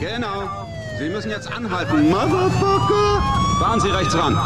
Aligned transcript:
Genau. 0.00 0.66
Sie 0.98 1.08
müssen 1.08 1.30
jetzt 1.30 1.50
anhalten. 1.50 2.08
Motherfucker! 2.10 3.22
Fahren 3.60 3.80
Sie 3.80 3.88
rechts 3.90 4.16
ran. 4.16 4.38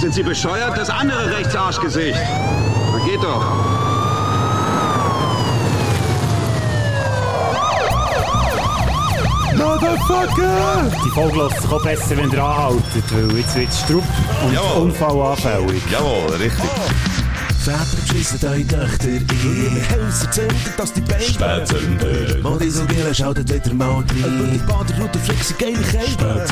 Sind 0.00 0.14
Sie 0.14 0.22
bescheuert? 0.22 0.76
Das 0.76 0.90
andere 0.90 1.30
Rechtsarschgesicht. 1.36 2.18
Na 2.92 3.04
geht 3.06 3.22
doch. 3.22 3.44
Motherfucker! 9.56 10.90
Die 11.04 11.10
Folge 11.10 11.42
lässt 11.42 11.62
sich 11.62 11.70
auch 11.72 11.82
besser, 11.82 12.16
wenn 12.16 12.30
ihr 12.30 12.44
anhaltet, 12.44 13.04
weil 13.12 13.38
jetzt 13.38 13.56
wird 13.56 13.68
es 13.68 13.80
Strupp 13.80 14.04
und 14.44 14.52
Jawohl. 14.52 14.82
unfallanfällig. 14.82 15.82
Jawohl, 15.90 16.36
richtig. 16.36 16.64
Väter 17.68 18.00
beschissen 18.00 18.38
eure 18.48 18.66
Töchter 18.66 19.08
in 19.08 19.26
ihre 19.28 19.90
Häuser 19.90 20.30
zünden, 20.30 20.56
dass 20.78 20.90
die 20.94 21.02
Beine 21.02 21.22
Spätzünder. 21.22 22.38
Modisogele 22.42 23.14
schaltet 23.14 23.52
wieder 23.52 23.74
mal 23.74 23.96
rein. 23.96 24.50
Die 24.54 24.58
Baderroute 24.58 25.18
flexen 25.18 25.54
geile 25.58 25.82
Kälte. 25.82 26.46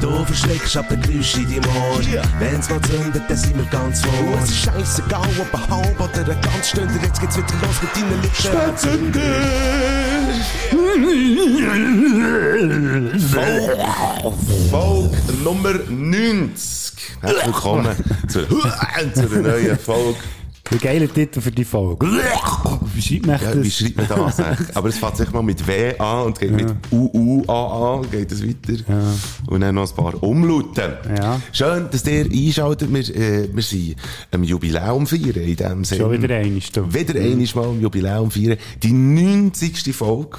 Du 0.00 0.24
verschreckst 0.24 0.76
ab 0.76 0.88
den 0.88 1.00
Geräusch 1.00 1.36
in 1.36 1.44
deinem 1.44 1.76
Ohr. 1.76 2.00
Wenn's 2.40 2.68
mal 2.68 2.80
zündet, 2.80 3.22
dann 3.28 3.36
sind 3.36 3.56
wir 3.56 3.66
ganz 3.66 4.02
vor. 4.02 4.12
Es 4.42 4.50
ist 4.50 4.64
scheissegal, 4.64 5.28
ob 5.38 5.54
ein 5.54 5.70
halb 5.70 6.00
oder 6.00 6.32
ein 6.32 6.40
ganz 6.40 6.70
Stunde. 6.70 6.94
Jetzt 7.00 7.20
geht's 7.20 7.36
wieder 7.36 7.46
los 7.62 7.80
mit 7.80 7.94
deinen 7.94 8.20
Lippen. 8.20 8.42
Folge 14.72 15.18
Nummer 15.44 15.74
90. 15.88 16.81
Herzlich 17.20 17.46
willkommen 17.46 17.96
zur, 18.28 18.46
zur 19.14 19.38
neuen 19.38 19.78
Folge. 19.78 20.18
Wie 20.70 20.78
geiler 20.78 21.12
Titel 21.12 21.40
für 21.40 21.50
die 21.50 21.64
Folge. 21.64 22.06
Wie 22.94 23.02
schreibt 23.02 23.26
man 23.26 23.40
Ja, 23.42 23.54
wie 23.62 23.64
das? 23.68 23.76
schreibt 23.76 23.96
man 23.96 24.06
das? 24.08 24.40
eigentlich? 24.40 24.68
Aber 24.76 24.88
es 24.88 24.96
fängt 24.98 25.16
sich 25.18 25.30
mal 25.30 25.42
mit 25.42 25.66
W 25.66 25.98
an 25.98 26.26
und 26.26 26.38
geht 26.40 26.50
mit 26.52 26.72
U, 26.90 27.10
U, 27.12 27.44
A, 27.50 27.98
A, 27.98 28.02
geht 28.10 28.32
es 28.32 28.42
weiter. 28.42 28.82
Und 29.48 29.60
dann 29.60 29.74
noch 29.74 29.90
ein 29.90 29.94
paar 29.96 30.22
Umlauten. 30.22 30.92
Ja. 31.14 31.40
Schön, 31.52 31.88
dass 31.90 32.06
ihr 32.06 32.24
einschaltet. 32.24 32.92
Wir, 32.92 33.00
äh, 33.16 33.48
wir 33.52 33.62
sind 33.62 33.96
am 34.30 34.44
Jubiläum 34.44 35.06
feiern 35.06 35.34
in 35.34 35.56
dem 35.56 35.84
Sinne. 35.84 36.00
Schon 36.00 36.12
wieder 36.22 36.36
einmal. 36.36 36.60
Wieder 36.94 37.20
einmal 37.20 37.48
mal 37.54 37.64
am 37.68 37.80
Jubiläum 37.80 38.30
feiern. 38.30 38.56
Die 38.82 38.92
90. 38.92 39.94
Folge. 39.94 40.38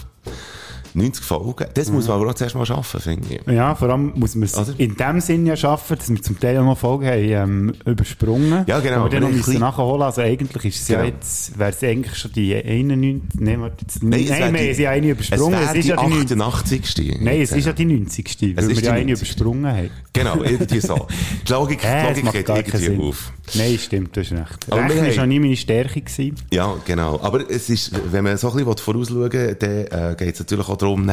90 0.95 1.23
Folgen. 1.25 1.65
Das 1.73 1.91
muss 1.91 2.07
man 2.07 2.21
aber 2.21 2.29
auch 2.29 2.35
zuerst 2.35 2.55
mal 2.55 2.65
schaffen, 2.65 2.99
finde 2.99 3.27
ich. 3.35 3.51
Ja, 3.53 3.75
vor 3.75 3.89
allem 3.89 4.11
muss 4.15 4.35
man 4.35 4.43
es 4.43 4.55
Oder? 4.57 4.73
in 4.77 4.95
dem 4.95 5.19
Sinn 5.21 5.45
ja 5.45 5.55
schaffen, 5.55 5.97
dass 5.97 6.09
wir 6.09 6.21
zum 6.21 6.39
Teil 6.39 6.57
auch 6.59 6.63
noch 6.65 6.77
Folgen 6.77 7.05
haben 7.07 7.19
ähm, 7.23 7.73
übersprungen. 7.85 8.65
Ja, 8.67 8.79
genau, 8.79 9.01
Aber 9.01 9.09
dann 9.09 9.23
müssen 9.23 9.37
bisschen- 9.37 9.59
nachholen. 9.59 10.01
Also 10.03 10.21
eigentlich 10.21 10.65
ist 10.65 10.81
es 10.83 10.87
ja 10.89 11.01
Genau. 11.01 11.13
jetzt, 11.15 11.57
wäre 11.57 11.69
es 11.71 11.83
eigentlich 11.83 12.15
schon 12.15 12.31
die 12.33 12.55
91, 12.55 13.39
nein, 13.39 13.61
warte, 13.61 13.75
jetzt, 13.81 14.03
Nein, 14.03 14.09
nein, 14.09 14.21
es 14.21 14.29
wir 14.29 14.35
die- 14.37 14.67
haben 14.67 14.75
sie 14.75 14.87
eine 14.87 15.09
übersprungen. 15.09 15.53
Es 15.59 15.69
Es 15.69 15.75
ist 15.75 15.83
die 15.83 15.89
ja 15.89 15.95
die 15.95 16.09
90. 16.13 16.41
88. 16.41 17.17
Nein, 17.21 17.41
es 17.41 17.51
ist 17.51 17.65
ja 17.65 17.73
die 17.73 17.85
90. 17.85 18.55
Weil 18.55 18.63
ist 18.63 18.69
wir 18.69 18.75
die 18.75 18.83
ja 18.83 18.91
eine 18.93 19.05
90. 19.05 19.11
übersprungen 19.21 19.67
haben. 19.71 19.89
Genau, 20.13 20.43
irgendwie 20.43 20.79
so. 20.79 21.07
Die 21.47 21.51
Logik, 21.51 21.81
die 21.81 21.87
Äh, 21.87 22.11
es 22.11 22.21
Logik 22.23 22.45
geht 22.45 22.73
irgendwie 22.73 23.07
auf. 23.07 23.33
Nein, 23.55 23.77
stimmt, 23.79 24.15
du 24.15 24.21
hast 24.21 24.31
recht. 24.31 24.41
Aber 24.69 24.83
Rechnen 24.83 25.05
war 25.05 25.11
schon 25.11 25.29
nie 25.29 25.39
meine 25.39 25.55
Stärke. 25.55 26.01
Gewesen. 26.01 26.35
Ja, 26.51 26.75
genau. 26.85 27.19
Aber 27.21 27.49
es 27.49 27.69
ist, 27.69 27.91
wenn 28.11 28.23
man 28.23 28.37
so 28.37 28.49
ein 28.51 28.57
bisschen 28.57 28.77
vorausschauen 28.77 29.31
will, 29.31 29.55
dann 29.55 29.69
äh, 30.11 30.15
geht 30.17 30.33
es 30.33 30.39
natürlich 30.39 30.67
auch 30.69 30.77
darum, 30.83 31.09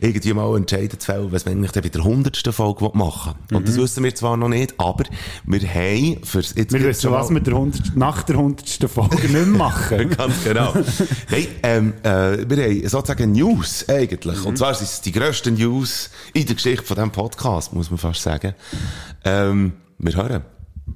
irgendwie 0.00 0.32
mal 0.32 0.56
entscheiden 0.56 0.98
zu 0.98 1.06
fällen, 1.06 1.32
was 1.32 1.44
man 1.44 1.54
eigentlich 1.54 1.72
bei 1.72 1.80
der 1.80 2.00
100. 2.02 2.36
Folge 2.52 2.90
machen. 2.94 3.34
Und 3.52 3.68
das 3.68 3.76
wissen 3.76 4.04
wir 4.04 4.14
zwar 4.14 4.36
noch 4.36 4.48
nicht, 4.48 4.74
aber 4.78 5.04
wir 5.44 5.60
haben 5.60 6.24
fürs... 6.24 6.54
Jetzt 6.54 6.72
Wir 6.72 6.80
wissen, 6.80 7.02
schon 7.02 7.12
was 7.12 7.30
wir 7.30 7.40
der 7.40 7.54
100, 7.54 7.96
nach 7.96 8.22
der 8.22 8.36
100. 8.36 8.90
Folge 8.90 9.16
nicht 9.16 9.32
mehr 9.32 9.46
machen. 9.46 10.10
Ganz 10.16 10.44
genau. 10.44 10.74
Nein, 11.30 11.46
ähm, 11.62 11.94
äh, 12.02 12.48
wir 12.48 12.64
haben 12.64 12.88
sozusagen 12.88 13.32
News 13.32 13.88
eigentlich. 13.88 14.44
Und 14.44 14.58
zwar 14.58 14.74
sind 14.74 14.88
es 14.88 15.00
die 15.00 15.12
grössten 15.12 15.54
News 15.54 16.10
in 16.32 16.46
der 16.46 16.54
Geschichte 16.54 16.84
von 16.84 16.96
diesem 16.96 17.12
Podcast, 17.12 17.72
muss 17.72 17.90
man 17.90 17.98
fast 17.98 18.22
sagen. 18.22 18.54
Ähm, 19.24 19.72
wir 19.98 20.14
hören. 20.14 20.42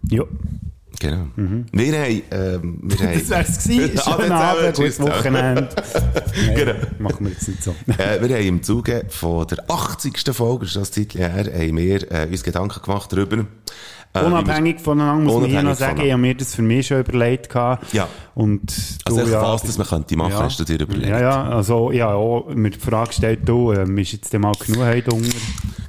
ja. 0.08 0.24
Genau. 1.00 1.28
Wir 1.72 1.98
haben, 1.98 2.22
ähm, 2.30 2.78
wir. 2.82 2.96
Das 3.18 3.30
wär's 3.30 3.64
gewesen. 3.64 3.98
Ah, 4.04 4.16
Schönen 4.16 4.32
Abend, 4.32 4.76
gutes 4.76 5.00
Wochenende. 5.00 5.68
Nein, 5.94 6.54
Genau. 6.54 6.74
Machen 6.98 7.24
wir 7.26 7.32
jetzt 7.32 7.48
nicht 7.48 7.62
so. 7.62 7.74
Äh, 7.98 8.20
wir 8.20 8.36
haben 8.36 8.46
im 8.46 8.62
Zuge 8.62 9.04
von 9.08 9.46
der 9.46 9.64
80. 9.68 10.22
Folge, 10.32 10.66
ist 10.66 10.76
das 10.76 10.90
Zeit 10.90 11.14
her, 11.14 11.32
haben 11.32 11.76
wir 11.76 12.12
äh, 12.12 12.26
uns 12.30 12.44
Gedanken 12.44 12.82
gemacht 12.82 13.10
darüber. 13.12 13.46
Äh, 14.12 14.24
Unabhängig 14.24 14.80
voneinander 14.80 15.32
muss 15.32 15.40
man 15.40 15.50
hier 15.50 15.62
noch 15.62 15.76
sagen, 15.76 16.00
ich 16.00 16.10
habe 16.10 16.20
mir 16.20 16.34
das 16.34 16.54
für 16.54 16.62
mich 16.62 16.88
schon 16.88 17.00
überlegt. 17.00 17.48
Gehabt. 17.48 17.92
Ja. 17.92 18.08
Und 18.34 18.72
du, 19.06 19.16
Also 19.16 19.30
ja, 19.30 19.42
was, 19.42 19.62
das 19.62 19.78
man 19.78 19.86
könnte 19.86 20.16
machen, 20.16 20.32
ja. 20.32 20.42
hast 20.42 20.58
du 20.58 20.64
dir 20.64 20.80
überlegt? 20.80 21.08
Ja, 21.08 21.20
ja, 21.20 21.44
also 21.44 21.92
ja, 21.92 22.12
auch 22.12 22.48
mir 22.48 22.70
die 22.70 22.78
Frage 22.78 23.08
gestellt, 23.08 23.40
du, 23.44 23.72
ähm, 23.72 23.96
ist 23.98 24.12
jetzt 24.12 24.32
mal 24.36 24.52
genug 24.52 24.84
heute 24.84 25.10
Hunger? 25.12 25.28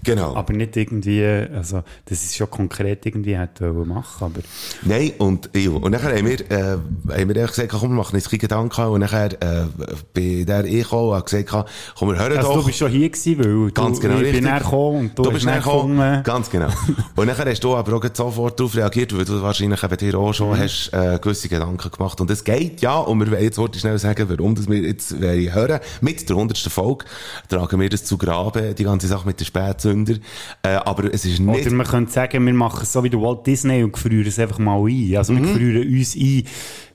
Genau. 0.04 0.36
Aber 0.36 0.54
nicht 0.54 0.76
irgendwie, 0.78 1.24
also 1.24 1.84
das 2.06 2.24
ist 2.24 2.36
schon 2.36 2.50
konkret 2.50 3.06
irgendwie 3.06 3.38
hätte 3.38 3.72
machen, 3.72 4.26
aber 4.26 4.42
Nein, 4.84 5.12
und, 5.20 5.50
ja, 5.56 5.70
und 5.70 5.92
nachher 5.92 6.18
haben 6.18 6.28
wir, 6.28 6.52
äh, 6.52 6.78
haben 7.20 7.34
wir 7.36 7.48
gesagt, 7.48 7.70
komm, 7.70 7.90
wir 7.92 7.96
machen 7.98 8.16
uns 8.16 8.30
keine 8.30 8.40
Gedanken. 8.40 8.86
Und 8.86 9.02
nachher, 9.02 9.32
äh, 9.42 9.68
bei 10.14 10.44
der 10.44 10.66
ich 10.66 10.84
gekommen 10.84 11.10
und 11.10 11.16
habe 11.16 11.26
gesagt, 11.26 11.68
komm, 11.98 12.10
wir 12.10 12.20
hören 12.20 12.38
also 12.38 12.50
doch. 12.50 12.60
du 12.62 12.66
bist 12.66 12.80
schon 12.80 12.92
hier 12.92 13.10
gewesen, 13.10 13.40
weil 13.40 13.72
Ganz 13.72 14.00
du, 14.00 14.08
genau, 14.08 14.20
ich 14.20 14.26
richtig. 14.26 14.44
bin 14.44 14.54
gekommen 14.58 15.00
und 15.00 15.20
du, 15.20 15.24
du 15.24 15.32
bist 15.32 15.46
gekommen. 15.46 16.24
Ganz 16.24 16.50
genau. 16.50 16.70
Und 17.16 17.28
nachher 17.28 17.46
hast 17.50 17.64
du 17.64 17.76
aber 17.76 17.96
auch 17.96 18.02
gleich 18.14 18.28
sofort 18.28 18.60
darauf 18.60 18.76
reagiert, 18.76 19.16
weil 19.18 19.26
du 19.26 19.42
wahrscheinlich 19.42 19.84
eben 19.84 19.98
dir 19.98 20.16
auch 20.18 20.30
Mhm. 20.30 20.34
schon 20.34 20.58
hast, 20.60 20.90
äh, 20.94 21.20
gewisse 21.22 21.50
Gedanken 21.50 21.92
gemacht. 21.92 22.20
Und 22.22 22.30
es 22.32 22.44
geht, 22.44 22.82
ja, 22.82 22.98
und 23.00 23.20
wir 23.20 23.32
wollen 23.32 23.44
jetzt 23.44 23.58
wollte 23.58 23.76
ich 23.78 23.82
schnell 23.82 23.98
sagen, 24.00 24.28
warum 24.30 24.56
das 24.56 24.68
wir 24.70 24.80
jetzt 24.80 25.20
wollen 25.22 25.54
hören. 25.54 25.80
Mit 26.02 26.28
der 26.30 26.36
100. 26.36 26.58
Folge 26.72 27.06
tragen 27.50 27.80
wir 27.80 27.90
das 27.90 28.04
zu 28.06 28.18
Graben, 28.18 28.76
die 28.76 28.84
ganze 28.84 29.08
Sache 29.08 29.26
mit 29.28 29.40
den 29.40 29.46
Spätzünder. 29.46 30.16
Äh, 30.64 30.70
aber 30.76 31.14
es 31.14 31.26
ist 31.26 31.40
nicht... 31.40 31.66
Oder 31.68 31.76
man 31.76 31.88
könnte 31.88 32.12
sagen, 32.12 32.46
wir 32.46 32.54
machen 32.54 32.80
es 32.84 32.94
so 32.94 33.04
wie 33.04 33.10
der 33.10 33.22
Walt 33.22 33.46
Disney 33.48 33.84
und 33.84 33.94
gefrieren 33.94 34.26
es 34.28 34.40
einfach 34.40 34.60
mal 34.60 34.80
ein. 34.88 35.16
Also 35.18 35.34
Mhm. 35.34 35.38
wir 35.38 35.54
gefrieren 35.54 35.98
uns 35.98 36.16
ein 36.16 36.44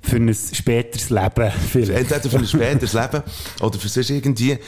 für 0.06 0.17
ein 0.17 0.34
späteres 0.34 1.11
Leben. 1.11 1.50
Vielleicht. 1.71 2.12
Entweder 2.12 2.31
für 2.31 2.39
ein 2.39 2.47
späteres 2.47 2.93
Leben 2.93 3.22
oder 3.61 3.78
für 3.78 3.89
sonst 3.89 4.11
irgendwie. 4.11 4.53
Äh, 4.53 4.59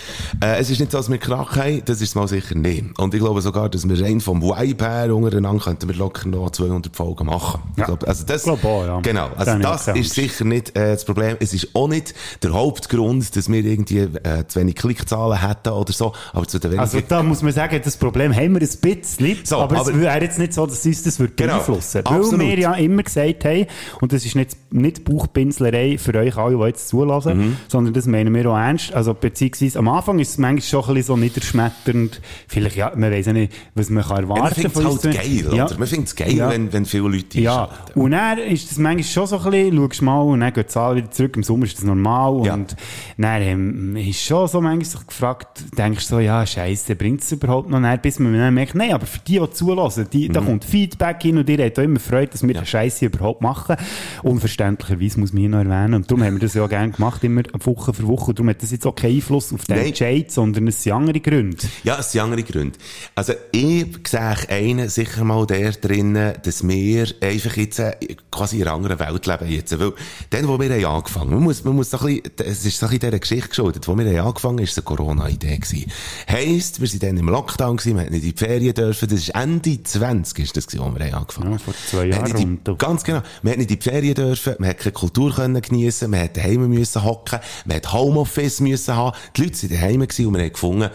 es 0.59 0.71
ist 0.71 0.81
nicht 0.81 0.93
so, 0.93 0.99
dass 0.99 1.11
wir 1.11 1.19
Krach 1.19 1.57
haben, 1.57 1.83
das 1.85 2.01
ist 2.01 2.11
es 2.11 2.15
mal 2.15 2.29
sicher 2.29 2.55
nicht. 2.55 2.99
Und 2.99 3.15
ich 3.15 3.21
glaube 3.21 3.41
sogar, 3.41 3.69
dass 3.69 3.89
wir 3.89 4.01
rein 4.05 4.21
vom 4.21 4.43
Vibe 4.43 4.85
her 4.85 5.15
untereinander 5.15 5.63
könnten 5.63 5.89
wir 5.89 5.97
locker 5.97 6.29
noch 6.29 6.51
200 6.51 6.95
Folgen 6.95 7.27
machen. 7.27 7.61
Ja. 7.77 7.83
Ich 7.83 7.85
glaube, 7.87 8.07
also 8.09 8.25
das, 8.25 8.47
auch, 8.47 8.59
ja. 8.87 9.01
Genau. 9.01 9.29
Also 9.37 9.59
das 9.59 9.89
ist 9.89 10.15
sicher 10.15 10.45
nicht 10.45 10.77
äh, 10.77 10.93
das 10.93 11.05
Problem. 11.05 11.37
Es 11.41 11.55
ist 11.55 11.69
auch 11.75 11.89
nicht 11.89 12.15
der 12.43 12.53
Hauptgrund, 12.53 13.37
dass 13.37 13.51
wir 13.51 13.65
irgendwie 13.65 13.99
äh, 13.99 14.47
zu 14.47 14.61
wenig 14.61 14.77
Klickzahlen 14.77 15.41
hätten 15.47 15.71
oder 15.71 15.93
so. 15.93 16.13
Aber 16.33 16.47
zu 16.47 16.59
den. 16.59 16.79
Also 16.79 17.01
da 17.07 17.23
muss 17.23 17.43
man 17.43 17.53
sagen, 17.53 17.81
das 17.85 17.97
Problem 17.97 18.35
haben 18.35 18.55
wir 18.55 18.63
ein 18.63 18.69
bisschen, 18.81 19.39
So, 19.45 19.59
aber, 19.59 19.79
aber- 19.79 19.91
es 19.91 19.99
wäre 19.99 20.23
jetzt 20.23 20.39
nicht 20.39 20.55
so, 20.55 20.67
dass 20.67 20.85
uns 20.85 21.03
das 21.03 21.19
würde 21.19 21.35
Genau, 21.37 21.55
beeinflussen 21.55 22.03
Weil 22.05 22.17
absolut. 22.19 22.41
wir 22.47 22.59
ja 22.59 22.75
immer 22.75 23.03
gesagt 23.03 23.45
haben, 23.45 23.67
und 24.01 24.13
das 24.13 24.25
ist 24.25 24.35
nicht, 24.35 24.57
nicht 24.73 25.05
Bauchpinselerei 25.33 25.99
für 25.99 26.15
euch 26.15 26.37
alle, 26.37 26.57
die 26.57 26.63
jetzt 26.65 26.89
zulassen, 26.89 27.39
Mhm. 27.39 27.57
sondern 27.69 27.95
das 27.95 28.07
meinen 28.07 28.35
wir 28.35 28.51
auch 28.51 28.57
ernst. 28.57 28.93
Also 28.95 29.15
beziehungsweise 29.15 29.79
am 29.79 29.89
Anfang 29.89 30.19
ist 30.19 30.31
es 30.31 30.39
manchmal 30.39 30.63
schon 30.63 30.81
ein 30.91 30.95
bisschen 30.95 31.03
so 31.07 31.17
niederschmetternd. 31.17 32.21
Vielleicht, 32.49 32.77
ja, 32.77 32.93
man 32.97 33.11
weiss 33.13 33.27
ja 33.27 33.33
nicht, 33.33 33.53
was 33.75 33.91
man 33.91 34.05
kann 34.05 34.17
ja, 34.23 34.27
man 34.27 34.37
erwarten 34.37 34.55
findet 34.61 34.77
es 34.77 34.85
halt 35.05 35.17
geil, 35.17 35.57
Ja. 35.57 35.65
oder? 35.67 35.79
Man 35.79 35.89
findet 35.89 36.09
es 36.09 36.17
geil, 36.17 36.33
Ja. 36.35 36.51
wenn, 36.51 36.73
wenn 36.73 36.85
viele 36.85 37.09
Leute 37.09 37.41
Ja, 37.41 37.65
einschalten. 37.65 38.01
und 38.01 38.11
dann 38.13 38.39
ist 38.39 38.71
das 38.71 38.79
manchmal 38.79 39.05
schon 39.05 39.27
so 39.27 39.39
ein 39.39 39.51
bisschen, 39.51 39.77
schaust 39.77 40.03
mal 40.03 40.21
und 40.23 40.41
dann 40.41 40.53
geht 40.53 40.67
die 40.67 40.73
Zahl 40.73 40.97
wieder 40.97 41.11
zurück, 41.11 41.37
im 41.37 41.43
Sommer 41.43 41.65
ist 41.65 41.77
das 41.79 41.85
normal 41.85 42.47
Ja. 42.47 42.55
und 42.55 42.77
dann 43.17 43.43
ähm, 43.43 43.97
ist 43.97 44.23
schon 44.23 44.49
so 44.49 44.61
manchmal 44.61 44.85
sich 44.85 45.07
gefragt, 45.07 45.65
denkst 45.77 46.09
du 46.09 46.15
so, 46.17 46.21
ja, 46.21 46.45
scheisse, 46.47 46.95
bringt 46.97 47.23
es 47.23 47.33
überhaupt 47.33 47.69
noch? 47.71 47.81
Dann, 47.81 48.01
bis 48.01 48.19
man 48.19 48.33
dann 48.35 48.55
merkt, 48.55 48.75
nein, 48.75 48.93
aber 48.93 49.07
für 49.07 49.19
die, 49.21 49.39
die 49.39 49.51
zulassen, 49.51 50.07
die, 50.13 50.29
Mhm. 50.29 50.33
da 50.33 50.41
kommt 50.41 50.65
Feedback 50.65 51.23
hin 51.23 51.39
und 51.39 51.49
ihr 51.49 51.65
habt 51.65 51.79
auch 51.79 51.83
immer 51.83 52.01
Freude, 52.01 52.33
dass 52.33 52.43
wir 52.47 52.55
den 52.55 52.67
Scheisse 52.67 53.07
überhaupt 53.07 53.41
machen. 53.43 53.77
Unverständlicherweise 54.23 55.08
muss 55.17 55.33
man 55.33 55.41
hier 55.41 55.49
noch 55.49 55.59
erwähnen 55.59 55.95
und 55.95 56.11
darum 56.11 56.23
haben 56.25 56.35
wir 56.35 56.41
das 56.41 56.55
ja 56.55 56.67
gerne 56.67 56.93
gemacht, 56.93 57.25
immer 57.25 57.43
Woche 57.65 57.93
für 57.93 58.07
Woche 58.07 58.31
und 58.31 58.39
darum 58.39 58.51
hat 58.51 58.63
das 58.63 58.71
jetzt 58.71 58.87
auch 58.87 58.95
keinen 58.95 59.17
Einfluss 59.17 59.53
auf 59.53 59.65
den 59.65 59.77
Nein. 59.77 59.87
Entscheid, 59.87 60.31
sondern 60.31 60.67
es 60.69 60.83
sind 60.83 60.93
andere 60.93 61.21
Gründe. 61.21 61.59
Ja, 61.85 61.99
es 61.99 62.13
sind 62.13 62.21
andere 62.21 62.43
Gründe. 62.43 62.79
Also, 63.15 63.35
ich 63.53 63.87
sehe 64.07 64.37
einen 64.49 64.89
sicher 64.89 65.25
mal 65.25 65.47
der 65.47 65.73
drinnen, 65.73 66.35
dass 66.43 66.67
wir 66.67 67.07
einfach 67.21 67.57
jetzt 67.57 67.79
äh, 67.79 67.97
quasi 68.31 68.57
in 68.57 68.63
einer 68.63 68.75
anderen 68.75 68.99
Welt 68.99 69.27
leben 69.27 69.49
jetzt. 69.49 69.79
Weil, 69.79 69.93
dann, 70.31 70.49
wo 70.49 70.59
wir 70.59 70.71
haben 70.71 70.85
angefangen, 70.85 71.31
man 71.31 71.43
muss, 71.43 71.65
man 71.65 71.75
muss 71.75 71.91
so 71.91 71.99
ein 71.99 72.07
bisschen, 72.07 72.33
es 72.39 72.65
ist 72.65 72.79
so 72.79 72.87
ein 72.87 72.91
bisschen 72.91 73.11
dieser 73.11 73.19
Geschichte 73.19 73.49
geschuldet, 73.49 73.89
wo 73.89 73.97
wir 73.97 74.07
haben 74.07 74.29
angefangen, 74.29 74.59
ist 74.59 74.73
es 74.73 74.79
eine 74.79 74.85
Corona-Idee 74.85 75.59
gewesen. 75.59 75.91
Heisst, 76.29 76.81
wir 76.81 76.89
sind 76.89 77.03
dann 77.03 77.17
im 77.17 77.29
Lockdown 77.29 77.77
gewesen, 77.77 77.97
wir 77.97 78.03
hätten 78.03 78.15
nicht 78.15 78.25
in 78.25 78.33
die 78.33 78.39
Ferien 78.39 78.75
dürfen, 78.75 79.09
das 79.09 79.19
ist 79.21 79.31
Ende 79.31 79.83
20 79.83 80.39
ist 80.39 80.57
das 80.57 80.67
gewesen, 80.67 80.85
wo 80.85 80.99
wir 80.99 81.07
haben 81.07 81.15
angefangen. 81.15 81.53
Ja, 81.53 81.59
vor 81.59 81.75
zwei 81.91 82.07
Jahren 82.07 82.61
die, 82.65 82.75
Ganz 82.77 83.05
genau. 83.05 83.23
Wir 83.43 83.51
hätten 83.51 83.61
nicht 83.61 83.71
in 83.71 83.79
die 83.79 83.91
Ferien 83.91 84.15
dürfen, 84.15 84.55
wir 84.59 84.69
hätten 84.69 84.83
Kultur 84.99 85.35
können 85.35 85.61
geniessen, 85.61 86.13
wir 86.13 86.19
hätten 86.19 86.41
daheim 86.41 86.69
müssen 86.69 87.05
hocken, 87.05 87.39
wir 87.65 87.77
hätten 87.77 87.93
Homeoffice 87.93 88.61
müssen 88.61 88.97
haben. 88.97 89.17
Die 89.37 89.43
Leute 89.43 89.57
sind 89.57 89.73
daheim 89.73 90.01
gewesen 90.01 90.27
und 90.27 90.35
wir 90.35 90.43
haben 90.43 90.53
gefunden, 90.53 90.91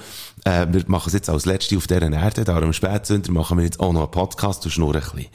äh, 0.46 0.68
wir 0.70 0.84
machen 0.88 1.08
es 1.08 1.14
jetzt 1.14 1.30
als 1.30 1.46
Letzte 1.46 1.78
auf 1.78 1.88
dieser 1.88 2.12
Erde, 2.12 2.44
da 2.44 2.58
am 2.58 2.74
Spätsünder 2.74 3.32
machen 3.32 3.58
wir 3.58 3.66
jetzt 3.66 3.80
auch 3.80 3.94
noch 3.94 4.02
einen 4.02 4.12
Podcast 4.12 4.66
und 4.66 4.72
schnurren 4.72 5.02
ein 5.02 5.02
bisschen. 5.02 5.28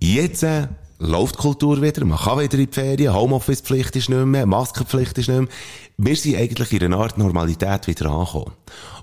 Jetzt, 0.00 0.42
äh, 0.42 0.68
läuft 0.98 1.36
die 1.36 1.42
Kultur 1.42 1.80
wieder, 1.80 2.04
man 2.04 2.18
kann 2.18 2.40
wieder 2.40 2.58
in 2.58 2.66
die 2.66 2.72
Ferien, 2.72 3.14
Homeoffice-Pflicht 3.14 3.94
ist 3.96 4.08
nicht 4.08 4.24
mehr, 4.26 4.46
Maskenpflicht 4.46 5.16
ist 5.18 5.28
nicht 5.28 5.38
mehr. 5.38 5.48
wir 5.96 6.16
sind 6.16 6.36
eigentlich 6.36 6.72
in 6.72 6.84
einer 6.84 6.98
Art 6.98 7.18
Normalität 7.18 7.86
wieder 7.86 8.10
angekommen. 8.10 8.52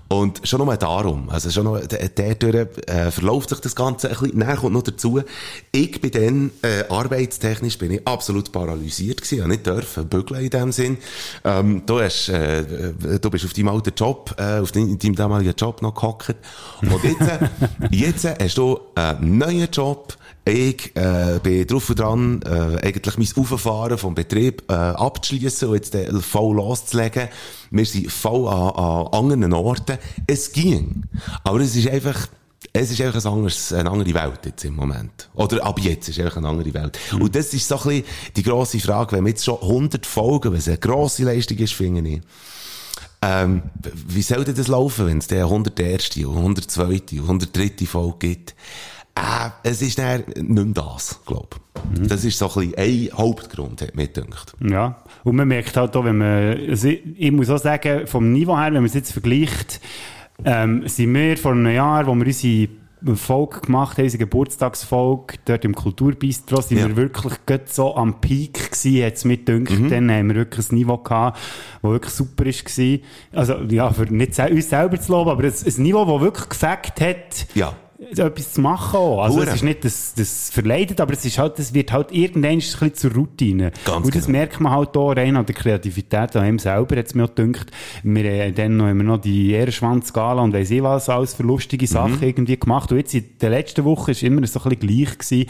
Und 0.08 0.46
schon 0.46 0.64
nur 0.64 0.76
darum, 0.76 1.28
also 1.30 1.50
schon 1.50 1.64
nur, 1.64 1.80
der, 1.80 2.88
äh, 2.88 3.10
verläuft 3.10 3.48
sich 3.48 3.58
das 3.60 3.74
Ganze 3.74 4.08
ein 4.08 4.16
bisschen, 4.16 4.38
näher 4.38 4.56
kommt 4.56 4.72
noch 4.72 4.82
dazu, 4.82 5.20
ich 5.72 6.00
bin 6.00 6.10
dann, 6.10 6.50
äh, 6.62 6.84
arbeitstechnisch 6.88 7.76
bin 7.78 7.90
ich 7.90 8.06
absolut 8.06 8.52
paralysiert 8.52 9.22
gewesen, 9.22 9.42
ich 9.42 9.46
nicht 9.48 9.66
dürfen 9.66 10.06
bügeln 10.08 10.44
in 10.44 10.50
dem 10.50 10.70
Sinn. 10.70 10.98
Ähm, 11.44 11.82
du 11.86 12.00
hast, 12.00 12.28
äh, 12.28 12.60
äh, 12.60 13.18
du 13.20 13.30
bist 13.30 13.44
auf 13.44 13.52
deinem 13.52 13.68
alten 13.68 13.92
Job, 13.96 14.34
äh, 14.38 14.60
auf 14.60 14.70
deinem, 14.70 14.96
deinem 14.96 15.16
damaligen 15.16 15.54
Job 15.56 15.82
noch 15.82 15.94
gehockt. 15.94 16.36
Und 16.82 17.02
jetzt, 17.02 17.20
äh, 17.22 17.48
jetzt 17.90 18.24
hast 18.24 18.58
du 18.58 18.78
einen 18.94 19.38
neuen 19.38 19.68
Job, 19.72 20.16
ich 20.48 20.94
äh, 20.94 21.40
bin 21.42 21.66
drauf 21.66 21.90
und 21.90 21.98
dran, 21.98 22.40
äh, 22.42 22.86
eigentlich 22.86 23.18
mein 23.18 23.44
Auffahren 23.44 23.98
vom 23.98 24.14
Betrieb 24.14 24.62
äh, 24.70 24.74
abzuschließen 24.74 25.68
und 25.68 25.74
jetzt 25.74 25.94
äh, 25.96 26.12
voll 26.20 26.54
loszulegen. 26.54 27.28
Wir 27.72 27.84
sind 27.84 28.12
voll 28.12 28.46
an, 28.46 28.70
an 28.70 29.06
anderen 29.08 29.52
Orten. 29.52 29.98
Es 30.24 30.52
ging. 30.52 31.02
Aber 31.42 31.58
es 31.58 31.74
ist 31.74 31.88
einfach, 31.88 32.28
es 32.72 32.92
ist 32.92 33.00
einfach 33.00 33.24
ein 33.24 33.32
anderes, 33.32 33.72
eine 33.72 33.90
andere 33.90 34.14
Welt 34.14 34.40
jetzt 34.44 34.64
im 34.64 34.76
Moment. 34.76 35.28
Oder 35.34 35.64
ab 35.64 35.80
jetzt 35.80 36.08
ist 36.08 36.18
es 36.18 36.24
einfach 36.24 36.36
eine 36.36 36.48
andere 36.48 36.72
Welt. 36.74 36.96
Und 37.18 37.34
das 37.34 37.52
ist 37.52 37.66
so 37.66 37.76
ein 37.78 37.82
bisschen 37.82 38.04
die 38.36 38.42
grosse 38.44 38.78
Frage, 38.78 39.16
wenn 39.16 39.24
wir 39.24 39.30
jetzt 39.30 39.44
schon 39.44 39.60
100 39.60 40.06
Folgen, 40.06 40.54
was 40.54 40.68
eine 40.68 40.78
grosse 40.78 41.24
Leistung 41.24 41.58
ist, 41.58 41.72
finde 41.72 42.08
ich, 42.08 42.20
ähm, 43.20 43.62
wie 44.06 44.22
soll 44.22 44.44
denn 44.44 44.54
das 44.54 44.68
laufen, 44.68 45.06
wenn 45.06 45.18
es 45.18 45.26
der 45.26 45.44
101. 45.46 46.16
und 46.18 46.36
102. 46.36 46.84
und 47.18 47.22
103. 47.22 47.86
Folge 47.86 48.28
gibt? 48.28 48.54
Äh, 49.16 49.50
es 49.62 49.80
ist 49.82 49.98
dann 49.98 50.24
nicht 50.26 50.48
mehr 50.48 50.64
das, 50.66 51.20
glaube 51.26 51.48
ich. 51.94 52.08
Das 52.08 52.24
ist 52.24 52.38
so 52.38 52.48
ein 52.48 52.70
bisschen 52.70 53.10
ein 53.12 53.18
Hauptgrund, 53.18 53.80
hat 53.82 53.94
mir 53.96 54.08
gedacht. 54.08 54.54
Ja, 54.60 55.02
und 55.24 55.36
man 55.36 55.48
merkt 55.48 55.76
halt 55.76 55.96
auch, 55.96 56.04
wenn 56.04 56.18
man, 56.18 56.56
also 56.68 56.88
ich, 56.88 57.32
muss 57.32 57.48
auch 57.50 57.58
sagen, 57.58 58.06
vom 58.06 58.32
Niveau 58.32 58.56
her, 58.56 58.66
wenn 58.66 58.74
man 58.74 58.84
es 58.86 58.94
jetzt 58.94 59.12
vergleicht, 59.12 59.80
ähm, 60.44 60.86
sind 60.86 61.14
wir 61.14 61.36
vor 61.38 61.52
einem 61.52 61.74
Jahr, 61.74 62.06
wo 62.06 62.14
wir 62.14 62.26
unsere 62.26 62.68
Folge 63.14 63.60
gemacht 63.60 63.96
haben, 63.98 64.04
unsere 64.04 64.18
Geburtstagsfolge, 64.18 65.36
dort 65.44 65.64
im 65.64 65.74
Kulturbistro, 65.74 66.60
sind 66.60 66.78
Ja. 66.78 66.88
wir 66.88 66.96
wirklich 66.96 67.34
so 67.66 67.94
am 67.96 68.20
Peak 68.20 68.70
gewesen, 68.72 69.04
hat's 69.04 69.24
mir 69.24 69.36
gedacht. 69.38 69.78
Mhm. 69.78 69.88
Dann 69.90 70.10
haben 70.10 70.28
wir 70.28 70.36
wirklich 70.36 70.70
ein 70.72 70.74
Niveau 70.76 70.98
gehabt, 70.98 71.38
das 71.82 71.90
wirklich 71.90 72.12
super 72.12 72.44
war. 72.46 72.98
Also, 73.38 73.54
ja, 73.70 73.90
für 73.92 74.04
nicht 74.12 74.38
uns 74.38 74.68
selber 74.68 75.00
zu 75.00 75.12
loben, 75.12 75.30
aber 75.30 75.44
ein, 75.44 75.52
ein 75.52 75.82
Niveau, 75.82 76.04
das 76.04 76.20
wirklich 76.20 76.48
gefällt 76.48 77.00
hat, 77.00 77.46
Ja. 77.54 77.74
Etwas 77.98 78.52
zu 78.52 78.60
machen 78.60 78.96
auch. 78.96 79.22
Also 79.22 79.38
Hure. 79.38 79.48
es 79.48 79.54
ist 79.56 79.62
nicht 79.62 79.84
das, 79.84 80.14
das 80.14 80.50
verleidet, 80.50 81.00
aber 81.00 81.14
es 81.14 81.24
ist 81.24 81.38
halt, 81.38 81.58
es 81.58 81.72
wird 81.72 81.92
halt 81.92 82.12
irgendwann 82.12 82.52
ein 82.52 82.58
bisschen 82.58 82.94
zur 82.94 83.12
Routine. 83.12 83.72
Ganz 83.84 84.06
Und 84.06 84.14
das 84.14 84.26
genau. 84.26 84.38
merkt 84.38 84.60
man 84.60 84.72
halt 84.72 84.96
auch 84.96 85.12
rein 85.12 85.36
an 85.36 85.46
der 85.46 85.54
Kreativität 85.54 86.36
an 86.36 86.46
ihm 86.46 86.58
selber, 86.58 86.96
hat 86.96 87.06
es 87.06 87.14
mir 87.14 87.24
auch 87.24 87.34
gedacht. 87.34 87.70
Wir 88.02 88.44
haben 88.44 88.54
dann 88.54 88.76
noch, 88.76 88.86
wir 88.86 88.94
noch 88.94 89.18
die 89.18 89.52
Ehrenschwanz-Gala 89.52 90.42
und 90.42 90.52
weiss 90.52 90.70
ich 90.70 90.82
was 90.82 91.08
alles 91.08 91.34
für 91.34 91.42
lustige 91.42 91.86
Sachen 91.86 92.22
irgendwie 92.22 92.58
gemacht. 92.58 92.92
Und 92.92 92.98
jetzt 92.98 93.14
in 93.14 93.24
der 93.40 93.50
letzten 93.50 93.84
Woche 93.84 94.12
ist 94.12 94.22
immer 94.22 94.46
so 94.46 94.60
ein 94.60 94.70
bisschen 94.70 94.88
gleich 94.88 95.18
gewesen. 95.18 95.46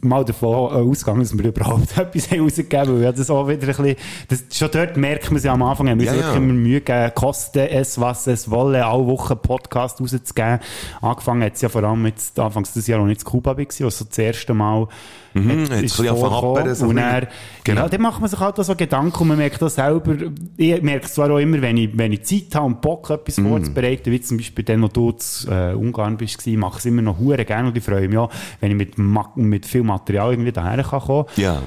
Mal 0.00 0.24
davon 0.24 0.70
äh, 0.70 0.88
ausgegangen, 0.90 1.20
dass 1.22 1.36
wir 1.36 1.44
überhaupt 1.44 1.96
etwas 1.98 2.30
haben 2.30 2.40
rausgegeben 2.42 2.94
weil 2.94 3.02
ja 3.02 3.10
das 3.12 3.28
auch 3.30 3.48
wieder 3.48 3.62
ein 3.62 3.66
bisschen, 3.66 3.96
das, 4.28 4.44
schon 4.56 4.70
dort 4.70 4.96
merkt 4.96 5.24
man 5.30 5.38
es 5.38 5.44
ja 5.44 5.52
am 5.52 5.62
Anfang, 5.62 5.88
haben 5.88 5.98
wir 5.98 6.06
Ja, 6.06 6.12
uns 6.12 6.20
ja. 6.20 6.26
wirklich 6.28 6.42
immer 6.44 6.52
Mühe 6.52 6.80
gegeben, 6.80 7.12
koste 7.16 7.68
es, 7.68 8.00
was 8.00 8.28
es 8.28 8.48
wolle, 8.48 8.86
alle 8.86 9.06
Wochen 9.06 9.36
Podcast 9.38 10.00
rauszugeben. 10.00 10.60
Angefangen 11.00 11.42
hat 11.42 11.54
es 11.54 11.62
ja 11.62 11.68
vor 11.68 11.82
allem 11.82 12.06
jetzt, 12.06 12.38
anfangs 12.38 12.72
des 12.74 12.86
Jahres, 12.86 13.04
als 13.08 13.12
ich 13.18 13.18
in 13.18 13.24
Kuba 13.24 13.56
war, 13.56 13.64
was 13.64 13.98
so 13.98 14.04
das 14.04 14.18
erste 14.18 14.54
Mal 14.54 14.86
Mhm, 15.34 15.50
hat- 15.50 15.80
jetzt 15.82 15.82
ist 15.82 15.96
vorgekommen. 15.96 16.74
So 16.74 16.86
und 16.86 16.96
dann, 16.96 17.20
bisschen. 17.20 17.28
Genau. 17.64 17.80
ja, 17.82 17.88
dann 17.88 18.02
macht 18.02 18.20
man 18.20 18.28
sich 18.30 18.38
halt 18.40 18.56
so 18.56 18.74
Gedanken 18.74 19.22
und 19.22 19.28
man 19.28 19.38
merkt 19.38 19.62
auch 19.62 19.68
selber, 19.68 20.14
ich 20.56 20.82
merke 20.82 21.06
es 21.06 21.14
zwar 21.14 21.30
auch 21.30 21.38
immer, 21.38 21.60
wenn 21.62 21.76
ich, 21.76 21.90
wenn 21.96 22.12
ich 22.12 22.22
Zeit 22.24 22.54
habe 22.54 22.66
und 22.66 22.80
Bock, 22.80 23.10
etwas 23.10 23.38
Mhm. 23.38 23.48
vorzubereiten, 23.48 24.10
wie 24.12 24.20
zum 24.20 24.36
Beispiel 24.36 24.64
dann, 24.64 24.82
wo 24.82 24.88
du 24.88 25.10
in 25.46 25.52
äh, 25.52 25.74
Ungarn 25.74 26.16
bist, 26.16 26.46
mache 26.46 26.72
ich 26.74 26.78
es 26.80 26.86
immer 26.86 27.02
noch 27.02 27.18
hure 27.18 27.44
gerne 27.44 27.68
und 27.68 27.76
ich 27.76 27.84
freue 27.84 28.08
mich 28.08 28.18
auch, 28.18 28.30
wenn 28.60 28.70
ich 28.72 28.76
mit, 28.76 29.36
mit 29.36 29.66
viel 29.66 29.82
Material 29.82 30.32
irgendwie 30.32 30.52
daher 30.52 30.82
kann 30.82 31.00
kommen. 31.00 31.26
Ja. 31.36 31.62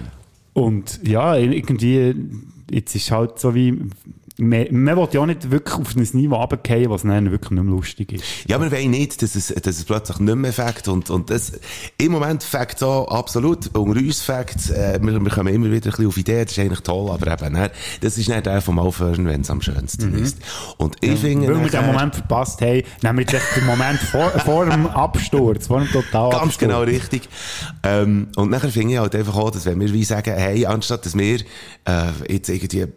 Und 0.53 1.01
ja, 1.06 1.35
irgendwie, 1.35 2.15
jetzt 2.71 2.95
ist 2.95 3.11
halt 3.11 3.39
so 3.39 3.53
wie, 3.56 3.77
man, 4.37 4.67
man 4.71 4.97
will 4.97 5.07
ja 5.11 5.21
auch 5.21 5.25
nicht 5.25 5.49
wirklich 5.49 5.75
auf 5.75 5.95
ein 5.95 6.07
Niveau 6.13 6.35
runterfallen, 6.35 6.89
was 6.89 7.03
dann 7.03 7.31
wirklich 7.31 7.51
nicht 7.51 7.63
mehr 7.63 7.73
lustig 7.73 8.11
ist. 8.13 8.23
Ja, 8.47 8.59
wir 8.59 8.71
wollen 8.71 8.91
nicht, 8.91 9.21
dass 9.21 9.35
es, 9.35 9.47
dass 9.47 9.77
es 9.77 9.85
plötzlich 9.85 10.19
nicht 10.19 10.35
mehr 10.35 10.53
fängt. 10.53 10.87
Und, 10.87 11.09
und 11.09 11.29
das, 11.29 11.53
im 11.97 12.11
Moment 12.11 12.43
fängt 12.43 12.79
so 12.79 13.07
absolut. 13.07 13.67
Unter 13.75 13.99
uns 13.99 14.21
fängt 14.21 14.69
äh, 14.71 14.99
wir, 15.01 15.19
wir 15.19 15.31
kommen 15.31 15.53
immer 15.53 15.67
wieder 15.71 15.87
ein 15.87 15.91
bisschen 15.91 16.07
auf 16.07 16.17
Ideen, 16.17 16.43
das 16.43 16.51
ist 16.51 16.59
eigentlich 16.59 16.81
toll, 16.81 17.11
aber 17.11 17.31
eben, 17.31 17.53
dann, 17.53 17.69
das 18.01 18.17
ist 18.17 18.27
nicht 18.27 18.45
der 18.45 18.61
vom 18.61 18.79
Aufhören, 18.79 19.25
wenn 19.25 19.41
es 19.41 19.49
am 19.49 19.61
schönsten 19.61 20.13
ist. 20.15 20.37
Und 20.77 20.97
ich 21.01 21.19
finde, 21.19 21.45
Mhm. 21.47 21.55
Weil 21.55 21.71
wir 21.71 21.79
den 21.79 21.85
Moment 21.85 22.15
verpasst 22.15 22.61
haben, 22.61 22.83
echt 23.17 23.55
den 23.55 23.65
Moment 23.65 23.99
vor, 23.99 24.29
vor 24.45 24.65
dem 24.65 24.87
Absturz, 24.87 25.67
vor 25.67 25.79
dem 25.79 25.89
Totalabsturz. 25.89 26.41
Ganz 26.41 26.57
genau 26.57 26.81
richtig. 26.81 27.29
Ähm, 27.83 28.27
und 28.35 28.49
nachher 28.51 28.69
finde 28.69 28.93
ich 28.93 28.99
halt 28.99 29.15
einfach 29.15 29.35
auch, 29.35 29.51
dass 29.51 29.65
wenn 29.65 29.79
wir 29.79 29.91
wie 29.93 30.03
sagen, 30.03 30.33
hey, 30.35 30.65
anstatt 30.65 31.05
dass 31.05 31.17
wir 31.17 31.39
äh, 31.85 32.11
jetzt 32.29 32.49
irgendwie 32.49 32.87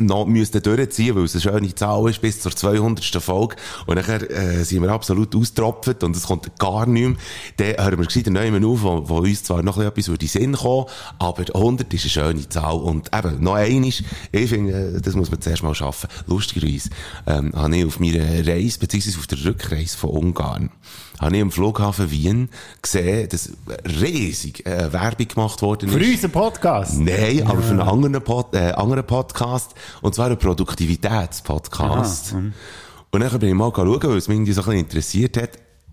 noch 0.00 0.26
müssten 0.26 0.62
durchziehen, 0.88 1.14
weil 1.14 1.24
es 1.24 1.34
eine 1.34 1.42
schöne 1.42 1.74
Zahl 1.74 2.08
ist, 2.08 2.20
bis 2.20 2.40
zur 2.40 2.54
200. 2.54 3.04
Folge, 3.22 3.56
und 3.86 3.96
nachher 3.96 4.30
äh, 4.30 4.64
sind 4.64 4.82
wir 4.82 4.90
absolut 4.90 5.34
austropft 5.34 6.02
und 6.02 6.16
es 6.16 6.24
kommt 6.24 6.58
gar 6.58 6.86
nichts 6.86 7.18
mehr, 7.58 7.74
dann 7.74 7.84
hören 7.84 7.98
wir 7.98 8.06
gescheiter 8.06 8.30
neu 8.30 8.48
auf, 8.66 8.82
wo, 8.82 9.08
wo 9.08 9.16
uns 9.18 9.44
zwar 9.44 9.62
noch 9.62 9.78
etwas 9.78 10.08
in 10.08 10.16
den 10.16 10.28
Sinn 10.28 10.52
kommen, 10.54 10.86
aber 11.18 11.44
100 11.54 11.92
ist 11.92 12.02
eine 12.02 12.10
schöne 12.10 12.48
Zahl. 12.48 12.76
Und 12.76 13.10
eben, 13.14 13.42
noch 13.42 13.54
einiges, 13.54 14.02
ich 14.32 14.48
finde, 14.48 14.96
äh, 14.96 15.00
das 15.00 15.14
muss 15.14 15.30
man 15.30 15.40
zuerst 15.40 15.62
mal 15.62 15.74
schaffen. 15.74 16.08
Lustigerweise 16.26 16.90
ähm, 17.26 17.52
habe 17.54 17.76
ich 17.76 17.84
auf 17.84 18.00
meiner 18.00 18.46
Reise, 18.46 18.78
beziehungsweise 18.78 19.18
auf 19.18 19.26
der 19.26 19.44
Rückreise 19.44 19.96
von 19.96 20.10
Ungarn, 20.10 20.70
habe 21.20 21.36
ich 21.36 21.42
am 21.42 21.50
Flughafen 21.50 22.10
Wien 22.10 22.48
gesehen, 22.80 23.28
dass 23.28 23.52
riesig 24.00 24.64
äh, 24.66 24.92
Werbung 24.92 25.28
gemacht 25.28 25.62
worden 25.62 25.88
ist. 25.88 25.94
Für 25.94 26.04
unseren 26.04 26.30
Podcast. 26.30 26.98
Nein, 26.98 27.42
aber 27.46 27.62
für 27.62 27.70
einen 27.70 27.80
anderen, 27.80 28.22
Pod, 28.22 28.54
äh, 28.54 28.72
anderen 28.72 29.04
Podcast. 29.04 29.74
Und 30.00 30.14
zwar 30.14 30.26
einen 30.26 30.38
Produktivitätspodcast. 30.38 32.34
Und 33.10 33.20
dann 33.20 33.38
bin 33.38 33.48
ich 33.48 33.54
mal 33.54 33.72
schauen, 33.74 34.02
weil 34.02 34.16
es 34.16 34.28
mich 34.28 34.36
irgendwie 34.36 34.52
so 34.52 34.60
ein 34.60 34.66
bisschen 34.66 34.80
interessiert 34.80 35.36
hat. 35.36 35.50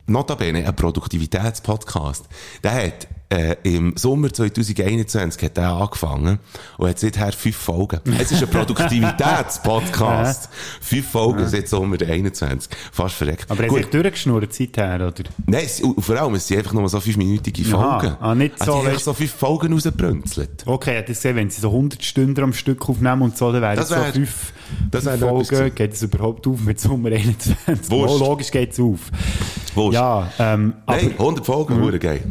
Notabene, 0.07 0.67
ein 0.67 0.75
Produktivitätspodcast. 0.75 2.25
Der 2.63 2.87
hat 2.87 3.07
äh, 3.29 3.55
im 3.63 3.95
Sommer 3.97 4.31
2021 4.31 5.41
hat 5.43 5.57
der 5.57 5.69
angefangen 5.69 6.39
und 6.77 6.89
hat 6.89 6.99
seither 6.99 7.31
fünf 7.31 7.55
Folgen. 7.55 7.99
Es 8.19 8.31
ist 8.31 8.43
ein 8.43 8.49
Produktivitätspodcast. 8.49 10.49
fünf 10.81 11.09
Folgen 11.09 11.47
seit 11.47 11.67
Sommer 11.67 11.97
21. 12.01 12.69
Fast 12.91 13.15
verreckt. 13.15 13.49
Aber 13.49 13.63
er 13.63 13.69
hat 13.69 13.77
sich 13.77 13.85
durchgeschnurrt 13.87 14.53
seither, 14.53 14.95
oder? 14.95 15.23
Nein, 15.47 15.63
es, 15.65 15.81
vor 15.99 16.15
allem, 16.19 16.35
es 16.35 16.47
sind 16.47 16.59
einfach 16.59 16.73
nur 16.73 16.87
so 16.87 16.99
fünfminütige 16.99 17.63
Aha. 17.75 17.99
Folgen. 17.99 18.15
Ah, 18.19 18.35
nicht 18.35 18.59
also, 18.59 18.73
so, 18.73 18.77
haben 18.79 18.87
weißt- 18.95 18.99
so 18.99 19.13
fünf 19.13 19.31
Folgen 19.33 19.73
rausgebrünzelt. 19.73 20.63
Okay, 20.65 20.95
hätte 20.95 21.13
gesehen, 21.13 21.35
wenn 21.35 21.49
sie 21.49 21.61
so 21.61 21.69
100 21.69 22.03
Stunden 22.03 22.43
am 22.43 22.53
Stück 22.53 22.87
aufnehmen 22.87 23.23
und 23.23 23.37
so, 23.37 23.51
dann 23.51 23.61
wären 23.61 23.75
Das 23.75 23.89
es 23.89 23.97
wär- 23.97 24.05
so 24.07 24.11
fünf, 24.13 24.53
das 24.91 25.03
fünf 25.03 25.19
Folgen. 25.19 25.75
Geht 25.75 25.93
es 25.93 26.01
überhaupt 26.03 26.47
auf 26.47 26.59
mit 26.61 26.79
Sommer 26.79 27.09
21? 27.09 27.55
Wurscht. 27.89 28.15
Oh, 28.15 28.17
logisch 28.17 28.51
geht 28.51 28.71
es 28.73 28.79
auf. 28.79 28.99
Wurscht. 29.75 29.93
Ja, 29.95 30.29
ähm, 30.39 30.73
Nein, 30.87 31.11
100 31.17 31.45
Folgen, 31.45 31.79
mhm. 31.79 31.99
geil. 31.99 32.21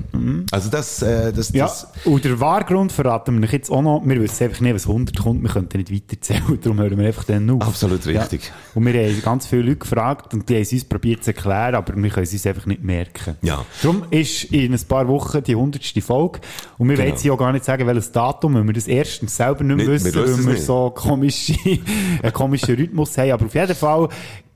Also 0.51 0.71
das, 0.71 1.03
äh, 1.03 1.33
das, 1.33 1.53
ja, 1.53 1.65
das, 1.67 1.87
und 2.05 2.25
der 2.25 2.41
Wahrgrund 2.41 2.93
verraten 2.93 3.37
wir 3.41 3.47
euch 3.47 3.53
jetzt 3.53 3.71
auch 3.71 3.83
noch. 3.83 4.03
Wir 4.05 4.21
wissen 4.21 4.45
einfach 4.45 4.61
nicht, 4.61 4.75
was 4.75 4.87
100 4.87 5.19
kommt. 5.19 5.43
Wir 5.43 5.51
können 5.51 5.69
nicht 5.75 5.93
weiterzählen, 5.93 6.59
darum 6.63 6.79
hören 6.81 6.99
wir 6.99 7.07
einfach 7.07 7.25
dann 7.25 7.49
auf. 7.51 7.63
Absolut 7.63 8.07
richtig. 8.07 8.45
Ja. 8.47 8.53
Und 8.75 8.87
wir 8.87 8.95
haben 8.95 9.23
ganz 9.23 9.47
viele 9.47 9.63
Leute 9.63 9.77
gefragt 9.77 10.33
und 10.35 10.49
die 10.49 10.55
haben 10.55 10.63
es 10.63 10.73
uns 10.73 10.85
probiert 10.85 11.25
zu 11.25 11.31
erklären, 11.31 11.75
aber 11.75 11.95
wir 11.97 12.11
können 12.11 12.25
es 12.25 12.33
uns 12.33 12.47
einfach 12.47 12.67
nicht 12.67 12.83
merken. 12.83 13.37
Ja. 13.43 13.65
Darum 13.83 14.05
ist 14.11 14.45
in 14.45 14.73
ein 14.73 14.81
paar 14.89 15.07
Wochen 15.09 15.43
die 15.43 15.53
100. 15.53 15.85
Folge 16.03 16.41
und 16.79 16.89
wir 16.89 16.97
Genau. 16.97 17.09
wollen 17.09 17.19
sie 17.19 17.31
auch 17.31 17.37
gar 17.39 17.53
nicht 17.53 17.65
sagen, 17.65 17.87
welches 17.87 18.13
Datum, 18.13 18.55
weil 18.55 18.65
wir 18.65 18.73
das 18.73 18.87
erstens 18.87 19.37
selber 19.37 19.65
nicht 19.65 19.77
Nicht- 19.77 19.89
wissen, 19.89 20.15
wir 20.15 20.23
weil 20.23 20.39
wir 20.47 20.53
nicht. 20.53 20.63
so 20.63 20.91
komische, 20.95 21.55
einen 22.23 22.33
komischen 22.33 22.75
Rhythmus 22.77 23.17
haben. 23.19 23.33
Aber 23.33 23.47
auf 23.47 23.55
jeden 23.55 23.75
Fall 23.75 24.09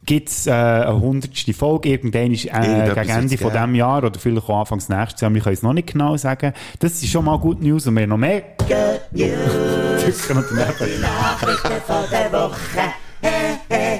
gibt 0.08 0.30
es 0.30 0.46
äh, 0.46 0.52
eine 0.52 0.86
100. 0.86 1.30
Folge, 1.54 1.90
irgendwann 1.90 2.32
ist, 2.32 2.46
äh, 2.46 2.92
gegen 2.94 3.10
Ende 3.10 3.36
von 3.36 3.52
diesem 3.52 3.74
Jahr 3.74 4.02
oder 4.02 4.18
vielleicht 4.18 4.48
auch 4.48 4.60
Anfangs 4.60 4.88
nächstes 4.88 5.20
Jahr, 5.20 5.34
wir 5.34 5.42
können 5.42 5.52
es 5.52 5.62
noch 5.62 5.74
nicht 5.74 5.92
genau 5.92 6.16
sagen. 6.16 6.54
Das 6.78 6.94
ist 6.94 7.08
schon 7.08 7.26
mal 7.26 7.38
gute 7.38 7.62
News 7.62 7.86
und 7.86 7.94
wir 7.94 8.04
haben 8.04 8.08
noch 8.08 8.16
mehr 8.16 8.42
Drücken 11.40 11.70
wir 11.70 11.82
daneben. 12.10 12.54
Kennt 13.68 13.97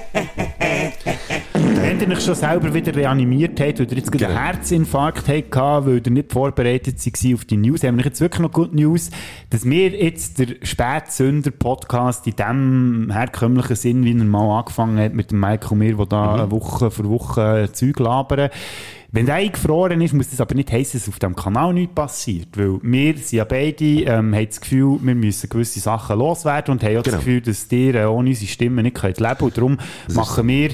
ihr 2.01 2.09
ihr 2.09 2.17
euch 2.17 2.25
schon 2.25 2.35
selber 2.35 2.73
wieder 2.75 2.95
reanimiert 2.95 3.61
habt, 3.61 3.79
weil 3.81 3.87
ihr 3.91 3.97
jetzt 3.99 4.13
gerade 4.13 4.27
Genau. 4.27 4.39
einen 4.39 4.55
Herzinfarkt 4.55 5.29
habt, 5.29 5.87
weil 5.87 6.01
ihr 6.05 6.11
nicht 6.13 6.33
vorbereitet 6.33 7.01
seid 7.01 7.15
auf 7.35 7.45
die 7.45 7.57
News, 7.57 7.83
haben 7.83 7.97
wir 7.99 8.05
jetzt 8.05 8.21
wirklich 8.21 8.41
noch 8.41 8.53
gute 8.53 8.77
News, 8.77 9.11
dass 9.51 9.65
wir 9.65 9.91
jetzt 9.91 10.39
der 10.39 10.49
Spätsünder-Podcast 10.63 12.27
in 12.27 12.37
dem 12.37 13.11
herkömmlichen 13.13 13.77
Sinn, 13.77 14.05
wie 14.05 14.17
er 14.17 14.25
mal 14.25 14.59
angefangen 14.61 14.99
hat 14.99 15.15
mit 15.15 15.31
dem 15.31 15.41
Mike 15.41 15.69
und 15.71 15.79
mir, 15.79 15.97
der 15.97 16.07
da 16.07 16.47
Mhm. 16.47 16.51
Woche 16.51 16.91
für 16.91 17.09
Woche 17.09 17.69
Zeug 17.73 17.99
labern, 17.99 18.51
wenn 19.11 19.25
der 19.25 19.37
eingefroren 19.37 20.03
ist, 20.03 20.13
muss 20.13 20.29
das 20.29 20.41
aber 20.43 20.55
nicht 20.55 20.71
heissen, 20.71 20.99
dass 20.99 21.09
auf 21.09 21.19
dem 21.19 21.35
Kanal 21.35 21.73
nichts 21.73 21.95
passiert. 21.95 22.49
Weil 22.57 22.79
wir 22.83 23.15
sind 23.17 23.33
ja 23.39 23.45
beide, 23.45 23.85
ähm, 24.03 24.35
haben 24.35 24.47
das 24.47 24.61
Gefühl, 24.61 24.99
wir 25.01 25.15
müssen 25.15 25.49
gewisse 25.49 25.81
Sachen 25.81 26.19
loswerden 26.19 26.73
und 26.73 26.83
haben 26.83 26.99
auch 26.99 27.03
Genau. 27.03 27.17
das 27.17 27.25
Gefühl, 27.25 27.41
dass 27.41 27.73
ihr 27.73 27.95
äh, 27.95 28.05
ohne 28.05 28.29
unsere 28.29 28.51
Stimme 28.51 28.83
nicht 28.83 28.97
könnt 28.97 29.19
leben 29.19 29.39
Und 29.41 29.57
darum 29.57 29.79
machen 30.13 30.47
wir 30.49 30.71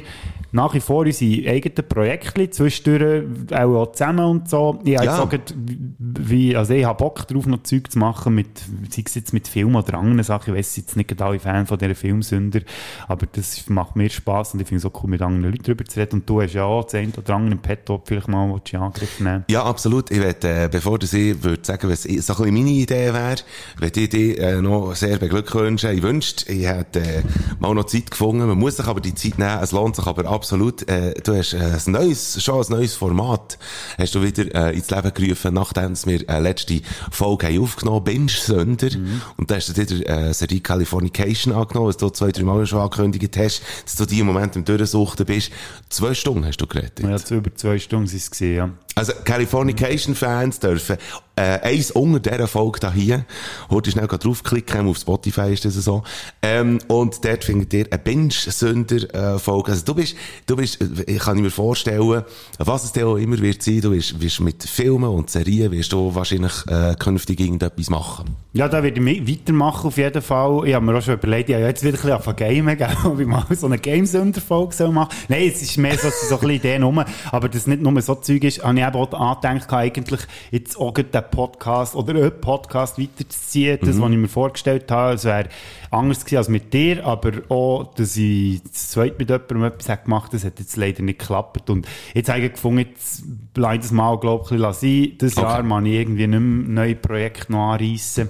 nach 0.54 0.72
wie 0.72 0.80
vor 0.80 1.04
unsere 1.04 1.50
eigenen 1.50 1.88
Projekte, 1.88 2.48
zwischendurch 2.48 3.24
auch, 3.52 3.90
zusammen 3.92 4.24
und 4.24 4.48
so. 4.48 4.78
Ich, 4.84 4.94
habe 4.96 5.04
Ja. 5.06 5.24
gerade 5.24 5.52
wie, 5.98 6.56
also 6.56 6.74
ich 6.74 6.84
habe 6.84 6.96
Bock 6.96 7.26
drauf, 7.26 7.46
noch 7.46 7.64
Zeug 7.64 7.90
zu 7.90 7.98
machen, 7.98 8.36
mit, 8.36 8.46
sei 8.88 9.02
es 9.04 9.16
jetzt 9.16 9.32
mit 9.32 9.48
Film 9.48 9.74
oder 9.74 9.94
anderen 9.98 10.22
Sachen. 10.22 10.54
Ich 10.54 10.58
weiss 10.58 10.76
jetzt 10.76 10.96
nicht 10.96 11.20
alle 11.20 11.40
Fan 11.40 11.66
von 11.66 11.76
dieser 11.76 11.96
Filmsünder, 11.96 12.60
aber 13.08 13.26
das 13.32 13.68
macht 13.68 13.96
mir 13.96 14.08
Spass 14.08 14.54
und 14.54 14.60
ich 14.60 14.68
finde 14.68 14.78
es 14.78 14.84
auch 14.86 15.02
cool, 15.02 15.10
mit 15.10 15.22
anderen 15.22 15.50
Leuten 15.50 15.64
darüber 15.64 15.84
zu 15.86 15.98
reden. 15.98 16.20
Und 16.20 16.30
du 16.30 16.40
hast 16.40 16.52
ja 16.54 16.62
auch 16.64 16.84
das 16.84 16.94
eine 16.94 17.12
oder 17.16 17.34
andere 17.34 17.54
im 17.56 17.58
Petto, 17.58 18.00
vielleicht 18.04 18.28
mal 18.28 18.48
willst 18.52 18.72
du 18.72 18.76
in 18.76 18.82
Angriff 18.84 19.20
nehmen. 19.20 19.44
Ja, 19.50 19.64
absolut. 19.64 20.10
Ich 20.12 20.18
würde, 20.18 20.48
äh, 20.64 20.68
bevor 20.70 20.98
du 21.00 21.06
ich 21.06 21.42
würde 21.42 21.64
sagen, 21.64 21.90
was 21.90 22.04
ich- 22.04 22.22
so 22.22 22.32
ein 22.34 22.38
bisschen 22.44 22.54
meine 22.54 22.70
Idee 22.70 23.12
wäre, 23.12 23.34
würde 23.78 24.00
ich 24.00 24.08
dich 24.08 24.38
äh, 24.38 24.62
noch 24.62 24.94
sehr 24.94 25.18
beglückwünschen. 25.18 25.90
Ich 25.90 26.02
wünschte, 26.02 26.52
ich 26.52 26.66
hätte 26.68 27.00
äh, 27.00 27.22
mal 27.58 27.74
noch 27.74 27.84
Zeit 27.86 28.10
gefunden. 28.12 28.46
Man 28.46 28.56
muss 28.58 28.76
sich 28.76 28.86
aber 28.86 29.00
die 29.00 29.14
Zeit 29.14 29.36
nehmen. 29.38 29.58
Es 29.60 29.72
lohnt 29.72 29.96
sich 29.96 30.06
aber 30.06 30.30
absolut. 30.44 30.86
Äh, 30.88 31.14
du 31.22 31.34
hast 31.34 31.54
äh, 31.54 31.56
ein 31.58 31.92
neues, 31.92 32.42
schon 32.42 32.62
ein 32.62 32.70
neues 32.70 32.94
Format 32.94 33.58
hast 33.96 34.14
du 34.14 34.22
wieder 34.22 34.44
äh, 34.54 34.76
ins 34.76 34.90
Leben 34.90 35.14
gerufen, 35.14 35.54
nachdem 35.54 35.94
wir 36.04 36.28
äh, 36.28 36.38
letzte 36.38 36.82
Folge 37.10 37.46
haben 37.46 37.62
aufgenommen 37.62 38.04
Binge-Sünder. 38.04 38.90
Und 39.38 39.50
da 39.50 39.54
hast 39.56 39.70
du 39.70 39.84
dir 39.84 40.06
äh, 40.06 40.34
Serie 40.34 40.60
Californication 40.60 41.54
angenommen, 41.54 41.88
was 41.88 41.96
du 41.96 42.10
zwei, 42.10 42.30
drei 42.30 42.42
Mal 42.42 42.66
schon 42.66 42.80
angekündigt 42.80 43.36
hast, 43.38 43.62
dass 43.84 43.96
du 43.96 44.04
die 44.04 44.20
im 44.20 44.26
Moment 44.26 44.54
im 44.56 44.66
Durchsuchten 44.66 45.24
bist. 45.24 45.50
Zwei 45.88 46.12
Stunden 46.12 46.44
hast 46.44 46.58
du 46.58 46.66
geredet. 46.66 47.00
Ja, 47.00 47.36
über 47.36 47.54
zwei 47.54 47.78
Stunden 47.78 48.06
sind 48.06 48.22
es 48.30 48.38
ja. 48.40 48.68
Also, 48.96 49.12
Californication-Fans 49.24 50.60
dürfen, 50.60 50.96
äh, 51.36 51.58
eins 51.60 51.90
unter 51.90 52.20
dieser 52.20 52.46
Folge 52.46 52.92
hier, 52.92 53.24
heute 53.68 53.90
schnell 53.90 54.06
draufklicken, 54.06 54.88
auf 54.88 54.98
Spotify 54.98 55.52
ist 55.52 55.64
das 55.64 55.74
so, 55.74 56.04
ähm, 56.42 56.78
und 56.86 57.24
dort 57.24 57.42
findet 57.42 57.74
ihr 57.74 57.86
eine 57.90 57.98
Binge-Sünder-Folge. 57.98 59.72
Also, 59.72 59.84
du 59.84 59.94
bist, 59.94 60.16
du 60.46 60.54
bist, 60.54 60.80
äh, 60.80 61.12
ich 61.12 61.18
kann 61.18 61.40
mir 61.40 61.50
vorstellen, 61.50 62.22
was 62.58 62.84
es 62.84 62.92
dir 62.92 63.08
auch 63.08 63.16
immer 63.16 63.38
wird 63.40 63.62
sein, 63.62 63.80
du 63.80 63.90
wirst, 63.90 64.20
wirst 64.20 64.40
mit 64.40 64.62
Filmen 64.62 65.10
und 65.10 65.28
Serien, 65.28 65.72
wirst 65.72 65.92
du 65.92 66.14
wahrscheinlich, 66.14 66.52
äh, 66.68 66.94
künftig 66.96 67.40
irgendetwas 67.40 67.90
machen. 67.90 68.36
Ja, 68.52 68.68
da 68.68 68.84
werde 68.84 69.00
ich 69.00 69.28
weitermachen 69.28 69.88
auf 69.88 69.96
jeden 69.96 70.22
Fall. 70.22 70.68
Ich 70.68 70.74
habe 70.74 70.86
mir 70.86 70.96
auch 70.96 71.02
schon 71.02 71.14
überlegt, 71.14 71.48
ja, 71.48 71.58
jetzt 71.58 71.82
wieder 71.82 71.98
ein 71.98 72.18
bisschen 72.20 72.36
gamen, 72.36 72.78
gell, 72.78 72.96
ob 73.04 73.18
ich 73.18 73.26
mal 73.26 73.44
so 73.50 73.66
eine 73.66 73.78
Games-Unterfolge 73.78 74.72
soll 74.72 74.92
machen 74.92 75.08
Nein, 75.28 75.50
es 75.52 75.62
ist 75.62 75.76
mehr 75.78 75.98
so, 75.98 76.08
so 76.10 76.34
ein 76.36 76.40
bisschen 76.40 76.50
Ideen 76.50 76.82
rum, 76.84 77.02
aber 77.32 77.48
das 77.48 77.66
nicht 77.66 77.82
nur 77.82 78.00
so 78.00 78.14
Zeug 78.14 78.44
ist, 78.44 78.62
habe 78.62 78.78
ich 78.78 78.83
eben 78.86 78.96
auch 78.96 79.12
angedenkt, 79.12 79.72
eigentlich 79.72 80.20
jetzt 80.50 80.78
auch 80.78 80.92
den 80.92 81.06
Podcast 81.30 81.94
oder 81.94 82.14
einen 82.14 82.40
Podcast 82.40 82.98
weiterzuziehen, 82.98 83.78
das, 83.80 84.00
was 84.00 84.10
ich 84.10 84.16
mir 84.16 84.28
vorgestellt 84.28 84.90
habe, 84.90 85.14
es 85.14 85.24
wäre 85.24 85.48
anders 85.90 86.24
gewesen 86.24 86.38
als 86.38 86.48
mit 86.48 86.72
dir, 86.72 87.04
aber 87.04 87.32
auch, 87.48 87.94
dass 87.94 88.16
ich 88.16 88.62
das 88.62 88.90
zweite 88.90 89.16
mit 89.18 89.30
jemandem 89.30 89.64
etwas 89.64 89.88
habe 89.88 90.02
gemacht 90.04 90.32
das 90.34 90.44
hat 90.44 90.58
jetzt 90.58 90.76
leider 90.76 91.02
nicht 91.02 91.20
geklappt 91.20 91.70
und 91.70 91.86
jetzt 92.14 92.28
habe 92.28 92.40
ich 92.40 92.52
gefunden, 92.52 92.78
jetzt 92.78 93.22
bleib 93.54 93.80
das 93.82 93.92
mal, 93.92 94.18
glaube 94.18 94.44
ich, 94.46 94.52
ein 94.52 94.58
bisschen 94.58 95.08
sein. 95.08 95.18
Das 95.18 95.36
Okay. 95.36 95.46
Jahr 95.46 95.68
kann 95.68 95.86
ich 95.86 95.92
irgendwie 95.94 96.26
nicht 96.26 96.40
mehr 96.40 96.68
neue 96.68 96.94
Projekte 96.96 97.52
noch 97.52 97.72
anreissen. 97.72 98.28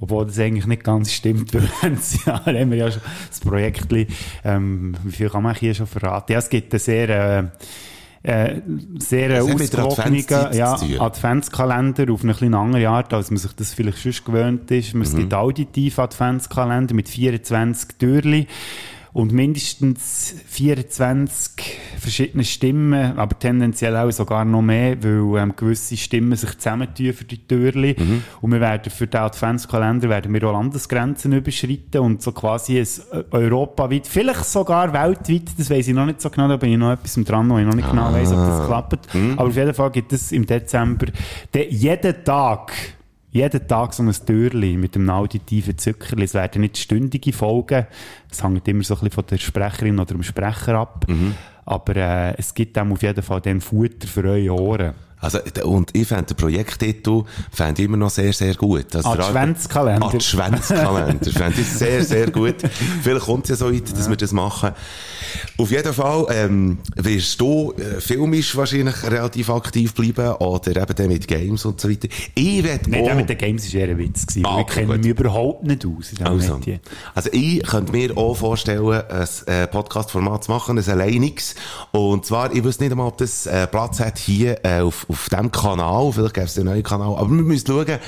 Obwohl 0.00 0.26
das 0.26 0.38
eigentlich 0.38 0.66
nicht 0.66 0.84
ganz 0.84 1.12
stimmt, 1.12 1.52
weil 1.54 1.68
letztes 1.82 2.24
Jahr 2.24 2.44
haben 2.44 2.70
wir 2.70 2.78
ja 2.78 2.90
schon 2.90 3.02
das 3.28 3.40
Projekt, 3.40 3.86
ähm, 4.44 4.94
wie 5.04 5.12
viel 5.12 5.30
kann 5.30 5.42
man 5.42 5.54
hier 5.54 5.74
schon 5.74 5.86
verraten? 5.86 6.32
Ja, 6.32 6.38
es 6.38 6.48
gibt 6.48 6.72
eine 6.72 6.78
sehr, 6.78 7.08
äh, 7.08 7.44
äh, 8.22 8.60
sehr 8.98 9.42
ausgewogenen 9.42 9.86
Adventszeit 9.86 10.54
ja. 10.54 11.00
Adventskalender 11.00 12.12
auf 12.12 12.22
eine 12.22 12.32
bisschen 12.32 12.54
andere 12.54 12.88
Art, 12.88 13.14
als 13.14 13.30
man 13.30 13.38
sich 13.38 13.52
das 13.54 13.72
vielleicht 13.72 13.98
sonst 13.98 14.24
gewöhnt 14.24 14.70
ist. 14.70 14.94
Es 14.94 15.16
gibt 15.16 15.32
auditive 15.32 16.02
Adventskalender 16.02 16.94
mit 16.94 17.08
24 17.08 17.96
Türchen 17.98 18.46
und 19.12 19.32
mindestens 19.32 20.34
24 20.46 21.78
verschiedene 21.98 22.44
Stimmen, 22.44 23.18
aber 23.18 23.38
tendenziell 23.38 23.96
auch 23.96 24.10
sogar 24.10 24.44
noch 24.44 24.62
mehr, 24.62 25.02
weil 25.02 25.42
ähm, 25.42 25.54
gewisse 25.56 25.96
Stimmen 25.96 26.36
sich 26.36 26.56
zusammentun 26.58 27.12
für 27.12 27.24
die 27.24 27.38
Türchen. 27.46 28.22
Und 28.40 28.52
wir 28.52 28.60
werden 28.60 28.90
für 28.90 29.06
den 29.06 29.20
Adventskalender 29.20 30.08
werden 30.08 30.32
wir 30.32 30.44
auch 30.44 30.52
Landesgrenzen 30.52 31.32
überschreiten 31.32 32.00
und 32.00 32.22
so 32.22 32.32
quasi 32.32 32.78
ein 32.78 32.86
äh, 33.12 33.24
europaweit, 33.30 34.06
vielleicht 34.06 34.44
sogar 34.44 34.92
weltweit, 34.92 35.50
das 35.58 35.70
weiß 35.70 35.88
ich 35.88 35.94
noch 35.94 36.06
nicht 36.06 36.20
so 36.20 36.30
genau, 36.30 36.48
da 36.48 36.56
bin 36.56 36.72
ich 36.72 36.78
noch 36.78 36.92
etwas 36.92 37.14
dran, 37.24 37.50
wo 37.50 37.58
ich 37.58 37.66
noch 37.66 37.74
nicht 37.74 37.90
genau 37.90 38.12
weiss, 38.12 38.30
ob 38.30 38.38
das 38.38 38.66
klappt. 38.66 39.08
Aber 39.36 39.48
auf 39.48 39.56
jeden 39.56 39.74
Fall 39.74 39.90
gibt 39.90 40.12
es 40.12 40.32
im 40.32 40.46
Dezember 40.46 41.06
jeden 41.52 42.24
Tag 42.24 42.72
jeden 43.32 43.68
Tag 43.68 43.94
so 43.94 44.02
ein 44.02 44.12
Türli 44.26 44.76
mit 44.76 44.96
einem 44.96 45.10
auditiven 45.10 45.78
Zuckerli. 45.78 46.24
Es 46.24 46.34
werden 46.34 46.62
nicht 46.62 46.78
stündige 46.78 47.32
Folgen. 47.32 47.86
Es 48.30 48.42
hängt 48.42 48.66
immer 48.66 48.82
so 48.82 48.94
ein 48.94 49.00
bisschen 49.00 49.10
von 49.12 49.24
der 49.30 49.38
Sprecherin 49.38 49.98
oder 49.98 50.14
dem 50.14 50.22
Sprecher 50.22 50.74
ab. 50.74 51.06
Aber 51.64 51.96
äh, 51.96 52.34
es 52.38 52.52
gibt 52.54 52.76
dann 52.76 52.90
auf 52.90 53.02
jeden 53.02 53.22
Fall 53.22 53.40
dann 53.40 53.60
Futter 53.60 54.08
für 54.08 54.24
eure 54.24 54.50
Ohren. 54.60 54.94
Also, 55.22 55.38
und 55.64 55.94
ich 55.94 56.08
fände 56.08 56.24
den 56.32 56.36
Projekttitel 56.38 57.24
fände 57.52 57.82
ich 57.82 57.86
immer 57.88 57.98
noch 57.98 58.08
sehr, 58.08 58.32
sehr 58.32 58.54
gut. 58.54 58.96
Also, 58.96 59.10
Arbeit- 59.10 59.26
Adventskalender. 59.26 60.06
Adventskalender. 60.06 61.30
fände 61.30 61.60
ich 61.60 61.66
sehr, 61.68 62.02
sehr 62.02 62.30
gut. 62.30 62.56
Vielleicht 63.02 63.26
kommt 63.26 63.44
es 63.44 63.50
ja 63.50 63.56
so 63.56 63.70
weit, 63.72 63.92
dass 63.92 64.08
wir 64.08 64.16
das 64.16 64.32
machen. 64.32 64.70
Auf 65.58 65.70
jeden 65.70 65.92
Fall, 65.92 66.26
ähm, 66.30 66.78
wirst 66.96 67.40
du 67.40 67.72
äh, 67.72 68.00
filmisch 68.00 68.56
wahrscheinlich 68.56 69.02
relativ 69.04 69.50
aktiv 69.50 69.94
bleiben 69.94 70.34
oder 70.36 70.76
eben 70.82 70.94
dann 70.94 71.08
mit 71.08 71.26
Games 71.28 71.64
und 71.64 71.80
so 71.80 71.88
weiter. 71.90 72.08
Ich 72.34 72.62
werde 72.64 72.90
Nein, 72.90 73.10
auch- 73.10 73.14
mit 73.14 73.28
den 73.28 73.38
Games 73.38 73.72
war 73.74 73.80
eher 73.80 73.88
ein 73.88 73.98
Witz. 73.98 74.26
Gewesen. 74.26 74.46
Ah, 74.46 74.56
wir 74.56 74.62
okay, 74.62 74.80
kennen 74.86 75.00
mich 75.00 75.06
überhaupt 75.10 75.64
nicht 75.64 75.84
aus 75.86 76.10
in 76.10 76.16
diesem 76.16 76.26
Also, 76.26 76.60
also 77.14 77.30
ich 77.32 77.62
könnte 77.62 77.92
mir 77.92 78.16
auch 78.16 78.34
vorstellen, 78.34 79.02
ein 79.08 79.28
äh, 79.46 79.66
Podcast-Format 79.66 80.44
zu 80.44 80.50
machen, 80.52 80.78
ein 80.78 80.88
alleiniges. 80.90 81.54
Und 81.92 82.24
zwar, 82.26 82.54
ich 82.54 82.62
wüsste 82.64 82.84
nicht 82.84 82.92
einmal, 82.92 83.08
ob 83.08 83.18
das 83.18 83.46
äh, 83.46 83.66
Platz 83.66 84.00
hat 84.00 84.18
hier 84.18 84.58
äh, 84.64 84.80
auf, 84.80 85.06
auf 85.08 85.28
dem 85.28 85.50
Kanal. 85.52 86.12
Vielleicht 86.12 86.34
gäbe 86.34 86.46
es 86.46 86.56
einen 86.56 86.66
neuen 86.66 86.82
Kanal. 86.82 87.16
Aber 87.16 87.28
wir 87.30 87.42
müssen 87.42 87.66
schauen. 87.66 87.98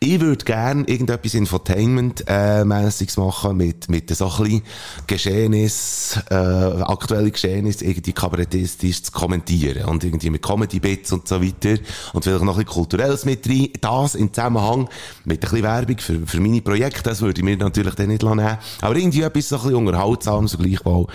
Ich 0.00 0.20
würde 0.20 0.44
gerne 0.44 0.84
irgendetwas 0.86 1.34
Infotainment-mässiges 1.34 3.16
machen 3.16 3.56
mit, 3.56 3.88
mit 3.88 4.14
so 4.14 4.26
ein 4.30 4.42
bisschen 4.42 4.62
Geschehnis, 5.06 6.18
äh, 6.30 6.34
aktuelle 6.64 7.30
Geschehnis, 7.30 7.82
irgendwie 7.82 8.12
kabarettistisch 8.12 9.02
zu 9.02 9.12
kommentieren. 9.12 9.84
Und 9.86 10.04
irgendwie 10.04 10.30
mit 10.30 10.42
Comedy-Bits 10.42 11.12
und 11.12 11.28
so 11.28 11.42
weiter. 11.42 11.80
Und 12.12 12.24
vielleicht 12.24 12.44
noch 12.44 12.58
ein 12.58 12.64
bisschen 12.64 12.74
Kulturelles 12.74 13.24
mit 13.24 13.48
rein. 13.48 13.68
Das 13.80 14.14
im 14.14 14.32
Zusammenhang 14.32 14.88
mit 15.24 15.38
ein 15.38 15.40
bisschen 15.40 15.62
Werbung 15.62 15.98
für, 15.98 16.26
für 16.26 16.40
meine 16.40 16.62
Projekte. 16.62 17.02
Das 17.02 17.20
würde 17.20 17.40
ich 17.40 17.44
mir 17.44 17.56
natürlich 17.56 17.94
dann 17.94 18.08
nicht 18.08 18.22
nehmen. 18.22 18.58
Aber 18.80 18.96
irgendwie 18.96 19.22
etwas 19.22 19.48
so 19.48 19.56
ein 19.56 19.62
bisschen 19.62 19.76
unterhaltsames 19.76 20.54
und 20.54 20.64
gleichwohl 20.64 21.06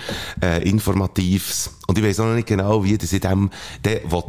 äh, 0.41 0.67
informatives. 0.67 1.71
Und 1.89 1.97
ich 1.97 2.03
weiss 2.03 2.19
auch 2.19 2.25
noch 2.25 2.35
nicht 2.35 2.47
genau, 2.47 2.83
wie 2.83 2.99
das 2.99 3.11
in 3.13 3.21
dem 3.21 3.49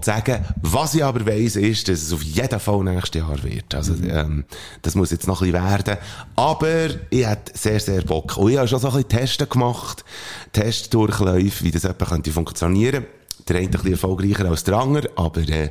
sagen 0.00 0.46
Was 0.62 0.94
ich 0.94 1.04
aber 1.04 1.26
weiss, 1.26 1.56
ist, 1.56 1.88
dass 1.88 2.00
es 2.00 2.10
auf 2.10 2.22
jeden 2.22 2.58
Fall 2.58 2.82
nächstes 2.84 3.20
Jahr 3.20 3.42
wird. 3.42 3.74
Also, 3.74 3.92
ähm, 4.02 4.46
das 4.80 4.94
muss 4.94 5.10
jetzt 5.10 5.26
noch 5.26 5.42
ein 5.42 5.52
bisschen 5.52 5.62
werden. 5.62 5.98
Aber 6.36 6.86
ich 7.10 7.26
hätte 7.26 7.52
sehr, 7.52 7.78
sehr 7.78 8.00
Bock. 8.00 8.38
Und 8.38 8.52
ich 8.52 8.56
habe 8.56 8.66
schon 8.66 8.78
so 8.78 8.88
ein 8.88 8.94
bisschen 8.94 9.08
Testen 9.10 9.46
gemacht. 9.46 10.06
Testdurchläufe, 10.54 11.62
wie 11.62 11.70
das 11.70 11.84
etwa 11.84 12.06
könnte 12.06 12.32
funktionieren. 12.32 13.04
Der 13.46 13.56
eine 13.56 13.66
ein 13.66 13.70
bisschen 13.72 13.92
erfolgreicher 13.92 14.46
als 14.46 14.64
der 14.64 14.78
andere, 14.78 15.10
aber 15.16 15.42
äh, 15.42 15.70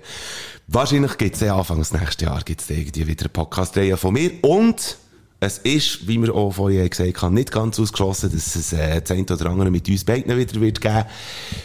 wahrscheinlich 0.67 1.17
gibt 1.17 1.41
es 1.41 1.41
Anfang 1.41 1.79
des 1.79 1.91
nächsten 1.91 2.25
Jahres 2.25 2.45
gibt's 2.45 2.69
irgendwie 2.69 3.07
wieder 3.07 3.23
eine 3.23 3.29
Podcast-Reihe 3.29 3.97
von 3.97 4.13
mir. 4.13 4.31
Und 4.43 4.95
es 5.41 5.57
ist, 5.59 6.07
wie 6.07 6.21
wir 6.21 6.35
auch 6.35 6.51
vorhin 6.51 6.89
gesagt 6.89 7.21
haben, 7.21 7.33
nicht 7.33 7.51
ganz 7.51 7.79
ausgeschlossen, 7.79 8.29
dass 8.33 8.55
es 8.55 8.73
äh, 8.73 9.01
das 9.01 9.11
eine 9.11 9.23
oder 9.23 9.45
andere 9.49 9.71
mit 9.71 9.87
uns 9.87 10.03
beiden 10.03 10.37
wieder 10.37 10.59
wird 10.59 10.81
geben. 10.81 11.05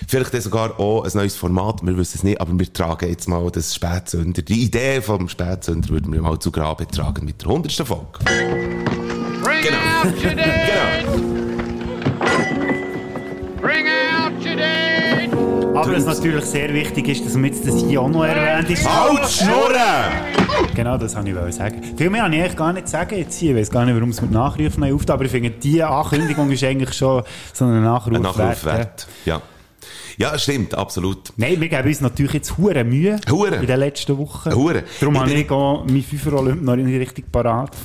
Vielleicht 0.06 0.32
sogar 0.42 0.78
auch 0.78 1.02
ein 1.04 1.10
neues 1.14 1.34
Format, 1.34 1.84
wir 1.84 1.96
wissen 1.96 2.18
es 2.18 2.22
nicht, 2.22 2.40
aber 2.40 2.56
wir 2.58 2.72
tragen 2.72 3.08
jetzt 3.08 3.28
mal 3.28 3.50
das 3.50 3.74
Spätsünder. 3.74 4.42
Die 4.42 4.62
Idee 4.62 5.00
vom 5.02 5.28
Spätsünder 5.28 5.88
würden 5.88 6.12
wir 6.12 6.22
mal 6.22 6.38
zu 6.38 6.52
Grabe 6.52 6.86
tragen 6.86 7.24
mit 7.24 7.42
der 7.42 7.48
100. 7.48 7.72
Folge. 7.72 8.18
Bring 9.42 9.62
Genau. 9.62 9.78
out 10.04 11.30
Aber 15.84 15.96
was 15.96 16.06
natürlich 16.06 16.44
sehr 16.44 16.72
wichtig 16.72 17.08
ist, 17.08 17.26
dass 17.26 17.34
man 17.34 17.44
jetzt 17.44 17.66
das 17.66 17.82
hier 17.82 18.00
auch 18.00 18.08
noch 18.08 18.24
erwähnt 18.24 18.70
ist. 18.70 18.88
Halt, 18.88 19.28
Schnurren! 19.28 20.12
Genau, 20.74 20.96
das 20.96 21.14
wollte 21.14 21.30
ich 21.30 21.36
wollen 21.36 21.52
sagen. 21.52 21.82
Viel 21.96 22.10
mehr 22.10 22.22
habe 22.24 22.34
ich 22.34 22.40
eigentlich 22.42 22.56
gar 22.56 22.72
nicht 22.72 22.88
sagen 22.88 23.16
jetzt 23.18 23.38
hier. 23.38 23.52
Ich 23.54 23.60
weiß 23.60 23.70
gar 23.70 23.84
nicht, 23.84 23.94
warum 23.94 24.10
es 24.10 24.20
mit 24.20 24.30
Nachrufen 24.30 24.84
auftaucht, 24.84 25.10
aber 25.10 25.24
ich 25.24 25.30
finde, 25.30 25.50
diese 25.50 25.86
Ankündigung 25.86 26.50
ist 26.50 26.64
eigentlich 26.64 26.92
schon 26.94 27.22
so 27.52 27.64
ein 27.66 27.82
Nachruf, 27.82 28.14
Ein 28.14 28.22
Nachruf 28.22 28.38
wert. 28.38 28.64
wert. 28.64 29.06
Ja. 29.24 29.42
Ja, 30.16 30.38
stimmt, 30.38 30.74
absolut. 30.74 31.32
Nein, 31.36 31.60
wir 31.60 31.68
geben 31.68 31.88
uns 31.88 32.00
natürlich 32.00 32.34
jetzt 32.34 32.56
hure 32.58 32.84
Mühe 32.84 33.18
Hure. 33.30 33.56
in 33.56 33.66
den 33.66 33.78
letzten 33.80 34.16
Wochen. 34.18 34.54
Hure. 34.54 34.84
Darum 35.00 35.14
Ich 35.14 35.20
habe 35.20 35.32
ich 35.32 35.50
auch 35.50 35.84
meinen 35.86 36.02
Fünfer-Olymp 36.02 36.62
noch 36.62 36.76
nicht 36.76 37.00
richtig 37.00 37.30
parat. 37.32 37.72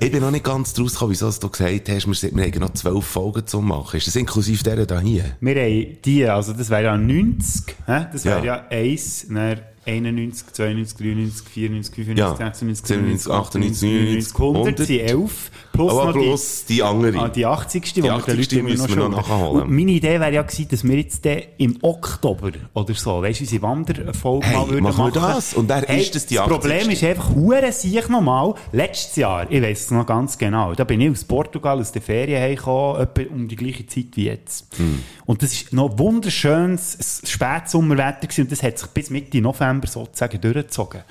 Ich 0.00 0.10
bin 0.12 0.20
noch 0.20 0.30
nicht 0.30 0.44
ganz 0.44 0.72
draus 0.74 0.92
gekommen, 0.94 1.12
wieso 1.12 1.30
du 1.30 1.48
gesagt 1.48 1.88
hast, 1.88 2.06
wir, 2.06 2.14
sind- 2.14 2.36
wir 2.36 2.44
haben 2.44 2.60
noch 2.60 2.72
zwölf 2.72 3.04
Folgen 3.04 3.46
zu 3.46 3.60
machen. 3.60 3.96
Ist 3.96 4.06
das 4.06 4.16
inklusive 4.16 4.62
der 4.62 4.86
da 4.86 5.00
hier? 5.00 5.24
wir 5.40 5.54
haben 5.56 5.96
die, 6.04 6.24
also 6.26 6.52
das 6.52 6.70
wäre 6.70 6.84
ja 6.84 6.96
90, 6.96 7.74
hä? 7.86 8.06
das 8.12 8.24
wäre 8.24 8.44
Ja. 8.44 8.56
ja 8.56 8.64
1, 8.70 9.26
dann 9.30 9.60
91, 9.88 10.52
92, 10.52 10.96
93, 10.98 11.48
94, 11.48 11.94
95, 11.94 12.18
Ja. 12.18 12.36
96, 12.36 12.86
97, 12.86 13.32
98, 13.32 13.82
99, 13.82 14.34
99, 14.34 14.38
100, 14.38 14.78
sind 14.86 15.00
11. 15.00 15.50
Plus 15.72 15.92
Aber 15.92 16.12
noch 16.12 16.38
die, 16.68 16.74
die 16.74 16.82
andere. 16.82 17.18
Ah, 17.20 17.28
die 17.28 17.46
80. 17.46 17.84
Die, 17.84 17.92
Die 17.94 18.02
wir 18.02 18.10
den 18.10 18.18
80. 18.18 18.36
Leuten 18.36 18.58
immer 18.58 18.68
müssen 18.70 18.88
wir 18.88 18.96
noch 18.96 19.10
nachholen. 19.10 19.72
Meine 19.72 19.92
Idee 19.92 20.18
wäre 20.18 20.32
ja 20.32 20.42
gewesen, 20.42 20.66
dass 20.68 20.82
wir 20.82 20.96
jetzt 20.96 21.24
dann 21.24 21.42
im 21.56 21.78
Oktober 21.82 22.50
oder 22.74 22.94
so, 22.94 23.22
weißt 23.22 23.38
du, 23.38 23.44
unsere 23.44 23.62
Wanderfolge 23.62 24.46
Hey, 24.46 24.56
mal 24.56 24.68
würden 24.68 24.82
machen 24.82 25.04
wir 25.04 25.12
das? 25.12 25.54
Und 25.54 25.68
wer 25.68 25.88
ist 25.88 26.16
das, 26.16 26.26
die 26.26 26.34
Das 26.34 26.46
80.? 26.46 26.58
Problem 26.58 26.90
ist 26.90 27.04
einfach, 27.04 27.32
hure 27.32 27.70
sich 27.70 28.08
nochmal, 28.08 28.54
letztes 28.72 29.14
Jahr, 29.16 29.48
ich 29.48 29.62
weiss 29.62 29.82
es 29.82 29.90
noch 29.92 30.04
ganz 30.04 30.36
genau, 30.36 30.74
da 30.74 30.82
bin 30.82 31.00
ich 31.00 31.10
aus 31.12 31.22
Portugal, 31.24 31.78
aus 31.78 31.92
der 31.92 32.02
Ferien 32.02 32.42
heimgekommen, 32.42 33.00
etwa 33.02 33.22
um 33.32 33.46
die 33.46 33.56
gleiche 33.56 33.86
Zeit 33.86 34.06
wie 34.14 34.24
jetzt. 34.24 34.76
Hm. 34.78 35.02
Und 35.26 35.42
das 35.44 35.52
ist 35.52 35.72
noch 35.72 35.96
wunderschönes 35.96 37.22
Spätsommerwetter 37.24 38.22
gewesen 38.26 38.42
und 38.42 38.52
das 38.52 38.64
hat 38.64 38.78
sich 38.78 38.88
bis 38.88 39.10
Mitte 39.10 39.40
November 39.40 39.77
sozusagen 39.86 40.40
durchgezogen. 40.40 41.02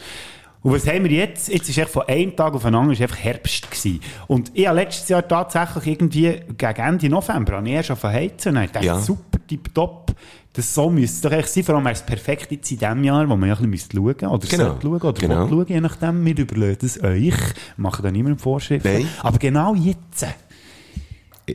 Und 0.64 0.74
was 0.74 0.88
haben 0.88 1.04
wir 1.04 1.12
jetzt? 1.12 1.48
Jetzt 1.50 1.70
ist 1.70 1.78
echt 1.78 1.90
von 1.90 2.04
einem 2.08 2.36
Tag 2.36 2.54
auf 2.54 2.64
den 2.64 2.74
anderen 2.76 2.92
ist 2.94 3.02
einfach 3.02 3.18
Herbst 3.24 3.70
gewesen. 3.72 4.02
Und 4.28 4.52
ich 4.54 4.68
habe 4.68 4.78
letztes 4.80 5.08
Jahr 5.08 5.26
tatsächlich 5.26 5.88
irgendwie 5.88 6.42
gegen 6.58 6.82
Ende 6.82 7.10
November 7.10 7.54
habe 7.58 7.68
ich 7.70 7.76
erst 7.76 7.92
auf 7.92 8.04
heizen. 8.04 8.58
Und 8.58 8.64
ich 8.64 8.72
dachte, 8.72 8.86
Ja. 8.88 9.00
super, 9.00 9.40
tipptopp. 9.48 10.12
Das 10.54 10.74
so 10.74 10.90
müsste 10.90 11.16
es 11.16 11.22
doch 11.22 11.32
echt 11.38 11.50
sein. 11.50 11.64
Vor 11.64 11.76
allem 11.76 11.84
wäre 11.86 11.94
es 11.94 12.02
perfekt 12.02 12.52
jetzt 12.52 12.72
in 12.72 12.80
diesem 12.80 13.04
Jahr, 13.04 13.30
wo 13.30 13.36
man 13.38 13.48
ja 13.48 13.56
ein 13.56 13.70
bisschen 13.70 13.92
schauen 13.96 14.06
müsste. 14.08 14.28
Oder 14.28 14.48
Genau. 14.48 14.64
sollte 14.66 14.82
schauen. 14.88 15.02
Oder 15.02 15.14
Genau. 15.22 15.48
schauen, 15.48 15.66
je 15.68 15.80
nachdem. 15.82 16.26
Wir 16.26 16.38
überlegen 16.38 16.86
es 16.86 17.02
euch. 17.04 17.34
Machen 17.78 18.04
da 18.04 18.12
niemandem 18.12 18.40
Vorschriften. 18.40 18.92
Nein. 18.92 19.08
Aber 19.22 19.38
genau 19.38 19.76
jetzt 19.76 20.26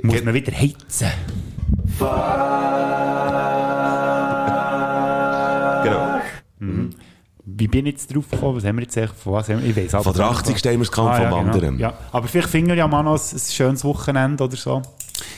muss 0.04 0.22
man 0.22 0.32
wieder 0.32 0.52
heizen. 0.52 1.08
Genau. 1.98 3.71
Wie 7.56 7.68
bin 7.68 7.86
ich 7.86 7.92
jetzt 7.92 8.14
drauf 8.14 8.28
gekommen? 8.30 8.56
Was 8.56 8.64
haben 8.64 8.76
wir 8.76 8.82
jetzt 8.82 8.96
eigentlich, 8.96 9.12
von 9.12 9.32
was 9.34 9.48
haben 9.48 9.62
wir, 9.62 9.70
ich 9.70 9.76
weiss 9.76 10.02
Von 10.02 10.14
der 10.14 10.26
80. 10.26 10.56
haben 10.56 10.72
wir 10.74 10.80
es 10.82 10.88
vom 10.88 11.06
ja, 11.06 11.18
genau. 11.18 11.36
anderen. 11.36 11.78
Ja. 11.78 11.94
Aber 12.10 12.28
vielleicht 12.28 12.48
finden 12.48 12.70
wir 12.70 12.76
ja 12.76 12.88
mal 12.88 13.02
noch 13.02 13.14
ein, 13.14 13.36
ein 13.36 13.38
schönes 13.38 13.84
Wochenende 13.84 14.44
oder 14.44 14.56
so. 14.56 14.82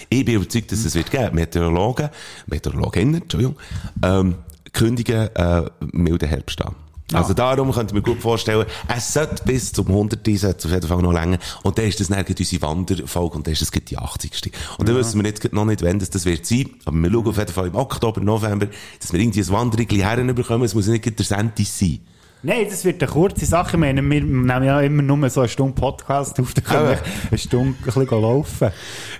Ich 0.08 0.24
bin 0.24 0.36
überzeugt, 0.36 0.70
dass 0.72 0.84
es 0.84 0.94
wird 0.94 1.10
geben. 1.10 1.34
Meteorologen, 1.34 2.08
Meteorologinnen, 2.46 3.22
Entschuldigung, 3.22 3.56
ähm, 4.02 4.36
kündigen 4.72 5.34
äh, 5.34 5.62
milden 5.92 6.28
Herbst 6.28 6.64
an. 6.64 6.74
Also 7.14 7.34
darum 7.34 7.72
könnte 7.72 7.94
ich 7.94 7.94
mir 7.94 8.02
gut 8.02 8.20
vorstellen, 8.20 8.66
es 8.94 9.12
sollte 9.12 9.42
bis 9.44 9.72
zum 9.72 9.88
100. 9.88 10.20
sollte 10.36 10.66
auf 10.66 10.72
jeden 10.72 10.88
Fall 10.88 11.02
noch 11.02 11.12
länger. 11.12 11.38
Und 11.62 11.78
dann 11.78 11.86
ist 11.86 12.00
das 12.00 12.08
dann 12.08 12.24
unsere 12.24 12.62
Wanderfolge 12.62 13.36
und 13.36 13.46
dann 13.46 13.52
ist 13.52 13.62
das 13.62 13.70
die 13.70 13.98
80. 13.98 14.52
Und 14.78 14.88
dann 14.88 14.96
wissen 14.96 15.22
wir 15.22 15.28
jetzt 15.28 15.52
noch 15.52 15.64
nicht, 15.64 15.82
wann 15.82 15.98
das, 15.98 16.10
das 16.10 16.24
wird 16.24 16.46
sein. 16.46 16.70
Aber 16.84 16.96
wir 16.96 17.10
schauen 17.10 17.26
auf 17.26 17.38
jeden 17.38 17.52
Fall 17.52 17.66
im 17.68 17.74
Oktober, 17.74 18.20
November, 18.20 18.66
dass 19.00 19.12
wir 19.12 19.20
irgendwie 19.20 19.40
ein 19.40 19.48
Wanderung 19.48 19.86
herbekommen. 19.88 20.64
Es 20.64 20.74
muss 20.74 20.86
nicht 20.86 21.18
der 21.18 21.24
Sentis 21.24 21.78
sein. 21.78 22.00
Nein, 22.46 22.66
das 22.68 22.84
wird 22.84 23.02
eine 23.02 23.10
kurze 23.10 23.46
Sache. 23.46 23.78
Wir 23.78 23.92
nehmen 23.92 24.46
ja 24.48 24.80
immer 24.82 25.02
nur 25.02 25.30
so 25.30 25.40
eine 25.40 25.48
Stunde 25.48 25.72
Podcast 25.74 26.38
auf, 26.38 26.52
dann 26.52 26.62
können 26.64 26.88
wir 26.90 26.98
eine 27.30 27.38
Stunde 27.38 27.74
ein 27.78 27.84
bisschen 27.84 28.20
laufen. 28.20 28.68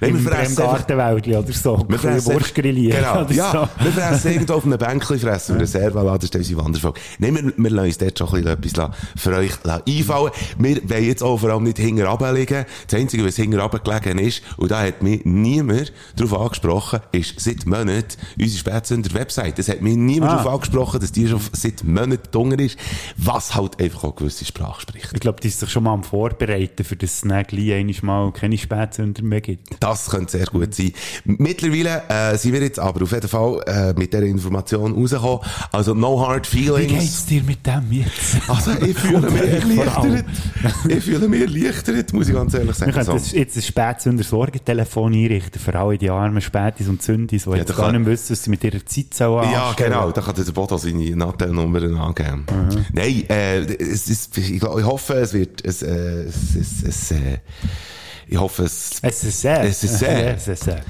Nein, 0.01 0.13
wir 0.13 0.19
Im 0.21 0.27
fressen 0.27 0.57
Gartenwäldchen 0.57 1.37
oder 1.37 1.53
so. 1.53 1.77
Bisschen 1.79 1.99
fressen 2.13 2.35
Wurst 2.35 2.55
grillieren 2.55 2.99
Genau, 2.99 3.27
ja. 3.31 3.51
so. 3.79 3.85
Wir 3.85 3.93
fressen 3.93 4.31
irgendwo 4.33 4.53
auf 4.55 4.67
einem 4.67 4.79
Bänkchen 4.79 5.19
fressen 5.19 5.55
wir 5.55 5.61
eine 5.61 5.67
Servala, 5.67 6.15
das 6.19 6.25
ist 6.25 6.37
unsere 6.37 6.63
Wanderfolge. 6.65 7.01
Nein, 7.19 7.35
wir, 7.35 7.53
wir 7.57 7.71
lassen 7.71 7.87
uns 7.87 7.99
dort 7.99 8.19
schon 8.19 8.29
ein 8.47 8.61
bisschen 8.61 8.85
etwas 8.85 8.97
für 9.17 9.33
euch 9.37 9.53
einfallen. 9.65 10.31
Wir 10.59 10.91
wollen 10.91 11.05
jetzt 11.05 11.23
auch 11.23 11.39
vor 11.39 11.51
allem 11.51 11.65
nicht 11.65 11.79
hinten 11.79 12.03
runterliegen. 12.03 12.67
Das 12.89 13.01
Einzige, 13.01 13.25
was 13.25 13.37
hinten 13.37 13.59
runtergelegen 13.59 14.19
ist, 14.19 14.43
und 14.59 14.71
da 14.71 14.83
hat 14.83 15.03
mich 15.03 15.25
niemand 15.25 15.93
darauf 16.17 16.39
angesprochen, 16.39 17.01
ist 17.13 17.41
seit 17.41 17.65
Monaten 17.65 18.05
unsere 18.39 18.59
Spätsünder 18.59 19.15
Website. 19.15 19.59
Das 19.59 19.69
hat 19.71 19.81
mich 19.81 19.97
niemand 19.97 20.31
Ah. 20.33 20.37
darauf 20.37 20.53
angesprochen, 20.55 21.01
dass 21.01 21.11
die 21.13 21.27
schon 21.27 21.41
seit 21.53 21.85
Monaten 21.85 22.29
dunkel 22.31 22.61
ist, 22.61 22.77
was 23.17 23.55
halt 23.55 23.81
einfach 23.81 24.05
auch 24.05 24.17
gewisse 24.17 24.45
Sprache 24.45 24.81
spricht. 24.81 25.11
Ich 25.13 25.21
glaube, 25.21 25.41
die 25.41 25.49
ist 25.49 25.61
sich 25.61 25.71
schon 25.71 25.85
mal 25.85 25.93
am 25.93 26.03
Vorbereiten, 26.05 26.85
für 26.85 26.97
das 26.97 27.15
es 27.15 27.21
dann 27.21 27.43
gleich 27.45 28.03
mal 28.03 28.33
keine 28.33 28.59
Spätsünder 28.59 29.23
mehr 29.23 29.41
gibt. 29.41 29.77
Das 29.81 30.09
könnte 30.11 30.33
sehr 30.39 30.47
gut 30.47 30.75
sein. 30.75 30.93
Mittlerweile 31.25 32.03
äh, 32.09 32.37
sind 32.37 32.53
wir 32.53 32.63
jetzt 32.63 32.79
aber 32.79 33.03
auf 33.03 33.13
jeden 33.13 33.29
Fall 33.29 33.61
äh, 33.67 33.93
mit 33.99 34.13
dieser 34.13 34.25
Information 34.25 34.93
rausgekommen. 34.93 35.41
Also 35.73 35.95
no 35.95 36.27
hard 36.27 36.53
Wie 36.53 36.65
feelings. 36.65 36.89
geht's 36.93 37.27
dir 37.27 37.43
mit 37.45 37.67
dem 37.67 37.91
jetzt? 37.93 38.37
Also 38.49 38.73
ich 38.85 38.99
fühle 38.99 39.31
mich 39.31 39.43
erleichtert. 39.43 40.25
Ich 40.89 41.05
fühle 41.05 41.29
mich 41.29 41.41
erleichtert, 41.43 42.13
muss 42.13 42.29
ich 42.29 42.35
ganz 42.35 42.55
ehrlich 42.55 42.69
Wir 42.69 42.75
sagen. 42.75 42.93
können 42.93 43.19
So. 43.19 43.37
jetzt 43.37 43.57
ein 43.57 43.63
Spätsünder-Sorgentelefon 43.63 45.13
einrichten 45.15 45.61
für 45.61 45.75
alle 45.79 45.99
die 45.99 46.11
armen 46.11 46.41
Spätis 46.41 46.89
und 46.89 47.03
Zündis, 47.03 47.45
die 47.45 47.51
jetzt 47.51 47.71
da 47.71 47.75
gar 47.75 47.87
kann- 47.93 48.03
nicht 48.03 48.11
wissen, 48.11 48.33
was 48.33 48.43
sie 48.45 48.51
mit 48.51 48.65
ihrer 48.65 48.85
Zeit 48.85 49.15
sollen 49.15 49.51
Ja, 49.53 49.69
anstellen. 49.69 49.93
genau. 49.93 50.11
Da 50.11 50.21
kann 50.21 50.35
der 50.35 50.53
Bodo 50.53 50.77
seine 50.77 51.15
Nattelnummern 51.17 51.97
angeben. 51.97 52.45
Nein, 52.93 53.04
äh, 53.05 53.59
es 53.61 54.09
ist, 54.09 54.37
ich, 54.39 54.63
hoffe, 54.63 55.15
es 55.15 55.33
wird, 55.33 55.65
es, 55.65 55.83
äh, 55.83 56.25
es, 56.25 56.55
es, 56.57 56.83
es 56.83 57.11
äh, 57.11 57.39
ich 58.27 58.39
hoffe, 58.39 58.65
es, 58.65 58.99
Es 59.03 59.25
ist 59.25 59.41
sehr. 59.41 59.63
Es 59.63 59.85
ist 59.85 59.99
sehr. 59.99 60.35
Es 60.37 60.49
ist 60.49 60.65
sehr. 60.65 60.81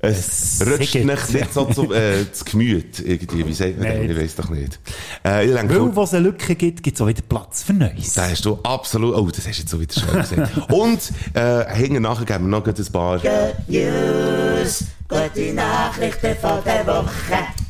es 0.00 0.60
Es 0.60 0.66
rutscht 0.66 0.94
nicht, 0.94 1.34
nicht 1.34 1.52
so 1.52 1.64
zu, 1.66 1.92
äh, 1.92 2.24
das 2.30 2.44
Gemüt, 2.44 3.00
irgendwie. 3.00 3.46
Wie 3.46 3.52
sagt 3.52 3.78
man 3.78 3.88
Nein. 3.88 4.08
das? 4.08 4.16
Ich 4.16 4.22
weiß 4.22 4.36
doch 4.36 4.50
nicht. 4.50 4.80
Äh, 5.24 5.46
ich 5.46 5.54
denke, 5.54 5.80
Weil, 5.80 5.96
wo 5.96 6.02
es 6.02 6.14
eine 6.14 6.24
Lücke 6.24 6.54
gibt, 6.54 6.82
gibt 6.82 6.96
es 6.96 7.00
auch 7.00 7.08
wieder 7.08 7.22
Platz 7.28 7.62
für 7.64 7.72
Neues. 7.72 8.14
Da 8.14 8.28
hast 8.28 8.44
du 8.44 8.58
absolut, 8.62 9.16
oh, 9.16 9.28
das 9.28 9.46
hast 9.46 9.56
du 9.56 9.60
jetzt 9.60 9.70
so 9.70 9.80
wieder 9.80 9.94
schön 9.94 10.40
gesagt. 10.42 10.72
Und, 10.72 11.12
äh, 11.34 11.74
hinten 11.74 12.02
nachher 12.02 12.24
geben 12.24 12.44
wir 12.44 12.58
noch 12.58 12.66
ein 12.66 12.92
paar, 12.92 13.20
News, 13.66 14.84
gute 15.08 15.52
Nachrichten 15.52 16.36
von 16.40 16.58
der 16.64 16.86
Woche. 16.86 17.08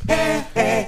äh, 0.07 0.81
äh, 0.81 0.85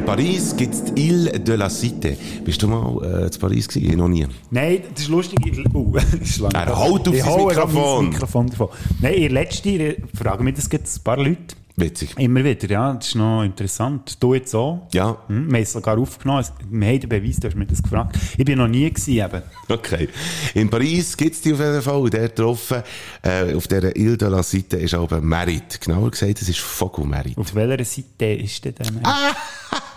in 0.00 0.06
Paris 0.06 0.56
gibt's 0.56 0.82
die 0.82 1.08
Ile 1.08 1.38
de 1.38 1.56
la 1.56 1.68
Cité. 1.68 2.16
Bist 2.42 2.62
du 2.62 2.68
mal, 2.68 3.24
äh, 3.26 3.30
zu 3.30 3.38
Paris 3.38 3.68
gewesen? 3.68 3.98
Noch 3.98 4.08
nie. 4.08 4.26
Nein, 4.50 4.82
das 4.94 5.02
ist 5.02 5.08
lustig. 5.08 5.38
Ich, 5.44 5.74
uh, 5.74 5.92
das 5.94 6.14
ist 6.14 6.38
lang. 6.38 6.52
Er 6.52 6.78
haut 6.78 7.06
auf 7.06 7.14
Ich 7.14 7.22
sein 7.22 7.46
Mikrofon. 7.46 8.08
Mikrofon 8.08 8.46
davon. 8.46 8.68
Nein, 9.02 9.14
ihr 9.18 9.30
letzte, 9.30 9.96
fragen 10.14 10.44
mich 10.44 10.54
das 10.54 10.70
gibt 10.70 10.86
ein 10.86 11.04
paar 11.04 11.18
Leute. 11.18 11.54
Witzig. 11.76 12.14
Immer 12.18 12.44
wieder, 12.44 12.68
ja, 12.68 12.92
das 12.92 13.08
ist 13.08 13.14
noch 13.14 13.42
interessant. 13.42 14.16
Du 14.20 14.34
jetzt 14.34 14.54
auch? 14.54 14.88
Ja. 14.92 15.16
Hm, 15.28 15.48
wir 15.48 15.56
haben 15.56 15.62
es 15.62 15.72
sogar 15.72 15.98
aufgenommen. 15.98 16.44
Wir 16.70 16.88
haben 16.88 17.00
den 17.00 17.08
Beweis, 17.08 17.36
du 17.36 17.48
hast 17.48 17.56
mir 17.56 17.66
das 17.66 17.82
gefragt. 17.82 18.18
Ich 18.36 18.44
bin 18.44 18.58
noch 18.58 18.68
nie 18.68 18.90
gewesen, 18.90 19.12
eben. 19.12 19.42
Okay. 19.68 20.08
In 20.54 20.68
Paris 20.68 21.16
gibt's 21.16 21.40
die 21.40 21.52
auf 21.52 21.60
jeden 21.60 21.82
Fall. 21.82 22.10
Dort 22.10 22.38
drauf, 22.38 22.74
äh, 23.22 23.54
auf 23.54 23.66
dieser 23.66 23.94
Ile 23.96 24.16
de 24.16 24.28
la 24.28 24.40
Cité 24.40 24.78
ist 24.78 24.94
aber 24.94 25.20
Merit. 25.20 25.80
Genauer 25.80 26.10
gesagt, 26.10 26.42
es 26.42 26.48
ist 26.48 26.58
Vogelmerit. 26.58 27.36
Auf 27.38 27.54
welcher 27.54 27.84
Seite 27.84 28.26
ist 28.26 28.64
der 28.64 28.72
denn? 28.72 29.00
Ah. 29.02 29.34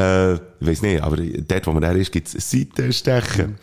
Äh, 0.00 0.34
ich 0.34 0.40
weiss 0.60 0.82
nicht, 0.82 1.02
aber 1.02 1.16
dort, 1.16 1.66
wo 1.66 1.72
man 1.72 1.82
da 1.82 1.92
ist, 1.92 2.12
gibt's 2.12 2.32
Seitenstechen. 2.32 3.58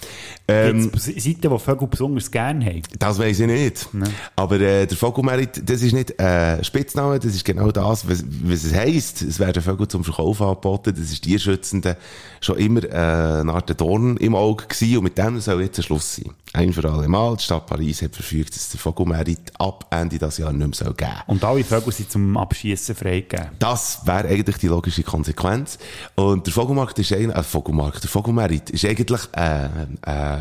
Ähm, 0.49 0.91
Seiten, 0.95 1.41
die 1.41 1.59
Vögel 1.59 1.87
besonders 1.87 2.31
gerne 2.31 2.65
haben. 2.65 2.81
Das 2.99 3.19
weiss 3.19 3.39
ich 3.39 3.47
nicht. 3.47 3.89
Aber 4.35 4.55
äh, 4.59 4.85
der 4.85 4.97
Vogelmerit, 4.97 5.61
das 5.69 5.81
ist 5.81 5.93
nicht 5.93 6.19
äh, 6.21 6.63
Spitzname, 6.63 7.19
das 7.19 7.35
ist 7.35 7.43
genau 7.43 7.69
das, 7.71 8.07
was, 8.07 8.23
was 8.43 8.63
es 8.63 8.73
heisst. 8.73 9.21
Es 9.23 9.39
werden 9.39 9.61
Vögel 9.61 9.87
zum 9.89 10.05
Verkauf 10.05 10.41
angeboten. 10.41 10.93
Das 10.97 11.11
ist 11.11 11.21
Tierschützende 11.23 11.97
schon 12.39 12.57
immer 12.57 12.83
äh, 12.83 13.41
eine 13.41 13.51
Art 13.51 13.79
Dorn 13.79 14.15
im 14.17 14.35
Auge 14.35 14.67
gewesen. 14.67 14.97
Und 14.97 15.03
mit 15.03 15.17
dem 15.17 15.39
soll 15.41 15.63
jetzt 15.63 15.79
ein 15.79 15.83
Schluss 15.83 16.15
sein. 16.15 16.31
Ein 16.53 16.71
für 16.71 16.89
alle 16.89 17.09
Mal. 17.09 17.35
Die 17.35 17.43
Stadt 17.43 17.65
Paris 17.65 18.01
hat 18.01 18.15
verfügt, 18.15 18.55
dass 18.55 18.69
der 18.69 18.79
Vogelmerit 18.79 19.51
ab 19.59 19.85
Ende 19.89 20.17
dieses 20.17 20.37
Jahr 20.37 20.53
nicht 20.53 20.65
mehr 20.65 20.73
soll 20.73 20.93
geben 20.93 21.11
Und 21.27 21.43
alle 21.43 21.63
Vögel 21.63 21.91
sind 21.91 22.09
zum 22.09 22.37
Abschießen 22.37 22.95
freigegeben. 22.95 23.49
das 23.59 24.05
wäre 24.05 24.29
eigentlich 24.29 24.57
die 24.57 24.67
logische 24.67 25.03
Konsequenz. 25.03 25.77
Und 26.15 26.47
der 26.47 26.53
Vogelmarkt 26.53 26.97
ist 26.99 27.11
eigentlich, 27.11 27.35
äh, 27.35 27.43
Vogelmarkt, 27.43 28.03
der 28.03 28.09
Vogelmerit 28.09 28.69
ist 28.69 28.85
eigentlich, 28.85 29.21
äh, 29.33 29.65
äh, 30.05 30.36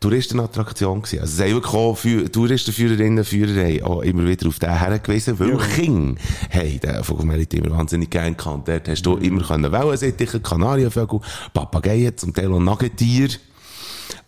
Touristenattraktion 0.00 1.02
gewesen. 1.02 1.20
Also 1.20 1.42
es 1.42 1.50
wirklich 1.54 1.74
auch 1.74 1.94
für 1.96 2.30
Touristenführerinnen 2.30 3.18
und 3.18 3.24
Führer 3.24 3.86
auch 3.86 4.02
immer 4.02 4.26
wieder 4.26 4.48
auf 4.48 4.58
den 4.58 4.78
hergewiesen, 4.78 5.38
weil 5.38 5.56
Kinder 5.74 6.20
haben 6.50 6.80
den 6.80 7.04
Vogelmerit 7.04 7.54
immer 7.54 7.76
wahnsinnig 7.76 8.10
gern 8.10 8.36
gekannt. 8.36 8.68
Dort 8.68 8.88
hast 8.88 9.02
du 9.02 9.16
immer 9.16 9.42
können 9.42 9.72
Wellensittiche, 9.72 10.40
Kanarienvögel, 10.40 11.20
Papageien, 11.54 12.16
zum 12.16 12.34
Teil 12.34 12.52
auch 12.52 12.60
Nagetier. 12.60 13.28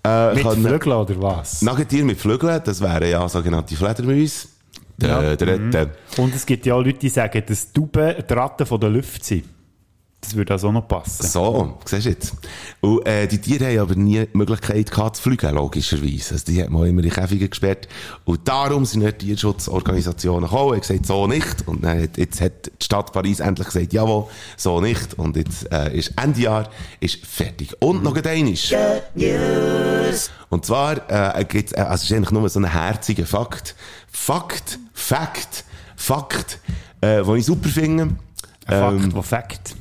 Äh, 0.05 0.35
Mit 0.35 0.42
können- 0.42 0.66
Vögeln 0.66 0.97
oder 0.97 1.23
was? 1.23 1.62
Nagetier 1.62 2.05
mit 2.05 2.18
Flügeln, 2.18 2.61
das 2.64 2.81
wären 2.81 3.09
ja 3.11 3.29
sogenannte 3.29 3.77
Fledermäuse. 3.77 4.49
Ja. 5.01 5.21
Der, 5.21 5.37
der, 5.37 5.59
der, 5.59 5.90
Und 6.16 6.35
es 6.35 6.44
gibt 6.44 6.66
ja 6.66 6.75
auch 6.75 6.83
Leute, 6.83 6.99
die 6.99 7.09
sagen, 7.09 7.42
dass 7.47 7.73
Tauben 7.73 8.14
die 8.29 8.33
Ratten 8.35 8.66
von 8.66 8.81
der 8.81 8.90
Luft 8.90 9.25
sind. 9.25 9.44
Das 10.20 10.35
würde 10.35 10.52
also 10.52 10.68
auch 10.68 10.72
noch 10.72 10.88
passen. 10.88 11.26
So, 11.26 11.78
siehst 11.85 12.07
du 12.07 12.11
jetzt. 12.11 12.35
Und, 12.81 13.07
äh, 13.07 13.28
die 13.28 13.38
Tiere 13.40 13.66
haben 13.66 13.78
aber 13.78 13.94
nie 13.94 14.26
die 14.26 14.37
Möglichkeit 14.37 14.90
gehabt 14.90 15.16
zu 15.16 15.22
fliegen, 15.22 15.54
logischerweise. 15.54 16.35
Also, 16.35 16.44
die 16.46 16.61
hat 16.61 16.70
man 16.70 16.87
immer 16.87 17.04
in 17.04 17.11
Käfige 17.11 17.48
gesperrt. 17.48 17.88
Und 18.24 18.46
darum 18.46 18.85
sind 18.85 19.04
nicht 19.04 19.20
Tierschutzorganisationen 19.20 20.50
gekommen 20.50 20.70
und 20.70 20.72
haben 20.72 20.81
gesagt, 20.81 21.07
so 21.07 21.26
nicht. 21.28 21.68
Und 21.68 21.85
dann 21.85 22.09
jetzt 22.16 22.40
hat 22.40 22.66
die 22.66 22.85
Stadt 22.85 23.12
Paris 23.12 23.38
endlich 23.38 23.68
gesagt, 23.68 23.92
jawohl, 23.92 24.26
so 24.57 24.81
nicht. 24.81 25.14
Und 25.14 25.37
jetzt, 25.37 25.70
äh, 25.72 25.96
ist 25.96 26.12
Ende 26.20 26.40
Jahr, 26.40 26.68
ist 26.98 27.24
fertig. 27.24 27.76
Und 27.78 28.02
noch 28.02 28.16
einiges. 28.16 28.72
Und 30.50 30.66
zwar, 30.66 31.11
äh, 31.38 31.44
gibt's, 31.44 31.72
äh, 31.72 31.81
also, 31.81 32.02
es 32.02 32.11
ist 32.11 32.12
eigentlich 32.12 32.33
nur 32.33 32.48
so 32.48 32.59
ein 32.59 32.70
herziger 32.70 33.24
Fakt. 33.24 33.76
Fakt, 34.11 34.81
Fakt, 34.92 35.64
Fakt, 35.94 36.59
äh, 37.00 37.22
den 37.22 37.37
ich 37.37 37.46
super 37.46 37.68
finde. 37.68 38.02
Ein 38.02 38.18
Ähm, 38.68 39.00
Fakt, 39.00 39.14
wo 39.14 39.22
Fakt. 39.22 39.78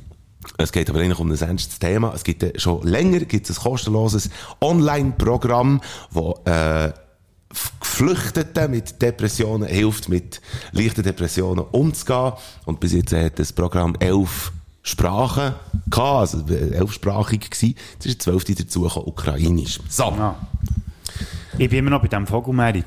Es 0.58 0.72
geht 0.72 0.90
aber 0.90 1.00
eigentlich 1.00 1.20
um 1.20 1.32
ein 1.32 1.38
ernstes 1.38 1.80
Thema. 1.80 2.14
Es 2.16 2.24
gibt 2.24 2.60
schon 2.60 2.82
länger 2.84 3.20
gibt 3.20 3.50
es 3.50 3.58
ein 3.58 3.64
kostenloses 3.64 4.30
Online-Programm, 4.60 5.82
wo 6.12 6.40
äh, 6.46 6.92
Geflüchteten 7.80 8.72
mit 8.72 9.02
Depressionen 9.02 9.68
hilft, 9.68 10.10
mit 10.10 10.42
leichten 10.72 11.04
Depressionen 11.04 11.64
umzugehen. 11.72 12.34
Und 12.66 12.80
bis 12.80 12.94
jetzt 12.94 13.14
hat 13.14 13.40
das 13.40 13.54
Programm 13.54 13.96
elf 14.00 14.52
Sprachen 14.82 15.54
gehabt, 15.90 16.34
also 16.34 16.46
äh, 16.48 16.76
elfsprachig 16.76 17.50
gewesen. 17.50 17.76
Jetzt 17.94 18.06
ist 18.06 18.26
der 18.26 18.32
zwölfte 18.32 18.56
dazugekommen, 18.56 19.08
ukrainisch. 19.10 19.80
So. 19.90 20.06
Ja. 20.06 20.36
Ich 21.58 21.70
bin 21.70 21.80
immer 21.80 21.90
noch 21.90 22.02
bei 22.02 22.08
diesem 22.08 22.26
Vogelmerit. 22.26 22.86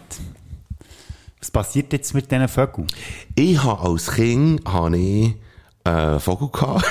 Was 1.41 1.51
passiert 1.51 1.93
jetzt 1.93 2.15
mit 2.15 2.31
diesen 2.31 2.49
Vögeln? 2.49 2.87
Ich 3.35 3.63
habe 3.63 3.83
als 3.83 4.11
Kind 4.13 4.65
habe 4.67 4.97
ich, 4.97 5.35
äh, 5.91 6.19
Vogel 6.21 6.49
gehabt. 6.49 6.85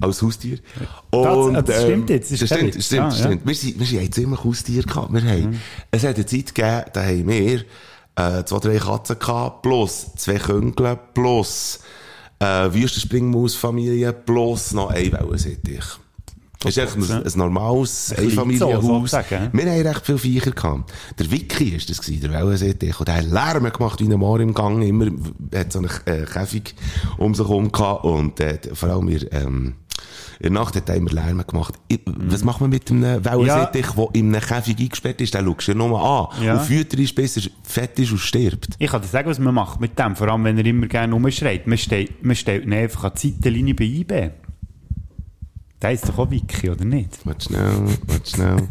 als 0.00 0.22
Haustier. 0.22 0.58
Das- 1.10 1.64
das 1.66 1.82
stimmt 1.82 2.10
jetzt, 2.10 2.32
das 2.32 2.40
Das 2.40 2.48
stimmt, 2.48 2.74
Witz. 2.74 2.86
stimmt, 2.86 3.02
Ah, 3.02 3.08
ja. 3.08 3.14
stimmt. 3.24 3.46
Wir, 3.46 3.54
sind, 3.54 3.78
wir 3.80 3.86
sind 3.86 4.18
immer 4.18 4.42
Haustier 4.44 4.82
gehabt. 4.82 5.12
Wir 5.12 5.22
haben, 5.22 5.60
Es 5.90 6.04
hat 6.04 6.16
eine 6.16 6.26
Zeit 6.26 6.54
gegeben, 6.54 6.84
da 6.92 7.02
haben 7.02 7.28
wir 7.28 7.64
äh, 8.16 8.44
zwei, 8.44 8.58
drei 8.58 8.78
Katzen 8.78 9.18
gehabt, 9.18 9.62
plus 9.62 10.06
zwei 10.16 10.38
Küngel, 10.38 10.98
plus 11.14 11.80
äh, 12.38 12.72
Wüstenspringmausfamilie, 12.72 14.12
plus 14.12 14.72
noch 14.72 14.90
ein 14.90 15.12
Wellensittich. 15.12 15.84
Das 16.60 16.76
ist 16.76 16.78
echt 16.78 16.96
ein, 16.96 17.22
ein 17.24 17.32
normales 17.36 18.14
Ein 18.16 18.24
Einfamilienhaus. 18.24 19.12
Wir 19.12 19.70
haben 19.70 19.86
recht 19.86 20.06
viele 20.06 20.18
Viecher 20.18 20.50
gehabt. 20.52 20.92
Der 21.18 21.30
Vicky 21.30 21.70
ist 21.70 21.90
das 21.90 22.00
gewesen, 22.00 22.22
der 22.22 22.32
Wellensittich. 22.32 22.98
Und 22.98 23.08
der 23.08 23.16
hat 23.16 23.24
Lärm 23.26 23.70
gemacht 23.70 24.00
wie 24.00 24.12
ein 24.12 24.18
Moor 24.18 24.40
im 24.40 24.54
Gang. 24.54 24.82
Immer 24.82 25.06
hat 25.54 25.72
so 25.72 25.80
einen 25.80 25.90
äh, 26.06 26.24
Käfig 26.24 26.74
um 27.18 27.34
sich 27.34 27.46
herum 27.46 27.70
gehabt. 27.70 28.04
Und 28.04 28.40
äh, 28.40 28.58
vor 28.72 28.88
allem 28.88 29.08
wir, 29.08 29.32
ähm, 29.32 29.74
in 30.38 30.52
der 30.52 30.62
Nacht 30.62 30.76
hat 30.76 30.88
er 30.88 30.96
immer 30.96 31.10
Lärm 31.10 31.44
gemacht. 31.46 31.74
Ich, 31.88 32.00
Was 32.06 32.44
macht 32.44 32.60
man 32.60 32.70
mit 32.70 32.90
einem 32.90 33.24
Wellensittich, 33.24 33.90
der 33.90 34.08
in 34.12 34.34
einem 34.34 34.40
Käfig 34.44 34.78
eingesperrt 34.78 35.20
ist? 35.20 35.34
Den 35.34 35.44
schaust 35.46 35.68
du 35.68 35.72
ja 35.72 35.78
nur 35.78 36.02
an. 36.02 36.44
Ja. 36.44 36.54
Und 36.54 36.62
füttert 36.62 37.00
ist, 37.00 37.14
bis 37.14 37.36
er 37.36 37.50
fett 37.62 37.98
ist 37.98 38.12
und 38.12 38.18
stirbt. 38.18 38.68
Ich 38.78 38.90
kann 38.90 39.02
dir 39.02 39.08
sagen, 39.08 39.28
was 39.28 39.38
man 39.38 39.54
macht 39.54 39.80
mit 39.80 39.98
dem, 39.98 40.16
vor 40.16 40.28
allem 40.28 40.44
wenn 40.44 40.58
er 40.58 40.66
immer 40.66 40.86
gerne 40.86 41.12
rumschreit. 41.12 41.66
Man 41.66 41.78
stellt, 41.78 42.24
man 42.24 42.36
stellt 42.36 42.64
ihn 42.64 42.72
einfach 42.72 43.04
an 43.04 43.12
die 43.20 43.30
Seitenlinie 43.30 43.74
bei 43.74 43.84
IB. 43.84 44.30
Der 45.82 45.92
ist 45.92 46.08
doch 46.08 46.18
auch 46.18 46.30
Wiki, 46.30 46.70
oder 46.70 46.84
nicht? 46.84 47.18
Warte 47.24 47.44
schnell, 47.44 47.84
warte 48.06 48.30
schnell. 48.30 48.56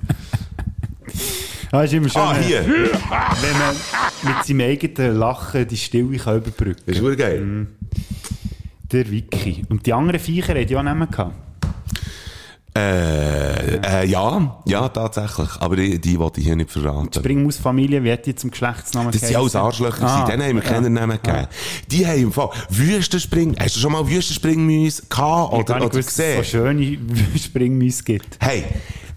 Ah, 1.72 1.84
ist 1.84 1.94
immer 1.94 2.08
schön, 2.08 2.22
ah, 2.22 2.36
hier! 2.38 2.65
wenn 2.65 3.58
man 3.58 3.76
mit 4.24 4.46
seinem 4.46 4.62
eigenen 4.62 5.18
Lachen 5.18 5.68
die 5.68 5.76
Stille 5.76 6.18
kann 6.18 6.38
überbrücken 6.38 6.82
Das 6.86 6.96
ist 6.96 7.02
wirklich 7.02 7.20
geil. 7.20 7.41
Mhm. 7.41 7.68
Der 8.91 9.12
Wiki. 9.12 9.65
Und 9.68 9.86
die 9.86 9.91
anderen 9.91 10.20
Viecher 10.20 10.54
hatten 10.54 10.70
ja 10.70 10.80
auch 10.80 10.84
Namen 10.84 11.10
gehabt. 11.10 11.34
Äh, 12.77 13.77
äh, 13.77 14.05
ja, 14.05 14.59
ja, 14.65 14.89
tatsächlich. 14.89 15.47
Aber 15.59 15.77
die, 15.77 15.99
die 15.99 16.19
wollte 16.19 16.41
ich 16.41 16.47
hier 16.47 16.57
nicht 16.57 16.69
verraten. 16.71 17.09
Springmausfamilie, 17.15 18.03
wie 18.03 18.11
hat 18.11 18.25
die 18.25 18.35
zum 18.35 18.51
Geschlechtsnamen 18.51 19.11
Das 19.13 19.21
sind 19.21 19.35
alles? 19.35 19.55
Arschlöcher 19.55 20.05
Ah. 20.05 20.25
Denen 20.25 20.43
haben 20.43 20.55
wir 20.57 20.63
ja. 20.63 20.69
keinen 20.69 20.91
Namen 20.93 21.17
gegeben. 21.23 21.47
Die 21.89 22.05
haben 22.05 22.19
im 22.23 22.31
Fall 22.33 22.49
Wüstenspring, 22.69 23.55
hast 23.59 23.77
du 23.77 23.79
schon 23.79 23.93
mal 23.93 24.05
Wüstenspringmäuse 24.07 25.03
gehabt 25.09 25.53
Ich 25.53 25.59
oder, 25.59 25.63
gar 25.63 25.75
nicht 25.79 25.85
oder 25.85 25.89
gewusst, 26.01 26.19
dass 26.19 26.25
es 26.25 26.51
so 26.51 26.57
gesehen? 26.63 26.99
schöne 27.31 27.39
Springmäuse 27.39 28.03
gibt. 28.03 28.38
Hey, 28.41 28.65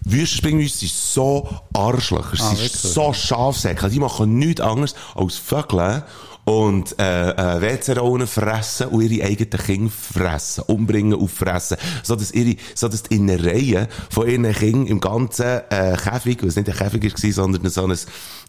Wüstenspringmäuse 0.05 0.79
sind 0.79 0.93
so 0.93 1.49
Arschlöcher. 1.75 2.37
Sie 2.37 2.43
Ah, 2.43 2.49
sind 2.51 2.59
wirklich? 2.61 2.73
so 2.81 3.13
Schafsäcke. 3.13 3.89
Die 3.91 3.99
machen 3.99 4.39
nichts 4.39 4.61
anderes 4.61 4.95
als 5.17 5.37
Vögel 5.37 6.05
und 6.49 6.99
äh, 6.99 7.31
äh, 7.31 7.61
WC-Rollen 7.61 8.27
fressen 8.27 8.87
und 8.87 9.03
ihre 9.03 9.27
eigenen 9.27 9.51
Kinder 9.51 9.91
fressen, 9.91 10.65
umbringen 10.67 11.13
und 11.13 11.31
fressen. 11.31 11.77
So 12.03 12.17
dass, 12.17 12.31
ihre, 12.31 12.57
so 12.75 12.89
dass 12.89 13.03
die 13.03 13.17
Innereien 13.17 13.87
von 14.09 14.27
ihren 14.27 14.51
Kindern 14.55 14.87
im 14.87 14.99
ganzen 14.99 15.61
äh, 15.69 15.95
Käfig, 16.03 16.39
was 16.43 16.57
nicht 16.57 16.71
ein 16.71 16.75
Käfig 16.75 17.05
war, 17.05 17.33
sondern 17.33 17.69
so 17.69 17.87
ein, 17.87 17.99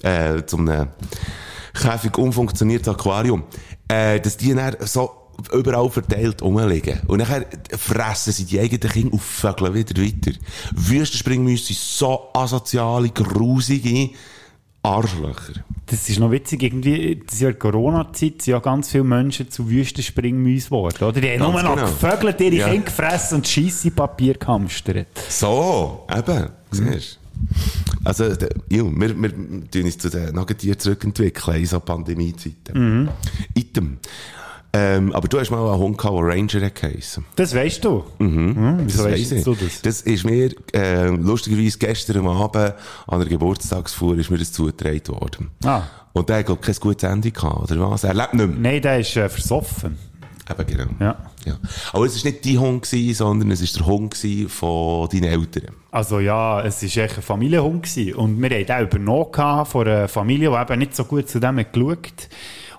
äh, 0.10 0.46
zum 0.46 0.70
einem 0.70 0.88
Käfig 1.74 2.18
umfunktioniertes 2.18 2.88
Aquarium, 2.88 3.44
äh, 3.90 4.22
dass 4.22 4.38
die 4.38 4.56
dann 4.56 4.78
so 4.80 5.12
überall 5.52 5.90
verteilt 5.90 6.42
rumliegen. 6.42 7.02
Und 7.08 7.20
nachher 7.20 7.48
fressen 7.78 8.32
sie 8.32 8.46
die 8.46 8.62
eigenen 8.62 8.94
Kinder 8.94 9.14
und 9.14 9.22
vögeln 9.22 9.74
wieder 9.74 10.02
weiter. 10.02 10.38
Wüstenspringmäuse 10.74 11.66
sind 11.66 11.80
so 11.80 12.30
asoziale, 12.34 13.10
grusige 13.10 14.12
Arschlöcher. 14.82 15.64
Das 15.88 16.08
ist 16.08 16.20
noch 16.20 16.32
witzig, 16.32 16.64
irgendwie, 16.64 17.22
das 17.26 17.40
Jahr 17.40 17.54
Corona-Zeit 17.54 18.42
sind 18.42 18.48
ja 18.48 18.60
ganz 18.60 18.90
viele 18.92 19.04
Menschen 19.04 19.50
zu 19.50 19.70
Wüstenspringmäusen 19.70 20.70
geworden, 20.70 21.04
oder? 21.04 21.20
Die 21.20 21.30
haben 21.32 21.40
Ganz 21.40 21.54
nur 21.54 21.64
noch 21.64 21.76
genau. 21.76 21.88
gevögelt, 21.88 22.42
ihre 22.42 22.56
Ja. 22.56 22.70
Kinder 22.70 22.86
gefressen 22.86 23.38
und 23.38 23.48
scheisse 23.48 23.92
Papier 23.92 24.36
gehamstert. 24.36 25.08
So, 25.28 26.06
eben, 26.16 26.50
siehst 26.72 27.16
du. 27.16 27.20
Also, 28.04 28.26
jo, 28.70 28.92
wir, 28.96 29.22
wir 29.22 29.30
tun 29.72 29.84
uns 29.84 29.98
zu 29.98 30.10
den 30.10 30.36
Nagetieren 30.36 30.80
zurückentwickeln 30.80 31.58
in 31.58 31.66
so 31.66 31.80
Pandemiezeiten. 31.80 33.10
Item. 33.56 33.98
Ähm, 34.72 35.14
aber 35.14 35.28
du 35.28 35.40
hast 35.40 35.50
mal 35.50 35.68
einen 35.68 35.80
Hund 35.80 35.98
gehabt, 35.98 36.16
der 36.16 36.28
Ranger 36.28 36.66
hat 36.66 36.76
geheissen. 36.76 37.26
Das 37.36 37.56
weißt 37.56 37.84
du? 37.84 38.04
Mhm. 38.20 38.82
Wieso 38.84 39.04
Das 39.04 39.12
weißt 39.14 39.46
du 39.48 39.56
das? 39.56 39.82
Das 39.82 40.02
ist 40.02 40.24
mir, 40.26 40.52
äh, 40.74 41.08
lustigerweise 41.08 41.78
gestern 41.80 42.28
Abend 42.28 42.56
an 42.56 42.74
einer 43.08 43.26
Geburtstagsfuhr 43.26 44.18
ist 44.20 44.30
mir 44.30 44.38
das 44.38 44.52
zugetragen 44.52 45.08
worden. 45.08 45.52
Ah. 45.64 45.82
Und 46.14 46.30
der 46.30 46.40
hat, 46.40 46.46
glaub 46.46 46.60
ich, 46.60 46.66
kein 46.66 46.76
gutes 46.76 47.10
Ende 47.10 47.32
gehabt, 47.32 47.72
oder 47.72 47.90
was? 47.90 48.04
Er 48.04 48.14
lebt 48.14 48.34
nicht 48.36 48.48
mehr. 48.48 48.74
Nein, 48.74 48.82
der 48.82 49.00
ist 49.00 49.16
äh, 49.16 49.28
versoffen. 49.28 49.98
Eben, 50.50 50.68
genau. 50.68 50.90
Ja. 51.00 51.16
ja. 51.46 51.60
Aber 51.94 52.06
es 52.06 52.24
war 52.24 52.32
nicht 52.32 52.46
dein 52.46 52.60
Hund, 52.60 52.84
gewesen, 52.84 53.14
sondern 53.14 53.52
es 53.52 53.62
war 53.62 53.80
der 53.80 53.94
Hund 53.94 54.52
von 54.52 55.10
deinen 55.10 55.24
Eltern. 55.26 55.76
Also 55.92 56.20
ja, 56.20 56.62
es 56.62 56.82
war 56.82 57.04
echt 57.04 57.18
ein 57.18 57.24
Familienhund. 57.24 57.84
Gewesen. 57.84 58.16
Und 58.16 58.42
wir 58.42 58.50
hatten 58.50 58.66
den 58.66 59.02
übernommen 59.02 59.66
von 59.66 59.88
einer 59.88 60.08
Familie, 60.08 60.50
die 60.50 60.56
eben 60.56 60.80
nicht 60.80 60.96
so 60.96 61.06
gut 61.06 61.30
zu 61.30 61.40
dem 61.40 61.60
hat 61.60 61.74
geschaut 61.74 62.30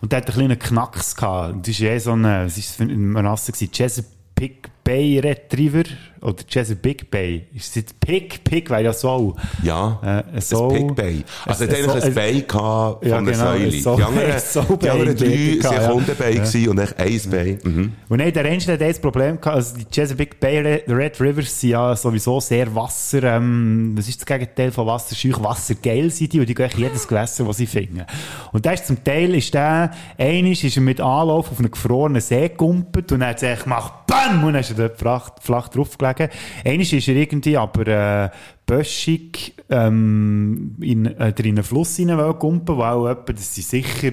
Und 0.00 0.12
der 0.12 0.18
hat 0.18 0.28
einen 0.28 0.36
kleinen 0.36 0.58
Knacks 0.58 1.14
gehabt. 1.14 1.66
Das 1.66 1.68
ist 1.68 1.80
eh 1.80 1.98
so 1.98 2.12
eine, 2.12 2.46
was 2.46 2.56
ist 2.56 2.70
das 2.70 2.76
für 2.76 2.82
eine 2.84 3.24
Rasse 3.24 3.52
gewesen? 3.52 3.72
Chesapeake 3.72 4.70
Bay 4.82 5.18
Retriever 5.18 5.84
oder 6.22 6.42
Chesapeake 6.48 7.04
Bay. 7.06 7.46
Ist 7.54 7.68
es 7.70 7.74
jetzt 7.76 8.00
Pig? 8.00 8.42
Pig 8.44 8.68
wäre 8.70 8.82
ja 8.82 8.92
so. 8.92 9.34
Ja, 9.62 9.98
Äh, 10.02 10.34
ein 10.36 10.40
so- 10.40 10.68
Big 10.68 10.94
Bay. 10.94 11.24
Also, 11.46 11.64
er 11.64 11.70
ein- 11.70 11.76
hat 11.76 11.90
eigentlich 11.90 12.02
ein- 12.04 12.08
ein 12.08 12.14
Bay 12.14 12.42
gehabt 12.42 13.04
Ja, 13.06 13.16
von 13.16 13.24
der 13.24 13.34
genau, 13.34 13.44
Säule. 13.46 13.64
ein 13.64 13.70
so- 13.80 13.96
die 13.96 14.02
anderen, 14.02 14.30
ein 14.32 14.40
so 14.40 14.60
die 14.62 14.76
Bay 14.76 14.90
anderen 14.90 15.16
drei 15.16 15.64
waren 15.64 15.82
ja. 15.82 16.70
Und 16.70 16.78
echt 16.78 16.98
ein 17.00 17.30
Bay. 17.30 17.58
Mhm. 17.62 17.92
Und 18.08 18.18
nein, 18.18 18.32
der 18.32 18.44
Ranger 18.44 18.72
hat 18.72 18.80
das 18.80 18.98
Problem 19.00 19.40
gehabt, 19.40 19.56
also 19.56 19.76
die 19.76 19.84
Chesapeake 19.90 20.36
Bay 20.38 20.58
Re- 20.60 20.82
Red 20.88 21.20
Rivers 21.20 21.60
sind 21.60 21.70
ja 21.70 21.96
sowieso 21.96 22.40
sehr 22.40 22.74
Wasser, 22.74 23.22
ähm, 23.22 23.94
was 23.96 24.08
ist 24.08 24.20
das 24.20 24.26
Gegenteil 24.26 24.70
von 24.72 24.86
Wasserscheuch? 24.86 25.42
Wassergeil 25.42 26.10
sind 26.10 26.32
die 26.32 26.40
und 26.40 26.48
die 26.48 26.54
gehen 26.54 26.70
jedes 26.76 27.06
Gewässer, 27.08 27.44
das 27.44 27.56
sie 27.56 27.66
finden. 27.66 28.04
Und 28.52 28.64
der 28.64 28.74
ist 28.74 28.86
zum 28.86 29.02
Teil, 29.02 29.34
ist 29.34 29.54
der, 29.54 29.90
einisch 30.18 30.64
ist 30.64 30.76
er 30.76 30.82
mit 30.82 31.00
Anlauf 31.00 31.50
auf 31.50 31.58
einen 31.58 31.70
gefrorenen 31.70 32.20
See 32.20 32.48
gegumpelt 32.48 33.10
und 33.12 33.20
dann 33.20 33.30
hat 33.30 33.42
er 33.42 33.52
echt 33.54 33.64
gemacht, 33.64 33.92
BAM! 34.06 34.44
Und 34.44 34.52
dann 34.54 34.60
ist 34.60 34.70
er 34.70 34.76
dort 34.76 34.98
flach, 34.98 35.30
flach 35.40 35.68
drauf 35.68 35.96
gelegen. 36.14 36.32
Einisch 36.64 36.92
ist 36.92 37.08
er 37.08 37.16
irgendwie 37.16 37.56
aber, 37.56 37.86
äh, 37.86 38.30
böschig, 38.66 39.54
ähm, 39.68 40.76
in, 40.80 41.06
äh, 41.06 41.32
in 41.38 41.46
einen 41.46 41.64
Fluss 41.64 41.96
hineingumpen, 41.96 42.76
weil 42.76 42.92
auch 42.92 43.08
etwa, 43.08 43.32
das 43.32 43.54
sind 43.54 43.66
sicher, 43.66 44.12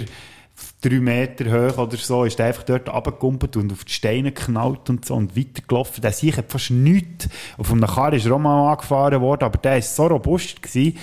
drei 0.82 1.00
Meter 1.00 1.46
hoch 1.46 1.78
oder 1.78 1.98
so, 1.98 2.24
ist 2.24 2.40
einfach 2.42 2.64
dort 2.64 2.90
runtergekumpelt 2.90 3.58
und 3.58 3.72
auf 3.72 3.86
die 3.86 3.94
Steine 3.94 4.32
geknallt 4.32 4.90
und 4.90 5.06
so 5.06 5.16
und 5.16 5.38
weitergelaufen. 5.38 6.02
Der 6.02 6.12
Sieg 6.12 6.38
hat 6.38 6.52
fast 6.52 6.72
nichts. 6.72 7.30
Auf 7.58 7.72
einem 7.72 7.86
Karren 7.86 8.16
ist 8.16 8.26
er 8.26 8.34
angefahren 8.34 9.22
worden, 9.22 9.44
aber 9.44 9.58
der 9.58 9.74
war 9.74 9.82
so 9.82 10.08
robust 10.08 10.62
gewesen. 10.62 10.98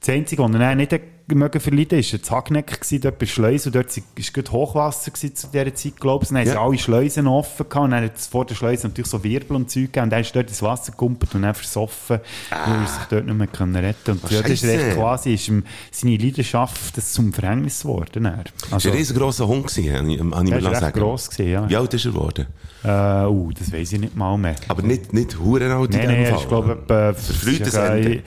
Das 0.00 0.08
Einzige, 0.10 0.42
was 0.42 0.54
er 0.54 0.74
nicht 0.74 0.92
mögen 1.34 1.60
verleiden, 1.60 1.98
ist 1.98 2.12
ein 2.14 2.22
Zagneck 2.22 2.66
gewesen, 2.80 3.00
dort 3.00 3.18
bei 3.18 3.26
Schleuse, 3.26 3.68
und 3.68 3.74
dort 3.74 3.96
war 3.96 4.02
gut 4.34 4.52
Hochwasser 4.52 5.10
gewesen 5.10 5.34
zu 5.36 5.46
dieser 5.48 5.74
Zeit, 5.74 6.00
glaube 6.00 6.24
ich. 6.24 6.30
Und 6.30 6.34
dann 6.36 6.44
haben 6.44 6.50
sie 6.50 6.54
Ja. 6.56 6.62
alle 6.64 6.78
Schleusen 6.78 7.26
offen 7.26 7.68
gehabt, 7.68 7.84
und 7.84 7.90
dann 7.92 8.04
hat 8.04 8.16
es 8.16 8.26
vor 8.26 8.44
der 8.46 8.54
Schleuse 8.54 8.88
natürlich 8.88 9.10
so 9.10 9.22
Wirbel 9.24 9.56
und 9.56 9.70
Zeug 9.70 9.84
gegeben, 9.84 10.04
und 10.04 10.10
dann 10.10 10.20
ist 10.20 10.34
dort 10.36 10.48
ins 10.48 10.62
Wasser 10.62 10.92
gekumpelt 10.92 11.34
und 11.34 11.42
dann 11.42 11.54
versoffen, 11.54 12.20
weil 12.50 12.74
er 12.80 12.86
sich 12.86 13.02
dort 13.10 13.26
nicht 13.26 13.36
mehr 13.38 13.46
können 13.46 13.76
retten 13.76 14.12
Und 14.12 14.24
Ah, 14.24 14.28
ja, 14.30 14.42
das 14.42 14.50
ist 14.50 14.64
recht 14.64 14.96
quasi, 14.96 15.34
ist 15.34 15.48
ihm 15.48 15.64
seine 15.90 16.16
Leidenschaft 16.16 16.96
das 16.96 17.12
zum 17.12 17.32
Verhängnis 17.32 17.82
geworden. 17.82 18.24
Das 18.24 18.72
Also, 18.72 18.88
war 18.88 18.94
ein 18.94 18.98
riesengroßer 18.98 19.46
Hund, 19.46 19.66
gewesen, 19.66 19.96
habe 19.96 20.12
ich, 20.12 20.20
habe 20.20 20.44
ich 20.44 20.50
mir 20.64 20.74
sagen. 20.76 20.98
gross 20.98 21.30
gewesen, 21.30 21.50
ja. 21.50 21.68
Wie 21.68 21.76
alt 21.76 21.94
ist 21.94 22.04
er 22.04 22.12
geworden? 22.12 22.46
Äh, 22.82 22.88
uh, 23.26 23.50
das 23.58 23.72
weiß 23.72 23.92
ich 23.92 24.00
nicht 24.00 24.16
mal 24.16 24.38
mehr. 24.38 24.56
Aber 24.68 24.82
nicht, 24.82 25.12
nicht 25.12 25.38
hurenalt 25.38 25.94
in 25.94 26.00
nein, 26.00 26.10
er 26.10 26.26
Fall. 26.30 26.38
ist, 26.40 26.48
glaube 26.48 26.72
ich, 26.72 26.82
etwa... 26.82 27.12
Verfrühtes 27.12 27.74
ja, 27.74 27.94
Ende. 27.94 28.22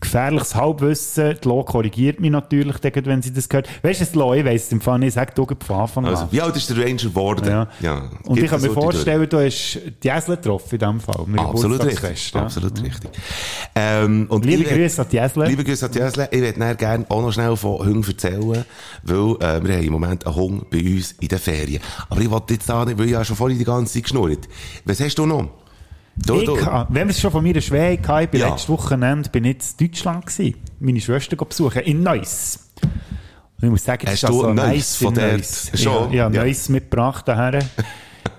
Gefährliches 0.00 0.54
Halbwissen. 0.54 1.36
Die 1.42 1.48
Lo 1.48 1.62
korrigiert 1.64 2.20
mich 2.20 2.30
natürlich, 2.30 2.76
wenn 2.82 3.22
sie 3.22 3.32
das 3.32 3.48
gehört. 3.48 3.68
Weißt 3.82 4.00
du, 4.00 4.04
das 4.04 4.14
Lo, 4.14 4.34
ich 4.34 4.44
weiss 4.44 4.64
es 4.64 4.72
im 4.72 4.80
Fall 4.80 4.98
nicht, 4.98 5.14
sag 5.14 5.34
du 5.34 5.46
von 5.46 5.76
Anfang 5.76 6.04
an. 6.04 6.10
Also, 6.10 6.28
wie 6.30 6.40
alt 6.40 6.56
ist 6.56 6.68
der 6.70 6.78
Ranger 6.78 6.96
geworden? 6.96 7.44
ja. 7.80 8.10
Und 8.24 8.34
Gibt 8.34 8.44
ich 8.44 8.50
kann 8.50 8.60
mir 8.60 8.68
so 8.68 8.74
vorstellen, 8.74 9.28
du 9.28 9.38
hast 9.38 9.78
die 10.02 10.08
Jäsel 10.08 10.36
getroffen 10.36 10.68
in 10.72 10.78
diesem 10.78 11.00
Fall. 11.00 11.26
Absolut 11.38 11.84
richtig. 11.84 12.32
ja. 12.32 12.42
Absolut 12.42 12.82
richtig. 12.82 13.10
Ähm, 13.74 14.26
und 14.28 14.44
Liebe 14.44 14.62
ich 14.62 14.68
Grüße 14.68 15.02
an 15.02 15.08
die 15.10 15.16
Jäsle. 15.16 15.46
Liebe 15.46 15.64
Grüße 15.64 15.86
an 15.86 15.92
die 15.92 15.98
Jäsle. 15.98 16.28
Ich 16.30 16.40
würde 16.40 16.76
gerne 16.76 17.06
auch 17.08 17.22
noch 17.22 17.32
schnell 17.32 17.56
von 17.56 17.78
Hunden 17.78 18.04
erzählen, 18.04 18.64
weil 19.02 19.16
äh, 19.18 19.64
wir 19.64 19.76
haben 19.76 19.84
im 19.84 19.92
Moment 19.92 20.26
einen 20.26 20.36
Hund 20.36 20.70
bei 20.70 20.78
uns 20.80 21.12
in 21.20 21.28
den 21.28 21.38
Ferien. 21.38 21.82
Aber 22.08 22.20
ich 22.20 22.30
wollte 22.30 22.54
jetzt 22.54 22.68
da 22.68 22.84
nicht, 22.84 22.98
weil 22.98 23.06
ich 23.06 23.12
ja 23.12 23.24
schon 23.24 23.36
vorhin 23.36 23.58
die 23.58 23.64
ganze 23.64 23.94
Zeit 23.94 24.04
geschnurrt. 24.04 24.48
Was 24.84 25.00
hast 25.00 25.16
du 25.16 25.26
noch? 25.26 25.61
Du, 26.16 26.40
Ich, 26.40 26.66
ha- 26.66 26.86
wenn 26.90 27.08
wir 27.08 27.12
es 27.12 27.20
schon 27.20 27.30
von 27.32 27.42
meiner 27.42 27.60
Schwäche 27.60 28.06
hatten, 28.06 28.24
ich 28.24 28.30
bin 28.30 28.40
Ja. 28.40 28.48
letztes 28.50 28.68
Wochenende 28.68 29.28
bin 29.30 29.44
ich 29.44 29.56
in 29.78 29.86
Deutschland 29.88 30.26
gewesen, 30.26 30.54
meine 30.80 31.00
Schwester 31.00 31.36
besuchen, 31.36 31.82
in 31.82 32.02
Neuss. 32.02 32.58
Und 32.82 33.64
ich 33.64 33.70
muss 33.70 33.84
sagen, 33.84 34.06
Hast 34.06 34.22
das 34.22 34.30
ist 34.30 34.38
du 34.38 34.42
also 34.46 34.52
Neuss 34.54 34.96
von 34.96 35.14
dort? 35.14 35.32
Neuss. 35.32 35.70
Schon? 35.74 36.12
Ja, 36.12 36.28
ja. 36.28 36.44
Neuss 36.44 36.68
mitgebracht 36.68 37.26
daher. 37.28 37.60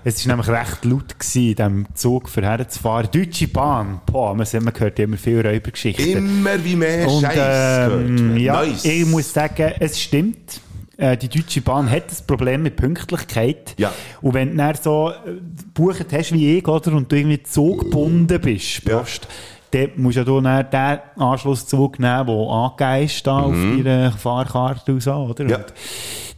Es 0.06 0.26
war 0.28 0.36
nämlich 0.36 0.50
recht 0.54 0.84
laut 0.84 1.18
gewesen, 1.18 1.42
in 1.48 1.54
diesem 1.56 1.86
Zug 1.94 2.28
für 2.28 2.42
herzufahren. 2.42 3.08
Deutsche 3.10 3.48
Bahn, 3.48 4.02
boah, 4.04 4.34
man, 4.34 4.46
man 4.60 4.72
hört 4.78 4.98
immer 4.98 5.16
viel 5.16 5.40
Räubergeschichten. 5.46 6.06
Immer 6.06 6.62
wie 6.62 6.76
mehr 6.76 7.08
Scheiß 7.08 7.90
ähm, 7.90 8.36
ja, 8.36 8.62
Nice. 8.66 8.84
ich 8.84 9.06
muss 9.06 9.32
sagen, 9.32 9.72
es 9.80 9.98
stimmt. 9.98 10.60
Äh, 10.96 11.16
Die 11.16 11.28
Deutsche 11.28 11.60
Bahn 11.60 11.90
hat 11.90 12.10
das 12.10 12.22
Problem 12.22 12.62
mit 12.62 12.76
Pünktlichkeit. 12.76 13.74
Ja. 13.78 13.92
Und 14.22 14.34
wenn 14.34 14.50
du 14.50 14.56
dann 14.56 14.74
so 14.80 15.10
äh, 15.10 15.32
gebucht 15.74 16.06
hast 16.12 16.32
wie 16.32 16.58
ich, 16.58 16.68
oder, 16.68 16.92
und 16.92 17.10
du 17.10 17.16
irgendwie 17.16 17.42
zuggebunden 17.42 18.40
bist, 18.40 18.86
Ja. 18.88 18.98
Post, 18.98 19.28
dann 19.70 19.90
musst 19.96 20.16
ja 20.16 20.24
du 20.24 20.40
dann 20.40 20.70
den 20.70 21.22
Anschlusszug 21.22 21.98
nehmen, 21.98 22.26
der 22.26 22.36
angegeben 22.36 23.04
ist 23.04 23.26
da 23.26 23.38
auf 23.40 23.54
deiner 23.54 24.12
Fahrkarte 24.12 24.92
und 24.92 25.02
so, 25.02 25.12
oder? 25.12 25.44
Mhm. 25.44 25.50
Ja. 25.50 25.56
Und 25.56 25.72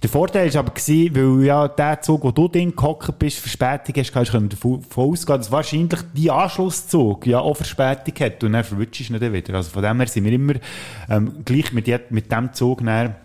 der 0.02 0.10
Vorteil 0.10 0.52
war 0.54 0.60
aber, 0.60 0.72
gewesen, 0.72 1.14
weil 1.14 1.46
ja 1.46 1.68
der 1.68 2.00
Zug, 2.00 2.22
wo 2.24 2.30
du 2.30 2.48
drin 2.48 2.74
gehockt 2.74 3.18
bist, 3.18 3.38
Verspätung 3.38 3.94
hast, 3.96 4.12
kannst 4.12 4.32
du 4.32 4.40
davon 4.40 4.82
ausgehen, 4.94 5.38
dass 5.38 5.50
wahrscheinlich 5.50 6.00
die 6.14 6.30
Anschlusszug 6.30 7.26
ja 7.26 7.40
auch 7.40 7.56
Verspätung 7.56 8.14
hat 8.20 8.44
und 8.44 8.52
dann 8.52 8.64
verwutschst 8.64 9.10
du 9.10 9.14
ihn 9.14 9.20
dann 9.20 9.32
wieder. 9.32 9.54
Also 9.54 9.70
von 9.70 9.82
dem 9.82 9.98
her 9.98 10.06
sind 10.06 10.24
wir 10.24 10.32
immer 10.32 10.54
ähm, 11.10 11.42
gleich 11.44 11.72
mit, 11.72 12.10
mit 12.10 12.30
dem 12.30 12.52
Zug 12.52 12.84
dann 12.84 13.16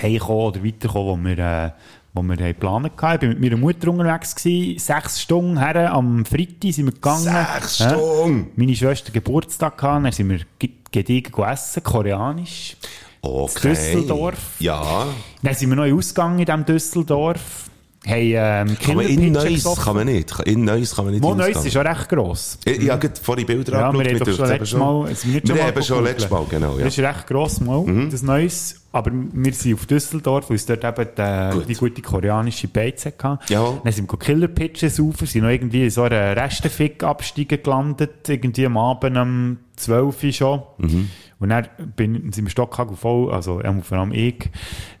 heimgekommen 0.00 0.46
oder 0.46 0.64
weitergekommen, 0.64 1.24
wo 1.24 1.28
wir, 1.28 1.38
äh, 1.38 1.70
wo 2.14 2.22
wir 2.22 2.36
geplant 2.36 2.90
hatten. 3.00 3.14
Ich 3.16 3.22
war 3.22 3.28
mit 3.28 3.40
meiner 3.40 3.56
Mutter 3.56 3.88
unterwegs, 3.90 4.34
gewesen, 4.34 4.78
sechs 4.78 5.20
Stunden 5.22 5.58
her, 5.58 5.92
am 5.92 6.24
Freitag 6.24 6.72
sind 6.72 6.86
wir 6.86 6.92
gegangen. 6.92 7.22
Sechs? 7.22 7.76
Stunden? 7.76 8.50
Meine 8.56 8.74
Schwester 8.74 9.12
Geburtstag 9.12 9.78
gehabt, 9.78 10.04
dann 10.04 10.12
sind 10.12 10.28
wir 10.30 10.40
ge- 10.58 10.70
gediegen 10.90 11.30
gegessen, 11.32 11.82
koreanisch. 11.82 12.76
Okay. 13.20 13.68
Düsseldorf. 13.70 14.56
Ja. 14.60 15.06
Dann 15.42 15.54
sind 15.54 15.68
wir 15.70 15.76
noch 15.76 15.96
ausgegangen 15.96 16.38
in 16.38 16.44
diesem 16.46 16.64
Düsseldorf. 16.64 17.68
Haben, 18.06 18.76
ähm, 18.78 18.96
man 18.96 19.06
in 19.06 19.32
Neuss, 19.32 19.64
kann 19.84 19.96
man 19.96 20.06
nicht. 20.06 20.32
In 20.46 20.64
Neuss 20.64 20.94
kann 20.94 21.04
man 21.06 21.14
nicht 21.14 21.22
Wo 21.22 21.34
Neuss 21.34 21.64
ist 21.64 21.76
auch 21.76 21.84
recht 21.84 22.08
gross. 22.08 22.58
Ich, 22.64 22.78
ich 22.82 22.90
habe 22.90 23.10
vorhin 23.20 23.44
Bilder 23.44 23.72
Ja, 23.72 23.78
wir 23.80 23.86
angeschaut. 23.86 24.06
haben 24.06 24.12
mir 24.12 24.18
doch 24.18 24.24
dürft's 24.24 24.36
schon 24.38 24.48
letztes 24.48 24.78
Mal, 24.78 25.08
wir 25.08 25.42
Wir 25.42 25.46
schon 25.46 25.58
haben 25.66 25.82
schon 25.82 26.04
letztes 26.04 26.30
Mal, 26.30 26.44
genau, 26.48 26.72
ja. 26.72 26.78
Mhm. 26.78 26.84
Das 26.84 26.98
ist 26.98 27.04
recht 27.04 27.26
gross 27.26 27.60
mal, 27.60 28.08
das 28.10 28.22
Neues. 28.22 28.80
Aber 28.92 29.10
wir 29.12 29.52
sind 29.52 29.74
auf 29.74 29.84
Düsseldorf, 29.86 30.48
weil 30.48 30.56
es 30.56 30.64
dort 30.64 30.82
eben 30.84 31.08
die, 31.16 31.58
Gut. 31.58 31.68
die 31.68 31.74
gute 31.74 32.02
koreanische 32.02 32.68
Beize 32.68 33.12
hatte. 33.22 33.52
Ja. 33.52 33.78
Dann 33.84 33.92
sind 33.92 34.10
wir 34.10 34.18
Killer 34.18 34.48
Pitches 34.48 34.98
rauf, 34.98 35.16
sind 35.24 35.42
noch 35.42 35.50
irgendwie 35.50 35.84
in 35.84 35.90
so 35.90 36.04
einer 36.04 36.34
Restenfick-Abstiege 36.36 37.58
gelandet, 37.58 38.28
irgendwie 38.28 38.64
am 38.66 38.78
Abend 38.78 39.16
um 39.16 39.58
12 39.76 40.22
Uhr 40.24 40.32
schon. 40.32 40.62
Mhm. 40.78 41.10
Und 41.40 41.50
dann 41.50 41.68
bin, 41.94 42.32
sind 42.32 42.46
wir 42.46 42.50
stockhagel 42.50 42.96
voll, 42.96 43.32
also 43.32 43.60
vor 43.82 43.98
allem 43.98 44.10
ich, 44.12 44.50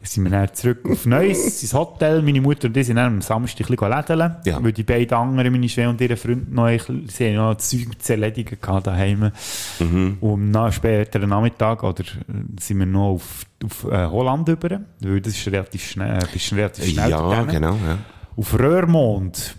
sind 0.02 0.22
wir 0.22 0.30
dann 0.30 0.54
zurück 0.54 0.88
auf 0.88 1.04
Neuss, 1.04 1.62
ins 1.62 1.74
Hotel. 1.74 2.22
Meine 2.22 2.40
Mutter 2.40 2.68
und 2.68 2.76
ich 2.76 2.86
sind 2.86 2.94
dann 2.96 3.14
am 3.14 3.20
Samstag 3.22 3.68
ein 3.68 3.74
bisschen 3.76 3.90
lädeln, 3.90 4.36
Ja. 4.44 4.62
weil 4.62 4.70
die 4.72 4.84
beiden 4.84 5.16
anderen, 5.18 5.50
meine 5.52 5.68
Schwester 5.68 5.90
und 5.90 6.00
ihre 6.00 6.16
Freunde, 6.16 6.46
noch, 6.54 6.66
ein 6.66 6.76
bisschen- 6.76 7.08
sie 7.08 7.26
haben 7.28 7.34
noch 7.36 7.56
Zeug 7.56 7.86
zu 7.98 8.12
erledigen 8.12 8.56
gehabt 8.60 8.86
daheim. 8.86 9.32
Mhm. 9.80 10.18
Und 10.20 10.54
am 10.54 10.70
späteren 10.70 11.28
Nachmittag, 11.28 11.82
oder, 11.82 12.04
äh, 12.04 12.60
sind 12.60 12.78
wir 12.78 12.86
noch 12.86 13.14
auf, 13.14 13.42
auf 13.64 13.84
äh, 13.90 14.06
Holland 14.06 14.48
über, 14.48 14.80
weil 15.00 15.20
das 15.20 15.32
ist 15.36 15.46
relativ 15.48 15.84
schnell, 15.90 16.18
äh, 16.22 16.26
bist 16.32 16.52
relativ 16.52 16.84
schnell 16.84 17.10
Ja, 17.10 17.42
genau, 17.44 17.72
ja. 17.84 17.98
Auf 18.36 18.56
Röhrmond. 18.56 19.56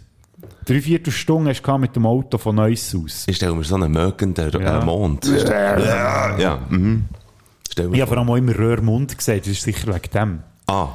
Drei 0.65 0.81
Viertelstunde 0.81 1.49
hast 1.51 1.61
du 1.63 1.77
mit 1.77 1.95
dem 1.95 2.05
Auto 2.05 2.37
von 2.37 2.55
Neuss 2.55 2.95
aus. 2.95 3.23
Ich 3.27 3.35
stelle 3.37 3.55
mir 3.55 3.63
so 3.63 3.75
einen 3.75 3.91
mögenden 3.91 4.51
Ja. 4.61 4.79
äh, 4.81 4.85
Mond. 4.85 5.25
Ja, 5.25 6.37
ja. 6.37 6.59
Mhm. 6.69 7.05
Ich 7.71 7.79
habe 8.01 8.07
vor. 8.07 8.17
allem 8.17 8.29
auch 8.29 8.35
immer 8.35 8.57
Röhrmond 8.57 9.17
gesagt, 9.17 9.41
das 9.41 9.47
ist 9.53 9.63
sicher 9.63 9.87
wegen 9.93 10.11
dem. 10.13 10.39
Ah, 10.67 10.89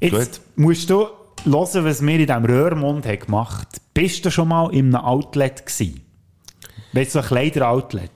Jetzt 0.00 0.40
musst 0.56 0.88
du 0.90 1.06
hören, 1.44 1.84
was 1.84 2.02
wir 2.02 2.14
in 2.18 2.26
diesem 2.26 2.44
Röhrmond 2.44 3.06
haben 3.06 3.18
gemacht 3.18 3.66
haben. 3.68 3.82
Bist 3.94 4.24
du 4.24 4.30
schon 4.30 4.48
mal 4.48 4.72
in 4.72 4.94
einem 4.94 5.04
Outlet 5.04 5.64
gewesen? 5.66 6.00
Weißt 6.92 7.14
du, 7.14 7.18
so 7.18 7.20
ein 7.20 7.24
Kleider-Outlet? 7.26 8.10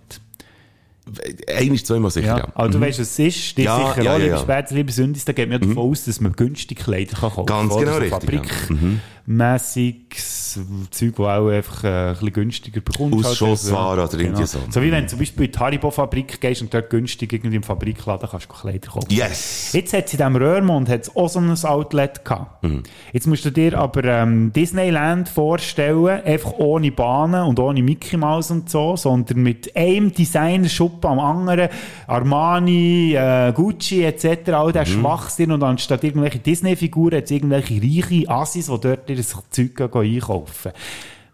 eines, 1.49 1.85
zweimal 1.85 2.11
sicher, 2.11 2.27
Ja. 2.29 2.39
ja. 2.39 2.49
Also 2.55 2.79
du 2.79 2.85
weißt, 2.87 2.99
was 2.99 3.09
es 3.11 3.19
ist. 3.19 3.59
Die 3.59 3.63
Ja, 3.65 3.77
sicher 3.77 4.03
ja, 4.03 4.11
auch, 4.15 4.19
ja, 4.19 4.25
liebe 4.25 4.37
ja. 4.37 4.39
Später, 4.39 4.75
liebe 4.75 4.91
Sündis, 4.91 5.25
da 5.27 5.33
geht 5.35 5.51
man 5.51 5.61
ja 5.61 5.67
davon 5.69 5.91
aus, 5.91 6.05
dass 6.07 6.19
man 6.21 6.33
günstig 6.33 6.79
Kleider 6.79 7.17
kann 7.19 7.31
kaufen 7.31 7.47
Ganz 7.47 7.73
oder? 7.75 8.01
genau 8.01 8.17
richtig, 8.19 8.41
ja. 8.71 8.77
Fabrikmässiges 9.27 10.61
Zeug, 10.91 11.15
das 11.17 11.27
auch 11.27 11.49
einfach 11.49 11.85
äh, 11.85 11.89
ein 11.89 12.13
bisschen 12.13 12.33
günstiger 12.33 12.81
bekommst. 12.81 13.17
halt. 13.17 13.27
Ausschussware 13.27 14.05
oder 14.05 14.19
irgendwie 14.21 14.47
so. 14.47 14.59
So 14.71 14.83
wie 14.83 14.93
wenn 14.93 15.03
du 15.05 15.09
zum 15.09 15.19
Beispiel 15.19 15.47
in 15.47 15.53
die 15.53 15.59
Haribo-Fabrik 15.59 16.41
gehst 16.41 16.63
und 16.63 16.73
dort 16.73 16.91
günstig 16.91 17.33
irgendwie 17.33 17.57
im 17.57 17.63
Fabrikladen 17.63 18.29
kannst 18.31 18.47
du 18.49 18.55
Kleider 18.55 18.89
kaufen. 18.89 19.09
Yes! 19.11 19.73
Jetzt 19.73 19.93
hat 19.93 20.07
es 20.07 20.13
in 20.13 20.19
diesem 20.19 20.37
Röhrmond 20.37 20.89
hat's 20.89 21.15
auch 21.17 21.29
so 21.29 21.41
ein 21.41 21.51
Outlet 21.65 22.25
gehabt. 22.25 22.63
Mhm. 22.63 22.83
Jetzt 23.13 23.27
musst 23.27 23.45
du 23.45 23.51
dir 23.51 23.77
aber 23.79 24.05
ähm, 24.05 24.53
Disneyland 24.53 25.29
vorstellen, 25.29 26.23
einfach 26.25 26.53
ohne 26.59 26.93
Bahnen 26.93 27.43
und 27.45 27.59
ohne 27.59 27.83
Mickey 27.83 28.17
Mouse 28.17 28.51
und 28.51 28.71
so, 28.71 28.97
sondern 28.97 29.43
mit 29.43 29.75
einem 29.77 30.13
Designerschuppen 30.13 31.11
am 31.11 31.19
anderen, 31.19 31.69
Armani, 32.07 33.15
äh, 33.15 33.53
Gucci 33.53 34.05
etc., 34.05 34.51
all 34.53 34.69
Mhm. 34.69 34.73
der 34.73 34.85
Schwachsinn 34.87 35.51
und 35.53 35.63
anstatt 35.63 36.05
irgendwelche 36.05 36.39
Disney-Figuren 36.39 37.17
hat 37.17 37.25
es 37.25 37.31
irgendwelche 37.31 37.81
reiche 37.83 38.29
Assis, 38.31 38.67
die 38.67 38.81
dort 38.81 39.09
ihr 39.17 39.25
Zeug 39.25 39.75
gehen 39.77 39.91
einkaufen. 39.93 40.73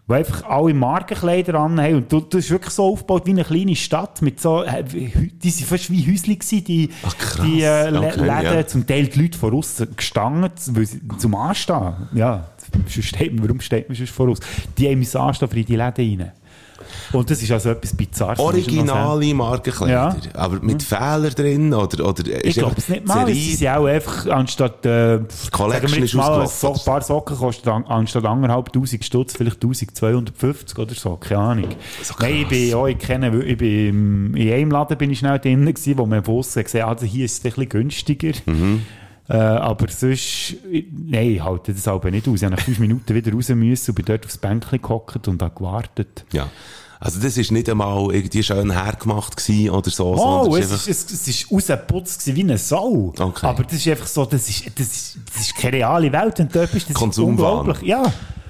Die 0.07 0.13
einfach 0.13 0.43
alle 0.43 0.73
Markenkleider 0.73 1.55
anhaben. 1.55 1.95
Und 1.95 2.11
du, 2.11 2.19
du 2.19 2.37
ist 2.37 2.49
wirklich 2.49 2.73
so 2.73 2.91
aufgebaut 2.91 3.25
wie 3.25 3.31
eine 3.31 3.45
kleine 3.45 3.75
Stadt 3.75 4.21
mit 4.21 4.41
so, 4.41 4.63
äh, 4.63 4.83
die 4.83 5.49
sind 5.49 5.67
fast 5.67 5.89
wie 5.89 6.11
Häusli 6.11 6.35
gewesen, 6.35 6.63
die, 6.65 6.89
Ach, 7.03 7.45
die 7.45 7.61
äh, 7.61 7.95
Okay, 7.95 8.19
Läden, 8.19 8.55
ja. 8.55 8.67
zum 8.67 8.85
Teil 8.85 9.07
die 9.07 9.21
Leute 9.21 9.37
von 9.37 9.53
außen 9.53 9.95
gestanden, 9.95 10.51
weil 10.71 10.85
sie, 10.85 11.01
zum 11.17 11.35
Anstehen. 11.35 11.93
Ja, 12.13 12.49
sonst 12.87 13.07
steht 13.07 13.33
man, 13.33 13.43
warum 13.43 13.61
steht 13.61 13.87
man 13.87 13.95
sonst 13.95 14.11
voraus? 14.11 14.39
Die 14.77 14.89
haben 14.89 14.99
müssen 14.99 15.17
anstehen 15.17 15.47
für 15.49 15.63
die 15.63 15.75
Läden 15.75 16.19
rein. 16.19 16.31
Und 17.11 17.29
das 17.29 17.41
ist 17.41 17.51
also 17.51 17.69
etwas 17.69 17.95
Bizarres. 17.95 18.39
Originale 18.39 19.33
Markenkleider. 19.33 19.91
Ja. 19.93 20.15
Aber 20.33 20.59
mit 20.61 20.83
Fehlern 20.83 21.33
drin? 21.35 21.73
Oder, 21.73 22.07
oder 22.07 22.45
Ich 22.45 22.55
glaube 22.55 22.75
es 22.77 22.89
nicht 22.89 23.05
mal. 23.05 23.27
Sie 23.27 23.55
sind 23.55 23.67
auch 23.67 23.85
einfach, 23.85 24.27
anstatt, 24.27 24.85
äh, 24.85 25.19
Collection 25.51 26.03
ist 26.03 26.13
mal, 26.13 26.47
so 26.47 26.73
ein 26.73 26.79
paar 26.85 27.01
Socken 27.01 27.37
kosten 27.37 27.69
an, 27.69 27.85
anstatt 27.85 28.25
anderthalb 28.25 28.71
Tausend 28.73 29.03
Stutz 29.03 29.35
vielleicht 29.35 29.55
1250 29.63 30.77
oder 30.77 30.93
so, 30.93 31.17
keine 31.17 31.41
Ahnung. 31.41 31.69
So 32.01 32.13
krass. 32.13 32.29
Nein, 32.29 32.41
ich 32.41 32.47
bin, 32.47 32.69
ja, 32.69 32.85
ich 32.87 32.97
kenne, 32.97 33.43
ich 33.43 33.57
bin, 33.57 34.33
in 34.35 34.53
einem 34.53 34.71
Laden 34.71 34.97
bin 34.97 35.11
ich 35.11 35.19
schnell 35.19 35.39
drin 35.39 35.65
gewesen, 35.65 35.97
wo 35.97 36.05
man 36.05 36.23
von 36.23 36.41
gesehen 36.41 36.85
hat, 36.85 36.89
also 36.89 37.05
hier 37.05 37.25
ist 37.25 37.33
es 37.33 37.39
ein 37.39 37.43
bisschen 37.43 37.69
günstiger. 37.69 38.33
Mhm. 38.45 38.83
Äh, 39.31 39.37
aber 39.37 39.87
sonst, 39.87 40.57
nein, 40.65 41.29
ich 41.31 41.41
halte 41.41 41.73
das 41.73 41.87
aber 41.87 42.11
nicht 42.11 42.27
aus. 42.27 42.35
Ich 42.35 42.43
habe 42.43 42.53
nach 42.53 42.61
fünf 42.61 42.79
Minuten 42.79 43.15
wieder 43.15 43.31
raus 43.31 43.47
müssen 43.47 43.91
und 43.91 43.95
bin 43.95 44.03
dort 44.03 44.25
aufs 44.25 44.37
Bänkchen 44.37 44.81
gehockt 44.81 45.25
und 45.29 45.41
habe 45.41 45.55
gewartet. 45.55 46.25
Ja. 46.33 46.49
Also 46.99 47.21
das 47.21 47.37
ist 47.37 47.49
nicht 47.49 47.69
einmal 47.69 48.13
irgendwie 48.13 48.43
schön 48.43 48.71
hergemacht 48.71 49.37
gewesen 49.37 49.69
oder 49.69 49.89
so. 49.89 50.15
Oh, 50.17 50.55
es 50.57 50.69
ist, 50.69 50.87
es, 50.89 51.11
es 51.11 51.27
ist 51.29 51.51
rausgeputzt 51.51 52.35
wie 52.35 52.41
eine 52.41 52.57
Sau. 52.57 53.13
Okay. 53.17 53.45
Aber 53.45 53.63
das 53.63 53.73
ist 53.73 53.87
einfach 53.87 54.07
so, 54.07 54.25
das 54.25 54.49
ist, 54.49 54.65
das 54.77 54.87
ist, 54.87 55.17
das 55.33 55.41
ist 55.43 55.55
keine 55.55 55.77
reale 55.77 56.11
Welt, 56.11 56.37
wenn 56.37 56.49
du 56.49 56.59
dort 56.59 56.71
bist. 56.73 56.89
Das 56.89 57.01
ist 57.01 57.19
unglaublich. 57.19 57.81
Ja. 57.83 58.03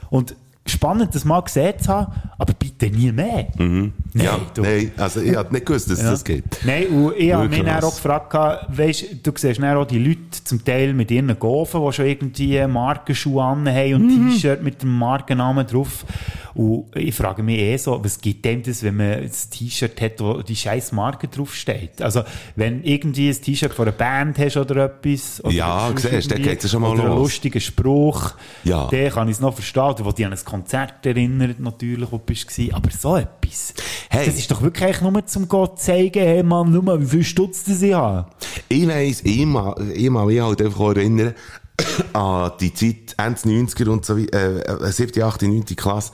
Und 0.10 0.36
spannend, 0.66 1.14
das 1.14 1.26
mal 1.26 1.42
gesehen 1.42 1.80
zu 1.80 1.90
haben, 1.90 2.12
Aber 2.40 2.54
bitte 2.54 2.88
nie 2.90 3.12
mehr. 3.12 3.50
Mhm. 3.56 3.94
Ja, 4.14 4.40
du. 4.54 4.62
nein, 4.62 4.92
also 4.98 5.22
ich 5.22 5.36
hab 5.36 5.52
nicht 5.52 5.66
gewusst, 5.66 5.90
dass 5.90 6.00
es 6.00 6.04
Ja. 6.06 6.12
das 6.12 6.24
gibt. 6.24 6.66
Nein, 6.66 6.88
und 6.88 7.16
ich 7.18 7.34
habe 7.34 7.48
mich 7.48 7.64
dann 7.64 7.84
auch 7.84 7.94
gefragt, 7.96 8.34
weisst, 8.70 9.06
du 9.24 9.32
siehst 9.36 9.60
dann 9.62 9.78
auch 9.78 9.86
die 9.86 10.00
Leute 10.00 10.20
zum 10.44 10.64
Teil 10.64 10.94
mit 10.94 11.12
ihren 11.12 11.38
Gofen, 11.40 11.86
die 11.86 11.94
schon 11.94 12.06
irgendwie 12.06 12.66
Markenschuhe 12.68 13.44
anhaben 13.44 13.94
und 13.96 14.08
Mhm. 14.08 14.32
T-Shirt 14.32 14.62
mit 14.64 14.82
dem 14.82 14.98
Markennamen 14.98 15.66
drauf. 15.68 16.06
Und 16.54 16.88
ich 16.98 17.16
frage 17.16 17.42
mich 17.44 17.60
eh 17.60 17.78
so, 17.78 18.04
was 18.04 18.20
gibt 18.20 18.44
dem 18.44 18.62
das, 18.62 18.84
wenn 18.84 18.98
man 18.98 19.12
ein 19.14 19.32
T-Shirt 19.52 20.02
hat, 20.02 20.20
wo 20.20 20.42
die 20.42 20.56
scheiß 20.58 20.92
Marke 20.92 21.30
draufsteht? 21.30 22.02
Also, 22.02 22.24
wenn 22.58 22.84
irgendwie 22.84 23.30
ein 23.30 23.42
T-Shirt 23.42 23.74
von 23.74 23.88
einer 23.88 23.96
Band 23.96 24.38
hast 24.38 24.58
oder 24.58 24.86
etwas. 24.86 25.42
Oder 25.46 25.54
Ja, 25.54 25.90
siehst, 25.96 26.30
dann 26.30 26.42
geht's 26.42 26.64
ja 26.66 26.70
schon 26.70 26.82
mal 26.82 26.92
Oder 26.92 27.04
einen 27.04 27.12
los. 27.14 27.20
lustigen 27.32 27.62
Spruch. 27.62 28.34
Ja. 28.66 28.88
Den 28.88 29.10
kann 29.12 29.30
ich 29.30 29.36
es 29.36 29.40
noch 29.40 29.54
verstehen, 29.54 29.82
oder 29.84 30.04
wo 30.04 30.12
dich 30.12 30.26
an 30.26 30.34
ein 30.34 30.40
Konzert 30.44 31.06
erinnert, 31.06 31.60
natürlich, 31.62 32.12
wo 32.12 32.18
du 32.18 32.24
gewesen. 32.34 32.74
Aber 32.74 32.90
so 32.92 33.16
etwas. 33.16 33.74
Hey. 34.10 34.26
Das 34.26 34.36
ist 34.38 34.50
doch 34.52 34.62
wirklich 34.62 35.02
nur 35.02 35.26
zum 35.26 35.48
Gott 35.48 35.80
zeigen, 35.80 36.20
hey 36.22 36.44
Mann, 36.44 36.72
schau 36.74 36.82
mal, 36.82 37.02
wie 37.02 37.06
viel 37.06 37.24
Stutz 37.24 37.64
das 37.64 37.82
ich 37.82 37.94
habe. 37.94 38.26
Ich 38.70 38.88
weiss, 38.88 39.22
ich 39.24 39.46
mag, 39.46 39.80
ich 39.94 40.10
mag 40.10 40.26
mich 40.28 40.42
halt 40.42 40.62
einfach 40.62 40.96
erinnern 40.96 41.34
an 42.14 42.52
die 42.60 42.74
Zeit, 42.74 43.16
Ende 43.18 43.40
90er 43.40 43.90
und 43.90 44.06
so, 44.06 44.18
wie- 44.18 44.30
äh, 44.30 44.60
äh, 44.60 44.92
7., 44.92 45.22
8., 45.24 45.42
9. 45.44 45.66
Klasse. 45.76 46.12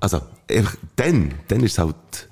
Also, 0.00 0.20
dann, 0.96 1.32
dann 1.48 1.60
ist 1.62 1.72
es 1.72 1.78
halt, 1.78 2.28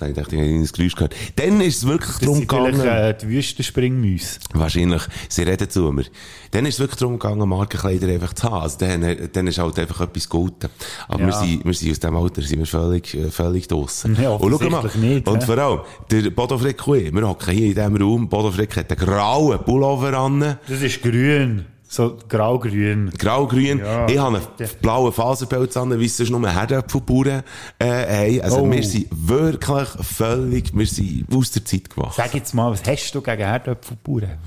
jetzt 0.00 0.02
habe 0.02 0.10
ich 0.10 0.16
gedacht, 0.16 0.32
ich 0.32 0.38
habe 0.38 0.48
ein 0.50 0.64
Geräusch 0.72 0.94
gehört. 0.94 1.14
Dann 1.36 1.60
ist 1.60 1.76
es 1.78 1.86
wirklich 1.86 2.10
Das 2.10 2.20
darum 2.20 2.40
gegangen, 2.40 2.80
äh, 2.80 3.14
die 3.16 3.28
Wüstenspringmäuse. 3.28 4.38
wahrscheinlich, 4.54 5.02
sie 5.28 5.42
reden 5.42 5.68
zu 5.70 5.92
mir. 5.92 6.04
Dann 6.52 6.66
ist 6.66 6.74
es 6.74 6.80
wirklich 6.80 6.98
darum 6.98 7.18
gegangen, 7.18 7.48
Markenkleider 7.48 8.08
einfach 8.08 8.32
zu 8.34 8.44
haben. 8.50 8.62
Also, 8.62 8.78
dann, 8.78 9.28
dann 9.32 9.46
ist 9.46 9.58
halt 9.58 9.78
einfach 9.78 10.00
etwas 10.00 10.28
Guten. 10.28 10.68
Aber 11.08 11.20
Ja. 11.20 11.26
wir 11.26 11.32
sind, 11.34 11.64
wir 11.64 11.74
sind 11.74 11.90
aus 11.92 12.00
dem 12.00 12.16
Alter, 12.16 12.42
sind 12.42 12.58
wir 12.58 12.66
völlig, 12.66 13.14
äh, 13.14 13.30
völlig 13.30 13.68
draussen. 13.68 14.16
Ja, 14.20 14.30
und 14.30 14.58
schau 14.60 14.70
mal, 14.70 14.90
nicht, 14.96 15.28
und 15.28 15.40
hä? 15.42 15.46
vor 15.46 15.58
allem, 15.58 15.80
der 16.10 16.30
Bodo 16.30 16.58
Frick 16.58 16.86
wir 16.86 17.28
hocken 17.28 17.54
hier 17.54 17.66
in 17.68 17.74
diesem 17.74 17.96
Raum, 17.96 18.28
Bodo 18.28 18.50
Frick 18.50 18.76
hat 18.76 18.90
einen 18.90 19.00
grauen 19.08 19.58
Pullover 19.64 20.14
an, 20.18 20.56
Das 20.68 20.82
ist 20.82 21.02
grün. 21.02 21.66
So 21.92 22.16
grau-grün. 22.28 23.10
grau-grün. 23.18 23.78
Ja, 23.80 24.06
ich 24.08 24.16
habe 24.16 24.36
einen 24.36 24.68
blauen 24.80 25.12
Faserpelz 25.12 25.76
an, 25.76 25.98
wie 25.98 26.04
es 26.04 26.16
sonst 26.16 26.30
nur 26.30 26.48
Herdöpfelbauern 26.48 27.42
äh, 27.80 27.86
haben. 27.88 28.40
Also 28.42 28.58
Oh. 28.60 28.70
wir 28.70 28.82
sind 28.84 29.06
wirklich 29.10 29.88
völlig, 30.00 30.70
wir 30.72 30.86
sind 30.86 31.26
aus 31.34 31.50
der 31.50 31.64
Zeit 31.64 31.90
gewachsen. 31.90 32.14
Sag 32.16 32.32
jetzt 32.34 32.54
mal, 32.54 32.70
was 32.70 32.84
hast 32.86 33.10
du 33.12 33.20
gegen 33.20 33.42
Herdöpfelbauern? 33.42 34.38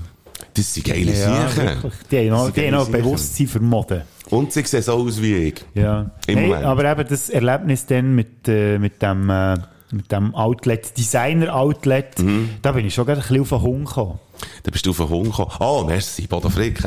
Das 0.54 0.72
sind 0.72 0.86
geile 0.86 1.12
Ja, 1.12 1.48
Siechen. 1.50 1.92
Die 2.10 2.18
haben 2.18 2.28
noch, 2.28 2.50
die 2.50 2.62
haben 2.66 2.70
noch. 2.76 2.88
Bewusstsein 2.88 3.46
für 3.46 3.60
Mode. 3.60 4.06
Und 4.30 4.50
sie 4.52 4.62
sehen 4.62 4.80
so 4.82 4.94
aus 4.94 5.20
wie 5.20 5.34
ich. 5.48 5.64
Ja. 5.74 6.10
Im 6.26 6.38
Hey, 6.38 6.46
Moment. 6.48 6.64
aber 6.64 6.90
eben 6.92 7.06
das 7.06 7.28
Erlebnis 7.28 7.84
dann 7.84 8.14
mit, 8.14 8.48
äh, 8.48 8.78
mit 8.78 9.02
dem, 9.02 9.28
äh, 9.28 9.56
mit 9.90 10.10
dem 10.10 10.34
Outlet, 10.34 10.96
Designer-Outlet, 10.96 12.20
Mhm. 12.20 12.48
da 12.62 12.72
bin 12.72 12.86
ich 12.86 12.94
schon 12.94 13.04
gerade 13.04 13.20
ein 13.20 13.28
bisschen 13.28 13.42
auf 13.42 13.48
den 13.50 13.60
Hund 13.62 13.86
gekommen. 13.86 14.18
Da 14.62 14.70
bist 14.70 14.86
du 14.86 14.90
auf 14.90 14.96
den 14.96 15.08
Hund 15.08 15.30
gekommen. 15.30 15.50
Oh, 15.60 15.84
merci, 15.86 16.26
Bodo 16.26 16.48
Frick. 16.48 16.80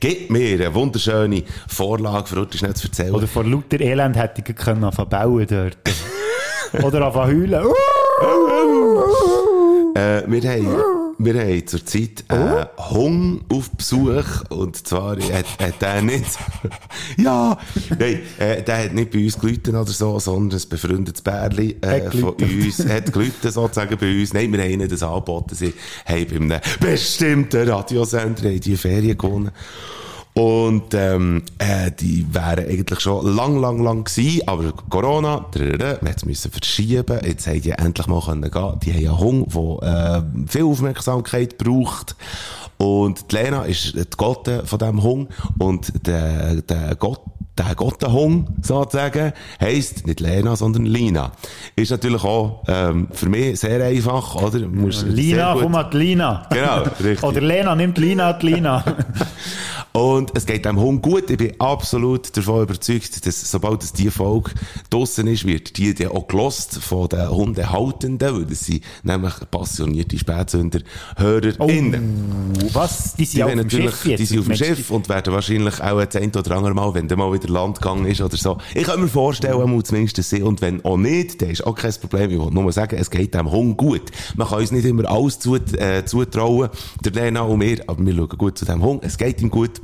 Gib 0.00 0.30
mir 0.30 0.54
eine 0.54 0.74
wunderschöne 0.74 1.42
Vorlage, 1.66 2.26
für 2.26 2.40
heute 2.40 2.58
schnell 2.58 2.74
zu 2.74 2.88
erzählen. 2.88 3.14
Oder 3.14 3.26
vor 3.26 3.44
lauter 3.44 3.80
Elend 3.80 4.16
hätte 4.16 4.42
ich 4.46 4.56
können 4.56 4.84
anfangen 4.84 5.46
dort. 5.48 5.78
Oder 6.84 7.06
anfangen 7.06 7.50
heulen. 7.50 7.66
Äh, 9.94 10.22
wir 10.26 10.50
haben, 10.50 11.07
wir 11.18 11.34
haben 11.34 11.66
zurzeit 11.66 12.24
einen 12.28 12.66
Hung 12.90 13.40
auf 13.48 13.70
Besuch. 13.70 14.48
Und 14.50 14.86
zwar 14.86 15.16
hat, 15.16 15.46
hat 15.60 15.82
der 15.82 16.02
nicht, 16.02 16.38
ja, 17.16 17.58
nein, 17.98 18.20
äh, 18.38 18.62
der 18.62 18.84
hat 18.84 18.94
nicht 18.94 19.10
bei 19.10 19.24
uns 19.24 19.38
gelitten 19.38 19.76
oder 19.76 19.90
so, 19.90 20.18
sondern 20.18 20.60
ein 20.60 20.68
befreundetes 20.68 21.22
Bärli, 21.22 21.76
äh, 21.80 22.10
von 22.10 22.34
uns, 22.34 22.86
hat 22.86 23.12
gelitten 23.12 23.50
sozusagen 23.50 23.96
bei 23.98 24.20
uns. 24.20 24.32
Nein, 24.32 24.52
wir 24.52 24.62
haben 24.62 24.70
ihnen 24.70 24.88
das 24.88 25.02
angeboten. 25.02 25.54
Sie 25.54 25.74
haben 26.06 26.26
bei 26.26 26.36
einem 26.36 26.60
bestimmten 26.80 27.68
Radiosender 27.68 28.50
die 28.50 28.76
Ferien 28.76 29.18
gewonnen. 29.18 29.50
Und 30.38 30.94
ähm, 30.94 31.42
äh, 31.58 31.90
die 31.90 32.24
wären 32.32 32.68
eigentlich 32.68 33.00
schon 33.00 33.26
lang, 33.34 33.60
lang, 33.60 33.82
lang 33.82 34.04
gewesen, 34.04 34.46
aber 34.46 34.72
Corona, 34.88 35.46
drrrr, 35.50 35.98
man 36.00 36.14
müssen 36.24 36.52
verschieben. 36.52 37.18
Jetzt 37.24 37.48
haben 37.48 37.60
die 37.60 37.72
endlich 37.72 38.06
mal 38.06 38.20
können 38.20 38.48
gehen. 38.48 38.78
Die 38.84 38.92
haben 38.92 38.98
einen 38.98 39.18
Hund, 39.18 39.54
der 39.82 40.24
äh, 40.44 40.46
viel 40.46 40.62
Aufmerksamkeit 40.62 41.58
braucht. 41.58 42.14
Und 42.76 43.32
die 43.32 43.36
Lena 43.36 43.64
ist 43.64 43.94
die 43.94 44.04
Gotte 44.16 44.64
von 44.64 44.78
diesem 44.78 45.02
Hund 45.02 45.28
und 45.58 46.06
der, 46.06 46.62
der 46.62 46.94
Gott 46.94 47.20
der 47.58 47.74
Gottenhung, 47.74 48.46
sozusagen, 48.62 49.32
heisst 49.60 50.06
nicht 50.06 50.20
Lena, 50.20 50.56
sondern 50.56 50.86
Lina. 50.86 51.32
Ist 51.76 51.90
natürlich 51.90 52.24
auch, 52.24 52.62
ähm, 52.68 53.08
für 53.12 53.28
mich 53.28 53.60
sehr 53.60 53.84
einfach, 53.84 54.34
oder? 54.36 54.60
Du 54.60 54.68
musst 54.68 55.06
Lina, 55.06 55.56
komm 55.58 55.72
mal, 55.72 55.84
die 55.84 55.96
Lina. 55.98 56.46
Genau, 56.50 56.82
richtig. 56.82 57.22
Oder 57.22 57.40
Lena, 57.40 57.74
nimmt 57.74 57.98
Lina 57.98 58.32
die 58.32 58.46
Lina. 58.46 58.84
Und 59.92 60.30
es 60.36 60.46
geht 60.46 60.64
dem 60.64 60.78
Hund 60.78 61.02
gut. 61.02 61.28
Ich 61.30 61.38
bin 61.38 61.58
absolut 61.58 62.36
davon 62.36 62.62
überzeugt, 62.62 63.26
dass 63.26 63.50
sobald 63.50 63.82
es 63.82 63.92
die 63.92 64.10
Folge 64.10 64.52
draussen 64.90 65.26
ist, 65.26 65.44
wird 65.46 65.76
die 65.76 65.94
dann 65.94 66.08
auch 66.08 66.28
gelost 66.28 66.78
von 66.78 67.08
den 67.08 67.28
Hundehaltenden, 67.28 68.36
weil 68.36 68.44
das 68.44 68.66
sind 68.66 68.84
nämlich 69.02 69.34
passionierte 69.50 70.18
Spätsünder, 70.18 70.80
HörerInnen. 71.16 72.52
Was? 72.72 73.14
Die 73.16 73.24
sind 73.24 73.38
Die, 73.38 73.44
auf 73.44 73.50
dem 73.52 73.70
Schiff 73.70 74.04
jetzt. 74.04 74.20
die 74.20 74.24
sind 74.26 74.38
auf 74.40 74.46
dem 74.46 74.56
du, 74.56 74.64
Schiff 74.64 74.90
und 74.90 75.08
werden 75.08 75.32
wahrscheinlich 75.32 75.82
auch 75.82 76.04
das 76.04 76.16
ein 76.16 76.30
oder 76.34 76.56
andere 76.56 76.74
Mal, 76.74 76.94
wenn 76.94 77.08
der 77.08 77.16
mal 77.16 77.32
wieder 77.32 77.47
Land 77.48 77.80
gegangen 77.80 78.06
ist 78.06 78.20
oder 78.20 78.36
so. 78.36 78.58
Ich 78.74 78.84
kann 78.84 79.00
mir 79.00 79.08
vorstellen, 79.08 79.84
zumindest 79.84 80.22
sehen. 80.22 80.44
Und 80.44 80.60
wenn 80.60 80.84
auch 80.84 80.96
nicht, 80.96 81.42
dann 81.42 81.50
ist 81.50 81.66
auch 81.66 81.74
kein 81.74 81.92
Problem. 81.94 82.30
Ich 82.30 82.38
will 82.38 82.50
nur 82.50 82.72
sagen, 82.72 82.96
es 82.98 83.10
geht 83.10 83.34
dem 83.34 83.50
Hund 83.50 83.76
gut. 83.76 84.02
Man 84.36 84.48
kann 84.48 84.60
uns 84.60 84.72
nicht 84.72 84.84
immer 84.84 85.08
alles 85.10 85.38
zu, 85.38 85.56
äh, 85.56 86.04
zutrauen, 86.04 86.70
der 87.04 87.12
Lena 87.12 87.42
und 87.42 87.58
mir, 87.58 87.78
aber 87.86 88.04
wir 88.04 88.14
schauen 88.14 88.28
gut 88.38 88.58
zu 88.58 88.64
dem 88.64 88.82
Hund. 88.82 89.04
Es 89.04 89.16
geht 89.18 89.40
ihm 89.40 89.50
gut. 89.50 89.80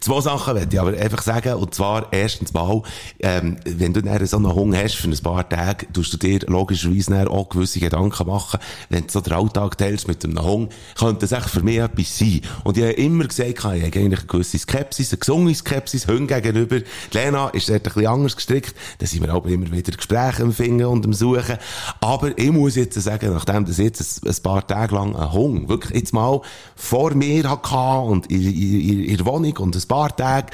Zwei 0.00 0.20
Sachen 0.22 0.54
möchte 0.54 0.74
ich 0.74 0.80
aber 0.80 0.96
einfach 0.96 1.20
sagen. 1.20 1.54
Und 1.54 1.74
zwar, 1.74 2.12
erstens 2.12 2.54
mal, 2.54 2.82
ähm, 3.20 3.58
wenn 3.64 3.92
du 3.92 4.02
dann 4.02 4.24
so 4.26 4.38
einen 4.38 4.54
Hunger 4.54 4.78
hast 4.82 4.94
für 4.94 5.08
ein 5.08 5.18
paar 5.18 5.46
Tage, 5.46 5.86
tust 5.92 6.14
du 6.14 6.16
dir 6.16 6.40
logischerweise 6.46 7.30
auch 7.30 7.50
gewisse 7.50 7.78
Gedanken 7.78 8.26
machen. 8.26 8.58
Wenn 8.88 9.06
du 9.06 9.12
so 9.12 9.20
den 9.20 9.34
Alltag 9.34 9.76
teilst 9.76 10.08
mit 10.08 10.24
einem 10.24 10.42
Hunger, 10.42 10.68
könnte 10.98 11.26
das 11.26 11.32
echt 11.32 11.50
für 11.50 11.62
mich 11.62 11.78
etwas 11.78 12.18
sein. 12.18 12.40
Und 12.64 12.78
ich 12.78 12.84
habe 12.84 12.94
immer 12.94 13.26
gesagt, 13.26 13.50
ich 13.50 13.64
habe 13.64 13.74
eigentlich 13.74 14.04
eine 14.04 14.16
gewisse 14.16 14.58
Skepsis, 14.58 15.12
eine 15.12 15.18
gesunde 15.18 15.54
Skepsis, 15.54 16.08
Hunden 16.08 16.26
gegenüber. 16.26 16.80
Die 16.80 16.86
Lena 17.18 17.48
ist 17.48 17.68
dort 17.68 17.80
ein 17.80 17.82
bisschen 17.82 18.06
anders 18.06 18.34
gestrickt. 18.34 18.74
Da 18.98 19.06
sind 19.06 19.22
wir 19.22 19.32
aber 19.32 19.50
immer 19.50 19.70
wieder 19.70 19.92
Gespräche 19.92 20.42
am 20.42 20.52
und 20.86 21.04
am 21.04 21.12
Suchen. 21.12 21.58
Aber 22.00 22.36
ich 22.38 22.50
muss 22.50 22.76
jetzt 22.76 23.00
sagen, 23.00 23.32
nachdem 23.34 23.66
das 23.66 23.76
jetzt 23.76 24.26
ein, 24.26 24.42
paar 24.42 24.66
Tage 24.66 24.94
lang 24.94 25.14
ein 25.14 25.32
Hunger 25.32 25.68
wirklich 25.68 26.00
jetzt 26.00 26.14
mal 26.14 26.40
vor 26.74 27.14
mir 27.14 27.48
hatte 27.48 27.76
und 28.10 28.30
in, 28.30 28.42
in, 28.42 29.01
in, 29.02 29.16
der 29.16 29.26
Wohnung 29.26 29.56
und 29.58 29.76
ein 29.76 29.88
paar 29.88 30.14
Tage, 30.14 30.48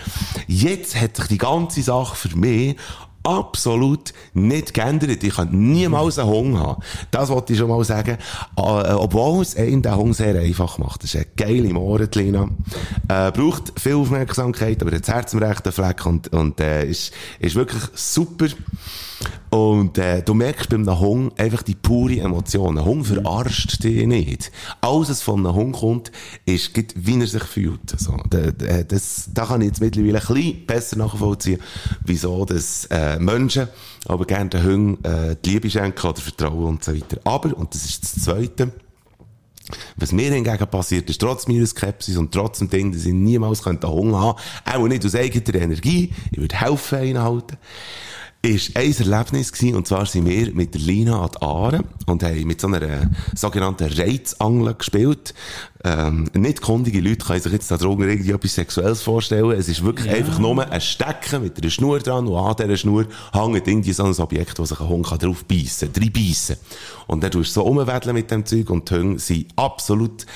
jetzt 0.47 1.01
hat 1.01 1.17
sich 1.17 1.27
die 1.27 1.39
ganze 1.39 1.83
Sache 1.83 2.17
für 2.17 2.37
mich 2.37 2.77
absolut 3.23 4.15
nicht 4.33 4.73
geändert. 4.73 5.23
Ich 5.23 5.35
kann 5.35 5.51
niemals 5.51 6.19
einen 6.19 6.31
Hunger 6.31 6.61
haben. 6.61 6.83
Das 7.11 7.29
wollte 7.29 7.53
ich 7.53 7.59
schon 7.59 7.69
mal 7.69 7.85
sagen. 7.85 8.17
Äh, 8.57 8.61
obwohl 8.61 9.43
es 9.43 9.57
einem 9.57 9.83
den 9.83 9.97
Hunger 9.97 10.15
sehr 10.15 10.41
einfach 10.41 10.79
macht. 10.79 11.03
Das 11.03 11.15
ist 11.15 11.17
eine 11.17 11.27
geile 11.37 11.73
Moore, 11.73 12.09
die 12.09 12.19
Lina. 12.21 12.49
Äh, 13.09 13.31
braucht 13.33 13.79
viel 13.79 13.97
Aufmerksamkeit, 13.97 14.81
aber 14.81 14.93
hat 14.93 15.07
das 15.07 15.15
Herz 15.15 15.35
am 15.35 15.43
rechten 15.43 15.73
Fleck 15.73 16.07
und, 16.07 16.29
und 16.33 16.61
äh, 16.61 16.87
ist, 16.87 17.13
ist 17.39 17.55
wirklich 17.55 17.83
super. 17.95 18.47
Und 19.51 19.99
äh, 19.99 20.23
du 20.23 20.35
merkst 20.35 20.69
beim 20.69 20.87
Hunger 21.01 21.31
einfach 21.37 21.63
die 21.63 21.75
pure 21.75 22.21
Emotion. 22.21 22.79
Ein 22.79 22.85
Hunger 22.85 23.05
verarscht 23.05 23.83
dich 23.83 24.07
nicht. 24.07 24.53
Alles, 24.81 25.09
was 25.11 25.23
von 25.23 25.45
einem 25.45 25.55
Hund 25.55 25.77
kommt, 25.77 26.13
ist 26.45 26.71
wie 26.95 27.21
er 27.21 27.27
sich 27.27 27.43
fühlt. 27.43 27.99
So, 27.99 28.17
da, 28.31 28.51
das, 28.83 29.31
da 29.33 29.47
kann 29.47 29.63
ich 29.63 29.69
jetzt 29.69 29.81
mittlerweile 29.81 30.21
ein 30.21 30.27
bisschen 30.27 30.67
besser 30.67 30.97
nachvollziehen, 30.99 31.61
wieso 32.05 32.45
dass 32.45 32.87
äh, 32.87 33.19
Menschen 33.19 33.69
aber 34.07 34.25
gerne 34.25 34.51
den 34.51 34.65
Hunden 34.65 35.05
äh, 35.05 35.37
die 35.45 35.51
Liebe 35.51 35.71
schenken 35.71 36.07
oder 36.07 36.21
Vertrauen 36.21 36.65
und 36.65 36.85
so 36.85 36.95
weiter. 36.95 37.19
Aber, 37.25 37.57
und 37.57 37.75
das 37.75 37.85
ist 37.85 38.05
das 38.05 38.25
Zweite, 38.25 38.73
was 39.97 40.13
mir 40.13 40.33
hingegen 40.33 40.67
passiert 40.67 41.11
ist, 41.11 41.21
trotz 41.21 41.47
meiner 41.47 41.67
Skepsis 41.67 42.17
und 42.17 42.33
trotz 42.33 42.59
dem 42.59 42.71
Ding, 42.71 42.93
dass 42.93 43.05
ich 43.05 43.13
niemals 43.13 43.63
könnte 43.63 43.89
Hunger 43.89 44.21
haben 44.21 44.39
auch 44.65 44.89
nicht 44.89 45.05
aus 45.05 45.15
eigener 45.15 45.55
Energie, 45.55 46.13
ich 46.31 46.39
würde 46.39 46.57
helfen 46.57 46.99
einhalten, 46.99 47.57
ist 48.43 48.77
ein 48.77 48.95
Erlebnis 48.97 49.53
gewesen, 49.53 49.75
und 49.75 49.89
zwar 49.89 50.07
sind 50.07 50.27
wir 50.27 50.55
mit 50.55 50.73
der 50.73 50.81
Lina 50.81 51.23
an 51.23 51.31
die 51.35 51.43
Aare 51.43 51.85
und 52.07 52.23
haben 52.23 52.47
mit 52.47 52.61
so 52.61 52.69
einer 52.69 52.83
äh, 52.83 53.07
sogenannten 53.35 53.93
Reizangel 53.93 54.75
gespielt. 54.75 55.35
Ähm, 55.83 56.31
nicht 56.35 56.61
kundige 56.61 57.01
Leute 57.01 57.27
können 57.27 57.41
sich 57.41 57.53
jetzt 57.53 57.71
da 57.71 57.77
drunter 57.77 58.07
irgendwie 58.07 58.31
etwas 58.31 58.55
Sexuelles 58.55 59.03
vorstellen. 59.03 59.51
Es 59.59 59.69
ist 59.69 59.83
wirklich 59.83 60.09
einfach 60.09 60.39
nur 60.39 60.71
ein 60.71 60.81
Stecken 60.81 61.43
mit 61.43 61.61
einer 61.61 61.71
Schnur 61.71 61.99
dran 61.99 62.29
und 62.29 62.37
an 62.37 62.55
dieser 62.57 62.77
Schnur 62.77 63.07
hängt 63.33 63.67
irgendwie 63.67 63.93
so 63.93 64.05
ein 64.05 64.15
Objekt, 64.15 64.57
wo 64.61 64.65
sich 64.65 64.79
ein 64.81 64.89
Hund 64.89 65.07
kann 65.07 65.19
drauf 65.19 65.45
beißen, 65.45 65.93
drei 65.93 66.09
beißen. 66.09 66.57
Und 67.09 67.25
dann 67.25 67.33
tust 67.33 67.57
du 67.57 67.61
so 67.61 67.67
umwedeln 67.67 68.15
mit 68.15 68.31
dem 68.31 68.47
Zeug 68.47 68.71
und 68.71 68.89
die 68.89 68.95
Hunde 68.95 69.19
sind 69.19 69.49
absolut 69.57 70.27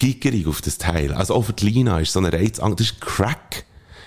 giggerig 0.00 0.48
auf 0.48 0.62
das 0.62 0.78
Teil. 0.78 1.12
Also 1.12 1.34
auch 1.34 1.42
für 1.42 1.52
die 1.52 1.66
Lina 1.66 2.00
ist 2.00 2.12
so 2.12 2.18
eine 2.18 2.32
Reizangel, 2.32 2.74
das 2.74 2.88
ist 2.88 3.00
Crack. 3.00 3.66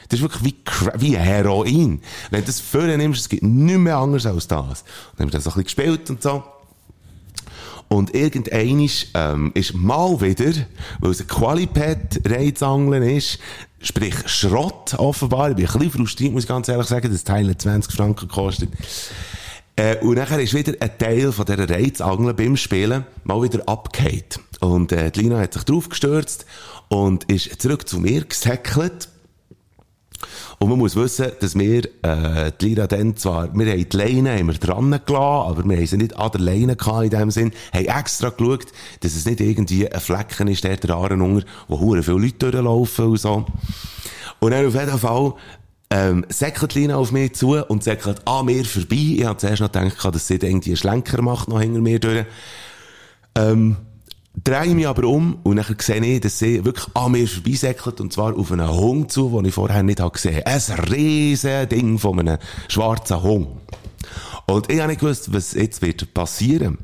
Das 0.09 0.19
ist 0.19 0.21
wirklich 0.21 0.43
wie, 0.43 0.55
wie 0.99 1.17
Heroin. 1.17 2.01
Wenn 2.29 2.41
du 2.41 2.45
das 2.47 2.59
vorher 2.59 2.97
nimmst, 2.97 3.21
es 3.21 3.29
gibt 3.29 3.43
nichts 3.43 3.79
mehr 3.79 3.97
anderes 3.97 4.25
als 4.25 4.47
das. 4.47 4.59
Und 4.59 4.67
dann 5.17 5.27
haben 5.27 5.27
wir 5.27 5.31
das 5.31 5.43
so 5.43 5.49
ein 5.51 5.63
bisschen 5.63 5.63
gespielt 5.63 6.09
und 6.09 6.21
so. 6.21 6.43
Und 7.87 8.15
irgendein 8.15 8.89
ähm, 9.13 9.51
ist 9.53 9.75
mal 9.75 10.19
wieder, 10.19 10.51
weil 10.99 11.11
es 11.11 11.21
ein 11.21 11.27
Qualipad-Reizangeln 11.27 13.03
ist, 13.03 13.39
sprich 13.79 14.15
Schrott 14.25 14.95
offenbar. 14.95 15.51
Ich 15.51 15.55
bin 15.55 15.65
ein 15.65 15.71
bisschen 15.71 15.91
frustriert, 15.91 16.33
muss 16.33 16.43
ich 16.43 16.49
ganz 16.49 16.67
ehrlich 16.67 16.87
sagen, 16.87 17.11
das 17.11 17.23
Teil 17.23 17.49
hat 17.49 17.61
20 17.61 17.93
Franken 17.93 18.27
gekostet. 18.27 18.69
Äh, 19.75 19.97
und 19.97 20.15
nachher 20.15 20.39
ist 20.39 20.53
wieder 20.53 20.73
ein 20.79 20.97
Teil 20.97 21.31
von 21.31 21.45
dieser 21.45 21.69
Reizangel 21.69 22.33
beim 22.33 22.57
Spielen 22.57 23.05
mal 23.23 23.41
wieder 23.41 23.67
abgehakt. 23.67 24.39
Und 24.61 24.91
äh, 24.91 25.11
die 25.11 25.21
Lina 25.21 25.39
hat 25.39 25.53
sich 25.53 25.63
drauf 25.63 25.89
gestürzt 25.89 26.45
und 26.87 27.25
ist 27.25 27.61
zurück 27.61 27.87
zu 27.87 27.99
mir 27.99 28.23
gesäckelt. 28.25 29.09
Und 30.59 30.69
man 30.69 30.77
muss 30.77 30.95
wissen, 30.95 31.27
dass 31.39 31.57
wir, 31.57 31.85
äh, 32.01 32.51
die 32.59 32.69
Lira 32.69 32.87
dann 32.87 33.17
zwar, 33.17 33.53
wir 33.53 33.71
haben 33.71 33.89
die 33.89 33.97
Leine 33.97 34.37
haben 34.37 34.47
wir 34.47 34.53
dran 34.53 34.91
gelassen, 35.05 35.13
aber 35.15 35.63
wir 35.65 35.77
haben 35.77 35.87
sie 35.87 35.97
nicht 35.97 36.15
an 36.15 36.31
der 36.31 36.41
Leine 36.41 36.75
gehabt 36.75 37.03
in 37.03 37.09
dem 37.09 37.31
Sinn, 37.31 37.51
haben 37.73 37.85
extra 37.85 38.29
geschaut, 38.29 38.67
dass 39.01 39.15
es 39.15 39.25
nicht 39.25 39.41
irgendwie 39.41 39.91
ein 39.91 39.99
Flecken 39.99 40.47
ist, 40.47 40.63
der 40.63 40.77
der 40.77 40.95
Ahrenunger, 40.95 41.43
wo 41.67 41.79
hure 41.79 42.03
viele 42.03 42.17
Leute 42.17 42.51
durchlaufen 42.51 43.05
und 43.05 43.17
so. 43.17 43.45
Und 44.39 44.51
dann 44.51 44.65
auf 44.65 44.73
jeden 44.75 44.99
Fall, 44.99 45.33
ähm, 45.89 46.25
säckelt 46.29 46.73
Lina 46.73 46.97
auf 46.97 47.11
mich 47.11 47.33
zu 47.33 47.55
und 47.67 47.83
säckelt 47.83 48.27
an 48.27 48.45
mir 48.45 48.65
vorbei. 48.65 49.15
Ich 49.17 49.25
habe 49.25 49.37
zuerst 49.37 49.61
noch 49.61 49.71
gedacht, 49.71 50.15
dass 50.15 50.27
sie 50.27 50.35
irgendwie 50.35 50.71
einen 50.71 50.77
Schlenker 50.77 51.21
macht, 51.21 51.47
noch 51.47 51.61
hinter 51.61 51.81
mir 51.81 51.99
durch. 51.99 52.25
Ähm, 53.35 53.77
drehe 54.43 54.75
mich 54.75 54.87
aber 54.87 55.05
um 55.05 55.39
und 55.43 55.57
dann 55.57 55.75
sehe 55.79 56.03
ich, 56.03 56.21
dass 56.21 56.39
sie 56.39 56.63
wirklich 56.63 56.87
an 56.93 57.11
mir 57.13 57.27
vorbeisäckelt 57.27 58.01
und 58.01 58.13
zwar 58.13 58.37
auf 58.37 58.51
einen 58.51 58.69
Hund 58.69 59.11
zu, 59.11 59.29
den 59.29 59.45
ich 59.45 59.53
vorher 59.53 59.83
nicht 59.83 59.99
habe 59.99 60.11
gesehen 60.11 60.37
habe. 60.37 60.47
Ein 60.47 60.79
riesen 60.89 61.69
Ding 61.69 61.99
von 61.99 62.19
einem 62.19 62.37
schwarzen 62.67 63.21
Hund. 63.23 63.47
Und 64.47 64.71
ich 64.71 64.79
habe 64.79 64.89
nicht 64.89 65.01
gewusst, 65.01 65.33
was 65.33 65.53
jetzt 65.53 65.81
wird 65.81 66.13
passieren. 66.13 66.77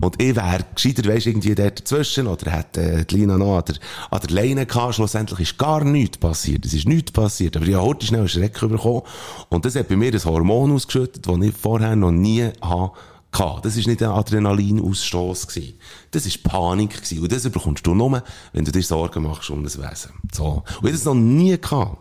Und 0.00 0.20
ich 0.22 0.36
wäre 0.36 0.64
gescheiter, 0.74 1.08
weisst, 1.08 1.26
irgendwie 1.26 1.54
dort 1.54 1.80
dazwischen, 1.80 2.26
oder 2.26 2.50
hätte 2.52 2.80
äh, 2.80 3.04
die 3.04 3.16
Lina 3.16 3.36
noch 3.36 3.58
an 3.58 3.64
der, 3.66 3.76
an 4.10 4.20
der 4.20 4.30
Leine 4.30 4.66
gehabt. 4.66 4.94
Schlussendlich 4.94 5.40
ist 5.40 5.58
gar 5.58 5.84
nichts 5.84 6.18
passiert. 6.18 6.64
Es 6.64 6.74
ist 6.74 6.86
nichts 6.86 7.12
passiert. 7.12 7.56
Aber 7.56 7.66
ich 7.66 7.74
habe 7.74 7.86
heute 7.86 8.06
schnell 8.06 8.20
einen 8.20 8.28
Schreck 8.28 8.60
bekommen. 8.60 9.02
Und 9.48 9.64
das 9.64 9.74
hat 9.74 9.88
bei 9.88 9.96
mir 9.96 10.12
ein 10.12 10.24
Hormon 10.24 10.72
ausgeschüttet, 10.72 11.26
das 11.26 11.40
ich 11.40 11.54
vorher 11.54 11.96
noch 11.96 12.12
nie 12.12 12.50
hatte. 12.62 12.92
Gehabt. 13.34 13.64
Das 13.64 13.76
war 13.76 13.86
nicht 13.86 14.02
ein 14.02 14.08
Adrenalinausstoß. 14.08 15.46
gewesen. 15.48 15.74
Das 16.10 16.26
war 16.26 16.50
Panik. 16.50 16.94
gewesen. 16.94 17.22
Und 17.22 17.32
das 17.32 17.48
bekommst 17.48 17.86
du 17.86 17.94
nur, 17.94 18.22
wenn 18.52 18.64
du 18.64 18.72
dir 18.72 18.82
Sorgen 18.82 19.22
machst 19.22 19.50
um 19.50 19.62
das 19.62 19.78
Wesen. 19.78 20.12
So. 20.32 20.62
Und 20.80 20.86
ich 20.86 20.92
das 20.92 21.04
noch 21.04 21.14
nie 21.14 21.58
gehabt. 21.58 21.98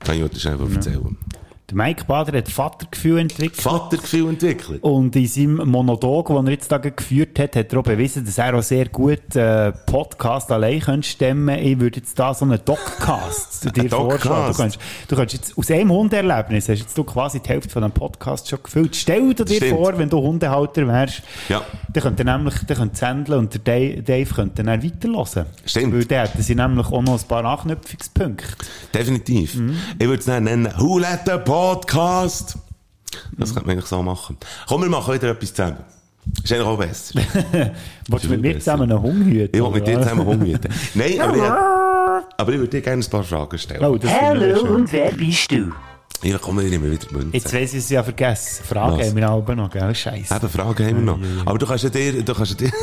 Kann 0.00 0.16
ich 0.16 0.22
heute 0.22 0.38
schnell 0.38 0.60
erzählen. 0.60 1.16
Der 1.70 1.78
Mike 1.78 2.04
Bader 2.06 2.36
hat 2.36 2.48
Vatergefühl 2.50 3.20
entwickelt. 3.20 3.62
Vatergefühl 3.62 4.28
entwickelt. 4.28 4.82
Und 4.82 5.16
in 5.16 5.26
seinem 5.26 5.66
Monolog, 5.70 6.26
den 6.28 6.46
er 6.46 6.52
jetzt 6.52 6.70
da 6.70 6.76
geführt 6.76 7.38
hat, 7.38 7.56
hat 7.56 7.72
er 7.72 7.78
auch 7.78 7.82
bewiesen, 7.82 8.22
dass 8.22 8.36
er 8.36 8.54
auch 8.54 8.62
sehr 8.62 8.86
gut 8.90 9.34
äh, 9.34 9.72
Podcast 9.72 10.52
allein 10.52 10.80
könnte 10.80 11.08
stemmen 11.08 11.58
Ich 11.58 11.80
würde 11.80 12.00
jetzt 12.00 12.18
da 12.18 12.34
so 12.34 12.44
einen 12.44 12.58
Doccast 12.62 13.74
dir 13.74 13.82
Ein 13.84 13.88
vorschlagen. 13.88 14.52
Du 14.52 14.58
kannst, 14.58 14.78
du 15.08 15.16
kannst 15.16 15.32
jetzt 15.32 15.56
aus 15.56 15.70
einem 15.70 15.90
Hundeerlebnis, 15.90 16.68
hast 16.68 16.80
jetzt 16.80 16.98
du 16.98 17.02
quasi 17.04 17.40
die 17.40 17.48
Hälfte 17.48 17.70
von 17.70 17.80
dem 17.80 17.92
Podcast 17.92 18.46
schon 18.46 18.58
gefüllt. 18.62 18.94
Stell 18.94 19.32
dir 19.32 19.46
Stimmt. 19.46 19.70
vor, 19.70 19.96
wenn 19.96 20.10
du 20.10 20.20
Hundehalter 20.20 20.86
wärst, 20.86 21.22
Ja. 21.48 21.62
dann 21.94 22.02
könnte 22.02 22.26
nämlich, 22.26 22.56
dann 22.66 22.76
könnte 22.76 22.96
Sandler 22.98 23.38
und 23.38 23.54
der 23.54 23.60
Dave, 23.62 24.02
Dave 24.02 24.34
könnten 24.34 24.66
dann 24.66 24.82
weiterhören. 24.82 25.46
Stimmt. 25.64 26.10
Weil 26.10 26.18
hätten 26.20 26.42
sie 26.42 26.54
nämlich 26.54 26.88
auch 26.88 27.00
noch 27.00 27.18
ein 27.18 27.26
paar 27.26 27.44
Anknüpfungspunkte. 27.46 28.44
Definitiv. 28.92 29.54
Ich 29.98 30.06
würde 30.06 30.20
es 30.20 30.26
nennen, 30.26 30.68
Who 30.76 30.98
Let 30.98 31.20
the 31.24 31.38
Podcast? 31.54 32.58
Das 33.38 33.54
könnte 33.54 33.68
man 33.68 33.76
eigentlich 33.76 33.86
so 33.88 34.02
machen. 34.02 34.36
Komm, 34.66 34.82
wir 34.82 34.88
machen 34.88 35.14
wieder 35.14 35.28
etwas 35.28 35.54
zusammen. 35.54 35.84
Ist 36.42 36.52
eigentlich 36.52 36.66
auch 36.66 36.76
besser. 36.76 37.20
Willst 38.08 38.24
du 38.24 38.28
mit 38.30 38.40
mir 38.40 38.58
zusammen 38.58 38.90
einen 38.90 39.00
Hund 39.00 39.24
hüten? 39.24 39.56
Ich 39.56 39.62
will 39.62 39.70
mit 39.70 39.86
dir 39.86 40.02
zusammen 40.02 40.22
rumhüten. 40.22 40.68
Nein, 40.94 41.20
aber 41.20 41.36
ich, 41.36 42.38
aber 42.38 42.52
ich 42.52 42.58
würde 42.58 42.70
dir 42.70 42.80
gerne 42.80 43.04
ein 43.04 43.08
paar 43.08 43.22
Fragen 43.22 43.56
stellen. 43.56 43.84
Oh, 43.84 43.94
ich 43.94 44.04
Hallo, 44.04 44.62
und 44.62 44.90
wer 44.92 45.12
bist 45.12 45.52
du? 45.52 45.70
Ja, 46.24 46.38
komm, 46.38 46.58
wir 46.58 46.68
nehmen 46.68 46.90
wieder 46.90 47.06
Münzen. 47.12 47.32
Jetzt 47.32 47.54
weiss 47.54 47.72
ich 47.72 47.78
es 47.78 47.90
ja 47.90 48.02
vergessen. 48.02 48.64
Fragen 48.64 48.98
Was? 48.98 49.06
haben 49.06 49.16
wir 49.16 49.28
aber 49.28 49.54
noch, 49.54 49.70
gell? 49.70 49.94
Scheiße. 49.94 50.34
Eben, 50.34 50.48
Fragen 50.48 50.86
haben 50.88 51.06
wir 51.06 51.14
noch. 51.14 51.46
Aber 51.46 51.58
du 51.58 51.66
kannst 51.66 51.84
ja 51.84 51.90
dir, 51.90 52.20
du 52.20 52.34
kannst 52.34 52.60
ja 52.60 52.66
dir... 52.66 52.72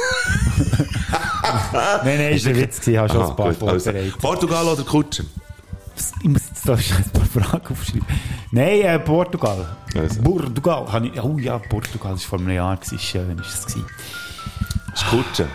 Nein, 1.73 2.17
nein, 2.17 2.33
ist 2.35 2.47
ein 2.47 2.55
Witz 2.55 2.79
gewesen. 2.79 2.91
Ich 2.93 2.97
habe 2.97 3.09
schon 3.09 3.21
Aha, 3.21 3.29
ein 3.31 3.35
paar 3.35 3.53
gut, 3.53 3.69
also. 3.69 3.91
Portugal 4.21 4.65
oder 4.65 4.83
Kutsche? 4.83 5.25
Ich 6.21 6.29
muss 6.29 6.41
jetzt 6.49 6.67
da 6.67 6.77
schnell 6.77 6.99
ein 6.99 7.09
paar 7.11 7.43
Fragen 7.43 7.67
aufschreiben. 7.67 8.05
Nein, 8.51 8.81
äh, 8.81 8.99
Portugal. 8.99 9.77
Also. 9.95 10.21
Portugal. 10.21 10.85
Oh 11.23 11.37
ja, 11.37 11.57
Portugal 11.59 12.11
war 12.11 12.17
vor 12.17 12.39
einem 12.39 12.49
Jahr. 12.49 12.77
Gewesen. 12.77 12.99
Schön 12.99 13.39
ist 13.39 13.47
es. 13.53 13.65
Gewesen. 13.65 13.85
Das 14.91 15.01
ist 15.01 15.09
Kutsche. 15.09 15.47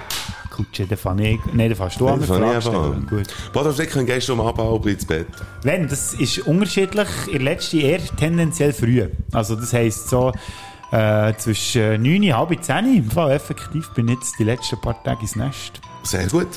Kutsche, 0.50 0.86
den 0.86 0.96
fand 0.96 1.20
ich... 1.20 1.38
Nein, 1.52 1.68
den 1.68 1.76
fährst 1.76 2.00
du 2.00 2.08
an 2.08 2.14
einfach 2.14 2.62
stellen. 2.62 2.74
an. 2.74 3.06
Gut. 3.06 3.26
Bodenflicken 3.52 4.06
gehst 4.06 4.28
du 4.28 4.32
um 4.32 4.40
Abend 4.40 4.86
ins 4.86 5.04
Bett. 5.04 5.26
Wenn, 5.62 5.86
das 5.86 6.14
ist 6.14 6.38
unterschiedlich. 6.46 7.08
In 7.26 7.32
der 7.32 7.42
letzten 7.42 7.80
eher 7.80 8.00
tendenziell 8.16 8.72
früh. 8.72 9.06
Also 9.32 9.54
das 9.54 9.74
heisst 9.74 10.08
so 10.08 10.32
äh, 10.92 11.34
zwischen 11.36 12.02
9 12.02 12.22
und 12.22 12.36
halb 12.36 12.64
10. 12.64 12.96
Im 12.96 13.10
Fall 13.10 13.32
effektiv 13.32 13.90
bin 13.90 14.08
ich 14.08 14.14
jetzt 14.14 14.38
die 14.38 14.44
letzten 14.44 14.80
paar 14.80 15.02
Tage 15.04 15.22
ins 15.22 15.36
Nest. 15.36 15.80
Sehr 16.04 16.26
gut. 16.28 16.48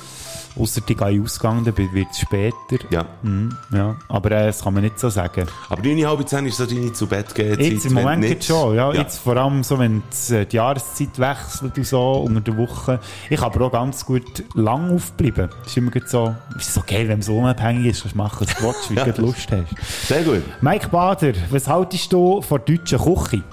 Ausser 0.60 0.82
die 0.82 0.96
gehe 0.96 1.22
ausgegangen, 1.24 1.64
dann 1.64 1.78
wird 1.78 2.08
es 2.12 2.20
später. 2.20 2.56
Ja. 2.90 3.06
Mhm, 3.22 3.56
ja. 3.72 3.96
Aber 4.10 4.32
äh, 4.32 4.48
das 4.48 4.62
kann 4.64 4.74
man 4.74 4.84
nicht 4.84 5.00
so 5.00 5.10
sagen. 5.10 5.46
Aber 5.70 5.82
9, 5.82 6.06
halb 6.06 6.28
10 6.28 6.46
ist 6.48 6.58
so 6.58 6.66
deine 6.66 6.92
zu 6.94 7.08
Bett 7.08 7.34
gehen 7.34 7.60
Jetzt 7.60 7.86
im 7.86 7.94
Moment 7.94 8.22
nicht- 8.22 8.44
schon, 8.44 8.76
ja. 8.76 8.92
ja. 8.94 9.02
Jetzt 9.02 9.20
vor 9.20 9.38
allem 9.38 9.64
so, 9.64 9.80
wenn 9.80 10.04
die, 10.30 10.36
äh, 10.36 10.46
die 10.46 10.58
Jahreszeit 10.58 11.18
wechselt 11.18 11.78
und 11.78 11.86
so, 11.86 12.12
unter 12.28 12.42
der 12.42 12.58
Woche. 12.58 13.00
Ich 13.30 13.40
kann 13.40 13.52
aber 13.54 13.66
auch 13.68 13.72
ganz 13.72 14.06
gut 14.06 14.44
lang 14.54 14.94
aufbleiben. 14.96 15.50
Das 15.64 15.68
ist 15.68 15.78
immer 15.78 15.92
so, 16.06 16.36
ist 16.58 16.74
so 16.74 16.82
geil, 16.86 17.02
wenn 17.08 17.20
man 17.20 17.22
so 17.22 17.38
unabhängig 17.38 17.86
ist, 17.88 18.02
kannst 18.02 18.16
du 18.16 18.18
machen, 18.18 18.48
was 18.48 18.56
du 18.58 18.64
willst, 18.64 18.90
wie 19.08 19.12
du 19.14 19.22
Lust 19.26 19.48
hast. 19.52 20.08
Sehr 20.08 20.24
gut. 20.24 20.44
Mike 20.62 20.90
Bader, 20.90 21.34
was 21.50 21.68
haltest 21.68 22.12
du 22.12 22.42
von 22.42 22.60
der 22.68 22.76
deutschen 22.78 23.00
Küche? 23.00 23.44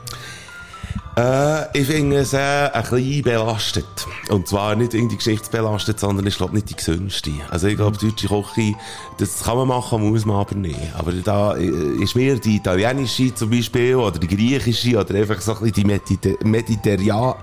Äh, 1.16 1.78
ich 1.78 1.86
finde 1.86 2.16
es 2.18 2.34
äh, 2.34 2.38
ein 2.70 2.82
bisschen 2.82 3.22
belastet. 3.22 4.06
Und 4.28 4.48
zwar 4.48 4.76
nicht 4.76 4.92
irgendwie 4.92 5.16
geschichtsbelastet, 5.16 5.98
sondern 5.98 6.26
ich 6.26 6.36
glaube 6.36 6.54
nicht 6.54 6.68
die 6.68 6.76
gesündeste. 6.76 7.30
Also 7.48 7.68
ich 7.68 7.76
glaube, 7.76 7.96
die 7.96 8.08
deutsche 8.08 8.28
Küche, 8.28 8.74
das 9.16 9.42
kann 9.42 9.56
man 9.56 9.68
machen, 9.68 10.10
muss 10.10 10.26
man 10.26 10.36
aber 10.36 10.54
nicht. 10.54 10.78
Aber 10.94 11.12
da 11.12 11.56
äh, 11.56 12.02
ist 12.02 12.16
mir 12.16 12.38
die 12.38 12.56
italienische 12.56 13.34
zum 13.34 13.48
Beispiel, 13.48 13.96
oder 13.96 14.18
die 14.18 14.26
griechische, 14.26 14.98
oder 14.98 15.14
einfach 15.14 15.40
so 15.40 15.52
ein 15.52 15.58
bisschen 15.60 15.74
die 15.74 15.84
Mediter 15.84 16.30
Mediterran... 16.44 17.34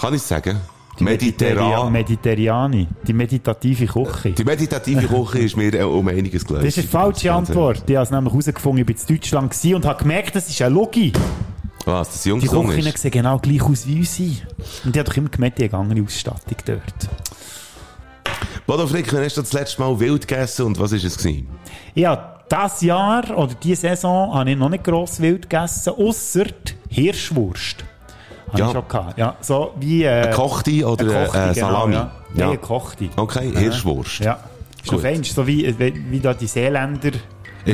Kann 0.00 0.14
ich 0.14 0.22
es 0.22 0.28
sagen? 0.28 0.58
Mediterran. 1.00 1.92
Mediterrani. 1.92 2.88
Die 3.06 3.12
meditative 3.12 3.86
Küche. 3.86 4.30
Die 4.30 4.44
meditative 4.44 5.06
Küche 5.24 5.38
ist 5.40 5.56
mir 5.56 5.74
äh, 5.74 5.82
um 5.82 6.08
einiges 6.08 6.44
gelöst. 6.44 6.66
Das 6.66 6.76
ist 6.76 6.78
eine 6.78 6.88
falsche 6.88 7.32
Antwort. 7.32 7.84
Ich 7.86 7.94
habe 7.94 8.04
es 8.04 8.10
nämlich 8.10 8.32
herausgefunden, 8.32 8.86
ich 8.88 8.96
war 8.96 9.08
in 9.08 9.16
Deutschland 9.16 9.64
und 9.74 9.84
habe 9.84 10.02
gemerkt, 10.02 10.34
das 10.34 10.48
ist 10.48 10.62
eine 10.62 10.74
Logik. 10.74 11.16
Was, 11.88 12.10
das 12.12 12.22
Die 12.22 12.28
Junggesungen 12.28 12.70
Küchen 12.70 12.86
ist? 12.88 12.98
sehen 12.98 13.10
genau 13.10 13.38
gleich 13.38 13.62
aus 13.62 13.86
wie 13.86 13.98
unsere. 14.00 14.30
Und 14.84 14.94
die 14.94 15.00
hat 15.00 15.08
doch 15.08 15.16
immer 15.16 15.30
gemerkt, 15.30 15.58
die 15.58 15.64
haben 15.64 15.74
eine 15.74 15.90
andere 15.90 16.04
Ausstattung 16.04 16.56
dort. 16.66 17.08
Bodo 18.66 18.86
Frick, 18.86 19.10
wann 19.12 19.24
hast 19.24 19.36
du 19.38 19.40
das 19.40 19.52
letzte 19.54 19.80
Mal 19.80 19.98
wild 19.98 20.28
gegessen 20.28 20.66
und 20.66 20.78
was 20.78 20.92
war 20.92 20.98
es? 21.02 21.16
Gewesen? 21.16 21.48
Ja, 21.94 22.34
das 22.48 22.82
Jahr 22.82 23.36
oder 23.36 23.54
diese 23.54 23.82
Saison 23.82 24.34
habe 24.34 24.50
ich 24.50 24.56
noch 24.58 24.68
nicht 24.68 24.84
gross 24.84 25.20
wild 25.20 25.48
gegessen, 25.48 25.94
ausser 25.96 26.44
Hirschwurst. 26.90 27.84
Habe 28.48 28.58
Ja. 28.58 28.66
ich 28.66 28.72
schon 28.72 28.88
gehabt. 28.88 29.18
Ja, 29.18 29.36
so 29.40 29.72
wie... 29.80 30.04
Äh, 30.04 30.22
Eine 30.24 30.30
Kochte 30.34 30.86
oder 30.86 31.04
eine 31.04 31.16
eine, 31.16 31.24
Kochte, 31.26 31.38
äh, 31.38 31.54
genau, 31.54 31.66
Salami? 31.68 31.94
Ja. 31.94 32.10
Nein, 32.34 32.48
eine 32.48 32.58
Kochte. 32.58 33.08
Okay, 33.16 33.52
Hirschwurst. 33.56 34.20
Ja. 34.20 34.38
Ist 34.76 34.86
noch 34.86 34.92
Gut. 34.94 35.02
fein, 35.02 35.20
ist 35.22 35.34
so 35.34 35.46
wie, 35.46 35.78
wie, 35.78 36.10
wie 36.10 36.20
da 36.20 36.34
die 36.34 36.46
Seeländer 36.46 37.10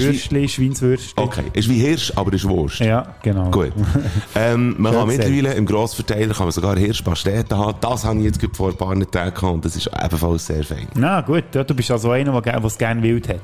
Würstchen, 0.02 0.48
Schweinswürstchen. 0.48 1.22
Okay, 1.22 1.44
ist 1.52 1.68
wie 1.68 1.78
Hirsch, 1.78 2.12
aber 2.16 2.32
ist 2.32 2.48
Wurst. 2.48 2.80
Ja, 2.80 3.14
genau. 3.22 3.50
Gut. 3.50 3.72
ähm, 4.34 4.74
man 4.78 4.92
kann 4.92 5.08
mittlerweile 5.08 5.54
im 5.54 5.66
Grossverteiler 5.66 6.34
kann 6.34 6.46
man 6.46 6.52
sogar 6.52 6.76
Hirschpasteten 6.76 7.56
haben. 7.56 7.78
Das 7.80 8.04
habe 8.04 8.18
ich 8.18 8.24
jetzt 8.24 8.40
vor 8.56 8.70
ein 8.70 8.76
paar 8.76 8.94
Tagen 9.10 9.34
gehabt 9.34 9.42
und 9.42 9.64
das 9.64 9.76
ist 9.76 9.90
ebenfalls 10.02 10.46
sehr 10.46 10.64
fein. 10.64 10.88
Na 10.94 11.20
gut, 11.20 11.44
ja, 11.54 11.64
du 11.64 11.74
bist 11.74 11.90
also 11.90 12.10
einer, 12.10 12.40
der 12.40 12.64
es 12.64 12.78
gerne 12.78 13.02
wild 13.02 13.28
hat. 13.28 13.36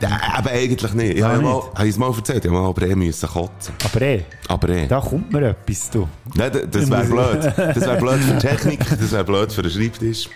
Äh, 0.00 0.06
aber 0.36 0.50
eigentlich 0.50 0.94
nicht. 0.94 1.16
Ich 1.16 1.22
habe, 1.22 1.38
nicht? 1.38 1.44
mal, 1.44 1.62
habe 1.74 1.88
es 1.88 1.98
mal 1.98 2.12
erzählt, 2.14 2.44
ich 2.44 2.50
habe 2.50 2.60
mal 2.60 2.68
aber 2.68 2.82
eh 2.82 2.94
müssen 2.94 3.28
kotzen. 3.28 3.74
Aber 3.84 4.02
eh, 4.02 4.24
Aber 4.48 4.68
eh. 4.68 4.86
da 4.86 5.00
kommt 5.00 5.32
mir 5.32 5.50
etwas, 5.50 5.90
du. 5.90 6.08
Nein, 6.34 6.50
das 6.70 6.90
wäre 6.90 7.04
blöd. 7.04 7.52
Das 7.56 7.80
wäre 7.80 7.96
blöd 7.96 8.20
für 8.20 8.32
die 8.34 8.38
Technik, 8.46 8.80
das 8.88 9.12
wäre 9.12 9.24
blöd 9.24 9.52
für 9.52 9.62
den 9.62 9.70
Schreibtisch. 9.70 10.28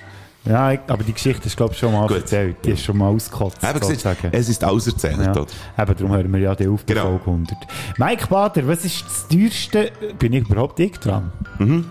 Ja, 0.48 0.72
ich, 0.72 0.80
aber 0.88 1.04
die 1.04 1.12
Geschichte 1.12 1.48
du, 1.48 1.56
glaube 1.56 1.74
ich, 1.74 1.78
schon 1.78 1.92
mal 1.92 2.06
Gut. 2.06 2.16
erzählt. 2.18 2.56
Die 2.64 2.70
ist 2.70 2.82
schon 2.82 2.96
mal 2.96 3.08
ausgekotzt, 3.08 3.58
Eben 3.62 3.78
gesagt, 3.80 3.84
sozusagen. 4.02 4.28
es 4.32 4.48
ist 4.48 4.64
auserzählt. 4.64 5.18
Ja. 5.18 5.30
oder? 5.32 5.46
Eben, 5.78 5.96
darum 5.96 6.12
hören 6.12 6.32
wir 6.32 6.40
ja 6.40 6.54
die 6.54 6.66
auf 6.68 6.84
Genau. 6.86 7.02
Folge 7.02 7.24
100. 7.26 7.56
Mike 7.98 8.26
Bader, 8.28 8.66
was 8.66 8.84
ist 8.84 9.04
das 9.04 9.28
teuerste... 9.28 9.92
Bin 10.18 10.32
ich 10.32 10.48
überhaupt 10.48 10.80
ich 10.80 10.98
dran? 10.98 11.30
Mhm. 11.58 11.84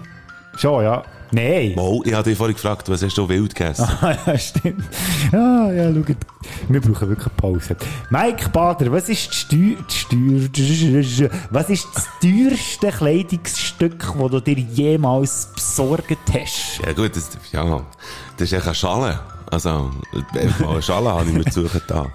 Schon, 0.57 0.83
ja. 0.83 1.03
Nein. 1.31 1.73
Mal, 1.75 1.99
ich 2.05 2.13
habe 2.13 2.23
dich 2.23 2.37
vorhin 2.37 2.55
gefragt, 2.55 2.89
was 2.89 3.03
hast 3.03 3.17
du 3.17 3.27
wild 3.27 3.53
gegessen? 3.53 3.87
Ah, 4.01 4.15
ja, 4.25 4.37
stimmt. 4.37 4.83
Ah, 5.33 5.71
ja, 5.71 5.93
schaut. 5.93 6.17
Wir 6.69 6.81
brauchen 6.81 7.09
wirklich 7.09 7.35
Pause. 7.35 7.75
Mike 8.09 8.49
Bader, 8.49 8.91
was 8.91 9.09
ist 9.09 9.29
das, 9.29 9.37
Steuer 9.89 11.29
was 11.49 11.69
ist 11.69 11.87
das 11.93 12.07
teuerste 12.21 12.89
Kleidungsstück, 12.97 13.99
das 13.99 14.31
du 14.31 14.39
dir 14.39 14.59
jemals 14.59 15.49
besorgt 15.53 16.17
hast? 16.31 16.79
Ja 16.85 16.93
gut, 16.93 17.15
das, 17.15 17.29
ja, 17.51 17.81
das 18.37 18.51
ist 18.51 18.53
echt 18.53 18.65
eine 18.65 18.75
Schale. 18.75 19.19
Also, 19.49 19.91
mal 20.59 20.69
eine 20.69 20.81
Schale 20.81 21.09
habe 21.11 21.29
ich 21.29 21.33
mir 21.35 21.45
zu 21.45 21.63
suchen 21.63 21.81
da. 21.87 22.07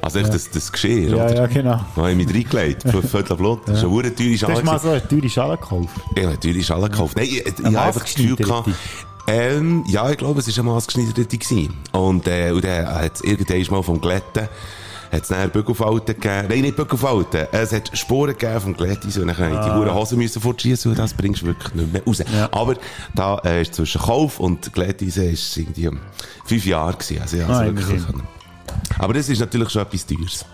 Also 0.00 0.20
echt 0.20 0.32
das, 0.32 0.48
das 0.50 0.70
Geschirr, 0.72 1.10
Ja, 1.10 1.24
oder? 1.24 1.34
ja, 1.34 1.46
genau. 1.46 1.80
Da 1.94 2.02
habe 2.02 2.10
ich 2.12 2.16
mich 2.16 2.28
reingelegt, 2.28 2.82
für 2.82 3.02
Viertel 3.02 3.36
Blut. 3.36 3.60
Das 3.66 3.78
ist 3.78 3.82
eine 3.84 3.90
hure 3.92 4.14
teure 4.14 4.30
Du 4.30 4.36
Schale. 4.38 4.54
hast 4.54 4.64
mal 4.64 4.78
so 4.78 4.90
eine 4.90 5.06
teure 5.06 5.28
Schale 5.28 5.56
gekauft. 5.58 5.88
Ich 6.14 6.22
habe 6.22 6.34
natürlich 6.34 6.66
Schale 6.66 6.88
gekauft. 6.88 7.16
Nein, 7.16 7.26
ich, 7.26 7.46
ich 7.46 7.58
Eine 7.64 7.76
habe 7.78 7.88
einfach 7.88 8.02
das 8.04 8.14
Gefühl 8.14 8.36
gehabt, 8.36 8.70
ähm, 9.26 9.84
ja, 9.88 10.08
ich 10.10 10.16
glaube, 10.16 10.40
es 10.40 10.48
war 10.56 10.64
eine 10.64 10.72
maßgeschneiderte 10.74 11.36
gewesen. 11.36 11.74
Und, 11.92 12.26
äh, 12.26 12.50
und 12.52 12.64
dann 12.64 12.86
hat 12.86 13.16
es 13.16 13.20
irgendwann 13.22 13.76
mal 13.76 13.82
vom 13.82 14.00
Glätten, 14.00 14.48
hat 15.12 15.22
es 15.22 15.28
nachher 15.30 15.48
Bügelfalten 15.48 16.14
gegeben. 16.18 16.46
Nein, 16.48 16.60
nicht 16.62 16.76
Bügelfalten. 16.76 17.46
Es 17.52 17.72
hat 17.72 17.90
Spuren 17.98 18.32
gegeben 18.38 18.60
vom 18.60 18.74
Glättis 18.74 19.18
und 19.18 19.26
dann 19.26 19.52
ich 19.52 19.60
die 19.60 19.70
hure 19.70 19.94
Hose 19.94 20.16
müssen 20.16 20.40
fortschießen 20.40 20.90
und 20.92 20.98
das 20.98 21.12
bringst 21.12 21.42
du 21.42 21.46
wirklich 21.46 21.74
nicht 21.74 21.92
mehr 21.92 22.02
raus. 22.06 22.22
Aber 22.52 22.76
da 23.14 23.38
äh, 23.44 23.62
ist 23.62 23.74
zwischen 23.74 24.00
Kauf 24.00 24.40
und 24.40 24.72
Glättis 24.72 25.18
ist 25.18 25.56
irgendwie 25.58 25.90
fünf 26.46 26.64
Jahre 26.64 26.94
gewesen. 26.94 27.20
Also, 27.20 27.36
es 27.36 27.44
Ah, 27.50 27.64
wirklich 27.66 27.86
können. 28.06 28.22
Aber 28.98 29.14
das 29.14 29.28
ist 29.28 29.38
natürlich 29.38 29.70
schon 29.70 29.82
etwas 29.82 30.06
Teures. 30.06 30.44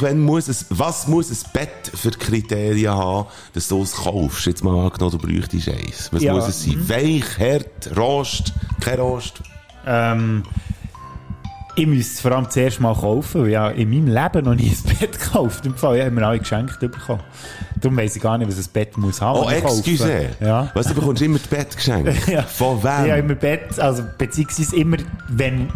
Wenn 0.00 0.20
muss 0.20 0.48
es, 0.48 0.66
was 0.70 1.06
muss 1.06 1.30
ein 1.30 1.50
Bett 1.52 1.90
für 1.94 2.10
Kriterien 2.10 2.92
haben, 2.94 3.28
dass 3.52 3.68
du 3.68 3.82
es 3.82 3.92
kaufst? 3.92 4.46
Jetzt 4.46 4.64
mal 4.64 4.86
angenommen, 4.86 5.18
du 5.18 5.18
bräuchtest 5.18 5.68
eins. 5.68 6.08
Was 6.12 6.22
Ja. 6.22 6.32
muss 6.34 6.48
es 6.48 6.64
sein? 6.64 6.88
Weich, 6.88 7.38
hart, 7.38 7.96
Rost, 7.96 8.52
kein 8.80 8.98
Rost? 8.98 9.42
Ähm, 9.86 10.42
ich 11.74 11.86
müsste 11.86 12.14
es 12.14 12.20
vor 12.20 12.32
allem 12.32 12.50
zuerst 12.50 12.80
mal 12.80 12.94
kaufen, 12.94 13.42
weil 13.42 13.48
ich 13.50 13.56
habe 13.56 13.74
in 13.74 13.88
meinem 13.88 14.08
Leben 14.08 14.44
noch 14.44 14.54
nie 14.54 14.70
ein 14.70 14.98
Bett 14.98 15.12
gekauft. 15.20 15.64
Im 15.64 15.74
Fall, 15.74 15.96
ich 15.96 16.02
habe 16.02 16.10
mir 16.10 16.26
alle 16.26 16.38
geschenkt 16.38 16.78
bekommen. 16.80 17.22
Darum 17.80 17.96
weiss 17.96 18.14
ich 18.14 18.22
gar 18.22 18.36
nicht, 18.38 18.48
was 18.48 18.58
ein 18.58 18.72
Bett 18.72 18.96
muss 18.98 19.20
haben. 19.20 19.40
Oh, 19.40 19.48
excuse. 19.50 20.28
Ja. 20.40 20.70
Was, 20.74 20.86
du 20.88 20.94
bekommst 20.94 21.22
immer 21.22 21.38
das 21.38 21.48
Bett 21.48 21.74
geschenkt? 21.74 22.26
Ja. 22.28 22.42
Von 22.42 22.82
wem? 22.82 23.14
immer 23.24 23.34
Bett, 23.34 23.78
also 23.78 24.04
beziehungsweise 24.18 24.76
immer, 24.76 24.98
wenn 25.28 25.68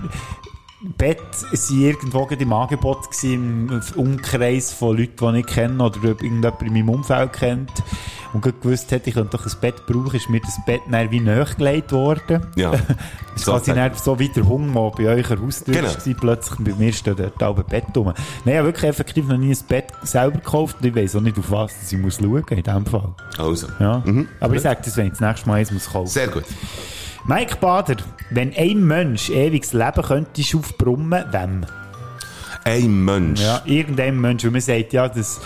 Bett 0.93 1.21
sind 1.53 1.81
irgendwo 1.81 2.27
gerade 2.27 2.43
im 2.43 2.53
Angebot 2.53 3.11
gewesen, 3.11 3.69
im 3.71 4.01
Umkreis 4.01 4.73
von 4.73 4.97
Leuten, 4.97 5.33
die 5.35 5.41
ich 5.41 5.47
kenne 5.47 5.83
oder 5.83 6.03
irgendjemand 6.03 6.63
in 6.63 6.73
meinem 6.73 6.89
Umfeld 6.91 7.33
kennt 7.33 7.71
und 8.33 8.43
gewusst 8.43 8.93
hat, 8.93 9.07
ich 9.07 9.15
könnte 9.15 9.37
doch 9.37 9.47
ein 9.47 9.53
Bett 9.61 9.87
brauchen, 9.87 10.15
ist 10.17 10.29
mir 10.29 10.41
das 10.41 10.59
Bett 10.67 10.83
dann 10.91 11.11
wie 11.11 11.21
nachgelegt 11.21 11.93
worden. 11.93 12.47
Ja. 12.57 12.73
Ist 13.37 13.45
quasi 13.45 13.67
Sozusagen. 13.67 13.91
nicht 13.93 14.03
so 14.05 14.19
wie 14.19 14.29
der 14.31 14.49
Hunger, 14.49 14.91
der 14.99 15.05
bei 15.05 15.15
euch 15.15 15.29
Haustür 15.29 15.75
Genau. 15.75 15.89
war, 15.89 16.15
plötzlich 16.15 16.59
bei 16.59 16.73
mir 16.75 16.93
steht 16.93 17.19
dort 17.19 17.43
ein 17.43 17.65
Bett 17.67 17.85
rum. 17.95 18.07
Nein, 18.07 18.17
ich 18.47 18.55
habe 18.55 18.69
wirklich 18.69 18.89
effektiv 18.89 19.27
noch 19.29 19.37
nie 19.37 19.51
ein 19.55 19.59
Bett 19.69 19.93
selber 20.03 20.39
gekauft 20.39 20.77
und 20.81 20.87
ich 20.87 20.95
weiss 20.97 21.15
auch 21.15 21.21
nicht, 21.21 21.39
auf 21.39 21.51
was 21.51 21.93
ich 21.93 21.99
muss 21.99 22.17
schauen 22.17 22.45
in 22.49 22.63
dem 22.63 22.87
Fall. 22.87 23.15
Also. 23.37 23.67
Ja. 23.79 24.03
Aber 24.41 24.55
ich 24.55 24.63
sage 24.63 24.81
das, 24.85 24.97
wenn 24.97 25.07
ich 25.07 25.13
das 25.13 25.21
nächste 25.21 25.49
Mal 25.49 25.57
eins 25.57 25.71
muss 25.71 25.91
kaufen 25.91 26.09
Sehr 26.09 26.29
gut. 26.29 26.45
Mike 27.29 27.57
Bader, 27.61 27.97
wenn 28.31 28.55
ein 28.57 28.85
Mensch 28.87 29.31
ewiges 29.31 29.73
Leben 29.73 30.03
könntest 30.03 30.55
aufbrummen, 30.55 31.25
wem? 31.33 31.67
Ein 32.65 33.05
Mensch. 33.05 33.41
Ja, 33.41 33.63
irgendein 33.65 34.21
Mensch. 34.21 34.45
Und 34.45 34.53
man 34.53 34.61
sagt 34.61 34.93
ja, 34.93 35.09
das, 35.09 35.41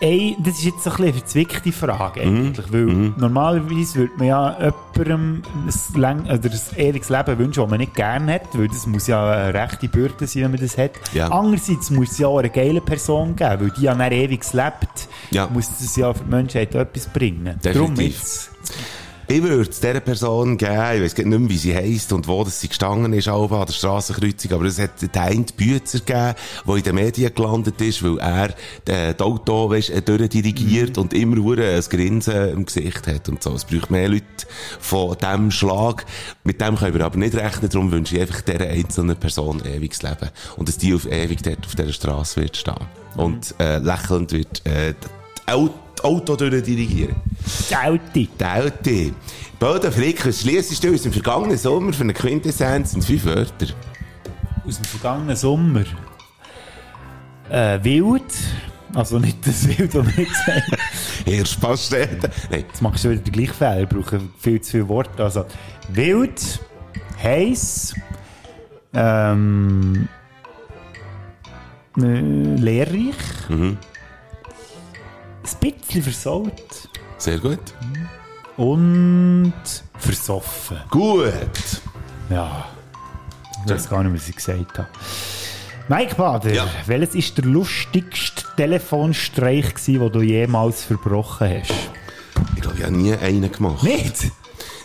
ey, 0.00 0.36
das 0.44 0.58
ist 0.58 0.64
jetzt 0.64 0.84
so 0.84 0.90
ein 0.90 0.96
bisschen 0.96 1.04
eine 1.04 1.12
verzwickte 1.14 1.72
Frage 1.72 2.20
eigentlich, 2.20 2.72
weil 2.72 2.84
normalerweise 3.16 3.94
würde 4.00 4.12
man 4.16 4.26
ja 4.28 4.72
jemandem 4.96 5.42
ein, 5.66 6.00
lang, 6.00 6.22
oder 6.24 6.50
ein 6.50 6.78
ewiges 6.78 7.08
Leben 7.08 7.38
wünschen, 7.38 7.62
das 7.62 7.70
man 7.70 7.78
nicht 7.80 7.94
gerne 7.94 8.34
hat, 8.34 8.56
weil 8.58 8.68
das 8.68 8.86
muss 8.86 9.06
ja 9.08 9.28
eine 9.28 9.54
rechte 9.54 9.88
Bürde 9.88 10.26
sein, 10.26 10.42
wenn 10.44 10.50
man 10.52 10.60
das 10.60 10.78
hat. 10.78 10.92
Ja. 11.14 11.28
Andererseits 11.28 11.90
muss 11.90 12.12
es 12.12 12.18
ja 12.18 12.28
auch 12.28 12.38
eine 12.38 12.50
geile 12.50 12.80
Person 12.80 13.34
geben, 13.34 13.60
weil 13.60 13.70
die 13.70 13.82
ja 13.82 13.94
dann 13.94 14.12
ewiges 14.12 14.52
lebt, 14.52 15.08
Ja. 15.30 15.46
muss 15.48 15.68
das 15.68 15.96
ja 15.96 16.12
für 16.12 16.22
die 16.24 16.30
Menschheit 16.30 16.74
etwas 16.76 17.06
bringen. 17.08 17.58
Darum 17.62 17.94
Definitiv. 17.94 18.18
jetzt, 18.18 18.50
Ich 19.28 19.42
würde 19.42 19.70
es 19.70 19.80
dieser 19.80 20.00
Person 20.00 20.58
geben, 20.58 21.04
ich 21.04 21.14
gar 21.14 21.24
nicht 21.24 21.38
mehr, 21.38 21.48
wie 21.48 21.56
sie 21.56 21.74
heisst 21.74 22.12
und 22.12 22.26
wo 22.26 22.42
das 22.44 22.60
sie 22.60 22.68
gestanden 22.68 23.12
ist, 23.12 23.28
auch 23.28 23.50
an 23.52 23.66
der 23.66 23.72
Strassenkreuzung, 23.72 24.52
aber 24.52 24.64
es 24.64 24.78
hat 24.78 25.00
den 25.00 25.46
Bützer 25.56 26.00
gegeben, 26.00 26.34
der 26.66 26.76
in 26.76 26.82
den 26.82 26.94
Medien 26.94 27.34
gelandet 27.34 27.80
ist, 27.80 28.02
weil 28.02 28.18
er 28.18 28.50
äh, 28.86 29.14
das 29.14 29.20
Auto 29.20 29.70
weißt, 29.70 29.90
äh, 29.90 30.02
durchdirigiert 30.02 30.98
und 30.98 31.14
immer 31.14 31.36
ein 31.56 31.82
Grinsen 31.88 32.50
im 32.50 32.66
Gesicht 32.66 33.06
hat 33.06 33.28
und 33.28 33.42
so. 33.42 33.54
Es 33.54 33.64
braucht 33.64 33.90
mehr 33.90 34.08
Leute 34.08 34.24
von 34.80 35.16
diesem 35.16 35.50
Schlag. 35.50 36.04
Mit 36.44 36.60
dem 36.60 36.76
können 36.76 36.94
wir 36.94 37.04
aber 37.04 37.16
nicht 37.16 37.34
rechnen, 37.34 37.70
darum 37.70 37.92
wünsche 37.92 38.16
ich 38.16 38.22
einfach 38.22 38.40
dieser 38.40 38.68
einzelnen 38.68 39.16
Person 39.16 39.62
ewiges 39.64 40.02
Leben 40.02 40.30
und 40.56 40.68
dass 40.68 40.78
die 40.78 40.94
auf 40.94 41.06
ewig 41.06 41.42
dort 41.42 41.64
auf 41.64 41.74
dieser 41.74 41.92
Straße 41.92 42.40
wird 42.40 42.56
stehen. 42.56 42.86
Und 43.16 43.54
äh, 43.60 43.78
lächelnd 43.78 44.32
wird 44.32 44.66
äh, 44.66 44.94
das 46.02 46.04
Auto, 46.04 46.32
Auto 46.32 46.50
durchdirigieren. 46.50 47.16
Alti. 47.74 48.28
Tauti. 48.38 49.12
Boden 49.58 49.92
Frick, 49.92 50.26
was 50.26 50.40
schliessest 50.40 50.82
du 50.82 50.92
aus 50.94 51.02
dem 51.02 51.12
vergangenen 51.12 51.56
Sommer 51.56 51.92
für 51.92 52.02
eine 52.02 52.12
Quintessenz 52.14 52.94
in 52.94 53.02
fünf 53.02 53.24
Wörter? 53.24 53.66
aus 54.66 54.76
dem 54.76 54.84
vergangenen 54.84 55.36
Sommer. 55.36 55.84
Äh, 57.50 57.78
wild. 57.82 58.22
Also 58.94 59.18
nicht 59.18 59.46
das 59.46 59.66
Wild, 59.66 59.94
das 59.94 60.06
wir 60.16 60.24
jetzt 60.24 60.46
haben. 60.46 60.76
Hirschpastete. 61.24 62.30
Nein. 62.50 62.64
Jetzt 62.68 62.82
machst 62.82 63.04
du 63.04 63.10
wieder 63.10 63.22
den 63.22 63.32
gleichen 63.32 63.54
Fehler. 63.54 63.80
Ich 63.82 63.88
brauche 63.88 64.20
viel 64.38 64.60
zu 64.60 64.70
viele 64.72 64.88
Worte. 64.88 65.24
Also, 65.24 65.46
wild, 65.88 66.60
heiß, 67.22 67.94
ähm, 68.94 70.08
äh, 71.98 72.20
lehrreich, 72.56 73.14
Mhm. 73.48 73.78
Ein 75.44 75.72
bisschen 75.72 76.02
versaut 76.02 76.88
Sehr 77.18 77.38
gut. 77.38 77.60
und 78.56 79.52
versoffen. 79.98 80.78
Gut. 80.90 81.32
Ja. 82.30 82.66
Ich 83.64 83.72
weiß 83.72 83.88
gar 83.88 84.02
nicht, 84.02 84.20
was 84.20 84.28
ich 84.28 84.36
gesagt 84.36 84.78
habe. 84.78 84.88
Mike 85.88 86.14
Bader, 86.14 86.52
Ja. 86.52 86.66
welches 86.86 87.14
ist 87.14 87.38
der 87.38 87.44
lustigste 87.44 88.44
Telefonstreich 88.56 89.74
gewesen, 89.74 90.00
den 90.00 90.12
du 90.12 90.22
jemals 90.22 90.84
verbrochen 90.84 91.60
hast? 91.60 91.72
Ich 92.56 92.62
glaube, 92.62 92.78
ich 92.78 92.84
habe 92.84 92.96
nie 92.96 93.14
einen 93.14 93.50
gemacht. 93.50 93.82
Nicht? 93.82 94.30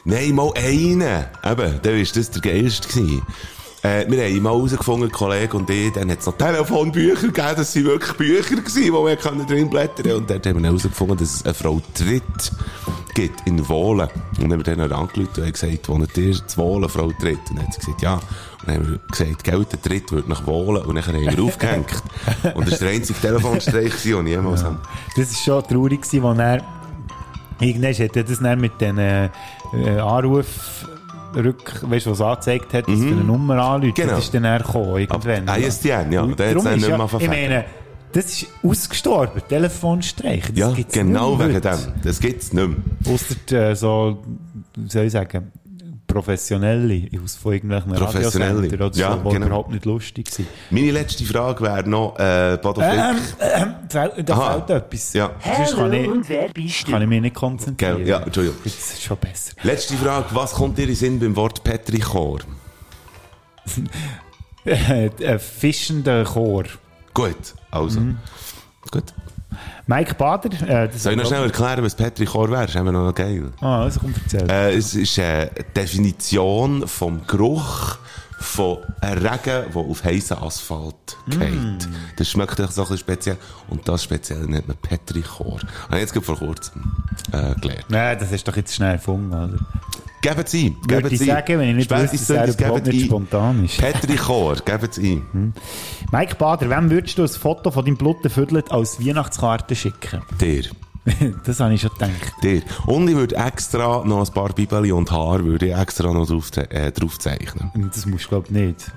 Nein, 0.06 0.34
mal 0.36 0.52
einen. 0.56 1.02
Eben, 1.02 1.80
dann 1.82 1.98
war 1.98 2.04
das 2.14 2.32
der 2.32 2.42
geilste. 2.42 2.88
Gewesen. 2.88 3.22
Äh, 3.84 4.10
wir 4.10 4.24
haben 4.24 4.42
mal 4.42 4.54
herausgefunden, 4.54 5.12
Kollege 5.12 5.56
und 5.56 5.70
ich, 5.70 5.94
dann 5.94 6.10
hat 6.10 6.20
es 6.20 6.26
noch 6.26 6.38
Telefonbücher 6.38 7.28
gegeben, 7.28 7.54
das 7.56 7.76
waren 7.76 7.86
wirklich 7.86 8.14
Bücher 8.14 8.56
gewesen, 8.56 8.94
wo 8.94 9.06
wir 9.06 9.16
können 9.16 9.46
drin 9.46 9.70
blättern 9.70 10.06
konnten. 10.06 10.18
Und 10.18 10.30
dort 10.30 10.46
haben 10.48 10.62
wir 10.62 10.70
herausgefunden, 10.70 11.18
dass 11.18 11.36
es 11.36 11.46
eine 11.46 11.54
Frau 11.54 11.82
Tritt 11.94 12.24
gibt 13.14 13.46
in 13.46 13.68
Wohlen. 13.70 14.10
Und 14.10 14.42
dann 14.42 14.52
haben 14.54 14.66
wir 14.66 14.76
dann 14.76 14.92
angerufen 14.92 15.30
und 15.38 15.44
haben 15.44 15.52
gesagt, 15.52 15.90
wo 15.90 15.98
nicht 15.98 16.18
ihr 16.18 16.48
zu 16.48 16.58
Wohlen, 16.58 16.90
Frau 16.90 17.12
Tritt? 17.12 17.40
Und 17.50 17.58
dann 17.58 17.68
hat 17.68 17.74
sie 17.74 17.80
gesagt, 17.80 18.02
ja. 18.02 18.16
Und 18.16 18.22
dann 18.66 18.76
haben 18.76 18.92
wir 18.92 19.00
gesagt, 19.12 19.44
Geld, 19.44 19.72
der 19.72 19.82
Tritt 19.82 20.12
wird 20.12 20.28
nach 20.28 20.46
Wohlen. 20.48 20.84
Und 20.84 20.96
dann 20.96 21.06
haben 21.06 21.22
wir 21.22 21.44
aufgehängt. 21.44 22.04
Und 22.56 22.68
das 22.68 22.82
war 22.82 22.88
der 22.88 22.98
einzige 22.98 23.20
Telefonstreich, 23.20 23.94
den 24.04 24.26
ich 24.26 24.34
jemals 24.34 24.64
habe. 24.64 24.80
Das 25.16 25.48
war 25.48 25.62
schon 25.62 25.70
traurig, 25.70 26.02
wo 26.22 26.32
er 26.32 26.64
irgendwann 27.60 27.94
hat 27.94 28.16
er 28.16 28.24
das 28.24 28.40
dann 28.40 28.60
mit 28.60 28.82
den 28.82 28.98
äh, 28.98 29.30
Anruf 30.00 30.88
rück, 31.38 31.84
weißt 31.90 32.06
du, 32.06 32.12
was 32.12 32.22
angezeigt 32.22 32.74
hat, 32.74 32.88
dass 32.88 33.00
für 33.00 33.08
eine 33.08 33.24
Nummer 33.24 33.58
anruft. 33.58 33.96
Genau. 33.96 34.12
Das 34.14 34.26
ist 34.26 34.34
dann 34.34 34.44
er 34.44 34.60
gekommen, 34.60 34.98
irgendwann. 34.98 35.50
Ab 35.50 35.58
ISDN, 35.58 36.12
ja. 36.12 36.26
Der 36.26 36.28
hat's 36.28 36.38
darum 36.38 36.64
dann 36.64 36.76
nicht 36.76 36.88
ja, 36.88 36.98
mehr 36.98 37.06
Ich 37.06 37.12
verfehlen. 37.12 37.32
meine, 37.32 37.66
das 38.14 38.26
ist 38.26 38.48
ausgestorben, 38.64 39.42
Telefonstreich. 39.48 40.46
Das 40.48 40.58
Ja, 40.58 40.74
genau 40.92 41.40
wegen 41.40 41.62
dem. 41.62 41.78
Das 42.04 42.20
gibt's 42.20 42.54
nicht 42.54 42.68
mehr. 42.68 43.14
Ausser 43.14 43.70
äh, 43.70 43.76
so, 43.76 44.24
wie 44.76 44.90
soll 44.90 45.06
ich 45.06 45.12
sagen, 45.12 45.52
Professionelle 46.08 47.10
aus 47.24 47.36
von 47.36 47.54
irgendwelchen 47.54 47.94
Professionelle. 47.94 48.56
Radiosendern 48.56 48.88
oder 48.88 48.98
Ja, 48.98 49.16
die 49.18 49.30
genau. 49.30 49.46
überhaupt 49.48 49.72
nicht 49.72 49.86
lustig 49.86 50.30
sind. 50.32 50.48
Meine 50.72 50.92
letzte 50.92 51.26
Frage 51.26 51.62
wäre 51.64 51.88
noch, 51.88 52.18
äh, 52.18 52.58
Bodo. 52.62 52.82
Ähm, 52.82 53.16
ähm, 53.40 53.76
fehlt- 53.90 54.28
da 54.30 54.34
Aha. 54.34 54.54
fehlt 54.66 54.70
etwas. 54.84 55.14
Ja. 55.14 55.30
Kann 55.44 55.94
ich, 55.94 56.30
wer 56.30 56.50
bist 56.50 56.88
kann 56.88 57.02
ich 57.02 57.08
mich 57.10 57.22
nicht 57.22 57.36
konzentrieren. 57.36 57.98
Gell, 57.98 58.08
ja, 58.08 58.20
Entschuldigung. 58.22 58.58
Jetzt 58.64 58.94
ist 58.94 59.04
schon 59.04 59.18
besser. 59.18 59.52
Letzte 59.64 59.96
Frage. 59.96 60.26
Was 60.32 60.54
kommt 60.54 60.78
dir 60.78 60.84
in 60.84 60.88
den 60.90 60.96
Sinn 60.96 61.20
beim 61.20 61.36
Wort 61.36 61.64
Petrichor? 61.64 62.40
Ein 64.66 65.40
fischender 65.40 66.24
Chor. 66.26 66.64
Gut, 67.14 67.36
also. 67.72 68.00
Mhm. 68.00 68.18
Gut. 68.92 69.14
Mike 69.86 70.16
Bader, 70.16 70.50
äh, 70.68 70.90
das 70.90 71.04
Soll 71.04 71.14
ich 71.14 71.20
noch 71.20 71.28
schnell 71.28 71.44
erklären, 71.44 71.84
was 71.84 71.96
Petrichor 71.96 72.50
wäre? 72.52 72.64
Das 72.64 72.76
ist 72.76 72.82
eben 72.82 72.92
noch 72.92 73.16
geil. 73.16 73.52
Ah, 73.62 73.84
also 73.84 74.02
komm, 74.02 74.14
erzähl. 74.24 74.50
Äh, 74.50 74.76
es 74.76 74.94
ist 74.94 75.18
eine 75.20 75.50
Definition 75.76 76.88
vom 76.88 77.26
Geruch 77.26 77.98
von 78.40 78.78
Regen, 79.02 79.66
der 79.74 79.76
auf 79.76 80.04
heißen 80.04 80.38
Asphalt 80.38 80.94
Mm. 81.26 81.32
geht. 81.40 81.90
Das 82.18 82.30
schmeckt 82.30 82.60
echt 82.60 82.74
so 82.74 82.82
ein 82.82 82.88
bisschen 82.90 82.98
speziell. 83.00 83.38
Und 83.70 83.88
das 83.88 84.04
speziell 84.04 84.46
nennt 84.46 84.68
man 84.68 84.78
Petrichor. 84.78 85.60
Habe 85.86 85.96
ich 85.96 86.00
jetzt 86.02 86.14
gerade 86.14 86.26
vor 86.26 86.38
kurzem 86.38 86.94
äh, 87.32 87.54
gelernt. 87.60 87.86
Nein, 87.90 88.18
das 88.20 88.32
ist 88.32 88.48
doch 88.48 88.56
jetzt 88.56 88.74
schnell 88.76 88.94
erfunden, 88.94 89.34
oder? 89.34 89.60
Gebt 90.22 90.50
sie, 90.50 90.76
Würde 90.88 91.10
gebt 91.10 91.22
ich 91.22 91.28
sagen, 91.28 91.60
wenn 91.60 91.70
ich 91.70 91.76
nicht 91.76 91.92
wüsste, 91.92 92.18
dass 92.18 92.30
er 92.30 92.48
überhaupt 92.68 92.88
nicht 92.88 93.06
spontan 93.06 93.64
ist. 93.66 93.78
Petri 93.78 94.16
Chor, 94.16 94.56
gebt 94.66 94.94
sie. 94.94 95.22
Mike 96.12 96.36
Bader, 96.36 96.70
wem 96.70 96.90
würdest 96.90 97.18
du 97.18 97.22
ein 97.24 97.28
Foto 97.30 97.70
von 97.72 97.86
deinem 97.86 97.98
Bluten 97.98 98.30
Viertel 98.30 98.64
als 98.70 99.00
Weihnachtskarte 99.00 99.76
schicken? 99.76 100.22
Dir. 100.42 100.64
das 101.46 101.60
habe 101.60 101.74
ich 101.74 101.82
schon 101.82 101.92
gedacht. 101.92 102.12
Dir. 102.44 102.62
Und 102.86 103.08
ich 103.08 103.16
würde 103.16 103.36
extra 103.36 104.04
noch 104.04 104.28
ein 104.28 104.34
paar 104.34 104.54
Bibeli 104.54 104.92
und 104.92 105.12
Haar 105.12 105.44
würde 105.44 105.68
ich 105.68 105.76
extra 105.76 106.12
noch 106.12 106.28
drauf, 106.28 106.50
äh, 106.58 106.92
drauf 106.92 107.18
zeichnen. 107.20 107.72
Das 107.94 108.06
musst 108.06 108.26
du, 108.26 108.30
glaube 108.30 108.48
ich, 108.48 108.52
nicht. 108.52 108.92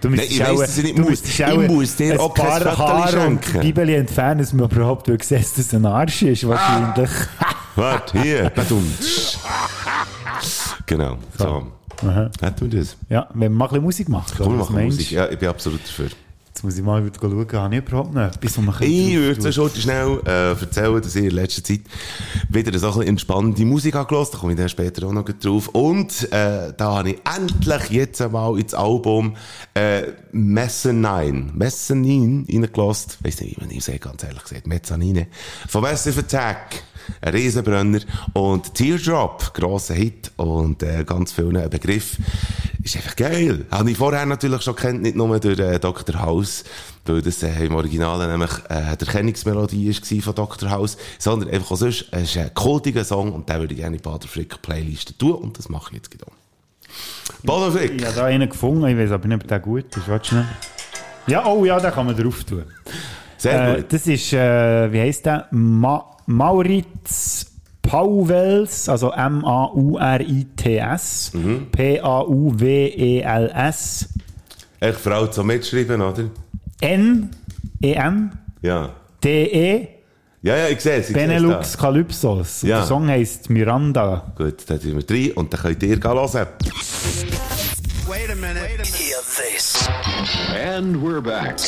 Du 0.00 0.10
Nein, 0.10 0.26
ich 0.28 0.40
weiss, 0.40 0.60
dass 0.60 0.78
ich 0.78 0.84
nicht 0.84 0.98
du 0.98 1.02
muss. 1.02 1.22
Ich 1.22 1.68
muss 1.68 1.96
dir 1.96 2.14
ein 2.14 2.20
auch 2.20 2.32
kein 2.32 2.62
paar 2.62 2.76
Foto 2.76 3.08
schenken. 3.08 3.56
und 3.56 3.60
Bibeli 3.62 3.94
entfernen, 3.94 4.40
dass 4.40 4.52
man 4.52 4.70
überhaupt 4.70 5.06
siehst, 5.06 5.32
dass 5.32 5.58
es 5.58 5.74
ein 5.74 5.86
Arsch 5.86 6.22
ist, 6.22 6.46
wahrscheinlich. 6.46 7.10
Warte, 7.74 8.22
hier. 8.22 8.52
Genau. 10.86 11.18
So. 11.36 11.66
Aha. 12.06 12.30
Hätten 12.40 12.72
wir 12.72 12.80
das? 12.80 12.96
Ja, 13.10 13.28
wenn 13.34 13.40
wir 13.40 13.50
mal 13.50 13.64
ein 13.66 13.68
bisschen 13.68 13.84
Musik 13.84 14.08
machen. 14.08 14.34
Komm, 14.38 14.52
wir 14.52 14.58
machen 14.58 14.84
Musik. 14.84 15.10
Ja, 15.10 15.28
ich 15.28 15.38
bin 15.38 15.48
absolut 15.48 15.82
dafür. 15.82 16.08
Jetzt 16.58 16.64
muss 16.64 16.76
ich 16.76 16.82
mal 16.82 17.04
wieder 17.04 17.20
schauen, 17.20 17.52
habe 17.52 17.76
ich 17.76 17.86
überhaupt 17.86 18.12
noch 18.12 18.22
etwas, 18.22 18.58
was 18.58 18.64
man 18.64 18.74
Ich 18.80 19.14
würde 19.14 19.40
so 19.40 19.52
schon 19.52 19.70
schnell 19.80 20.20
äh, 20.26 20.60
erzählen, 20.60 21.00
dass 21.00 21.14
ich 21.14 21.26
in 21.26 21.30
letzter 21.30 21.62
Zeit 21.62 21.82
wieder 22.48 22.76
so 22.76 22.88
ein 22.88 22.92
bisschen 22.94 23.08
entspannende 23.10 23.64
Musik 23.64 23.94
angelassen 23.94 24.32
Da 24.32 24.38
komme 24.38 24.52
ich 24.54 24.58
dann 24.58 24.68
später 24.68 25.06
auch 25.06 25.12
noch 25.12 25.22
drauf. 25.22 25.68
Und 25.68 26.32
äh, 26.32 26.72
da 26.76 26.96
habe 26.96 27.10
ich 27.10 27.20
endlich 27.32 27.90
jetzt 27.90 28.20
einmal 28.20 28.58
ins 28.58 28.74
Album 28.74 29.36
äh, 29.74 30.02
Mezzanine, 30.32 31.52
Mezzanine 31.54 32.44
reingelassen. 32.52 33.12
Weiss 33.20 33.40
nicht, 33.40 33.56
wie 33.56 33.60
man 33.60 33.70
ihn 33.70 33.80
sagt, 33.80 34.00
ganz 34.00 34.24
ehrlich 34.24 34.42
gesagt. 34.42 34.66
Mezzanine. 34.66 35.28
Von 35.68 35.82
Massive 35.82 36.18
Attack. 36.18 36.82
Ein 37.20 37.32
Riesenbrenner. 37.32 38.00
Und 38.32 38.74
Teardrop, 38.74 39.54
grosser 39.54 39.94
Hit 39.94 40.32
und 40.36 40.82
äh, 40.82 41.04
ganz 41.04 41.32
vielen 41.32 41.68
Begriff. 41.70 42.16
Ist 42.82 42.96
einfach 42.96 43.16
geil. 43.16 43.66
Habe 43.70 43.90
ich 43.90 43.98
vorher 43.98 44.24
natürlich 44.26 44.62
schon 44.62 44.76
kennt, 44.76 45.02
nicht 45.02 45.16
nur 45.16 45.38
durch 45.40 45.58
äh, 45.58 45.78
Dr. 45.78 46.20
House, 46.20 46.64
weil 47.04 47.22
das 47.22 47.42
äh, 47.42 47.64
im 47.64 47.74
Original 47.74 48.26
nämlich 48.26 48.50
äh, 48.68 48.96
die 48.96 49.06
Erkennungsmelodie 49.06 49.88
war 49.88 50.22
von 50.22 50.34
Dr. 50.34 50.70
House, 50.70 50.96
sondern 51.18 51.50
einfach 51.50 51.72
auch 51.72 51.76
sonst, 51.76 52.06
es 52.10 52.22
ist 52.22 52.36
ein 52.36 52.54
kultiger 52.54 53.04
Song 53.04 53.32
und 53.32 53.48
den 53.48 53.58
würde 53.58 53.74
ich 53.74 53.80
gerne 53.80 53.96
in 53.96 54.02
Bader 54.02 54.28
Frick 54.28 54.60
Playliste 54.62 55.16
tun 55.16 55.34
und 55.34 55.58
das 55.58 55.68
mache 55.68 55.90
ich 55.90 55.96
jetzt 55.98 56.10
genau. 56.10 56.32
Bader 57.42 57.72
Frick! 57.72 58.00
Ich 58.00 58.06
habe 58.06 58.16
da 58.16 58.24
einen 58.24 58.48
gefunden, 58.48 58.86
ich 58.86 58.96
weiß 58.96 59.10
aber 59.10 59.28
nicht, 59.28 59.42
ob 59.42 59.48
der 59.48 59.60
gut 59.60 59.96
ist. 59.96 60.08
Warte 60.08 60.28
schnell. 60.28 60.48
Ja, 61.26 61.44
oh 61.46 61.64
ja, 61.64 61.78
den 61.78 61.92
kann 61.92 62.06
man 62.06 62.16
drauf 62.16 62.44
tun. 62.44 62.64
Sehr 63.38 63.72
Äh, 63.72 63.76
gut. 63.76 63.92
das 63.92 64.06
ist, 64.06 64.32
äh, 64.32 64.92
wie 64.92 65.00
heisst 65.00 65.26
der? 65.26 65.46
Ma 65.50 66.04
Maurits 66.26 67.46
Pauwels, 67.82 68.88
also 68.88 69.10
M-A-U-R-I-T-S, 69.12 71.30
Mhm. 71.32 71.68
P-A-U-W-E-L-S, 72.88 74.08
Echt 74.80 74.98
Frau 75.00 75.26
zum 75.28 75.46
Mitschreiben, 75.46 76.00
oder? 76.02 76.24
N-E-M, 76.80 78.30
Ja. 78.62 78.90
D-E, 79.24 79.88
Ja, 80.42 80.56
ja, 80.56 80.68
ich 80.68 80.80
sehe 80.80 80.98
es. 80.98 81.12
Benelux. 81.12 81.76
Calypsos. 81.76 82.62
Und 82.62 82.68
Ja. 82.68 82.78
Der 82.78 82.86
Song 82.86 83.08
heisst 83.08 83.50
Miranda. 83.50 84.32
Gut, 84.36 84.58
dann 84.68 84.80
tun 84.80 84.96
wir 84.96 85.02
drei 85.02 85.32
und 85.34 85.52
dann 85.52 85.60
könnt 85.62 85.82
ihr 85.82 85.96
gehen 85.96 86.04
hören. 86.32 86.46
And 89.38 90.96
we're 91.00 91.20
back. 91.20 91.58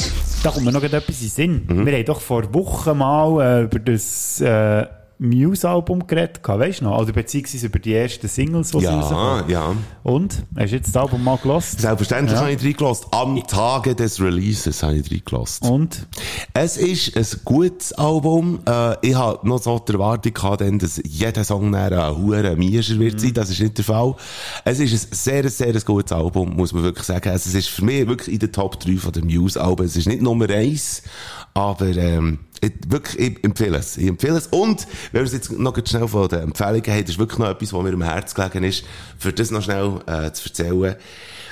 Da 0.43 0.51
kommt 0.51 0.65
mir 0.65 0.73
noch 0.73 0.83
etwas 0.83 1.23
in 1.23 1.29
Sinn. 1.29 1.67
Mhm. 1.69 1.87
Wir 1.87 1.99
haben 1.99 2.05
doch 2.05 2.21
vor 2.21 2.53
Wochen 2.53 2.99
mal 2.99 3.61
äh, 3.61 3.63
über 3.63 3.79
das 3.79 4.41
äh, 4.41 4.87
Muse-Album 5.21 6.07
geredet, 6.07 6.41
weißt 6.43 6.81
du 6.81 6.85
noch? 6.85 6.99
Oder 6.99 7.13
beziehungsweise 7.13 7.67
über 7.67 7.79
die 7.79 7.95
ersten 7.95 8.27
Singles, 8.27 8.71
die 8.71 8.79
sie 8.79 8.85
Ja, 8.85 9.01
rausgekommen 9.01 9.51
ja. 9.51 9.75
Und? 10.03 10.45
Hast 10.57 10.73
du 10.73 10.77
jetzt 10.77 10.89
das 10.89 10.97
Album 11.03 11.23
mal 11.23 11.37
gelost? 11.37 11.79
Selbstverständlich 11.81 12.35
Ja. 12.35 12.41
habe 12.43 12.53
ich 12.53 12.65
reingelassen. 12.65 13.07
Am 13.13 13.47
Tage 13.47 13.95
des 13.95 14.21
Releases 14.21 14.83
habe 14.83 14.97
ich 14.97 15.11
reingelassen. 15.11 15.69
Und? 15.69 16.07
Es 16.55 16.79
ist 16.79 17.17
ein 17.17 17.27
gutes 17.45 17.93
Album. 17.93 18.61
Äh, 18.67 18.97
ich 19.07 19.15
hatte 19.15 19.47
noch 19.47 19.63
so 19.63 19.79
die 19.79 19.93
Erwartung 19.93 20.33
gehabt, 20.33 20.63
dass 20.83 21.01
jeder 21.05 21.45
Song 21.45 21.71
dann 21.73 21.93
ein 21.93 22.17
hoher 22.17 22.57
Miescher 22.57 22.99
wird 22.99 23.21
sein. 23.21 23.35
Das 23.35 23.51
ist 23.51 23.61
nicht 23.61 23.77
der 23.77 23.85
Fall. 23.85 24.15
Es 24.65 24.81
ist 24.81 24.93
ein 24.93 25.15
sehr, 25.15 25.49
sehr 25.51 25.73
gutes 25.83 26.13
Album, 26.13 26.57
muss 26.57 26.73
man 26.73 26.83
wirklich 26.83 27.05
sagen. 27.07 27.29
Also, 27.29 27.51
es 27.51 27.55
ist 27.55 27.69
für 27.69 27.85
mich 27.85 28.07
wirklich 28.09 28.33
in 28.33 28.39
der 28.39 28.53
Top 28.53 28.81
3 28.81 28.97
von 28.97 29.13
der 29.13 29.25
Muse-Alben. 29.25 29.85
Es 29.85 29.97
ist 29.97 30.09
nicht 30.09 30.23
Nummer 30.23 30.49
1, 30.49 31.03
aber 31.53 31.89
ähm, 31.89 32.39
ich, 32.61 32.73
wirklich, 32.89 33.19
ich 33.19 33.45
empfehle 33.45 33.79
es. 33.79 33.97
Ich 33.97 34.07
empfehle 34.07 34.37
es. 34.37 34.47
Und, 34.49 34.87
wenn 35.13 35.23
wir 35.23 35.27
es 35.27 35.33
jetzt 35.33 35.51
noch 35.53 35.75
schnell 35.87 36.09
von 36.09 36.29
den 36.29 36.41
Empfehlungen 36.41 36.87
haben, 36.87 37.05
ist 37.05 37.19
wirklich 37.19 37.39
noch 37.39 37.49
etwas, 37.49 37.73
was 37.73 37.83
mir 37.83 37.93
am 37.93 38.03
Herzen 38.03 38.35
gelegen 38.35 38.65
ist, 38.65 38.85
für 39.19 39.33
das 39.33 39.51
noch 39.51 39.63
schnell 39.63 40.01
äh, 40.07 40.33
zu 40.33 40.49
erzählen. 40.49 40.97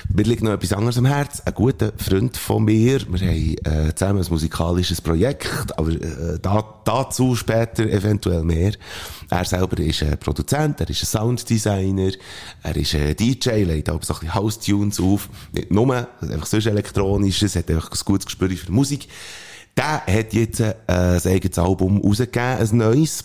Mir 0.07 0.23
liegt 0.23 0.41
noch 0.41 0.53
etwas 0.53 0.73
anderes 0.73 0.97
am 0.97 1.05
Herzen. 1.05 1.41
Ein 1.45 1.53
guter 1.53 1.91
Freund 1.97 2.37
von 2.37 2.63
mir. 2.63 3.01
Wir 3.11 3.27
haben 3.27 3.87
äh, 3.87 3.93
zusammen 3.93 4.23
ein 4.23 4.31
musikalisches 4.31 5.01
Projekt, 5.01 5.77
aber 5.77 5.91
äh, 5.91 6.39
da, 6.41 6.63
dazu 6.85 7.35
später 7.35 7.83
eventuell 7.83 8.43
mehr. 8.43 8.73
Er 9.29 9.45
selber 9.45 9.77
ist 9.79 10.01
ein 10.01 10.17
Produzent, 10.17 10.79
er 10.79 10.89
ist 10.89 11.03
ein 11.03 11.05
Sounddesigner, 11.05 12.11
er 12.63 12.75
ist 12.75 12.95
ein 12.95 13.15
DJ, 13.15 13.63
legt 13.63 13.89
auch 13.89 14.01
so 14.01 14.13
ein 14.13 14.19
bisschen 14.19 14.33
House-Tunes 14.33 14.99
auf. 14.99 15.29
Nicht 15.51 15.69
nur, 15.71 16.07
einfach 16.21 16.45
sonst 16.45 16.65
elektronisches, 16.65 17.55
hat 17.55 17.69
einfach 17.69 17.91
ein 17.91 17.99
gutes 18.05 18.25
Gespür 18.25 18.49
für 18.49 18.71
Musik. 18.71 19.07
Der 19.79 20.03
hat 20.05 20.33
jetzt 20.33 20.59
äh, 20.59 20.75
ein 20.87 21.21
eigenes 21.25 21.57
Album 21.57 22.01
rausgegeben, 22.01 22.57
ein 22.59 22.77
neues. 22.77 23.23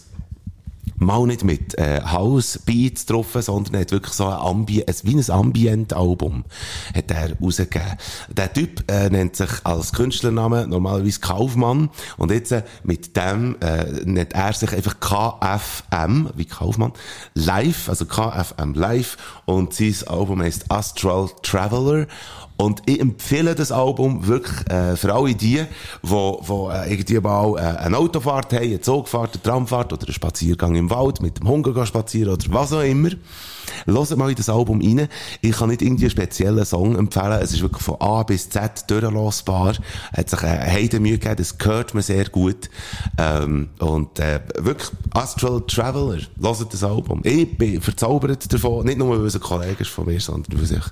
Mal 0.96 1.26
nicht 1.26 1.42
mit 1.42 1.76
äh, 1.76 2.00
House 2.00 2.60
Beats 2.64 3.06
drauf, 3.06 3.36
sondern 3.40 3.80
hat 3.80 3.90
wirklich 3.90 4.12
so 4.12 4.26
ein, 4.26 4.34
Ambi 4.34 4.84
ein 4.86 4.94
wie 5.02 5.16
ein 5.16 5.30
Ambient-Album 5.30 6.44
hat 6.94 7.10
er 7.10 7.36
rausgegeben. 7.40 7.98
Der 8.28 8.52
Typ 8.52 8.88
äh, 8.88 9.10
nennt 9.10 9.34
sich 9.34 9.50
als 9.64 9.92
Künstlernamen 9.92 10.70
normalerweise 10.70 11.18
Kaufmann. 11.18 11.90
Und 12.18 12.30
jetzt 12.30 12.52
äh, 12.52 12.62
mit 12.84 13.16
dem 13.16 13.56
äh, 13.60 14.04
nennt 14.04 14.34
er 14.34 14.52
sich 14.52 14.72
einfach 14.72 15.00
KFM, 15.00 16.28
wie 16.36 16.44
Kaufmann, 16.44 16.92
live, 17.34 17.88
also 17.88 18.06
KFM 18.06 18.74
live. 18.74 19.16
Und 19.44 19.74
sein 19.74 19.96
Album 20.06 20.40
heißt 20.40 20.70
Astral 20.70 21.30
Traveler 21.42 22.06
und 22.56 22.82
ich 22.86 23.00
empfehle 23.00 23.54
das 23.54 23.72
Album 23.72 24.26
wirklich 24.26 24.70
äh, 24.70 24.96
für 24.96 25.12
alle 25.12 25.34
die, 25.34 25.64
wo, 26.02 26.40
wo 26.46 26.70
äh, 26.70 26.90
irgendwie 26.90 27.18
mal 27.18 27.56
äh, 27.56 27.78
eine 27.78 27.98
Autofahrt 27.98 28.52
haben, 28.52 28.62
eine 28.62 28.80
Zugfahrt, 28.80 29.34
eine 29.34 29.42
Tramfahrt 29.42 29.92
oder 29.92 30.04
einen 30.04 30.14
Spaziergang 30.14 30.74
im 30.76 30.88
Wald 30.90 31.20
mit 31.20 31.40
dem 31.40 31.48
Hund 31.48 31.64
gehen 31.64 31.86
spazieren 31.86 32.34
oder 32.34 32.44
was 32.48 32.72
auch 32.72 32.82
immer. 32.82 33.10
Hört 33.86 34.16
mal 34.16 34.30
in 34.30 34.36
das 34.36 34.48
Album 34.48 34.80
rein. 34.80 35.08
Ich 35.40 35.52
kann 35.52 35.68
nicht 35.68 35.82
irgendwie 35.82 36.04
einen 36.04 36.10
speziellen 36.10 36.64
Song 36.64 36.96
empfehlen. 36.96 37.40
Es 37.40 37.52
ist 37.52 37.62
wirklich 37.62 37.82
von 37.82 38.00
A 38.00 38.22
bis 38.22 38.50
Z 38.50 38.90
durchlassbar. 38.90 39.74
Hat 40.12 40.30
sich 40.30 40.42
eine 40.42 40.70
Heidemühe 40.70 41.18
gegeben. 41.18 41.36
Das 41.36 41.58
gehört 41.58 41.94
mir 41.94 42.02
sehr 42.02 42.26
gut. 42.26 42.70
Ähm, 43.18 43.68
und 43.78 44.18
äh, 44.18 44.40
wirklich 44.58 44.90
Astral 45.12 45.62
Traveler. 45.66 46.18
Hört 46.40 46.72
das 46.72 46.84
Album. 46.84 47.20
Ich 47.24 47.56
bin 47.56 47.80
verzaubert 47.80 48.52
davon. 48.52 48.86
Nicht 48.86 48.98
nur, 48.98 49.18
weil 49.18 49.26
es 49.26 49.34
ein 49.34 49.40
Kollege 49.40 49.82
ist 49.82 49.90
von 49.90 50.06
mir, 50.06 50.20
sondern 50.20 50.56
weil 50.56 50.64
es 50.64 50.90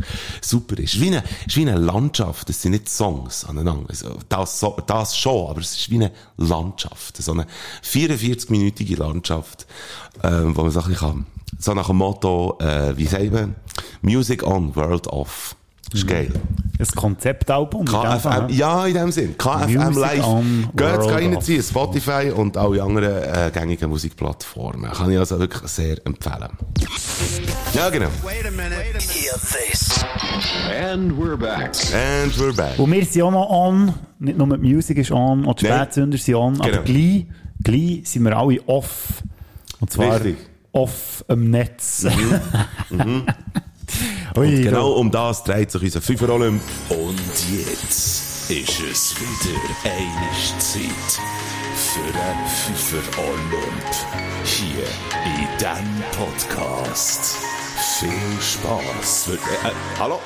super 0.48 0.78
ist. 0.78 1.00
Wie 1.00 1.08
eine, 1.08 1.22
ist 1.46 1.56
wie 1.56 1.68
eine 1.68 1.78
Landschaft. 1.78 2.50
Es 2.50 2.62
sind 2.62 2.72
nicht 2.72 2.88
Songs 2.88 3.44
aneinander. 3.44 3.86
Also, 3.88 4.18
das, 4.28 4.60
so, 4.60 4.76
das 4.86 5.16
schon, 5.16 5.50
aber 5.50 5.60
es 5.60 5.76
ist 5.76 5.90
wie 5.90 5.96
eine 5.96 6.12
Landschaft. 6.36 7.16
So 7.16 7.32
eine 7.32 7.46
44-minütige 7.84 8.98
Landschaft, 8.98 9.66
ähm, 10.22 10.56
wo 10.56 10.62
man 10.62 10.72
bisschen 10.72 10.94
kann 10.94 11.26
so 11.58 11.74
nach 11.74 11.88
dem 11.88 11.96
Motto, 11.96 12.58
äh, 12.60 12.96
wie 12.96 13.06
sagt 13.06 13.32
man, 13.32 13.54
Music 14.02 14.42
on, 14.42 14.74
World 14.74 15.06
off. 15.08 15.56
Ist 15.92 16.06
geil. 16.06 16.30
Ein 16.78 16.86
Konzeptalbum. 16.94 17.84
KFM, 17.84 18.20
Fall. 18.20 18.50
ja, 18.50 18.86
in 18.86 18.94
dem 18.94 19.12
Sinn. 19.12 19.36
KFM 19.36 19.74
Music 19.74 19.96
Live. 19.96 20.26
Geht 20.74 21.12
reinziehen, 21.12 21.62
Spotify 21.62 22.32
und 22.34 22.56
alle 22.56 22.82
anderen 22.82 23.22
äh, 23.22 23.50
gängigen 23.52 23.90
Musikplattformen. 23.90 24.90
Kann 24.90 25.10
ich 25.12 25.18
also 25.18 25.38
wirklich 25.38 25.70
sehr 25.70 25.98
empfehlen. 26.06 26.48
Ja, 27.74 27.90
genau. 27.90 28.08
And 30.70 31.12
we're 31.12 31.36
back. 31.36 31.76
And 31.92 32.32
we're 32.36 32.56
back. 32.56 32.78
Und 32.78 32.90
wir 32.90 33.04
sind 33.04 33.22
auch 33.22 33.30
noch 33.30 33.50
on. 33.50 33.94
Nicht 34.18 34.38
nur 34.38 34.56
die 34.56 34.74
Musik 34.74 34.96
ist 34.98 35.10
on, 35.10 35.46
auch 35.46 35.54
die. 35.54 35.66
Spätzünder 35.66 36.16
sind 36.16 36.34
on. 36.34 36.54
Genau. 36.54 36.64
Aber 36.64 36.78
gleich, 36.84 37.26
gleich 37.62 38.00
sind 38.04 38.24
wir 38.24 38.36
alle 38.36 38.60
off. 38.66 39.22
Und 39.78 39.90
zwar 39.90 40.14
Richtig. 40.14 40.36
Off 40.72 41.24
im 41.28 41.50
Netz. 41.50 42.06
Mhm. 42.90 43.26
Ui, 44.36 44.56
Und 44.56 44.62
genau 44.62 44.92
um 44.92 45.10
das 45.10 45.44
dreht 45.44 45.70
sich 45.70 45.82
unser 45.82 46.00
FIFA 46.00 46.28
Olymp. 46.30 46.62
Und 46.88 47.20
jetzt 47.50 48.50
ist 48.50 48.80
es 48.80 49.14
wieder 49.20 49.58
eine 49.84 50.58
Zeit 50.58 51.20
für 51.74 52.00
einen 52.00 52.46
Pfiffer 52.46 53.20
Olymp. 53.20 53.84
Hier 54.44 54.84
in 55.24 55.48
diesem 55.58 56.02
Podcast. 56.16 57.36
Viel 57.98 58.40
Spass. 58.40 59.28
Äh, 59.28 59.34
äh, 59.34 59.72
hallo? 59.98 60.18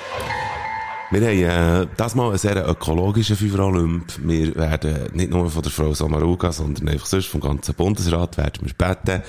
Wir 1.11 1.21
haben 1.21 1.85
äh, 1.85 1.87
das 1.97 2.17
mal 2.17 2.31
einen 2.31 2.39
sehr 2.39 2.69
ökologischen 2.69 3.37
FIFA 3.37 3.65
Olymp. 3.65 4.13
Wir 4.25 4.57
werden 4.57 5.09
nicht 5.13 5.31
nur 5.31 5.49
von 5.49 5.63
der 5.63 5.71
Frau 5.71 5.95
Samaruga, 5.95 6.51
sondern 6.51 6.89
einfach 6.89 7.07
sonst 7.07 7.27
vom 7.27 7.41
ganzen 7.41 7.75
Bundesrat 7.75 8.37
werden 8.37 8.67
wir 8.67 8.75
beten, 8.75 9.23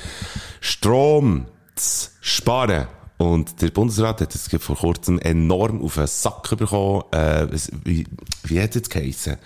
Strom 0.60 1.46
zu 1.76 2.10
sparen. 2.22 2.88
Und 3.18 3.62
der 3.62 3.70
Bundesrat 3.70 4.22
hat 4.22 4.34
es 4.34 4.48
vor 4.60 4.76
kurzem 4.76 5.20
enorm 5.20 5.84
auf 5.84 5.96
den 5.96 6.08
Sack 6.08 6.56
bekommen. 6.58 7.04
Äh, 7.12 7.48
wie, 7.84 8.08
wie 8.44 8.62
hat 8.62 8.70
es 8.70 8.76
jetzt 8.76 8.90
geheissen? 8.90 9.38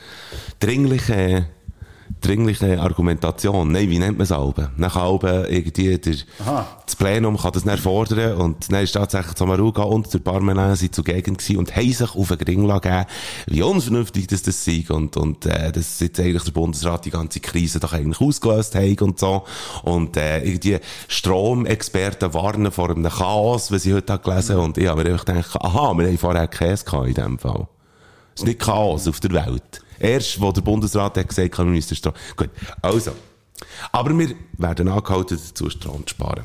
Dringliche, 0.60 1.48
dringliche 2.20 2.80
Argumentation. 2.80 3.72
Nein, 3.72 3.90
wie 3.90 4.00
nennt 4.00 4.18
man 4.18 4.24
es 4.24 4.32
Alben? 4.32 4.70
Nach 4.78 4.96
Alben 4.96 5.46
irgendwie 5.48 5.98
der, 5.98 6.16
das 6.86 6.96
Plenum 6.96 7.38
kann 7.38 7.52
das 7.54 7.64
dann 7.64 7.78
fordern 7.78 8.36
und 8.36 8.72
dann 8.72 8.84
ist 8.84 8.94
tatsächlich 8.94 9.38
Samaruga 9.38 9.84
und 9.84 10.14
der 10.14 10.20
Parmenin 10.20 10.76
sind 10.76 10.94
zugegen 10.94 11.38
gewesen 11.38 11.58
und 11.58 11.76
haben 11.76 11.92
sich 11.92 12.16
auf 12.16 12.28
den 12.28 12.38
Gring 12.38 12.68
gegeben, 12.68 13.06
wie 13.48 13.62
unvernünftig 13.62 14.28
das 14.28 14.42
das 14.42 14.64
sei 14.66 14.84
und, 14.90 15.16
und, 15.18 15.46
äh, 15.46 15.72
dass 15.72 16.00
jetzt 16.00 16.20
eigentlich 16.20 16.44
der 16.44 16.52
Bundesrat 16.52 17.06
die 17.06 17.12
ganze 17.12 17.40
Krise 17.40 17.80
doch 17.80 17.94
eigentlich 17.94 18.20
ausgelöst 18.20 18.76
hat 18.76 19.02
und 19.02 19.20
so. 19.20 19.44
Und, 19.84 20.18
äh, 20.18 20.44
irgendwie 20.44 20.80
Stromexperten 21.08 22.34
warnen 22.34 22.72
vor 22.72 22.90
einem 22.90 23.10
Chaos, 23.10 23.72
was 23.72 23.86
ich 23.86 23.94
heute 23.94 24.14
habe 24.14 24.24
gelesen 24.24 24.58
und 24.58 24.78
ich 24.78 24.88
habe 24.88 25.04
mir 25.04 25.18
gedacht, 25.18 25.56
aha, 25.60 25.94
wir 25.98 26.08
haben 26.08 26.18
vorher 26.18 26.48
Käse 26.48 26.86
gehabt 26.86 27.08
in 27.08 27.14
dem 27.14 27.40
Fall. 27.40 27.68
Es 28.36 28.42
ist 28.42 28.48
nicht 28.48 28.60
Chaos 28.60 29.08
auf 29.08 29.20
der 29.20 29.32
Welt. 29.32 29.82
Erst, 30.02 30.42
wo 30.42 30.52
der 30.52 30.62
Bundesrat 30.62 31.18
hat 31.18 31.30
gesagt, 31.30 31.52
kann 31.52 31.66
man 31.66 31.76
müssen 31.76 31.96
Strom. 31.96 32.14
Gut, 32.36 32.50
also. 32.82 33.12
Aber 33.92 34.18
wir 34.18 34.34
werden 34.58 34.88
angehalten, 34.88 35.38
dazu 35.38 35.70
Strom 35.70 36.06
zu 36.08 36.16
sparen. 36.16 36.44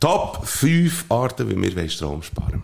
Top 0.00 0.46
5 0.46 1.04
Arten, 1.10 1.50
wie 1.50 1.76
wir 1.76 1.88
Strom 1.90 2.22
sparen 2.22 2.62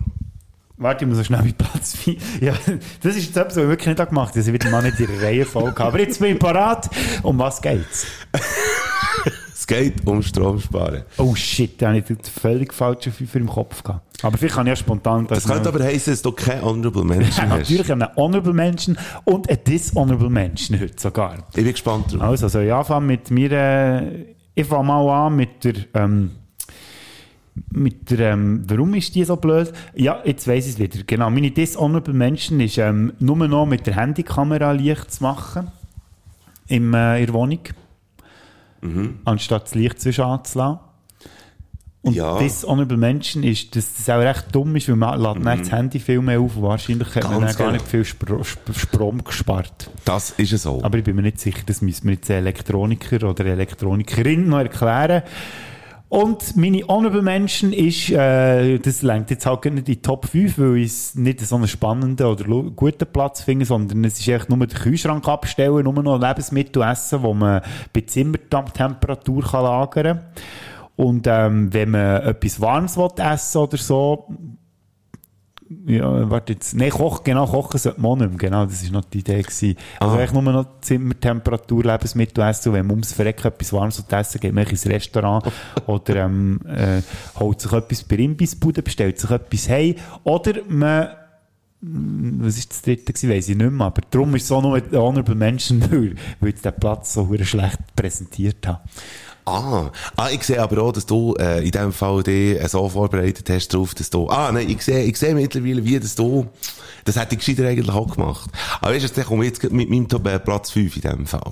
Warte, 0.78 1.04
ich 1.04 1.08
muss 1.08 1.18
so 1.18 1.24
schnell 1.24 1.42
mit 1.42 1.58
Platz 1.58 1.94
4. 1.96 2.16
Ja, 2.40 2.54
das 3.02 3.16
ist 3.16 3.26
jetzt 3.26 3.36
etwas, 3.36 3.56
was 3.56 3.62
ich 3.62 3.68
wirklich 3.68 3.96
nicht 3.96 4.08
gemacht 4.08 4.30
habe. 4.30 4.40
ich 4.40 4.52
wieder 4.52 4.70
mal 4.70 4.82
nicht 4.82 4.98
in 4.98 5.06
der 5.06 5.22
Reihenfolge 5.22 5.78
habe. 5.78 5.84
Aber 5.84 6.00
jetzt 6.00 6.18
bin 6.18 6.32
ich 6.32 6.38
parat. 6.38 6.88
Um 7.22 7.38
was 7.38 7.60
geht's? 7.60 8.06
Es 9.62 9.66
geht 9.68 10.04
um 10.08 10.20
Strom 10.24 10.58
sparen. 10.58 11.04
Oh 11.18 11.36
shit, 11.36 11.80
da 11.80 11.86
habe 11.90 11.98
ich 11.98 12.04
den 12.06 12.18
völlig 12.18 12.74
falschen 12.74 13.12
Fünfer 13.12 13.38
im 13.38 13.46
Kopf 13.46 13.84
gehabt. 13.84 14.24
Aber 14.24 14.36
vielleicht 14.36 14.56
kann 14.56 14.66
ich 14.66 14.70
ja 14.72 14.74
spontan 14.76 15.24
Das 15.28 15.46
könnte 15.46 15.68
aber 15.68 15.84
heißen, 15.84 16.12
dass 16.14 16.20
du 16.20 16.32
kein 16.32 16.60
Honorable 16.62 17.04
Mention 17.04 17.46
Ja, 17.46 17.50
hast. 17.52 17.70
natürlich 17.70 17.92
einen 17.92 18.08
Honorable 18.16 18.54
Menschen 18.54 18.98
und 19.22 19.48
einen 19.48 19.62
Dishonorable 19.62 20.30
Menschen 20.30 20.80
heute 20.80 21.00
sogar. 21.00 21.46
Ich 21.50 21.54
bin 21.54 21.64
gespannt 21.66 22.12
drauf. 22.12 22.22
Also, 22.22 22.48
soll 22.48 22.64
ich 22.64 22.72
anfangen 22.72 23.06
mit 23.06 23.30
mir, 23.30 23.52
äh, 23.52 24.24
ich 24.56 24.66
fange 24.66 24.82
mal 24.82 25.26
an 25.26 25.36
mit 25.36 25.62
der, 25.62 25.74
ähm, 25.94 26.32
mit 27.70 28.10
der, 28.10 28.32
ähm, 28.32 28.64
warum 28.66 28.94
ist 28.94 29.14
die 29.14 29.22
so 29.22 29.36
blöd? 29.36 29.72
Ja, 29.94 30.22
jetzt 30.24 30.48
weiss 30.48 30.66
ich 30.66 30.72
es 30.72 30.78
wieder. 30.80 31.04
Genau, 31.06 31.30
meine 31.30 31.52
Dishonorable 31.52 32.14
Menschen 32.14 32.58
ist, 32.58 32.78
ähm, 32.78 33.12
nur 33.20 33.36
noch 33.46 33.66
mit 33.66 33.86
der 33.86 33.94
Handykamera 33.94 34.72
Licht 34.72 35.12
zu 35.12 35.22
machen. 35.22 35.70
Im, 36.66 36.92
äh, 36.94 37.20
in 37.20 37.26
der 37.26 37.34
Wohnung. 37.34 37.60
Anstatt 39.24 39.64
das 39.64 39.74
Licht 39.74 40.00
zwischen 40.00 40.24
anzulassen. 40.24 40.80
Und 42.04 42.14
Ja. 42.14 42.36
Dishonorable 42.38 42.96
Menschen 42.96 43.44
ist, 43.44 43.76
dass 43.76 43.94
das 43.94 44.10
auch 44.10 44.18
recht 44.20 44.46
dumm 44.50 44.74
ist, 44.74 44.88
weil 44.88 44.96
man 44.96 45.20
lädt 45.20 45.46
dann 45.46 45.58
das 45.60 45.70
Handy 45.70 46.00
viel 46.00 46.20
mehr 46.20 46.40
auf 46.40 46.56
und 46.56 46.62
wahrscheinlich 46.64 47.14
hat 47.14 47.30
man 47.30 47.40
Ganz 47.42 47.56
gar 47.56 47.68
genau. 47.68 47.78
nicht 47.78 47.88
viel 47.88 48.04
Spro 48.04 48.40
Sp 48.42 48.74
Strom 48.76 49.22
gespart. 49.22 49.88
Das 50.04 50.30
ist 50.30 50.50
so. 50.62 50.82
Aber 50.82 50.98
ich 50.98 51.04
bin 51.04 51.14
mir 51.14 51.22
nicht 51.22 51.38
sicher, 51.38 51.62
das 51.64 51.80
müssen 51.80 52.08
wir 52.08 52.14
jetzt 52.14 52.28
Elektroniker 52.28 53.28
oder 53.30 53.44
Elektronikerin 53.46 54.48
noch 54.48 54.58
erklären. 54.58 55.22
Und 56.12 56.58
meine 56.58 56.86
Honorable 56.88 57.22
Menschen 57.22 57.72
ist, 57.72 58.10
äh, 58.10 58.76
das 58.78 59.00
lenkt 59.00 59.30
jetzt 59.30 59.46
halt 59.46 59.64
nicht 59.64 59.78
in 59.78 59.84
die 59.84 60.02
Top 60.02 60.26
5, 60.26 60.58
weil 60.58 60.76
ich 60.76 60.88
es 60.88 61.14
nicht 61.14 61.40
so 61.40 61.56
einen 61.56 61.66
spannenden 61.66 62.26
oder 62.26 62.44
guten 62.44 63.06
Platz 63.10 63.40
finde, 63.40 63.64
sondern 63.64 64.04
es 64.04 64.20
ist 64.20 64.28
echt 64.28 64.50
nur 64.50 64.58
den 64.58 64.78
Kühlschrank 64.78 65.26
abstellen, 65.26 65.84
nur 65.84 66.02
noch 66.02 66.20
Lebensmittel 66.20 66.82
essen, 66.82 67.22
wo 67.22 67.32
man 67.32 67.62
bei 67.94 68.02
Zimmertemperatur 68.02 69.42
lagern 69.52 70.18
kann. 70.18 70.20
Und 70.96 71.26
ähm, 71.26 71.72
wenn 71.72 71.92
man 71.92 72.20
etwas 72.24 72.60
Warmes 72.60 72.98
will 72.98 73.08
essen 73.16 73.58
oder 73.62 73.78
so, 73.78 74.28
ja, 75.86 76.30
warte 76.30 76.54
jetzt. 76.54 76.74
Nein, 76.74 76.90
kochen, 76.90 77.24
genau, 77.24 77.46
kochen 77.46 77.78
sollte 77.78 78.00
man 78.00 78.18
nicht 78.18 78.30
mehr. 78.30 78.38
Genau, 78.38 78.64
das 78.64 78.84
war 78.84 78.92
noch 78.92 79.04
die 79.04 79.18
Idee. 79.18 79.42
Gewesen. 79.42 79.76
Also 79.98 80.16
eigentlich 80.16 80.32
nur 80.32 80.42
noch 80.42 80.80
Zimmertemperatur 80.80 81.84
Lebensmittel 81.84 82.44
essen 82.44 82.72
wenn 82.72 82.86
man 82.86 82.92
ums 82.92 83.12
Verrecken 83.12 83.48
etwas 83.48 83.72
Warmes 83.72 84.04
essen 84.08 84.40
geht 84.40 84.52
man 84.52 84.66
ins 84.66 84.86
Restaurant 84.86 85.44
oder 85.86 86.16
ähm, 86.16 86.60
äh, 86.66 87.02
holt 87.38 87.60
sich 87.60 87.72
etwas 87.72 88.04
bei 88.04 88.16
Imbissbude, 88.16 88.82
bestellt 88.82 89.18
sich 89.18 89.30
etwas 89.30 89.68
heim 89.68 89.94
oder 90.24 90.54
man 90.68 91.08
was 91.84 92.58
ist 92.58 92.70
das 92.70 92.82
dritte 92.82 93.12
gewesen, 93.12 93.30
weiss 93.30 93.48
ich 93.48 93.56
nicht 93.56 93.70
mehr, 93.70 93.86
aber 93.86 94.02
darum 94.08 94.36
ist 94.36 94.44
es 94.44 94.52
auch 94.52 94.62
noch 94.62 94.74
ein 94.74 94.84
Honorable 94.92 95.34
Mention, 95.34 95.82
weil, 95.90 96.14
weil 96.38 96.50
ich 96.50 96.60
den 96.60 96.72
Platz 96.74 97.14
so 97.14 97.28
schlecht 97.42 97.78
präsentiert 97.96 98.64
habe. 98.66 98.80
Ah, 99.44 99.90
ah, 100.16 100.28
ich 100.30 100.44
sehe 100.44 100.60
aber 100.62 100.82
auch, 100.82 100.92
dass 100.92 101.04
du 101.04 101.34
äh, 101.34 101.64
in 101.64 101.72
dem 101.72 101.92
Fall 101.92 102.22
dich 102.22 102.60
äh, 102.60 102.68
so 102.68 102.88
vorbereitet 102.88 103.50
hast 103.50 103.68
drauf, 103.68 103.92
dass 103.94 104.08
du... 104.08 104.28
Ah, 104.28 104.52
nein, 104.52 104.70
ich 104.70 104.82
sehe, 104.82 105.02
ich 105.02 105.16
sehe 105.16 105.34
mittlerweile, 105.34 105.84
wie 105.84 105.98
dass 105.98 106.14
du... 106.14 106.46
Das 107.04 107.16
hätte 107.16 107.34
ich 107.34 107.40
gescheiter 107.44 107.68
eigentlich 107.68 107.90
auch 107.90 108.14
gemacht. 108.14 108.48
Aber 108.80 108.94
weißt 108.94 109.16
du, 109.16 109.20
ich 109.20 109.26
komme 109.26 109.44
jetzt 109.44 109.60
mit 109.72 109.90
meinem 109.90 110.08
Top, 110.08 110.24
äh, 110.28 110.38
Platz 110.38 110.70
5 110.70 110.94
in 110.96 111.02
dem 111.02 111.26
Fall. 111.26 111.50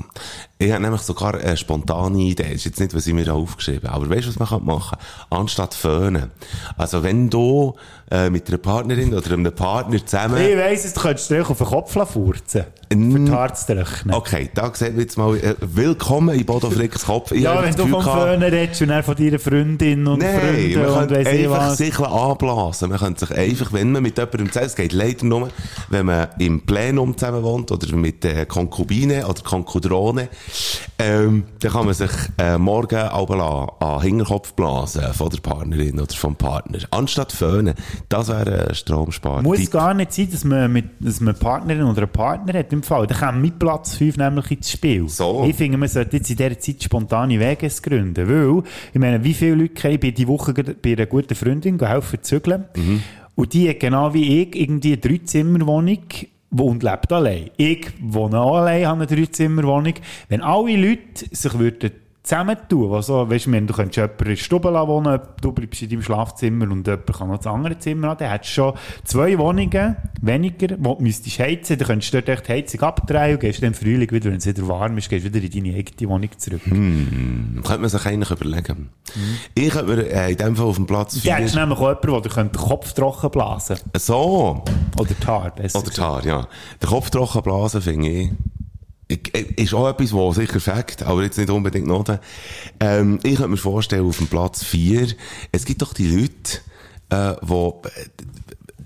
Ich 0.59 0.71
habe 0.71 0.81
nämlich 0.81 1.01
sogar 1.01 1.35
eine 1.35 1.57
spontane 1.57 2.19
Idee. 2.19 2.45
Das 2.45 2.53
ist 2.53 2.67
jetzt 2.67 2.81
nicht, 2.81 2.95
was 2.95 3.09
ich 3.09 3.15
mir 3.15 3.25
da 3.25 3.33
aufgeschrieben 3.33 3.91
habe. 3.91 4.05
Aber 4.07 4.15
weißt 4.15 4.27
du, 4.27 4.29
was 4.29 4.39
man 4.39 4.49
kann 4.49 4.65
machen 4.65 4.99
Anstatt 5.31 5.75
föhnen. 5.75 6.31
Also 6.77 7.03
wenn 7.03 7.29
du 7.29 7.75
äh, 8.13 8.31
mit 8.31 8.47
einer 8.47 8.59
Partnerin 8.59 9.13
oder 9.13 9.33
einem 9.33 9.53
Partner 9.53 10.07
zusammen... 10.07 10.37
Ich 10.41 10.57
weiss 10.57 10.85
es, 10.85 10.95
du 10.95 11.01
könntest 11.01 11.31
dich 11.31 11.51
auf 11.51 11.59
den 11.59 11.67
Kopf 11.67 11.93
furzen. 12.13 12.67
Zu 12.93 13.77
rechnen. 13.77 14.17
Okay, 14.17 14.51
da 14.53 14.75
sehen 14.75 14.97
wir 14.97 15.03
jetzt 15.03 15.17
mal, 15.17 15.37
äh, 15.37 15.55
willkommen 15.61 16.37
in 16.37 16.45
Bodo 16.45 16.71
Fricks 16.71 17.05
Kopf. 17.05 17.31
Ich 17.31 17.43
Ja, 17.43 17.63
wenn 17.63 17.73
du 17.73 17.87
vom 17.87 18.03
Föhnen 18.03 18.43
redest 18.43 18.83
und 18.83 18.89
dann 18.89 19.05
von 19.05 19.15
deiner 19.15 19.39
Freundin 19.39 20.09
und 20.09 20.19
Nein, 20.19 20.41
Freunden 20.41 20.83
man 20.83 21.03
und 21.05 21.11
weiss 21.13 21.27
einfach 21.29 21.75
sich 21.75 21.99
anblasen. 22.01 22.91
Man 22.91 22.99
könnte 22.99 23.27
sich 23.27 23.39
einfach, 23.39 23.73
wenn 23.73 23.93
man 23.93 24.03
mit 24.03 24.19
jemandem 24.19 24.49
zusammen, 24.49 24.67
es 24.67 24.75
geht 24.75 24.93
leider 24.93 25.25
nur, 25.25 25.51
wenn 25.89 26.07
man 26.07 26.31
im 26.41 26.63
Plenum 26.63 27.17
zusammen 27.17 27.45
wohnt 27.45 27.71
oder 27.71 27.95
mit 27.95 28.25
äh, 28.25 28.45
Konkubine 28.47 29.25
oder 29.25 29.41
Konkudrone, 29.41 30.29
ähm, 30.99 31.45
dann 31.61 31.71
kann 31.71 31.85
man 31.85 31.95
sich 31.95 32.11
äh, 32.39 32.59
morgen 32.59 32.97
aber 32.97 33.79
an 33.79 34.01
den 34.01 34.03
Hinterkopf 34.03 34.55
blasen 34.55 35.15
von 35.15 35.31
der 35.31 35.39
Partnerin 35.39 36.01
oder 36.01 36.13
vom 36.13 36.35
Partner. 36.35 36.81
Anstatt 36.91 37.31
föhnen. 37.31 37.75
Das 38.09 38.27
wäre 38.27 38.71
ein 38.71 38.75
Stromspar. 38.75 39.43
Muss 39.43 39.71
gar 39.71 39.95
nicht 39.95 40.13
sein, 40.13 40.29
dass 40.33 40.43
man, 40.43 40.73
mit, 40.73 40.87
dass 40.99 41.21
man 41.21 41.37
Partnerin 41.37 41.85
oder 41.85 42.03
einen 42.03 42.11
Partner 42.11 42.59
hat 42.59 42.80
im 42.81 42.83
Fall. 42.83 43.07
Dann 43.07 43.19
kommt 43.19 43.43
mit 43.43 43.59
Platz 43.59 43.97
5 43.97 44.17
nämlich 44.17 44.51
ins 44.51 44.71
Spiel. 44.71 45.09
So. 45.09 45.45
Ich 45.49 45.57
finde, 45.57 45.79
man 45.79 45.89
sollte 45.89 46.17
jetzt 46.17 46.31
in 46.31 46.37
dieser 46.37 46.59
Zeit 46.59 46.83
spontane 46.83 47.39
Wege 47.39 47.69
gründen. 47.83 48.29
Weil, 48.29 48.63
ich 48.93 49.01
meine, 49.01 49.23
wie 49.23 49.35
viele 49.35 49.55
Leute 49.55 49.75
kann 49.75 49.93
ich 49.93 50.01
bei 50.01 50.11
die 50.11 50.29
Woche 50.29 50.53
bei 50.53 50.93
einer 50.93 51.07
guten 51.07 51.35
Freundin 51.35 51.79
gehen 51.79 51.89
helfen 51.89 52.23
zügeln. 52.23 52.65
Und 53.35 53.53
die 53.53 53.69
hat 53.69 53.81
genau 53.81 54.13
wie 54.13 54.43
ich 54.43 54.57
irgendwie 54.57 54.93
eine 54.93 55.01
Dreizimmerwohnung 55.01 55.99
wo- 56.51 56.67
und 56.67 56.83
lebt 56.83 57.13
allein. 57.13 57.51
Ich 57.57 57.87
wohne 58.01 58.41
auch 58.41 58.57
allein, 58.57 58.87
habe 58.87 59.07
eine 59.07 59.17
Dreizimmerwohnung. 59.17 59.95
Wenn 60.29 60.41
alle 60.41 60.77
Leute 60.77 61.27
sich 61.31 61.59
würden 61.59 61.93
zusammentun, 62.23 62.93
also, 62.93 63.29
weißt 63.31 63.47
du, 63.47 63.51
meine, 63.51 63.67
du 63.67 63.73
könntest 63.75 63.97
jemanden 63.97 64.23
in 64.25 64.29
der 64.31 64.37
Stube 64.37 64.73
wohnen, 64.73 65.21
du 65.41 65.53
bleibst 65.53 65.83
in 65.83 65.89
deinem 65.89 66.03
Schlafzimmer 66.03 66.71
und 66.71 66.87
jemand 66.87 67.07
kann 67.13 67.29
noch 67.29 67.39
das 67.39 67.47
andere 67.47 67.79
Zimmer 67.79 68.09
haben, 68.09 68.19
dann 68.19 68.31
hättest 68.31 68.51
du 68.51 68.55
schon 68.55 68.75
zwei 69.05 69.39
Wohnungen 69.39 69.97
weniger, 70.21 70.77
wo 70.79 70.95
du 70.97 71.03
müsstest 71.03 71.39
heizen, 71.39 71.79
dann 71.79 71.89
könntest 71.89 72.13
du 72.13 72.21
dort 72.23 72.29
echt 72.29 72.49
die 72.49 72.53
Heizung 72.53 72.81
abdrehen 72.83 73.35
und 73.35 73.41
gehst 73.41 73.63
dann 73.63 73.69
im 73.69 73.75
Frühling 73.75 74.11
wieder, 74.11 74.31
wenn 74.31 74.37
es 74.37 74.47
wieder 74.47 74.69
warm 74.69 74.99
ist, 74.99 75.09
gehst 75.09 75.25
wieder 75.25 75.43
in 75.43 75.51
deine 75.65 75.77
eigene 75.79 76.11
Wohnung 76.11 76.31
zurück. 76.37 76.63
Könnte 76.65 77.79
man 77.79 77.89
sich 77.89 78.07
eigentlich 78.07 78.31
überlegen. 78.31 78.91
Ich 79.55 79.71
könnte 79.71 79.97
mir 79.97 80.11
äh, 80.11 80.31
in 80.33 80.37
dem 80.37 80.57
Fall 80.57 80.67
auf 80.67 80.77
dem 80.77 80.87
Platz 80.87 81.21
Du 81.21 81.31
hättest 81.31 81.55
4... 81.55 81.61
nämlich 81.61 81.79
auch 81.79 81.89
jemanden, 82.03 82.23
der 82.23 82.33
könnte 82.33 82.59
den 82.59 82.69
Kopf 82.69 82.93
trocken 82.93 83.31
blasen 83.31 83.77
So. 83.97 84.63
Oder 84.99 85.15
die 85.15 85.27
Haare, 85.27 85.53
besser 85.57 85.79
Oder 85.79 85.91
die 85.91 86.01
Haare, 86.01 86.29
ja. 86.29 86.47
Der 86.83 86.89
Kopf 86.89 87.11
trocken 87.11 87.43
blasen, 87.43 87.81
finde 87.81 88.09
ich- 88.09 88.31
ist 89.57 89.75
auch 89.75 89.89
etwas, 89.89 90.13
was 90.13 90.37
sicher 90.37 90.61
fängt, 90.61 91.03
aber 91.03 91.23
jetzt 91.23 91.39
nicht 91.39 91.51
unbedingt 91.51 91.87
noch. 91.87 92.05
Ähm, 92.79 93.19
ich 93.23 93.37
könnte 93.37 93.49
mir 93.49 93.57
vorstellen, 93.57 94.07
auf 94.07 94.19
dem 94.19 94.29
Platz 94.29 94.65
4, 94.65 95.09
es 95.53 95.65
gibt 95.65 95.83
doch 95.83 95.93
die 95.93 96.09
Leute, 96.09 96.61
äh, 97.11 97.37
wo, 97.43 97.83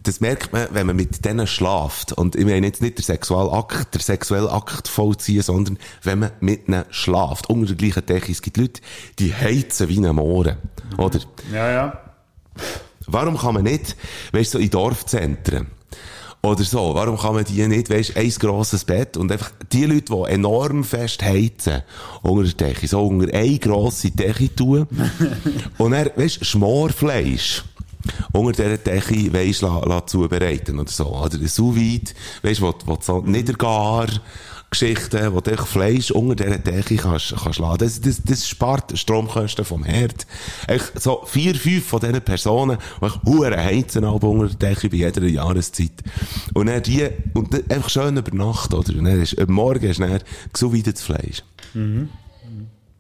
das 0.03 0.21
merkt 0.21 0.53
man, 0.53 0.69
wenn 0.71 0.87
man 0.87 0.97
mit 0.97 1.25
denen 1.25 1.47
schlaft. 1.47 2.13
Und 2.13 2.37
ich 2.37 2.45
meine 2.45 2.67
jetzt 2.67 2.83
nicht 2.83 2.99
der 2.99 3.05
Sexualakt, 3.05 3.95
der 3.95 4.01
sexuelle 4.01 4.51
Akt 4.51 4.89
vollziehen, 4.89 5.43
sondern 5.43 5.79
wenn 6.03 6.21
man 6.21 6.31
mit 6.41 6.69
ihnen 6.69 6.85
schlaft. 6.91 7.49
Unter 7.49 7.75
der 7.75 7.77
gleichen 7.77 8.07
Decke. 8.07 8.33
Es 8.33 8.43
gibt 8.43 8.57
Leute, 8.57 8.81
die 9.19 9.35
heizen 9.35 9.89
wie 9.89 10.07
ein 10.07 10.15
Mohren. 10.15 10.57
Oder? 10.99 11.21
Ja, 11.53 11.71
ja. 11.71 12.01
Warum 13.07 13.37
kann 13.37 13.55
man 13.55 13.65
nicht, 13.65 13.97
weißt 14.33 14.55
du, 14.55 14.59
so 14.59 14.65
in 14.65 14.71
Dorfzentren 14.71 15.67
oder 16.45 16.65
so, 16.65 16.95
warum 16.95 17.19
kann 17.19 17.35
man 17.35 17.45
die 17.45 17.67
nicht, 17.67 17.91
weißt 17.91 18.17
du, 18.17 18.21
ein 18.21 18.31
grosses 18.31 18.85
Bett 18.85 19.17
und 19.17 19.31
einfach 19.33 19.51
die 19.73 19.87
Leute, 19.87 20.15
die 20.15 20.33
enorm 20.33 20.85
fest 20.85 21.23
heizen, 21.23 21.83
unter 22.23 22.45
der 22.45 22.69
Decke, 22.69 22.87
so 22.87 23.07
unter 23.07 23.35
eine 23.35 23.59
grosse 23.59 24.11
Decke 24.11 24.55
tun 24.55 24.87
und 25.79 25.93
dann, 25.93 26.11
weißt 26.17 26.41
du, 26.41 26.45
Schmorfleisch 26.45 27.65
unter 28.33 28.53
dieser 28.53 28.79
Decke, 28.79 29.33
weisst, 29.33 29.63
la, 29.63 29.79
la 29.81 30.07
zubereiten 30.07 30.79
oder 30.79 30.91
so, 30.91 31.07
oder 31.07 31.39
ein 31.39 31.49
sous 31.49 31.75
vide, 31.75 32.13
weisst, 32.43 32.61
wo, 32.61 32.75
wo 32.85 32.99
so 33.01 33.21
niedergar 33.21 34.09
Geschichten, 34.75 35.33
wo 35.33 35.41
du 35.41 35.57
Fleisch 35.57 36.11
unter 36.11 36.35
dieser 36.35 36.59
Decke 36.59 36.97
kannst, 36.97 37.35
kannst 37.41 37.61
laden. 37.61 37.79
Das, 37.79 38.01
das, 38.01 38.21
das 38.25 38.49
spart 38.49 38.99
Stromkosten 38.99 39.65
vom 39.65 39.85
Herd. 39.85 40.27
Echt 40.67 41.01
so 41.01 41.23
vier, 41.27 41.55
fünf 41.55 41.87
von 41.87 42.01
diesen 42.01 42.21
Personen, 42.21 42.79
die 43.01 43.07
echt 43.07 43.23
hure 43.25 43.57
heizen 43.57 44.05
unter 44.05 44.49
der 44.49 44.71
Decke 44.71 44.89
bei 44.89 44.97
jeder 44.97 45.23
Jahreszeit. 45.25 45.93
Und 46.55 46.67
dann 46.67 46.83
die, 46.83 47.09
und 47.35 47.55
dann 47.55 47.63
einfach 47.71 47.89
schön 47.89 48.17
über 48.17 48.37
Nacht, 48.37 48.75
oder? 48.75 48.99
Und 48.99 49.05
dann 49.05 49.23
ist, 49.23 49.39
am 49.39 49.53
Morgen 49.53 49.85
ist 49.85 50.01
dann 50.01 50.19
gesuweidetes 50.53 51.03
Fleisch. 51.03 51.45
Ja. 51.75 51.81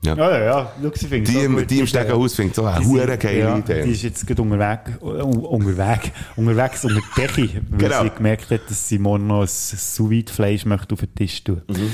Ja, 0.05 0.15
ja, 0.17 0.45
ja. 0.45 0.73
Sie 0.95 1.07
findet 1.07 1.35
Die, 1.35 1.39
im- 1.39 1.67
die 1.67 1.81
im. 1.81 1.87
Stegenhaus 1.87 2.35
findet 2.35 2.55
so 2.57 2.65
eine 2.65 2.81
Die 2.81 2.87
hure 2.87 3.17
geile 3.19 3.39
ja, 3.39 3.57
Idee. 3.59 3.83
Die 3.85 3.91
ist 3.93 4.03
jetzt 4.03 4.27
gerade 4.27 4.43
unterwegs, 4.43 4.91
äh, 5.01 5.05
unterwegs, 5.05 6.11
unterwegs 6.37 6.85
unter 6.85 7.01
die 7.01 7.21
Decke, 7.21 7.63
weil 7.71 7.79
Genau. 7.79 8.03
sie 8.03 8.11
gemerkt 8.11 8.51
hat, 8.51 8.61
dass 8.69 8.89
sie 8.89 8.99
morgen 8.99 9.27
noch 9.27 9.43
ein 9.43 9.47
sous 9.49 10.31
fleisch 10.31 10.67
möchte 10.67 10.93
auf 10.95 11.01
den 11.01 11.15
Tisch 11.15 11.43
tun. 11.43 11.63
Mhm. 11.69 11.91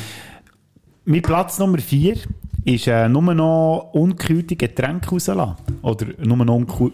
Mein 1.04 1.22
Platz 1.22 1.58
Nummer 1.58 1.78
4 1.78 2.16
ist 2.64 2.86
äh, 2.86 3.08
nur 3.08 3.34
noch 3.34 3.90
unkühlte 3.92 4.56
Getränke 4.56 5.10
rauslassen. 5.10 5.56
Oder 5.82 6.06
nur 6.18 6.44
noch 6.44 6.54
un- 6.80 6.92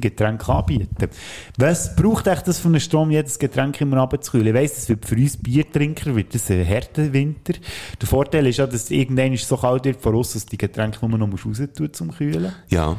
Getränke 0.00 0.52
anbieten. 0.52 1.08
Was 1.56 1.96
braucht 1.96 2.26
echt 2.26 2.46
das 2.46 2.58
für 2.58 2.68
einen 2.68 2.80
Strom, 2.80 3.10
jedes 3.10 3.38
Getränk 3.38 3.80
immer 3.80 3.96
abzukühlen? 3.98 4.48
Ich 4.48 4.54
weiss, 4.54 4.74
das 4.74 4.88
wird 4.88 5.06
für 5.06 5.16
uns 5.16 5.36
Biertrinker 5.36 6.14
wird 6.14 6.34
das 6.34 6.50
ein 6.50 6.66
harter 6.68 7.12
Winter. 7.12 7.54
Der 8.00 8.08
Vorteil 8.08 8.46
ist 8.46 8.58
ja, 8.58 8.66
dass 8.66 8.90
irgendwann 8.90 9.36
so 9.36 9.56
kalt 9.56 9.84
wird 9.84 10.00
voraus, 10.00 10.34
dass 10.34 10.46
die 10.46 10.58
Getränke 10.58 11.08
nur 11.08 11.18
noch 11.18 11.28
raus 11.46 11.62
tun 11.74 11.92
zum 11.92 12.10
Kühlen. 12.12 12.52
Ja. 12.68 12.96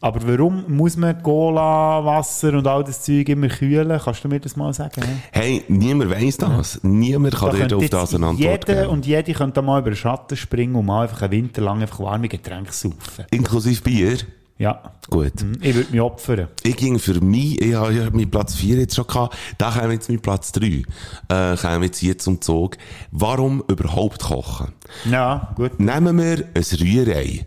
Aber 0.00 0.20
warum 0.28 0.64
muss 0.68 0.96
man 0.96 1.20
Cola, 1.22 2.04
Wasser 2.04 2.52
und 2.54 2.66
all 2.66 2.84
das 2.84 3.02
Zeug 3.02 3.28
immer 3.30 3.48
kühlen? 3.48 3.98
Kannst 4.02 4.22
du 4.24 4.28
mir 4.28 4.38
das 4.38 4.54
mal 4.56 4.72
sagen? 4.72 5.02
Hey, 5.32 5.64
niemand 5.68 6.10
weiss 6.10 6.36
das. 6.36 6.80
Niemand 6.82 7.34
kann 7.34 7.58
Da 7.58 7.66
dir 7.66 7.76
auf 7.76 7.88
das 7.88 8.14
eine 8.14 8.26
Antwort 8.26 8.68
Jeder 8.68 8.82
geben. 8.82 8.92
und 8.92 9.06
jede 9.06 9.32
könnte 9.32 9.62
mal 9.62 9.80
über 9.80 9.90
den 9.90 9.96
Schatten 9.96 10.36
springen 10.36 10.74
und 10.74 10.86
mal 10.86 11.04
einfach 11.04 11.22
einen 11.22 11.32
Winter 11.32 11.62
lang 11.62 11.80
einfach 11.80 12.00
warme 12.00 12.28
Getränke 12.28 12.72
saufen. 12.72 13.24
Inklusive 13.30 13.82
Bier. 13.82 14.18
Ja. 14.58 14.80
Gut. 15.10 15.42
Mhm. 15.42 15.58
Ich 15.60 15.74
würde 15.74 15.92
mich 15.92 16.00
opfern. 16.00 16.48
Ich 16.62 16.76
ging 16.76 16.98
für 16.98 17.20
mich, 17.20 17.60
ich 17.60 17.74
habe 17.74 17.92
ja 17.92 18.04
meinen 18.10 18.30
Platz 18.30 18.54
4 18.54 18.76
jetzt 18.78 18.94
schon 18.96 19.06
gehabt, 19.06 19.36
da 19.58 19.70
käme 19.70 19.92
jetzt 19.92 20.08
mein 20.08 20.20
Platz 20.20 20.50
3. 20.52 20.82
Äh, 21.28 21.56
käme 21.58 21.84
jetzt 21.84 21.98
hier 21.98 22.16
zum 22.16 22.40
Zug. 22.40 22.78
Warum 23.10 23.62
überhaupt 23.68 24.22
kochen? 24.22 24.72
Ja, 25.10 25.52
gut. 25.56 25.78
Nehmen 25.78 26.16
wir 26.18 26.44
ein 26.54 26.64
Rührei. 26.80 27.44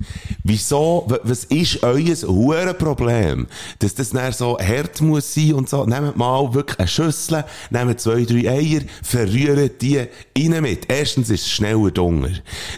Wieso, 0.49 1.05
was 1.21 1.43
ist 1.43 1.83
euer 1.83 2.73
Problem? 2.73 3.45
Dass 3.77 3.93
das 3.93 4.09
dann 4.09 4.33
so 4.33 4.57
hart 4.57 4.99
muss 4.99 5.35
sein 5.35 5.53
und 5.53 5.69
so. 5.69 5.85
Nehmt 5.85 6.17
mal 6.17 6.51
wirklich 6.55 6.79
eine 6.79 6.87
Schüssel, 6.87 7.45
nehmt 7.69 8.01
zwei, 8.01 8.23
drei 8.23 8.49
Eier, 8.49 8.81
verrührt 9.03 9.79
die 9.79 9.99
rein 9.99 10.61
mit. 10.63 10.91
Erstens 10.91 11.29
ist 11.29 11.43
es 11.43 11.51
schneller 11.51 11.91
Dunger. 11.91 12.31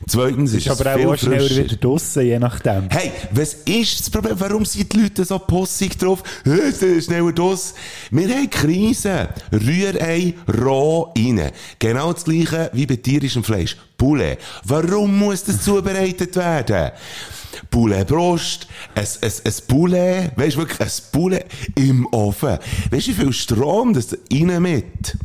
Zweitens 0.05 0.51
ist, 0.51 0.67
Ist 0.67 0.81
aber 0.81 0.81
es 0.81 0.95
auch 0.95 0.97
viel 0.97 1.07
auch 1.07 1.17
schneller 1.17 1.49
wieder 1.49 1.75
draussen, 1.77 2.25
je 2.25 2.39
nachdem. 2.39 2.89
Hey, 2.89 3.13
was 3.31 3.53
ist 3.53 4.01
das 4.01 4.09
Problem? 4.09 4.37
Warum 4.37 4.65
sind 4.65 4.91
die 4.91 5.03
Leute 5.03 5.23
so 5.23 5.39
pussig 5.39 5.97
drauf? 5.97 6.23
Schneller 6.43 7.31
Duss. 7.31 7.73
Wir 8.09 8.35
haben 8.35 8.49
Krise. 8.49 9.29
Rührei 9.53 10.33
roh 10.61 11.13
rein. 11.17 11.51
Genau 11.79 12.11
das 12.11 12.25
gleiche 12.25 12.69
wie 12.73 12.85
bei 12.85 12.97
tierischem 12.97 13.45
Fleisch. 13.45 13.77
Poulet. 13.95 14.39
Warum 14.65 15.17
muss 15.17 15.45
das 15.45 15.63
zubereitet 15.63 16.35
werden? 16.35 16.91
Poulet 17.71 18.05
Brust, 18.07 18.67
ein, 18.95 19.03
ein, 19.03 19.31
ein 19.45 19.53
Poulet, 19.67 20.31
weißt 20.35 20.55
du 20.55 20.59
wirklich, 20.59 20.79
ein 20.81 20.89
Poulet 21.11 21.45
im 21.75 22.07
Ofen. 22.11 22.57
Weißt 22.91 23.07
du, 23.07 23.11
wie 23.11 23.15
viel 23.15 23.33
Strom 23.33 23.93
das 23.93 24.15
rein 24.31 24.61
mit? 24.61 25.17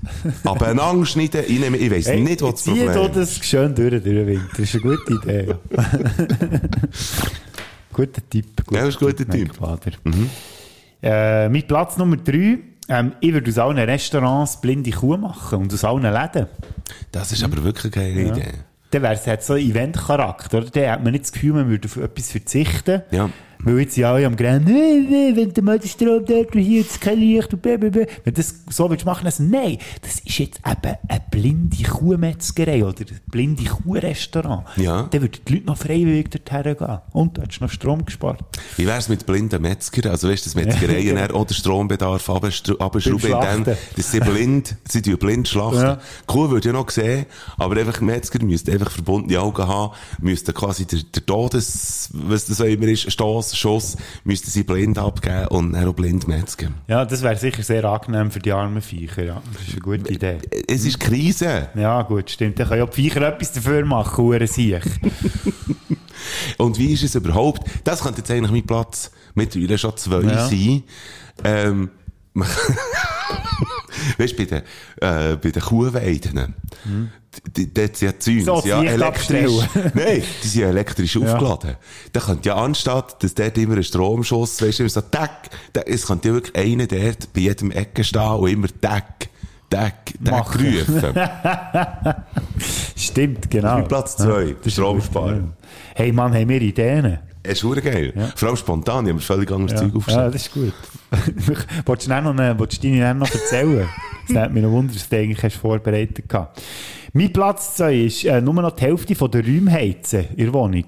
Abeinander 0.45 1.05
schneiden, 1.05 1.45
rein 1.45 1.73
mit. 1.73 1.81
Ich 1.83 1.91
weiss 1.91 2.07
Hey, 2.07 2.21
nicht, 2.23 2.41
was 2.43 2.55
das 2.55 2.63
Problem 2.65 2.89
ist. 2.89 3.17
das 3.17 3.37
schön 3.45 3.75
durch, 3.75 3.91
durch 3.91 4.03
den 4.05 4.27
Winter. 4.27 4.47
Das 4.53 4.61
ist 4.61 4.75
eine 4.75 4.83
gute 4.97 5.13
Idee. 5.15 5.47
ja. 5.49 5.59
guter 7.93 8.23
Tipp. 8.31 8.47
Ja, 8.71 8.81
das 8.85 8.89
ist 8.95 9.03
ein 9.03 9.07
guter 9.09 9.25
Mein 9.29 9.39
Tipp. 9.39 9.55
Vater. 9.57 9.91
Äh, 11.03 11.49
mein 11.49 11.67
Platz 11.67 11.97
Nummer 11.97 12.17
3. 12.17 12.59
Ähm, 12.89 13.13
ich 13.21 13.33
würde 13.33 13.51
aus 13.51 13.59
allen 13.59 13.79
Restaurants 13.79 14.61
blinde 14.61 14.91
Kuh 14.93 15.17
machen 15.17 15.63
und 15.63 15.75
aus 15.75 15.83
allen 15.85 16.03
Läden. 16.03 16.47
Das 17.11 17.33
ist 17.33 17.43
aber 17.43 17.63
wirklich 17.65 17.93
eine 17.97 18.15
geile 18.15 18.29
Idee. 18.29 18.53
Dann 18.97 19.03
wäre 19.03 19.15
es 19.15 19.27
hat 19.27 19.43
so 19.43 19.57
Event-Charakter? 19.57 20.63
Dann 20.63 20.91
hat 20.91 21.05
man 21.05 21.13
nicht 21.13 21.25
das 21.25 21.33
Gefühl, 21.33 21.53
man 21.53 21.69
würde 21.69 21.87
auf 21.87 21.99
etwas 21.99 22.33
verzichten. 22.33 23.03
Ja. 23.11 23.29
Weil 23.67 23.81
jetzt 23.81 23.97
ja 23.97 24.13
alle 24.13 24.25
am 24.27 24.37
Grennen, 24.37 24.65
wenn 25.35 25.53
der 25.53 25.65
mal 25.65 25.77
der 25.81 25.89
Strom 25.89 26.25
dort 26.25 26.55
und 26.55 26.61
hier 26.61 26.83
jetzt 26.83 27.01
kein 27.01 27.19
Licht 27.19 27.53
und 27.53 27.63
blablabla. 27.63 28.07
Wenn 28.23 28.35
du 28.35 28.41
das 28.41 28.55
so 28.71 28.89
willst 28.89 29.05
machen, 29.05 29.25
dann 29.25 29.51
nein, 29.51 29.79
das 30.03 30.21
ist 30.21 30.39
jetzt 30.39 30.61
eben 30.65 30.95
eine 31.09 31.23
blinde 31.33 31.83
Kuhmetzgerei 31.83 32.85
oder 32.85 33.01
ein 33.01 33.21
blinde 33.27 33.65
Kuhrestaurant. 33.65 34.67
Ja. 34.77 35.09
Dann 35.11 35.21
würden 35.21 35.41
die 35.49 35.53
Leute 35.53 35.67
noch 35.67 35.79
freiwillig 35.79 36.31
dorthin 36.31 36.77
gehen. 36.77 36.99
Und 37.13 37.37
du 37.37 37.43
hättest 37.43 37.61
noch 37.61 37.71
Strom 37.71 38.05
gespart. 38.05 38.39
Wie 38.77 38.87
wär's 38.87 39.09
mit 39.09 39.27
blinden 39.27 39.61
Metzger? 39.61 40.13
Also 40.13 40.29
weißt 40.29 40.47
du, 40.47 40.51
dass 40.51 40.55
Metzgereien 40.55 41.33
auch 41.33 41.45
den 41.45 41.55
Strombedarf 41.55 42.31
abschrauben, 42.31 43.01
indem 43.03 43.65
dass 43.97 44.13
sie 44.13 44.21
blind, 44.21 44.77
sie 44.89 45.03
tun 45.03 45.19
blind 45.19 45.49
schlachten. 45.49 45.81
Ja. 45.81 45.99
Kuh 46.27 46.51
würde 46.51 46.69
ja 46.69 46.73
noch 46.73 46.89
sehen, 46.91 47.27
aber 47.57 47.77
einfach 47.77 48.01
Metzger 48.01 48.45
müsste 48.45 48.71
einfach 48.71 48.93
verbundene 48.93 49.41
Augen 49.41 49.67
haben, 49.67 49.93
müsste 50.21 50.53
quasi 50.53 50.87
der, 50.87 51.01
der 51.03 51.27
Todes, 51.27 52.11
was 52.13 52.47
das 52.47 52.61
auch 52.61 52.67
immer 52.67 52.87
ist, 52.87 53.11
Stoss, 53.11 53.56
Schuss, 53.57 53.97
müsste 54.25 54.51
sie 54.51 54.63
blind 54.63 54.99
abgeben 54.99 55.49
und 55.49 55.73
dann 55.73 55.89
auch 55.89 55.95
blind 55.95 56.29
metzgen. 56.29 56.75
Ja, 56.89 57.05
das 57.05 57.23
wäre 57.23 57.37
sicher 57.37 57.63
sehr 57.63 57.85
angenehm 57.85 58.31
für 58.31 58.39
die 58.39 58.53
armen 58.53 58.83
Viecher. 58.83 59.25
Ja. 59.25 59.43
Das 59.53 59.63
ist 59.63 59.73
eine 59.73 59.81
gute 59.81 60.13
Idee. 60.13 60.39
Es 60.69 60.85
ist 60.85 61.01
Krise. 61.01 61.69
Ja, 61.75 62.03
gut, 62.03 62.31
stimmt. 62.31 62.59
Dann 62.59 62.69
können 62.69 62.81
ja 62.81 62.87
die 62.87 62.95
Viecher 62.95 63.23
etwas 63.23 63.53
dafür 63.53 63.85
machen, 63.85 64.17
Huren 64.19 64.47
sich. 64.47 64.83
Und 66.59 66.79
wie 66.79 66.93
ist 66.93 67.05
es 67.05 67.15
überhaupt? 67.15 67.69
Das 67.85 68.03
könnte 68.03 68.19
jetzt 68.21 68.31
eigentlich 68.31 68.51
mein 68.51 68.67
Platz 68.67 69.11
mittlerweile 69.35 69.79
schon 69.79 69.97
zwei 69.97 70.23
Ja. 70.23 70.47
sein. 70.49 70.83
Ähm, 71.45 71.91
weißt 74.19 74.33
du, 74.33 74.37
bei 74.37 74.45
den, 74.45 74.59
äh, 75.01 75.37
bei 75.37 75.51
den 75.51 75.63
Kuhweiden, 75.63 76.55
die, 77.57 77.73
die, 77.73 77.73
die, 77.73 77.93
die 77.93 78.19
Zäune. 78.19 78.45
So, 78.45 78.61
sind 78.61 78.69
ja 78.71 78.83
elektrisch, 78.83 79.53
nein, 79.95 80.23
die 80.43 80.49
sind 80.49 80.63
ja 80.63 80.69
elektrisch 80.69 81.17
aufgeladen. 81.17 81.77
Da 82.13 82.21
könnte 82.21 82.49
ja 82.49 82.57
anstatt, 82.57 83.23
dass 83.23 83.35
dort 83.35 83.59
immer 83.59 83.77
ein 83.77 83.85
Stromschuss, 83.85 84.61
weißt 84.63 84.79
du, 84.79 84.83
immer 84.85 84.91
so, 84.91 85.01
tack, 85.03 85.51
es 85.87 86.07
könnte 86.07 86.29
ja 86.29 86.35
wirklich 86.35 86.57
einer 86.57 86.87
dort 86.87 87.33
bei 87.33 87.41
jedem 87.41 87.71
Ecke 87.71 88.05
stehen 88.05 88.23
und 88.23 88.49
immer 88.51 88.69
tack, 88.81 89.29
tack 89.69 90.13
Machen. 90.21 90.67
rufen. 90.67 91.15
Stimmt, 92.97 93.51
genau. 93.51 93.75
Mein 93.75 93.89
Platz 93.89 94.17
zwei, 94.17 94.43
Ja, 94.45 94.53
das 94.55 94.67
ist 94.67 94.73
Strom 94.75 94.97
gut. 94.99 95.05
sparen. 95.07 95.53
Hey 95.95 96.13
Mann, 96.13 96.33
haben 96.35 96.49
wir 96.49 96.61
Ideen? 96.63 97.19
Es 97.49 97.63
ist 97.63 97.83
geil. 97.85 98.13
Vor 98.35 98.49
allem 98.49 98.57
spontan, 98.57 99.05
ich 99.05 99.11
habe 99.11 99.15
mir 99.15 99.21
völlig 99.21 99.51
anderes 99.51 99.73
Ja, 99.73 99.79
Zeug 99.79 99.91
ja, 99.93 99.97
aufgestellt. 99.97 100.35
das 100.35 100.43
ist 100.43 100.53
gut. 100.53 100.75
Wolltest 101.87 102.11
du 102.11 102.21
noch, 102.21 102.59
willst 102.59 102.83
du 102.85 102.89
deine 102.89 103.15
noch 103.15 103.31
erzählen? 103.31 103.89
Das 104.29 104.37
hat 104.37 104.53
mich 104.53 104.63
noch 104.63 104.71
Wunder, 104.71 104.93
dass 104.93 105.09
du 105.09 105.17
eigentlich 105.17 105.43
hast 105.43 105.57
vorbereitet 105.57 106.25
hast. 106.33 106.49
Mein 107.13 107.33
Platz 107.33 107.77
2 107.77 107.95
ist 107.95 108.25
äh, 108.25 108.41
nur 108.41 108.55
noch 108.55 108.73
die 108.73 108.83
Hälfte 108.83 109.15
von 109.15 109.31
der 109.31 109.43
Räume 109.45 109.71
heizen 109.73 110.25
in 110.37 110.45
der 110.47 110.53
Wohnung. 110.53 110.85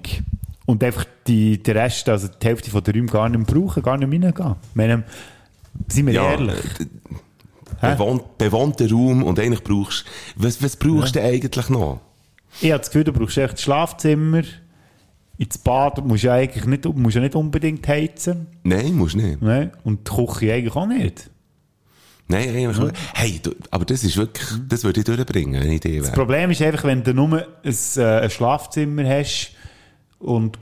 Und 0.65 0.83
einfach 0.83 1.05
die, 1.25 1.61
den 1.63 1.77
Rest, 1.77 2.07
also 2.09 2.27
die 2.27 2.45
Hälfte 2.45 2.69
von 2.69 2.83
der 2.83 2.93
Räume 2.93 3.07
gar 3.07 3.27
nicht 3.29 3.47
brauchen, 3.47 3.81
gar 3.81 3.97
nicht 3.97 4.11
reingehen. 4.23 4.55
Meine, 4.75 5.03
sind 5.87 6.05
wir 6.05 6.13
Ja, 6.13 6.31
ehrlich? 6.31 6.55
bewohnt, 7.81 8.37
bewohnter 8.37 8.89
Raum 8.91 9.23
und 9.23 9.39
eigentlich 9.39 9.63
brauchst 9.63 10.05
was, 10.35 10.61
was 10.61 10.75
brauchst 10.75 11.15
du 11.15 11.21
eigentlich 11.23 11.69
noch? 11.69 12.01
Ich 12.61 12.71
habe 12.71 12.79
das 12.79 12.89
Gefühl, 12.89 13.05
du 13.05 13.13
brauchst 13.13 13.37
echt 13.37 13.53
das 13.53 13.61
Schlafzimmer, 13.61 14.41
ins 15.39 15.57
Bad 15.57 16.05
musst 16.05 16.23
du 16.23 16.27
ja 16.27 16.33
eigentlich 16.33 16.65
nicht, 16.65 16.85
musst 16.85 17.15
ja 17.15 17.21
nicht 17.21 17.33
unbedingt 17.33 17.87
heizen. 17.87 18.47
Nein, 18.63 18.93
musst 18.93 19.15
nicht. 19.15 19.41
Ne? 19.41 19.71
Und 19.85 20.07
die 20.09 20.25
Küche 20.25 20.53
eigentlich 20.53 20.75
auch 20.75 20.85
nicht. 20.85 21.31
Nein, 22.27 22.49
eigentlich 22.49 22.77
nicht. 22.77 22.95
Hey, 23.13 23.39
du, 23.41 23.55
aber 23.71 23.85
das 23.85 24.03
ist 24.03 24.17
wirklich, 24.17 24.45
das 24.67 24.83
würde 24.83 24.99
ich 24.99 25.05
durchbringen, 25.05 25.63
wenn 25.63 25.71
ich 25.71 25.79
Das 25.79 25.91
wäre. 25.91 26.11
Problem 26.11 26.51
ist 26.51 26.61
einfach, 26.61 26.83
wenn 26.83 27.03
du 27.03 27.13
nur 27.13 27.47
ein, 27.63 27.75
äh, 27.95 28.01
ein 28.03 28.29
Schlafzimmer 28.29 29.07
hast 29.07 29.53
und, 30.19 30.59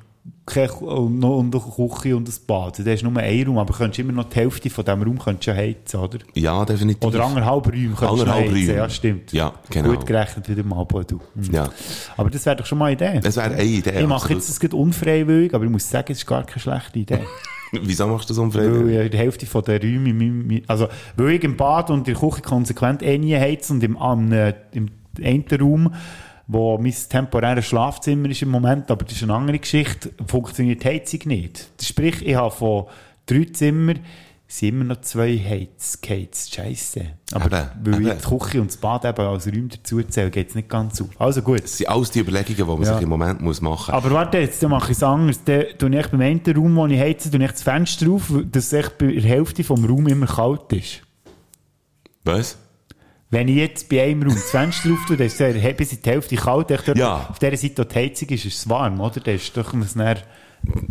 keine, 0.47 0.71
und, 0.73 1.19
noch, 1.19 1.37
und 1.37 1.53
eine 1.53 1.63
Küche 1.63 2.15
und 2.15 2.27
ein 2.27 2.33
Bad, 2.47 2.79
hast 2.79 3.01
du 3.03 3.09
nur 3.11 3.21
einen 3.21 3.47
Raum, 3.47 3.57
aber 3.59 3.73
du 3.73 3.77
könntest 3.77 3.99
immer 3.99 4.13
noch 4.13 4.23
die 4.29 4.37
Hälfte 4.37 4.69
von 4.69 4.83
diesem 4.85 5.03
Raum 5.03 5.19
könntest 5.19 5.45
ja 5.47 5.53
heizen, 5.53 5.99
oder? 5.99 6.17
Ja, 6.33 6.65
definitiv. 6.65 7.07
Oder 7.07 7.25
anderthalb 7.25 7.67
Räume 7.67 7.87
könntest 7.89 8.03
Anderthalb 8.03 8.45
heizen, 8.45 8.55
Räume. 8.55 8.73
ja 8.73 8.89
stimmt. 8.89 9.33
Ja, 9.33 9.53
genau. 9.69 9.89
Gut 9.89 10.05
gerechnet 10.05 10.49
wieder 10.49 10.63
mal, 10.63 10.85
du. 10.85 11.19
Mhm. 11.35 11.53
Ja. 11.53 11.69
Aber 12.15 12.29
das 12.29 12.45
wäre 12.45 12.55
doch 12.55 12.65
schon 12.65 12.77
mal 12.77 12.85
eine 12.85 12.93
Idee. 12.93 13.19
Das 13.21 13.35
wäre 13.35 13.51
eine 13.51 13.63
Idee. 13.63 13.91
ich 13.99 14.07
mache 14.07 14.15
absolut. 14.23 14.37
jetzt 14.43 14.49
das 14.49 14.59
unfreiwillig, 14.73 15.53
aber 15.53 15.65
ich 15.65 15.69
muss 15.69 15.89
sagen, 15.89 16.11
es 16.11 16.19
ist 16.19 16.25
gar 16.25 16.43
keine 16.45 16.59
schlechte 16.61 16.97
Idee. 16.99 17.19
Wieso 17.73 18.07
machst 18.07 18.29
du 18.29 18.33
das 18.33 18.37
Weil 18.37 18.45
unfreiwillig? 18.45 19.05
ich 19.05 19.11
die 19.11 19.17
Hälfte 19.17 19.45
von 19.45 19.61
der 19.65 19.81
Räume, 19.81 20.09
in 20.09 20.17
meinem- 20.47 20.61
also, 20.67 20.87
weil 21.17 21.31
ich 21.31 21.43
im 21.43 21.57
Bad 21.57 21.89
und 21.89 22.07
in 22.07 22.13
der 22.13 22.15
Küche 22.15 22.41
konsequent 22.41 23.03
eh 23.03 23.17
nie 23.17 23.35
heize 23.35 23.73
und 23.73 23.83
im, 23.83 23.97
am, 23.97 24.31
äh, 24.31 24.53
im 24.71 24.87
einen 25.21 25.43
Raum, 25.59 25.93
wo 26.47 26.77
mein 26.77 26.93
temporäres 27.09 27.65
Schlafzimmer 27.65 28.29
ist 28.29 28.41
im 28.41 28.49
Moment, 28.49 28.89
aber 28.89 29.03
das 29.05 29.15
ist 29.17 29.23
eine 29.23 29.33
andere 29.33 29.59
Geschichte, 29.59 30.11
funktioniert 30.25 30.83
die 30.83 30.87
Heizung 30.87 31.19
nicht. 31.25 31.67
Sprich, 31.81 32.25
ich 32.25 32.35
habe 32.35 32.51
von 32.55 32.85
drei 33.25 33.45
Zimmern 33.51 33.99
sind 34.49 34.69
immer 34.69 34.85
noch 34.85 35.01
zwei 35.01 35.37
Heizgates. 35.37 36.49
Scheiße. 36.49 37.01
Aber 37.33 37.45
Eben, 37.47 37.69
weil 37.81 38.07
eben. 38.07 38.17
die 38.17 38.37
Küche 38.37 38.61
und 38.61 38.67
das 38.69 38.77
Bad 38.77 39.03
eben 39.03 39.27
als 39.27 39.45
Räume 39.45 39.67
dazu 39.67 40.01
zähle, 40.03 40.31
geht 40.31 40.47
es 40.47 40.55
nicht 40.55 40.69
ganz 40.69 41.01
auf. 41.01 41.09
Also 41.19 41.41
gut. 41.41 41.63
Das 41.65 41.77
sind 41.77 41.89
alles 41.89 42.11
die 42.11 42.19
Überlegungen, 42.19 42.55
die 42.55 42.63
man 42.63 42.81
Ja. 42.83 42.93
sich 42.93 43.01
im 43.03 43.09
Moment 43.09 43.41
muss 43.41 43.59
machen 43.59 43.93
muss. 43.93 44.03
Aber 44.05 44.15
warte, 44.15 44.37
jetzt 44.37 44.63
dann 44.63 44.69
mache 44.71 44.91
ich 44.93 44.97
es 44.97 45.03
anders. 45.03 45.43
Dann 45.43 45.65
tue 45.77 45.99
ich 45.99 46.07
beim 46.07 46.21
einen 46.21 46.41
Raum, 46.55 46.75
wo 46.77 46.85
ich 46.87 46.97
heize, 46.97 47.29
tue 47.29 47.43
ich 47.43 47.51
das 47.51 47.61
Fenster 47.63 48.09
auf, 48.09 48.31
dass 48.49 48.71
es 48.71 48.89
bei 48.91 49.07
der 49.07 49.21
Hälfte 49.21 49.65
vom 49.65 49.83
Raum 49.83 50.07
immer 50.07 50.27
kalt 50.27 50.71
ist. 50.71 51.01
Was? 52.23 52.57
Wenn 53.29 53.49
ich 53.49 53.57
jetzt 53.57 53.89
bei 53.89 54.03
einem 54.03 54.23
Raum 54.23 54.33
das 54.35 54.49
Fenster 54.51 54.89
auf 54.93 54.99
tue, 55.05 55.17
dann 55.17 55.27
ist 55.27 55.39
es 55.41 55.77
bis 55.77 55.91
in 55.91 56.01
die 56.01 56.09
Hälfte 56.09 56.35
kalt. 56.37 56.71
Echt 56.71 56.87
dort 56.87 56.97
Ja. 56.97 57.27
Auf 57.29 57.39
dieser 57.39 57.57
Seite, 57.57 57.79
wo 57.79 57.83
die 57.83 57.95
Heizung 57.95 58.29
ist, 58.29 58.45
ist 58.45 58.57
es 58.59 58.69
warm, 58.69 59.01
oder? 59.01 59.19
Dann 59.19 59.35
ist 59.35 59.55
doch 59.57 59.73
eine 59.73 59.83
sehr 59.85 60.17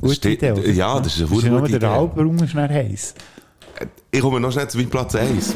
gute 0.01 0.15
Steht- 0.15 0.43
Idee. 0.43 0.53
oder? 0.53 0.69
ja, 0.71 1.01
das 1.01 1.15
ist 1.19 1.21
eine 1.21 1.29
gute 1.31 1.49
der 1.49 1.77
Idee. 1.79 1.87
halbe 1.87 2.21
Raum 2.23 2.37
ist 2.43 2.55
dann 2.55 2.69
heiß. 2.71 3.15
Ich 4.11 4.21
komme 4.21 4.39
noch 4.41 4.53
schnell 4.53 4.69
zu 4.69 4.77
meinem 4.79 4.91
Platz 4.91 5.15
1. 5.15 5.55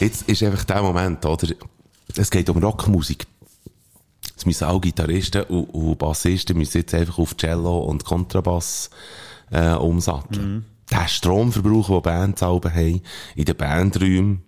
Jetzt 0.00 0.28
ist 0.28 0.42
einfach 0.42 0.64
der 0.64 0.82
Moment, 0.82 1.24
oder? 1.24 1.48
Es 2.16 2.30
geht 2.30 2.48
um 2.50 2.58
Rockmusik. 2.58 3.26
Es 4.36 4.44
müssen 4.46 4.64
auch 4.64 4.80
Gitarristen 4.80 5.42
und, 5.44 5.64
und 5.66 5.98
Bassisten 5.98 6.56
müssen 6.58 6.78
jetzt 6.78 6.94
einfach 6.94 7.18
auf 7.18 7.36
Cello 7.36 7.78
und 7.80 8.04
Kontrabass 8.04 8.90
äh, 9.52 9.70
umsatteln. 9.74 10.64
Der 10.92 11.08
Stromverbrauch, 11.08 11.88
den 11.88 12.02
Bands 12.02 12.40
selber 12.40 12.70
haben, 12.70 13.00
in 13.34 13.44
den 13.46 13.56
Bandräumen, 13.56 14.42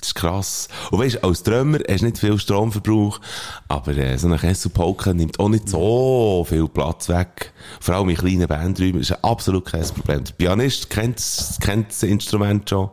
das 0.00 0.08
ist 0.08 0.14
krass. 0.16 0.68
Und 0.90 0.98
weisst, 0.98 1.22
als 1.22 1.44
Drummer 1.44 1.78
hast 1.88 2.00
du 2.00 2.06
nicht 2.06 2.18
viel 2.18 2.38
Stromverbrauch, 2.38 3.20
aber 3.68 3.96
äh, 3.96 4.18
so 4.18 4.26
ein 4.26 4.36
Kessel 4.36 4.72
Polka 4.72 5.14
nimmt 5.14 5.38
auch 5.38 5.48
nicht 5.48 5.68
so 5.68 6.44
viel 6.48 6.66
Platz 6.66 7.08
weg. 7.08 7.52
Vor 7.80 7.94
allem 7.94 8.08
in 8.08 8.16
kleinen 8.16 8.48
Bandräumen 8.48 9.00
ist 9.00 9.12
absolut 9.24 9.66
kein 9.66 9.86
Problem. 9.86 10.24
Der 10.24 10.32
Pianist 10.32 10.90
kennt, 10.90 11.22
kennt 11.60 11.90
das 11.90 12.02
Instrument 12.02 12.68
schon. 12.68 12.90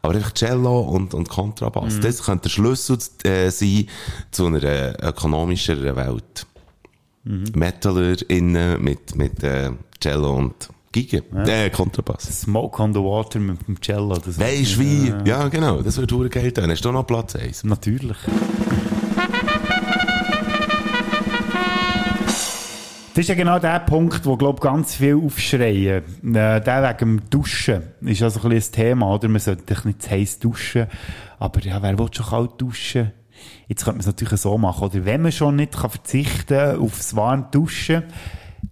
Aber 0.00 0.14
einfach 0.14 0.32
Cello 0.32 0.80
und, 0.80 1.14
und 1.14 1.28
Kontrabass. 1.28 1.98
Das 1.98 2.22
könnte 2.22 2.44
der 2.44 2.50
Schlüssel 2.50 2.98
äh, 3.24 3.50
sein 3.50 3.88
zu 4.30 4.46
einer 4.46 5.02
ökonomischeren 5.02 5.96
Welt. 5.96 6.46
Metaler 7.24 8.16
innen 8.30 8.80
mit, 8.80 9.16
mit 9.16 9.42
äh, 9.42 9.72
Cello 10.00 10.36
und 10.36 10.70
Giga. 10.92 11.18
Äh, 11.46 11.70
Kontrabass. 11.70 12.40
Smoke 12.40 12.82
on 12.82 12.94
the 12.94 13.00
Water 13.00 13.38
mit 13.38 13.66
dem 13.66 13.80
Cello. 13.80 14.16
Das 14.16 14.38
Weisst 14.38 14.78
wie? 14.78 15.12
Ja, 15.24 15.48
genau. 15.48 15.82
Das 15.82 15.98
wird 15.98 16.10
verdammt 16.10 16.32
geil 16.32 16.52
tun. 16.52 16.70
Hast 16.70 16.84
du 16.84 16.92
noch 16.92 17.06
Platz 17.06 17.36
1? 17.36 17.64
Natürlich. 17.64 18.16
Das 23.18 23.24
ist 23.24 23.30
ja 23.30 23.34
genau 23.34 23.58
der 23.58 23.80
Punkt, 23.80 24.24
wo, 24.26 24.36
glaub 24.36 24.60
ganz 24.60 24.94
viel 24.94 25.16
aufschreien. 25.16 26.04
Äh, 26.22 26.60
der 26.60 26.82
wegen 26.84 27.16
dem 27.18 27.30
Duschen 27.30 27.82
ist 28.02 28.20
ja 28.20 28.30
so 28.30 28.40
ein 28.44 28.52
ein 28.52 28.62
Thema, 28.62 29.12
oder? 29.12 29.28
Man 29.28 29.40
sollte 29.40 29.74
dich 29.74 29.84
nicht 29.84 30.02
zu 30.02 30.10
heiß 30.10 30.38
duschen. 30.38 30.86
Aber 31.40 31.60
ja, 31.60 31.82
wer 31.82 31.98
will 31.98 32.08
schon 32.12 32.26
kalt 32.26 32.52
duschen? 32.58 33.10
Jetzt 33.66 33.84
könnte 33.84 33.96
man 33.96 34.00
es 34.00 34.06
natürlich 34.06 34.40
so 34.40 34.56
machen, 34.56 34.84
oder? 34.84 35.04
Wenn 35.04 35.22
man 35.22 35.32
schon 35.32 35.56
nicht 35.56 35.72
kann 35.76 35.90
verzichten 35.90 36.78
aufs 36.78 37.16
warme 37.16 37.48
Duschen, 37.50 38.04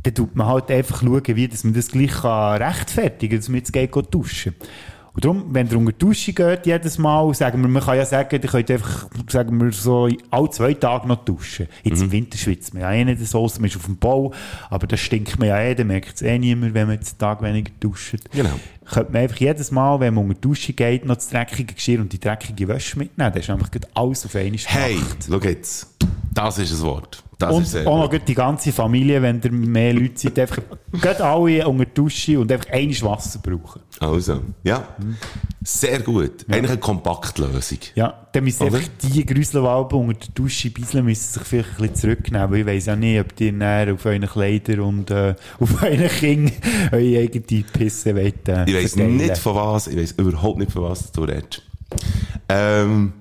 dann 0.03 0.15
tut 0.15 0.37
man 0.37 0.47
halt 0.47 0.71
einfach 0.71 1.01
schauen, 1.01 1.23
wie 1.27 1.49
dass 1.49 1.65
man 1.65 1.75
das 1.75 1.89
gleich 1.89 2.13
kann 2.13 2.63
rechtfertigen 2.63 3.31
kann, 3.31 3.39
dass 3.41 3.49
man 3.49 3.59
jetzt 3.59 3.73
geht 3.73 3.93
gehen 3.93 4.07
duschen. 4.11 4.55
Und 5.17 5.25
darum, 5.25 5.47
wenn 5.55 5.67
ihr 5.67 5.79
unter 5.79 5.93
die 5.93 5.99
Dusche 5.99 6.35
geht, 6.35 6.67
jedes 6.67 6.99
Mal, 6.99 7.33
sagen 7.33 7.63
wir, 7.63 7.69
man 7.69 7.83
kann 7.83 7.97
ja 7.97 8.05
sagen, 8.05 8.29
ihr 8.33 8.51
könnt 8.51 8.71
einfach, 8.71 9.09
sagen 9.31 9.59
wir 9.59 9.73
so, 9.73 10.11
alle 10.31 10.51
zwei 10.51 10.75
Tage 10.75 11.09
noch 11.09 11.25
duschen. 11.25 11.69
Jetzt 11.85 12.03
im 12.03 12.13
Winter 12.13 12.37
schwitzt 12.37 12.75
man 12.75 12.83
ja 12.83 12.93
eh 12.93 13.03
nicht 13.03 13.27
so, 13.27 13.51
man 13.59 13.65
ist 13.65 13.77
auf 13.77 13.87
dem 13.87 13.97
Bau, 13.97 14.35
aber 14.69 14.87
das 14.87 15.01
stinkt 15.01 15.39
man 15.39 15.49
ja 15.49 15.59
eh, 15.59 15.75
dann 15.75 15.87
merkt 15.87 16.17
es 16.17 16.21
eh 16.21 16.39
niemand, 16.39 16.75
wenn 16.75 16.87
man 16.87 16.97
jetzt 16.97 17.13
einen 17.13 17.19
Tag 17.19 17.41
weniger 17.41 17.73
duscht. 17.81 18.17
Genau. 18.31 18.61
Könnte 18.85 19.13
man 19.13 19.23
einfach 19.23 19.39
jedes 19.39 19.71
Mal, 19.71 20.01
wenn 20.01 20.13
man 20.13 20.25
unter 20.25 20.35
die 20.35 20.41
Dusche 20.43 20.75
geht, 20.75 21.07
noch 21.07 21.15
das 21.15 21.31
dreckige 21.31 21.73
Geschirr 21.73 22.01
und 22.01 22.13
die 22.13 22.21
dreckige 22.21 22.69
Wäsche 22.69 22.99
mitnehmen. 22.99 23.33
Das 23.33 23.43
ist 23.43 23.49
einfach 23.49 23.71
alles 23.95 24.27
auf 24.27 24.37
einmal 24.37 24.59
Hey, 24.67 24.99
schau 25.27 25.39
jetzt. 25.39 25.97
Das 26.35 26.59
ist 26.59 26.75
ein 26.75 26.81
Wort. 26.83 27.25
Das 27.39 27.53
Und 27.55 27.87
auch 27.87 27.99
noch 27.99 28.11
gut. 28.11 28.23
die 28.27 28.35
ganze 28.35 28.73
Familie, 28.73 29.21
wenn 29.21 29.43
ihr 29.43 29.53
mehr 29.53 29.93
Leute 29.93 30.13
seid, 30.17 30.39
einfach 30.39 30.63
geht 30.93 31.21
alle 31.21 31.69
unter 31.69 31.85
die 31.85 31.93
Dusche 31.93 32.41
und 32.41 32.51
einfach 32.51 32.71
einiges 32.71 33.03
Wasser 33.03 33.41
brauchen. 33.41 33.83
Also, 34.01 34.41
ja. 34.63 34.89
Sehr 35.63 36.01
gut. 36.01 36.47
Eigentlich 36.49 36.71
eine 36.71 36.81
Kompaktlösung. 36.81 37.79
Ja, 37.95 38.27
dann 38.33 38.45
müssen 38.45 38.63
einfach 38.65 38.81
die 39.03 39.27
Grüselwalben 39.27 39.99
unter 39.99 40.19
der 40.19 40.29
Dusche 40.35 40.71
bisseln, 40.71 41.05
müssen 41.05 41.35
sich 41.35 41.43
vielleicht 41.43 41.69
ein 41.73 41.77
bisschen 41.77 41.95
zurücknehmen, 41.97 42.51
weil 42.51 42.61
ich 42.61 42.67
weiss 42.67 42.87
ja 42.87 42.97
nicht, 42.97 43.21
ob 43.21 43.37
die 43.37 43.53
näher 43.53 43.93
auf 43.93 44.07
euren 44.07 44.27
Kleidern 44.27 44.81
und 44.81 45.11
äh, 45.11 45.35
auf 45.61 45.83
euren 45.83 46.09
Kindern 46.09 46.53
eure 46.93 47.19
eigene 47.19 47.65
Pisse 47.65 48.15
wollt, 48.15 48.49
äh, 48.49 48.65
Ich 48.67 48.75
weiss 48.75 48.93
verteilen. 48.95 49.17
nicht 49.19 49.37
von 49.39 49.55
was, 49.57 49.89
ich 49.89 49.97
weiss 49.99 50.13
überhaupt 50.13 50.59
nicht 50.59 50.73
von 50.73 50.85
was 50.85 51.13
du 51.13 51.25
redest. 51.25 51.63
Ähm, 52.49 53.13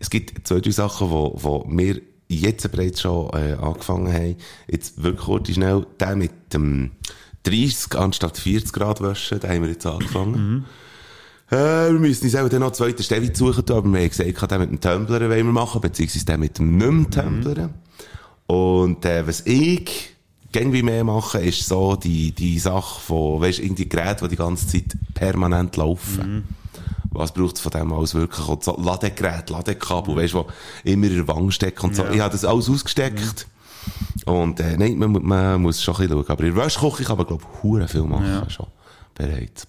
es 0.00 0.10
gibt 0.10 0.46
zwei, 0.46 0.60
drei 0.60 0.70
Sachen, 0.70 1.10
wo, 1.10 1.32
wo 1.36 1.64
wir 1.68 2.00
jetzt 2.28 2.70
bereits 2.70 3.00
schon 3.00 3.30
äh, 3.30 3.54
angefangen 3.54 4.12
haben. 4.12 4.36
Jetzt 4.68 5.02
wirklich 5.02 5.24
kurz 5.24 5.50
schnell, 5.52 5.86
der 6.00 6.16
mit 6.16 6.52
dem 6.52 6.90
30 7.44 7.96
anstatt 7.96 8.38
40 8.38 8.72
Grad 8.72 9.00
waschen, 9.00 9.40
den 9.40 9.50
haben 9.50 9.62
wir 9.62 9.70
jetzt 9.70 9.86
angefangen. 9.86 10.66
Äh, 11.50 11.92
wir 11.92 12.00
müssen 12.00 12.24
uns 12.24 12.34
auch 12.34 12.48
dann 12.48 12.60
noch 12.60 12.72
zweite 12.72 13.02
Stelle 13.02 13.34
suchen, 13.34 13.64
aber 13.70 13.84
wir 13.84 14.00
haben 14.00 14.08
gesagt, 14.08 14.50
den 14.50 14.60
mit 14.60 14.70
dem 14.70 14.80
Tumbler 14.80 15.20
wollen 15.20 15.46
wir 15.46 15.52
machen, 15.52 15.80
beziehungsweise 15.80 16.24
den 16.24 16.40
mit 16.40 16.58
dem 16.58 16.76
nicht 16.76 17.14
mehr 17.14 17.24
Tumbler. 17.24 17.70
Und 18.46 19.04
äh, 19.04 19.26
was 19.26 19.46
ich 19.46 20.16
irgendwie 20.52 20.82
mehr 20.82 21.04
mache, 21.04 21.38
ist 21.38 21.66
so 21.66 21.96
die, 21.96 22.32
die 22.32 22.58
Sache 22.58 23.00
von, 23.00 23.40
weißt, 23.40 23.60
irgendwie 23.60 23.88
Geräte, 23.88 24.24
die 24.24 24.30
die 24.30 24.36
ganze 24.36 24.66
Zeit 24.66 24.96
permanent 25.14 25.76
laufen. 25.76 26.44
Was 27.12 27.32
braucht 27.32 27.56
es 27.56 27.60
von 27.60 27.72
dem 27.72 27.92
alles 27.92 28.14
wirklich? 28.14 28.46
Und 28.48 28.62
so 28.64 28.76
Ladegerät, 28.80 29.50
Ladekabel, 29.50 30.16
weißt 30.16 30.34
du, 30.34 30.38
wo 30.38 30.46
immer 30.84 31.06
in 31.06 31.16
der 31.16 31.28
Wange 31.28 31.52
stecken 31.52 31.86
und 31.86 31.96
so. 31.96 32.04
Ich 32.06 32.20
habe 32.20 32.32
das 32.32 32.44
alles 32.44 32.68
ausgesteckt. 32.68 33.46
Und, 34.24 34.58
äh, 34.60 34.76
nein, 34.76 34.96
man, 34.98 35.12
man 35.22 35.62
muss 35.62 35.82
schon 35.82 35.94
ein 35.94 36.08
bisschen 36.08 36.16
schauen. 36.16 36.30
Aber 36.30 36.44
in 36.44 36.54
der 36.54 36.64
Wäschküche 36.64 37.04
kann 37.04 37.16
man, 37.16 37.26
glaube 37.26 37.44
ich, 37.44 37.62
hure 37.62 37.88
viel 37.88 38.02
machen 38.02 38.50
schon. 38.50 38.66
Bereits. 39.14 39.66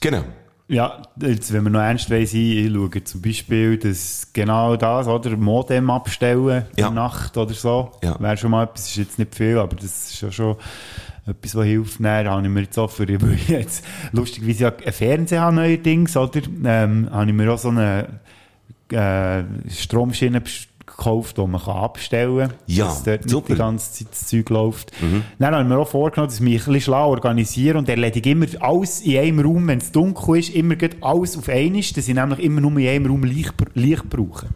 Genau. 0.00 0.24
Ja, 0.68 1.02
jetzt, 1.20 1.52
wenn 1.52 1.64
wir 1.64 1.70
noch 1.70 1.80
ernst 1.80 2.08
sein, 2.08 2.22
ich 2.22 2.72
schaue 2.72 3.04
zum 3.04 3.20
Beispiel, 3.22 3.76
dass 3.76 4.28
genau 4.32 4.76
das, 4.76 5.08
oder, 5.08 5.36
Modem 5.36 5.90
abstellen 5.90 6.64
in 6.76 6.80
Ja. 6.82 6.86
der 6.86 6.90
Nacht 6.90 7.36
oder 7.36 7.52
so, 7.54 7.90
Ja. 8.04 8.18
wäre 8.20 8.36
schon 8.36 8.52
mal 8.52 8.64
etwas, 8.64 8.86
ist 8.86 8.96
jetzt 8.96 9.18
nicht 9.18 9.34
viel, 9.34 9.58
aber 9.58 9.74
das 9.74 10.12
ist 10.12 10.20
ja 10.20 10.30
schon 10.30 10.56
etwas, 11.26 11.54
was 11.54 11.64
hilft. 11.64 12.04
Dann 12.04 12.28
habe 12.28 12.42
ich 12.42 12.48
mir 12.48 12.60
jetzt 12.62 12.78
auch 12.78 12.90
für, 12.90 13.08
weil 13.08 13.34
ich 13.34 13.48
jetzt, 13.48 13.84
lustig, 14.12 14.46
wie 14.46 14.52
ich 14.52 14.60
ja 14.60 14.72
einen 14.74 14.92
Fernseher 14.92 15.42
habe 15.42 15.56
neuerdings, 15.56 16.16
oder, 16.16 16.40
ähm, 16.64 17.08
habe 17.10 17.26
ich 17.26 17.32
mir 17.32 17.52
auch 17.52 17.58
so 17.58 17.68
eine, 17.68 18.20
äh, 18.90 19.44
Stromschiene 19.68 20.42
gekauft, 20.86 21.38
die 21.38 21.46
man 21.46 21.60
kann 21.60 21.76
abstellen 21.76 22.48
kann. 22.48 22.52
Ja, 22.66 22.86
dass 22.86 23.04
dort 23.04 23.22
nicht 23.22 23.30
super. 23.30 23.52
die 23.54 23.58
ganze 23.58 23.92
Zeit 23.92 24.08
das 24.10 24.26
Zeug 24.26 24.50
läuft. 24.50 24.92
Dann 25.38 25.54
habe 25.54 25.62
ich 25.62 25.68
mir 25.68 25.78
auch 25.78 25.88
vorgenommen, 25.88 26.28
dass 26.28 26.36
ich 26.36 26.40
mich 26.42 26.54
ein 26.54 26.72
bisschen 26.72 26.80
schlau 26.80 27.10
organisiere 27.10 27.78
und 27.78 27.88
erledige 27.88 28.30
immer 28.30 28.46
alles 28.60 29.00
in 29.00 29.18
einem 29.18 29.40
Raum, 29.40 29.68
wenn 29.68 29.78
es 29.78 29.92
dunkel 29.92 30.38
ist, 30.38 30.50
immer 30.50 30.76
gleich 30.76 30.96
alles 31.00 31.38
auf 31.38 31.48
einmal, 31.48 31.80
dass 31.80 32.08
ich 32.08 32.14
nämlich 32.14 32.38
immer 32.40 32.60
nur 32.60 32.78
in 32.78 32.88
einem 32.88 33.06
Raum 33.06 33.24
Licht, 33.24 33.54
Licht 33.74 34.10
brauche. 34.10 34.48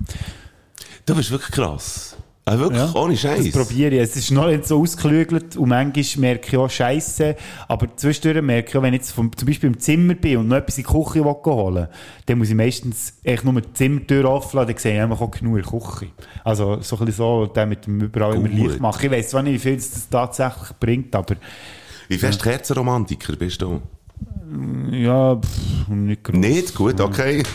Du 1.06 1.14
bist 1.14 1.30
wirklich 1.30 1.52
krass. 1.52 2.13
Äh, 2.46 2.58
wirklich, 2.58 2.94
ohne 2.94 3.16
Scheiß. 3.16 3.50
Das 3.50 3.66
probiere 3.66 3.94
ich. 3.94 4.00
Es 4.02 4.16
ist 4.16 4.30
noch 4.30 4.48
nicht 4.48 4.66
so 4.66 4.78
ausgeklügelt 4.78 5.56
und 5.56 5.70
manchmal 5.70 6.20
merke 6.20 6.48
ich 6.48 6.56
auch 6.58 6.68
Scheiße. 6.68 7.36
Aber 7.68 7.96
zwischendurch 7.96 8.44
merke 8.44 8.68
ich 8.68 8.76
auch, 8.76 8.82
wenn 8.82 8.92
ich 8.92 9.00
jetzt 9.00 9.12
vom, 9.12 9.34
zum 9.34 9.46
Beispiel 9.46 9.68
im 9.68 9.80
Zimmer 9.80 10.14
bin 10.14 10.36
und 10.36 10.48
noch 10.48 10.58
etwas 10.58 10.76
in 10.76 10.84
die 10.84 10.92
Küche 10.92 11.24
holen 11.24 11.88
dann 12.26 12.38
muss 12.38 12.50
ich 12.50 12.54
meistens 12.54 13.14
echt 13.22 13.44
nur 13.44 13.58
die 13.60 13.72
Zimmertür 13.72 14.26
offen 14.26 14.58
lassen, 14.58 14.68
dann 14.68 14.78
sehe 14.78 14.94
ich 14.94 15.00
einfach 15.00 15.20
auch 15.22 15.30
genug 15.30 15.56
in 15.56 15.62
der 15.62 15.80
Küche. 15.80 16.12
Also 16.44 16.80
so 16.82 16.96
ein 16.96 17.06
bisschen 17.06 17.12
so, 17.12 17.46
der 17.46 17.64
mit 17.64 17.86
dem 17.86 18.00
überall 18.02 18.34
immer 18.34 18.48
Gut. 18.48 18.58
Licht 18.58 18.80
machen. 18.80 19.06
Ich 19.06 19.10
weiss 19.10 19.28
zwar 19.28 19.42
nicht, 19.42 19.54
wie 19.54 19.58
viel 19.58 19.76
das 19.76 20.08
tatsächlich 20.10 20.68
bringt, 20.78 21.14
aber 21.14 21.36
Wie 22.08 22.18
fest 22.18 22.42
Kerzenromantiker 22.42 23.36
bist 23.36 23.62
du? 23.62 23.80
ja, 24.90 25.36
pff, 25.36 25.88
nicht 25.88 26.24
groß. 26.24 26.36
Nicht? 26.36 26.74
Gut, 26.74 27.00
okay. 27.00 27.42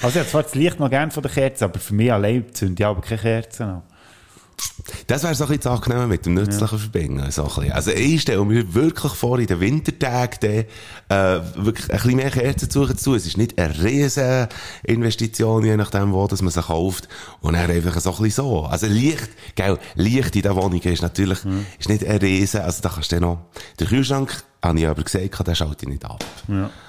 Also 0.00 0.08
ich 0.08 0.16
habe 0.18 0.28
zwar 0.28 0.42
das 0.44 0.54
Licht 0.54 0.78
noch 0.78 0.90
gern 0.90 1.10
von 1.10 1.24
der 1.24 1.32
Kerze, 1.32 1.64
aber 1.64 1.80
für 1.80 1.92
mich 1.94 2.12
allein 2.12 2.44
zünde 2.54 2.82
ich 2.82 2.86
aber 2.86 3.00
keine 3.00 3.20
Kerzen 3.20 3.62
an. 3.64 3.82
Das 5.06 5.22
wäre 5.22 5.34
so 5.34 5.44
ein 5.44 5.48
bisschen 5.48 5.62
das 5.62 5.72
Angenehme 5.72 6.06
mit 6.06 6.26
dem 6.26 6.34
Nützlichen 6.34 6.78
verbinden. 6.78 7.30
So 7.30 7.42
ein 7.42 7.48
bisschen. 7.48 7.72
Also 7.72 7.90
ich 7.90 8.22
stelle 8.22 8.44
mir 8.44 8.74
wirklich 8.74 9.12
vor, 9.12 9.38
in 9.38 9.46
den 9.46 9.60
Wintertagen 9.60 10.38
dann, 11.08 11.38
äh, 11.40 11.42
wirklich 11.56 11.90
ein 11.90 11.96
bisschen 11.96 12.16
mehr 12.16 12.30
Kerzen 12.30 12.70
zu 12.70 12.80
suchen 12.80 12.96
zu. 12.96 13.14
Es 13.14 13.26
ist 13.26 13.36
nicht 13.36 13.58
eine 13.58 13.82
riesen 13.82 14.46
Investition, 14.84 15.64
je 15.64 15.76
nachdem 15.76 16.12
wo, 16.12 16.26
dass 16.26 16.42
man 16.42 16.50
sie 16.50 16.62
kauft. 16.62 17.08
Und 17.40 17.54
dann 17.54 17.70
einfach 17.70 17.98
so 18.00 18.10
ein 18.10 18.22
bisschen 18.22 18.44
so. 18.44 18.62
Also 18.64 18.86
Licht, 18.86 19.30
gell, 19.54 19.78
Licht 19.94 20.36
in 20.36 20.42
der 20.42 20.56
Wohnung 20.56 20.80
ist 20.80 21.02
natürlich, 21.02 21.38
ist 21.78 21.88
nicht 21.88 22.04
ein 22.06 22.18
riesen, 22.18 22.60
also 22.60 22.82
da 22.82 22.88
kannst 22.88 23.12
du 23.12 23.16
dann 23.16 23.28
noch, 23.28 23.38
der 23.78 23.86
Kühlschrank, 23.86 24.42
habe 24.62 24.78
ich 24.78 24.86
aber 24.86 25.02
gesagt, 25.02 25.46
den 25.46 25.54
schalte 25.54 25.84
ich 25.86 25.88
nicht 25.88 26.04
ab. 26.04 26.24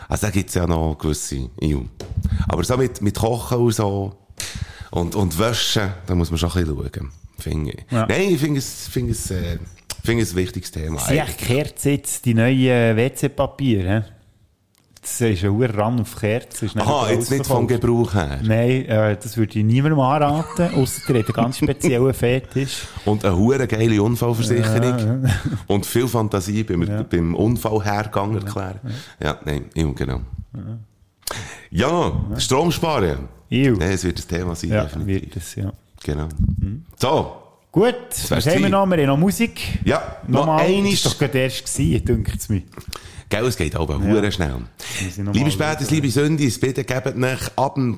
Also 0.07 0.27
da 0.27 0.31
gibt's 0.31 0.53
ja 0.53 0.67
noch 0.67 0.97
gewisse, 0.97 1.49
EU. 1.63 1.81
Aber 2.47 2.63
so 2.63 2.77
mit, 2.77 3.01
mit 3.01 3.17
Kochen 3.17 3.57
und 3.57 3.73
so, 3.73 4.15
und, 4.91 5.15
und 5.15 5.39
Wäschen, 5.39 5.89
da 6.05 6.15
muss 6.15 6.29
man 6.31 6.37
schon 6.37 6.51
ein 6.51 6.65
bisschen 6.65 6.75
schauen. 6.75 7.11
Finde 7.41 7.71
ich. 7.71 7.91
Ja. 7.91 8.05
Nein, 8.07 8.29
ich 8.29 8.39
finde 8.39 8.59
es, 8.59 8.87
finde 8.87 9.11
es, 9.11 9.31
äh, 9.31 9.57
Finde 10.03 10.23
ich 10.23 10.31
ein 10.31 10.35
wichtiges 10.35 10.71
Thema. 10.71 10.99
Sie 10.99 11.21
Kerze 11.37 11.91
jetzt, 11.91 12.25
die 12.25 12.33
neuen 12.33 12.97
WC-Papier? 12.97 14.05
Das 15.01 15.19
ist 15.19 15.43
ein 15.43 15.61
Ran 15.63 15.99
auf 15.99 16.19
Kerze. 16.19 16.69
Aha, 16.75 17.09
jetzt 17.09 17.31
nicht 17.31 17.47
vom. 17.47 17.67
Gebrauch 17.67 18.13
her. 18.13 18.39
Nein, 18.43 18.85
äh, 18.85 19.17
das 19.17 19.35
würde 19.35 19.57
ich 19.57 19.65
niemandem 19.65 19.99
anraten, 19.99 20.73
außer 20.75 21.01
hat 21.01 21.15
einen 21.15 21.33
ganz 21.33 21.57
speziellen 21.57 22.13
Fetisch. 22.13 22.83
Und 23.05 23.25
eine 23.25 23.35
hure 23.35 23.67
geile 23.67 24.01
Unfallversicherung. 24.01 25.27
Und 25.67 25.85
viel 25.87 26.07
Fantasie 26.07 26.63
beim, 26.63 27.05
beim 27.09 27.33
Unfallhergang 27.33 28.35
erklären. 28.35 28.79
Ja, 29.19 29.39
nein, 29.43 29.65
ja, 29.73 29.91
genau. 29.91 30.21
Ja, 31.71 32.11
Strom 32.37 32.71
sparen. 32.71 33.27
Iu. 33.49 33.77
Nein, 33.77 33.91
es 33.91 34.03
wird 34.03 34.19
das 34.19 34.27
Thema 34.27 34.55
sein, 34.55 34.69
Ja, 34.69 34.83
definitiv. 34.83 35.21
wird 35.23 35.35
es, 35.35 35.55
ja. 35.55 35.73
Genau. 36.03 36.27
So, 36.97 37.37
Gut, 37.71 37.95
was 38.27 38.45
haben 38.47 38.63
wir 38.63 38.69
noch? 38.69 38.85
Wir 38.85 38.97
haben 38.97 39.05
noch 39.07 39.17
Musik. 39.17 39.79
ja, 39.85 40.17
noch 40.27 40.41
Nochmal, 40.41 40.65
einmal. 40.65 40.91
das 40.91 41.05
war 41.05 41.11
doch 41.11 41.19
gerade 41.19 41.37
erst 41.39 41.73
gewesen, 41.73 42.25
es 42.37 42.49
mir. 42.49 42.63
Gell, 43.29 43.45
es 43.45 43.55
geht 43.55 43.77
aber 43.77 43.97
hure 43.97 44.29
schnell. 44.29 44.55
Noch 45.19 45.33
Liebe 45.33 45.49
Spätes, 45.51 45.89
liebe 45.89 46.09
Sündis, 46.09 46.59
bitte 46.59 46.83
gebt 46.83 47.15
nach 47.15 47.49
ab 47.55 47.75
dem 47.75 47.97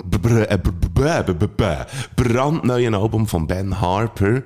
brandneuen 2.14 2.94
Album 2.94 3.26
von 3.26 3.48
Ben 3.48 3.80
Harper. 3.80 4.36
Äh, 4.36 4.42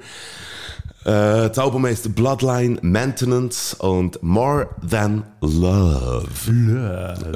das 1.05 1.59
Album 1.59 1.85
heißt 1.85 2.15
Bloodline 2.15 2.79
Maintenance 2.81 3.75
und 3.75 4.23
More 4.23 4.71
Than 4.89 5.25
Love. 5.43 6.53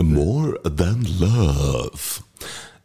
More 0.02 0.58
Than 0.62 1.06
Love. 1.18 2.22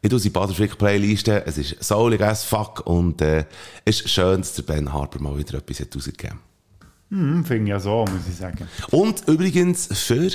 Ich 0.07 0.09
tue 0.09 0.19
sie 0.19 0.29
Baderfrick 0.29 0.77
Playliste. 0.77 1.45
Es 1.45 1.57
ist 1.57 1.83
soulig 1.83 2.21
as 2.21 2.45
fuck 2.45 2.87
und 2.87 3.21
äh, 3.21 3.43
es 3.83 3.99
ist 3.99 4.09
schön, 4.09 4.37
dass 4.39 4.53
der 4.53 4.63
Ben 4.63 4.93
Harper 4.93 5.19
mal 5.19 5.37
wieder 5.37 5.57
etwas 5.57 5.81
hat 5.81 5.93
rausgegeben 5.93 6.37
hat. 6.37 6.87
Hm, 7.11 7.43
Finde 7.43 7.63
ich 7.63 7.69
ja 7.71 7.79
so, 7.81 8.05
muss 8.09 8.25
ich 8.29 8.37
sagen. 8.37 8.69
Und 8.91 9.27
übrigens 9.27 9.89
für 9.91 10.31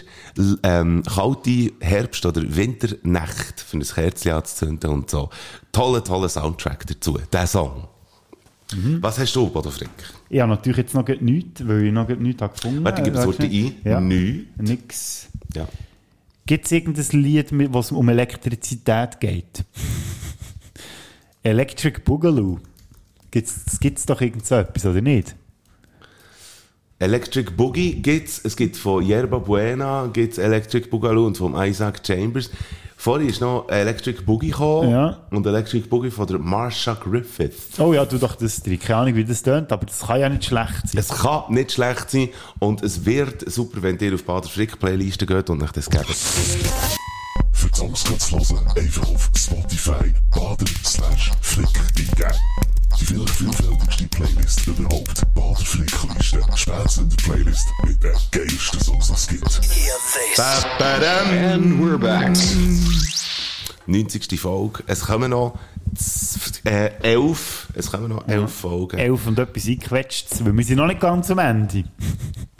ähm, 0.63 1.03
kalte 1.05 1.73
Herbst- 1.81 2.27
oder 2.27 2.43
Winternächte, 2.55 3.65
für 3.65 3.79
ein 3.79 3.83
Kerzchen 3.83 4.33
anzuzünden 4.33 4.91
und 4.91 5.09
so. 5.09 5.31
Toller, 5.73 6.05
toller 6.05 6.29
Soundtrack 6.29 6.87
dazu, 6.87 7.19
der 7.33 7.47
Song. 7.47 7.89
Was 9.01 9.19
hast 9.19 9.35
du, 9.35 9.49
Bodo 9.49 9.71
Frick? 9.71 9.89
Ich 10.29 10.41
habe 10.41 10.51
natürlich 10.51 10.77
jetzt 10.77 10.93
noch 10.95 11.09
nichts, 11.09 11.67
weil 11.67 11.87
ich 11.87 11.93
noch 11.95 12.09
nichts 12.09 12.43
habe 12.43 12.53
gefunden 12.53 12.85
Warte, 12.85 13.01
ich 13.01 13.05
gebe 13.07 13.17
das 13.17 13.27
Weißt 13.27 13.41
Wort 13.41 13.51
du? 13.51 13.57
ein. 13.57 13.75
Ja. 13.85 14.01
Nü. 14.03 14.45
Nix. 14.59 15.29
Ja. 15.55 15.67
Gibt 16.47 16.67
es 16.67 16.73
irgendein 16.73 17.23
Lied, 17.23 17.73
wo 17.73 17.79
es 17.79 17.93
um 17.93 18.09
Elektrizität 18.09 19.21
geht? 19.21 19.65
Electric 21.43 22.01
Boogaloo. 22.05 22.59
Gibt's, 23.31 23.79
gibt's 23.81 24.07
doch 24.07 24.21
irgend 24.21 24.45
so 24.45 24.57
etwas, 24.57 24.85
oder 24.85 25.01
nicht? 25.01 25.37
Electric 27.07 27.51
Boogie 27.57 27.97
gibt's, 28.01 28.41
es 28.45 28.57
gibt 28.57 28.77
von 28.77 29.05
Yerba 29.05 29.39
Buena 29.39 30.09
gibt's 30.13 30.39
Electric 30.39 30.89
Boogaloo 30.89 31.27
und 31.27 31.37
vom 31.37 31.61
Isaac 31.61 32.01
Chambers. 32.07 32.49
Vorhin 32.97 33.29
ist 33.29 33.41
noch 33.41 33.69
Electric 33.69 34.23
Boogie 34.23 34.51
gekommen 34.51 34.91
Ja. 34.93 35.19
und 35.33 35.45
Electric 35.45 35.89
Boogie 35.89 36.13
von 36.13 36.29
der 36.29 36.39
Marsha 36.39 36.95
Griffith. 36.95 37.57
Oh 37.81 37.93
ja, 37.93 38.05
du 38.05 38.19
doch 38.19 38.37
das 38.37 38.63
drin. 38.63 38.79
Keine 38.79 38.99
Ahnung, 39.01 39.17
wie 39.17 39.25
das 39.25 39.43
tönt, 39.43 39.73
aber 39.73 39.85
das 39.85 39.99
kann 40.07 40.21
ja 40.21 40.29
nicht 40.29 40.45
schlecht 40.45 40.87
sein. 40.87 41.01
Es 41.01 41.09
kann 41.09 41.43
nicht 41.53 41.73
schlecht 41.73 42.09
sein 42.09 42.29
und 42.61 42.85
es 42.85 43.05
wird 43.05 43.51
super, 43.51 43.83
wenn 43.83 43.99
ihr 43.99 44.15
auf 44.15 44.23
Bader 44.23 44.47
Frick 44.49 44.79
Playliste 44.79 45.27
geht 45.27 45.51
und 45.51 45.61
euch 45.61 45.73
das 45.73 45.91
gebt. 45.91 46.07
Songs 47.83 48.05
kannst 48.05 48.31
du 48.31 48.55
hören, 48.55 48.69
einfach 48.77 49.09
auf 49.09 49.29
Spotify 49.37 50.15
bader 50.31 50.65
slash 50.85 51.33
flick 51.41 51.67
eingeben. 51.99 52.39
Die 53.01 53.05
viel 53.05 53.27
vielfältigste 53.27 54.07
Playlist 54.07 54.67
überhaupt. 54.69 55.35
Bader 55.35 55.57
Flickliste. 55.57 56.41
Spätzünder 56.55 57.17
Playlist 57.17 57.67
mit 57.85 58.01
den 58.01 58.13
geilsten 58.31 58.81
Songs, 58.81 59.09
die 59.09 59.15
es 59.15 59.27
gibt. 59.27 60.39
And 60.39 61.81
we're 61.81 61.99
back. 61.99 62.37
90. 63.87 64.41
Folge. 64.41 64.83
Es 64.87 65.07
kommen 65.07 65.31
noch 65.31 65.59
äh, 66.65 66.91
elf, 67.03 67.69
es 67.75 67.91
kommen 67.91 68.09
noch 68.09 68.27
elf 68.29 68.53
Folgen. 68.53 68.99
Elf 68.99 69.27
und 69.27 69.39
etwas 69.39 69.67
eingequetscht, 69.67 70.45
weil 70.45 70.57
wir 70.57 70.65
sind 70.65 70.77
noch 70.77 70.87
nicht 70.87 71.01
ganz 71.01 71.31
am 71.31 71.39
Ende. 71.39 71.85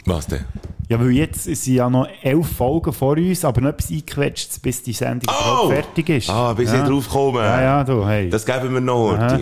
Was 0.05 0.27
denn? 0.27 0.45
Ja, 0.89 0.99
weil 0.99 1.11
jetzt 1.11 1.43
sind 1.43 1.65
ja 1.65 1.89
noch 1.89 2.07
elf 2.21 2.47
Folgen 2.47 2.91
vor 2.91 3.17
uns, 3.17 3.45
aber 3.45 3.61
noch 3.61 3.69
etwas 3.69 3.89
eingequetscht, 3.89 4.61
bis 4.61 4.83
die 4.83 4.93
Sendung 4.93 5.33
überhaupt 5.33 5.73
fertig 5.73 6.09
ist. 6.09 6.29
Ah, 6.29 6.53
bis 6.53 6.71
ja. 6.71 6.83
ich 6.83 6.89
drauf 6.89 7.09
komme. 7.09 7.39
Ja, 7.39 7.61
ja, 7.61 7.83
du, 7.83 8.05
hey. 8.05 8.29
Das 8.29 8.45
geben 8.45 8.73
wir 8.73 8.81
noch, 8.81 9.13
Aha. 9.13 9.39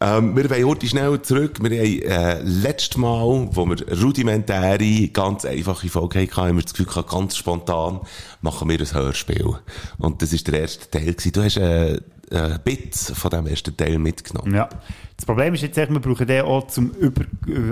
Ähm, 0.00 0.36
wir 0.36 0.48
wollen 0.48 0.66
heute 0.66 0.86
schnell 0.86 1.20
zurück. 1.22 1.58
Wir 1.60 1.78
haben, 1.78 2.02
äh, 2.02 2.40
letztes 2.42 2.96
Mal, 2.96 3.48
wo 3.50 3.66
wir 3.66 4.00
rudimentäre, 4.00 5.08
ganz 5.08 5.44
einfache 5.44 5.88
Folge 5.88 6.22
hatten, 6.22 6.36
haben 6.36 6.56
wir 6.56 6.62
das 6.62 6.72
Gefühl 6.72 6.86
gehabt, 6.86 7.10
ganz 7.10 7.36
spontan 7.36 8.00
machen 8.40 8.68
wir 8.68 8.78
ein 8.78 8.92
Hörspiel. 8.92 9.54
Und 9.98 10.22
das 10.22 10.32
war 10.32 10.52
der 10.52 10.60
erste 10.60 10.90
Teil. 10.90 11.12
Gewesen. 11.12 11.32
Du 11.32 11.42
hast, 11.42 11.56
äh, 11.56 12.00
ein 12.30 12.60
Bit 12.62 12.94
von 12.94 13.30
dem 13.30 13.46
ersten 13.46 13.76
Teil 13.76 13.98
mitgenommen. 13.98 14.54
Ja. 14.54 14.68
Das 15.16 15.24
Problem 15.24 15.54
ist 15.54 15.62
jetzt, 15.62 15.76
wir 15.76 15.86
brauchen 15.86 16.26
den 16.26 16.42
auch 16.42 16.66
zum 16.68 16.90
über 16.90 17.22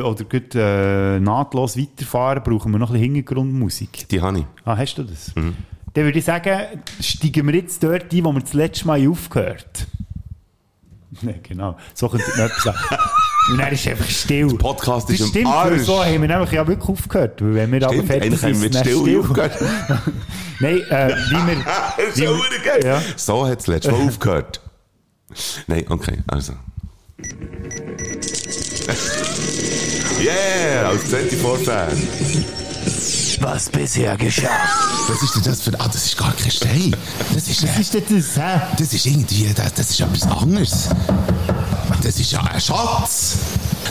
oder 0.03 0.25
gut, 0.25 0.55
äh, 0.55 1.21
nahtlos 1.21 1.77
weiterfahren, 1.77 2.43
brauchen 2.43 2.73
wir 2.73 2.79
noch 2.79 2.91
ein 2.91 2.95
bisschen 2.95 3.15
Hintergrundmusik. 3.15 4.09
Die 4.09 4.21
habe 4.21 4.41
ich. 4.41 4.45
Ah, 4.65 4.77
hast 4.77 4.97
du 4.97 5.05
das? 5.05 5.35
Mhm. 5.37 5.55
Dann 5.93 6.05
würde 6.05 6.19
ich 6.19 6.25
sagen, 6.25 6.83
steigen 7.01 7.47
wir 7.47 7.55
jetzt 7.55 7.83
dort 7.83 8.13
ein, 8.13 8.25
wo 8.25 8.33
wir 8.33 8.41
das 8.41 8.53
letzte 8.53 8.87
Mal 8.87 9.07
aufgehört 9.09 9.87
Nein, 11.23 11.41
genau. 11.43 11.77
So 11.95 12.09
könnte 12.09 12.27
man 12.37 12.47
etwas 12.47 12.63
sagen. 12.63 12.79
Und 13.51 13.59
dann 13.59 13.73
ist 13.73 13.87
einfach 13.87 14.09
still. 14.09 14.49
Der 14.49 14.57
Podcast 14.57 15.09
ist 15.09 15.21
das 15.21 15.27
am 15.27 15.31
stimmt, 15.31 15.47
Arsch. 15.47 15.83
so 15.83 16.05
haben 16.05 16.21
wir 16.21 16.29
nämlich 16.29 16.51
ja 16.51 16.67
wirklich 16.67 16.89
aufgehört. 16.89 17.41
Weil 17.41 17.55
wenn 17.55 17.73
wir 17.73 17.83
aber 17.85 17.93
Stimmt, 17.95 18.09
fertig 18.09 18.33
eigentlich 18.33 18.43
haben 18.43 18.63
wir 18.63 18.71
dann 18.71 18.85
still 18.85 19.01
still. 19.03 19.21
aufgehört. 19.21 19.53
Nein, 20.59 20.81
äh, 20.91 21.15
wie 21.31 21.47
wir... 21.47 22.09
Ist 22.09 22.17
wie 22.17 22.23
wir-. 22.23 22.85
Ja. 22.85 23.03
So 23.15 23.47
hat 23.47 23.61
es 23.61 23.67
letztes 23.69 23.93
Mal 23.93 24.05
aufgehört. 24.05 24.61
Nein, 25.69 25.85
okay, 25.89 26.19
also. 26.27 26.55
yeah, 30.21 30.89
als 30.89 31.11
24-Fan. 33.39 33.55
Was 33.55 33.69
bisher 33.69 34.17
geschah. 34.17 34.49
Was 35.09 35.23
ist 35.23 35.35
denn 35.37 35.43
das 35.45 35.61
für... 35.63 35.73
Ah, 35.81 35.87
das 35.89 36.07
ist 36.07 36.17
gar 36.17 36.33
kein 36.33 36.51
Stein. 36.51 36.97
Das 37.35 37.49
ist, 37.49 37.63
Was 37.63 37.79
ist 37.79 37.95
denn 37.95 38.03
das, 38.09 38.37
hä? 38.37 38.61
das 38.79 38.93
ist 38.93 39.07
irgendwie... 39.07 39.53
Das, 39.55 39.75
das 39.75 39.91
ist 39.91 40.01
etwas 40.01 40.23
anderes. 40.31 40.89
Das 42.03 42.19
ist 42.21 42.33
ja 42.33 42.41
ein 42.43 42.61
Schatz. 42.61 43.37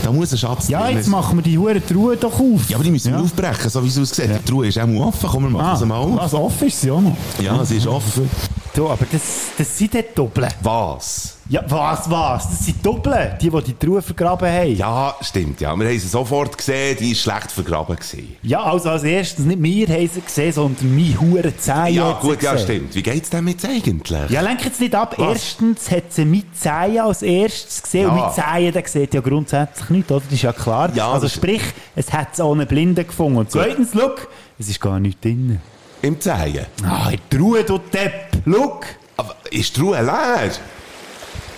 Da 0.03 0.11
muss 0.11 0.31
ein 0.31 0.37
Schatz 0.37 0.67
Ja, 0.67 0.83
drin 0.85 0.97
jetzt 0.97 1.07
machen 1.07 1.37
wir 1.37 1.43
die 1.43 1.57
Huren 1.57 1.85
Truhe 1.85 2.17
doch 2.17 2.39
auf. 2.39 2.69
Ja, 2.69 2.75
aber 2.77 2.83
die 2.83 2.91
müssen 2.91 3.11
wir 3.11 3.17
Ja. 3.19 3.23
aufbrechen, 3.23 3.69
so 3.69 3.83
wie 3.83 3.87
es 3.87 3.97
aussieht. 3.97 4.29
Die 4.29 4.45
Truhe 4.49 4.67
ist 4.67 4.77
auch 4.77 4.85
mal 4.87 5.01
offen. 5.07 5.29
Komm, 5.29 5.43
wir 5.43 5.49
machen 5.49 5.65
Ah, 5.65 5.75
sie 5.75 5.85
mal 5.85 5.95
auf. 5.97 6.17
was 6.17 6.33
offen 6.33 6.67
ist 6.67 6.81
sie 6.81 6.91
auch 6.91 7.01
noch. 7.01 7.15
Ja, 7.39 7.63
sie 7.65 7.77
ist 7.77 7.87
offen. 7.87 8.29
Du, 8.75 8.89
aber 8.89 9.05
das, 9.09 9.21
das 9.57 9.77
sind 9.77 9.93
dort 9.93 10.17
Doppel. 10.17 10.49
Was? 10.61 11.37
Ja, 11.47 11.63
was, 11.69 12.09
was? 12.09 12.49
Das 12.49 12.65
sind 12.65 12.85
Doppel, 12.85 13.37
die, 13.39 13.49
die 13.49 13.61
die 13.63 13.73
Truhe 13.73 14.01
vergraben 14.01 14.51
haben. 14.51 14.75
Ja, 14.75 15.15
stimmt, 15.21 15.61
ja. 15.61 15.73
Wir 15.77 15.87
haben 15.87 15.97
sie 15.99 16.07
sofort 16.09 16.57
gesehen, 16.57 16.97
die 16.99 17.11
ist 17.11 17.21
schlecht 17.21 17.53
vergraben 17.53 17.95
gewesen. 17.95 18.35
Ja, 18.41 18.63
also 18.63 18.89
als 18.89 19.03
erstes 19.03 19.45
nicht 19.45 19.63
wir 19.63 19.87
haben 19.87 20.09
sie 20.13 20.19
gesehen, 20.19 20.51
sondern 20.51 20.93
mein 20.93 21.17
Huren 21.21 21.53
Zehen 21.57 21.93
Ja, 21.93 22.19
sie 22.21 22.27
gut, 22.27 22.41
ja, 22.41 22.57
stimmt. 22.57 22.93
Wie 22.95 23.01
geht's 23.01 23.29
denn 23.29 23.47
jetzt 23.47 23.63
eigentlich? 23.65 24.29
Ja, 24.29 24.41
lenk 24.41 24.65
jetzt 24.65 24.81
nicht 24.81 24.93
ab. 24.93 25.13
Was? 25.17 25.29
Erstens 25.29 25.89
hat 25.91 26.11
sie 26.11 26.25
mit 26.25 26.57
Zehen 26.57 26.99
als 26.99 27.21
erstes 27.21 27.81
gesehen. 27.81 28.09
Und 28.09 28.17
Ja. 28.17 28.25
mit 28.25 28.35
Zehen, 28.35 28.73
der 28.73 28.87
sieht 28.87 29.13
ja 29.13 29.21
grundsätzlich 29.21 29.89
nicht, 29.89 30.11
oder? 30.11 30.19
Das 30.21 30.33
ist 30.33 30.41
ja 30.41 30.51
klar. 30.51 30.89
Ja, 30.93 31.13
also 31.13 31.29
sprich, 31.29 31.61
es 31.95 32.11
hat 32.11 32.33
es 32.33 32.41
ohne 32.41 32.65
Blinde 32.65 33.05
gefunden. 33.05 33.37
Und 33.37 33.51
zweitens, 33.51 33.93
look, 33.93 34.27
es 34.59 34.67
ist 34.67 34.81
gar 34.81 34.99
nichts 34.99 35.21
drin. 35.21 35.61
Im 36.05 36.21
Zehen. 36.21 36.67
Ah, 36.83 37.09
in 37.09 37.19
die 37.31 37.37
Ruhe, 37.37 37.63
du 37.63 37.79
Depp. 37.79 38.27
Look. 38.45 38.85
Aber 39.17 39.35
ist 39.49 39.75
die 39.75 39.79
Truhe 39.79 39.99
leer? 40.03 40.51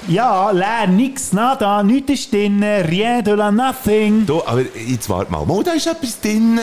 Ja, 0.09 0.51
leer, 0.51 0.87
nix, 0.87 1.33
nada, 1.33 1.83
nichts 1.83 2.11
ist 2.11 2.31
drin, 2.31 2.63
rien 2.63 3.21
de 3.21 3.33
la 3.33 3.51
nothing. 3.51 4.25
Du, 4.25 4.41
aber 4.45 4.61
jetzt 4.87 5.09
warte 5.09 5.29
mal. 5.29 5.45
Mal, 5.45 5.63
da 5.63 5.71
ist 5.73 5.85
etwas 5.85 6.21
drin. 6.21 6.57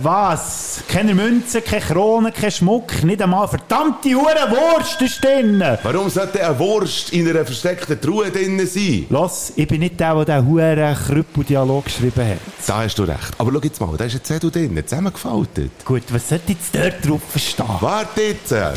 Was? 0.00 0.82
Keine 0.86 1.14
Münzen, 1.14 1.64
keine 1.64 1.80
Krone, 1.80 2.30
kein 2.30 2.50
Schmuck, 2.50 3.02
nicht 3.02 3.22
einmal 3.22 3.48
verdammte 3.48 4.10
Hure 4.10 4.50
Wurst 4.50 5.00
ist 5.00 5.24
drin. 5.24 5.64
Warum 5.82 6.10
sollte 6.10 6.44
eine 6.46 6.58
Wurst 6.58 7.10
in 7.14 7.26
einer 7.26 7.46
versteckten 7.46 7.98
Truhe 7.98 8.30
drin 8.30 8.66
sein? 8.66 9.06
Los, 9.08 9.54
ich 9.56 9.66
bin 9.66 9.80
nicht 9.80 9.98
der, 9.98 10.22
der 10.22 10.42
diesen 10.42 10.46
Hure 10.50 10.96
Krüppel-Dialog 11.06 11.84
geschrieben 11.86 12.28
hat. 12.28 12.38
Da 12.66 12.82
hast 12.82 12.96
du 12.98 13.04
recht. 13.04 13.32
Aber 13.38 13.50
schau 13.50 13.60
jetzt 13.62 13.80
mal, 13.80 13.96
da 13.96 14.04
ist 14.04 14.14
ein 14.16 14.24
Zettel 14.24 14.50
drin, 14.50 14.78
zusammengefaltet. 14.86 15.70
Gut, 15.86 16.02
was 16.10 16.28
sollte 16.28 16.52
jetzt 16.52 16.74
dort 16.74 17.08
drauf 17.08 17.22
stehen? 17.36 17.64
Warte 17.80 18.20
jetzt. 18.20 18.52
Das 18.52 18.76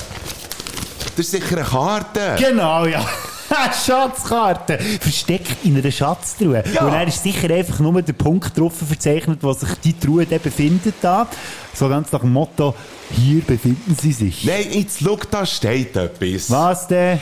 ist 1.18 1.32
sicher 1.32 1.58
eine 1.58 1.66
Karte. 1.66 2.36
Genau, 2.40 2.86
ja. 2.86 3.06
Schatzkarte. 3.86 4.80
Versteckt 5.00 5.66
in 5.66 5.78
einer 5.78 5.92
Schatztruhe. 5.92 6.64
Ja. 6.74 6.86
Und 6.86 6.92
dann 6.92 7.08
ist 7.08 7.24
sicher 7.24 7.54
einfach 7.54 7.80
nur 7.80 8.02
der 8.02 8.14
Punkt 8.14 8.58
drauf 8.58 8.74
verzeichnet, 8.76 9.40
wo 9.42 9.54
sich 9.54 9.70
die 9.84 9.98
Truhe 9.98 10.26
dann 10.26 10.42
befindet. 10.42 10.96
Da. 11.02 11.28
So 11.74 11.90
ganz 11.90 12.12
nach 12.12 12.22
dem 12.22 12.34
Motto, 12.34 12.76
hier 13.12 13.42
befinden 13.42 13.96
sie 14.00 14.14
sich. 14.14 14.46
Nein, 14.46 14.66
jetzt 14.72 15.00
schau, 15.04 15.18
da 15.30 15.46
steht 15.46 15.96
etwas. 15.96 16.50
Was 16.50 16.88
denn? 16.88 17.20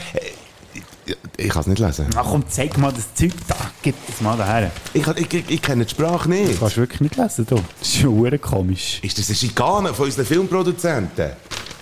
ich 1.37 1.49
kann 1.49 1.61
es 1.61 1.67
nicht 1.67 1.79
lesen. 1.79 2.07
Ach 2.15 2.25
komm, 2.29 2.43
zeig 2.47 2.77
mal 2.77 2.91
das 2.91 3.13
Zeug 3.13 3.31
da. 3.47 3.55
Gib 3.81 3.95
das 4.07 4.21
mal 4.21 4.37
daher. 4.37 4.71
Ich, 4.93 5.05
ich, 5.07 5.33
ich, 5.33 5.49
ich 5.49 5.61
kenne 5.61 5.85
die 5.85 5.91
Sprache 5.91 6.29
nicht. 6.29 6.51
Das 6.51 6.59
kannst 6.59 6.77
du 6.77 6.81
wirklich 6.81 7.01
nicht 7.01 7.17
lesen, 7.17 7.45
du. 7.47 7.55
Das 7.55 7.87
ist 7.87 7.97
schon 7.97 8.41
komisch. 8.41 8.99
Ist 9.01 9.17
das 9.17 9.27
eine 9.27 9.35
Schikane 9.35 9.93
von 9.93 10.05
unseren 10.05 10.25
Filmproduzenten? 10.25 11.31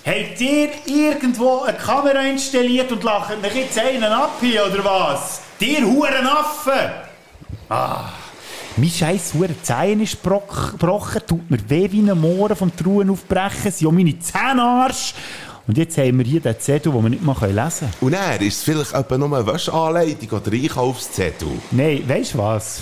Habt 0.10 0.42
ihr 0.42 0.70
irgendwo 0.88 1.62
eine 1.62 1.78
Kamera 1.78 2.22
installiert 2.22 2.92
und 2.92 3.04
lachen 3.04 3.42
mich 3.42 3.54
jetzt 3.54 3.78
einen 3.78 4.06
ab 4.06 4.38
hier, 4.42 4.66
oder 4.66 4.84
was? 4.84 5.42
Dir 5.62 5.86
huren 5.86 6.26
Affen! 6.26 6.90
Ah. 7.70 8.10
Mein 8.76 8.90
scheiß 8.90 9.36
hure 9.36 9.62
Zehen 9.62 10.02
ist 10.02 10.18
gebrochen, 10.24 11.22
tut 11.28 11.52
mir 11.52 11.60
weh 11.70 11.92
wie 11.92 12.00
ein 12.00 12.20
Mohren 12.20 12.56
vom 12.56 12.76
Truhen 12.76 13.12
aufbrechen, 13.12 13.72
sind 13.72 13.88
auch 13.88 13.92
meine 13.92 14.18
Zähne 14.18 14.64
Arsch. 14.64 15.14
Und 15.68 15.78
jetzt 15.78 15.96
haben 16.00 16.18
wir 16.18 16.26
hier 16.26 16.40
den 16.40 16.60
Zettel, 16.60 16.92
den 16.92 17.04
wir 17.04 17.10
nicht 17.12 17.22
mal 17.22 17.36
lesen 17.42 17.92
können. 17.92 17.94
Und 18.02 18.14
er 18.14 18.42
ist 18.42 18.58
es 18.58 18.64
vielleicht 18.64 18.94
etwa 18.94 19.16
nur 19.16 19.38
eine 19.38 19.46
Wäscheanleitung 19.46 20.40
oder 20.40 20.52
Einkaufszettel? 20.52 21.50
Nein, 21.70 22.04
weißt 22.08 22.34
du 22.34 22.38
was? 22.40 22.82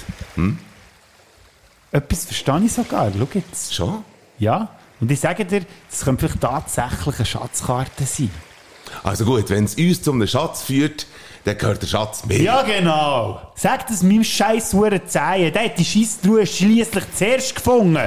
Etwas 1.91 2.23
verstehe 2.23 2.61
ich 2.63 2.71
sogar, 2.71 3.11
schau 3.11 3.27
jetzt. 3.33 3.75
Schon? 3.75 4.05
Ja, 4.39 4.69
und 4.99 5.11
ich 5.11 5.19
sage 5.19 5.45
dir, 5.45 5.61
das 5.89 6.03
könnte 6.03 6.27
vielleicht 6.27 6.41
tatsächlich 6.41 7.15
eine 7.15 7.25
Schatzkarte 7.25 8.05
sein. 8.05 8.31
Also 9.03 9.25
gut, 9.25 9.49
wenn 9.49 9.65
es 9.65 9.75
uns 9.75 10.01
zu 10.01 10.11
einem 10.11 10.27
Schatz 10.27 10.63
führt, 10.63 11.07
dann 11.43 11.57
gehört 11.57 11.81
der 11.81 11.87
Schatz 11.87 12.25
mir. 12.25 12.41
Ja, 12.41 12.61
genau. 12.63 13.41
Sag 13.55 13.87
das 13.87 14.03
meinem 14.03 14.23
scheiß 14.23 14.73
Huren 14.73 15.01
Zehen. 15.07 15.53
Der 15.53 15.65
hat 15.65 15.77
die 15.77 15.85
Scheisstruhe 15.85 16.45
schliesslich 16.45 17.03
zuerst 17.15 17.55
gefunden. 17.55 17.99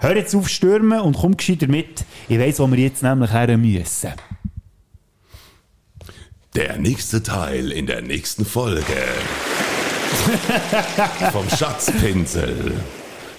Hör 0.00 0.16
jetzt 0.16 0.34
auf 0.34 0.48
stürmen 0.48 1.00
und 1.00 1.16
komm 1.16 1.36
gescheiter 1.36 1.68
mit. 1.68 2.04
Ich 2.28 2.38
weiss, 2.38 2.58
wo 2.58 2.70
wir 2.70 2.78
jetzt 2.78 3.02
nämlich 3.02 3.32
her 3.32 3.56
müssen. 3.56 4.12
Der 6.54 6.78
nächste 6.78 7.22
Teil 7.22 7.70
in 7.70 7.86
der 7.86 8.02
nächsten 8.02 8.44
Folge. 8.44 8.82
Vom 11.32 11.48
Schatzpinsel. 11.50 12.74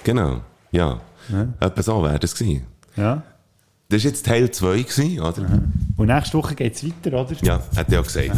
Genau, 0.04 0.40
ja. 0.70 1.00
Etwa 1.60 1.82
so 1.82 2.02
wäre 2.02 2.18
das 2.18 2.34
gewesen. 2.34 2.66
Ja. 2.98 3.22
Das 3.90 4.04
war 4.04 4.10
jetzt 4.10 4.26
Teil 4.26 4.50
2 4.50 4.82
gewesen, 4.82 5.20
oder? 5.20 5.62
Und 5.96 6.06
nächste 6.08 6.36
Woche 6.36 6.54
geht's 6.54 6.84
weiter, 6.84 7.20
oder? 7.20 7.34
Ja, 7.40 7.62
hat 7.74 7.88
er 7.88 7.94
ja 7.94 8.02
gesagt. 8.02 8.30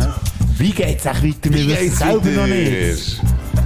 Wie 0.59 0.71
geht's 0.71 1.07
echt 1.07 1.25
weiter? 1.25 1.55
Wir 1.55 1.67
wissen 1.67 1.89
es 1.89 1.99
selber 1.99 2.31
noch 2.31 2.47
nicht. 2.47 3.21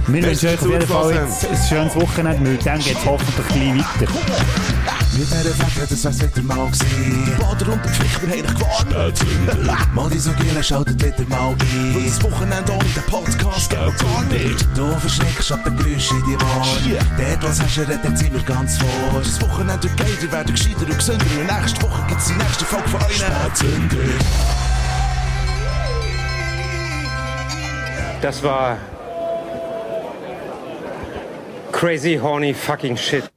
Wir 0.07 0.23
wünschen 0.23 0.49
euch 0.49 0.61
auf 0.61 0.69
jeden 0.69 0.87
Fall 0.87 1.13
jetzt 1.13 1.47
ein 1.47 1.57
schönes 1.69 1.95
Wochenende. 1.95 2.49
Mit 2.49 2.65
dem 2.65 2.79
geht's 2.79 3.05
hoffentlich 3.05 3.47
gleich 3.47 4.01
weiter. 4.01 5.04
Mit 5.17 5.31
dieser 5.31 5.45
Wette, 5.45 5.87
das 5.89 6.03
wär's 6.03 6.21
wieder 6.21 6.41
mal 6.43 6.65
gewesen. 6.67 7.23
Die 7.25 7.41
Bader 7.41 7.71
und 7.71 7.85
der 7.85 7.91
Pflicht, 7.93 8.21
wir 8.21 8.29
haben 8.29 8.43
dich 8.43 8.55
gewarnt. 8.55 9.95
Mal 9.95 10.09
die 10.09 10.19
so 10.19 10.31
Gielen 10.33 10.61
schaltet 10.61 11.01
wieder 11.01 11.29
mal 11.29 11.53
ein. 11.53 11.95
Und 11.95 12.05
das 12.05 12.21
Wochenende 12.21 12.73
ohne 12.73 12.83
den 12.83 13.03
Podcast 13.03 13.69
geht 13.69 13.79
gar 13.79 14.23
nicht. 14.25 14.67
Du 14.75 14.91
verschreckst 14.99 15.53
ab 15.53 15.63
den 15.63 15.77
Geräuschen 15.77 16.17
in 16.17 16.25
die 16.25 16.35
Ohren. 16.35 17.05
Dort, 17.17 17.43
was 17.43 17.61
hast 17.61 17.77
du, 17.77 17.81
redet 17.81 18.17
sind 18.17 18.33
wir 18.33 18.41
ganz 18.41 18.77
vor. 18.77 19.19
Das 19.19 19.41
Wochenende 19.41 19.83
wird 19.83 19.97
geiler, 19.97 20.31
werden 20.33 20.53
gescheiter 20.53 20.81
und 20.81 20.97
gesünder. 20.97 21.25
Und 21.39 21.59
nächste 21.61 21.81
Woche 21.81 22.05
gibt's 22.09 22.27
die 22.27 22.33
nächste 22.33 22.65
Folge 22.65 22.89
von 22.89 23.01
euch. 23.01 23.23
Das 28.21 28.43
war 28.43 28.77
crazy 31.71 32.19
horny 32.21 32.53
fucking 32.53 32.97
shit. 32.97 33.34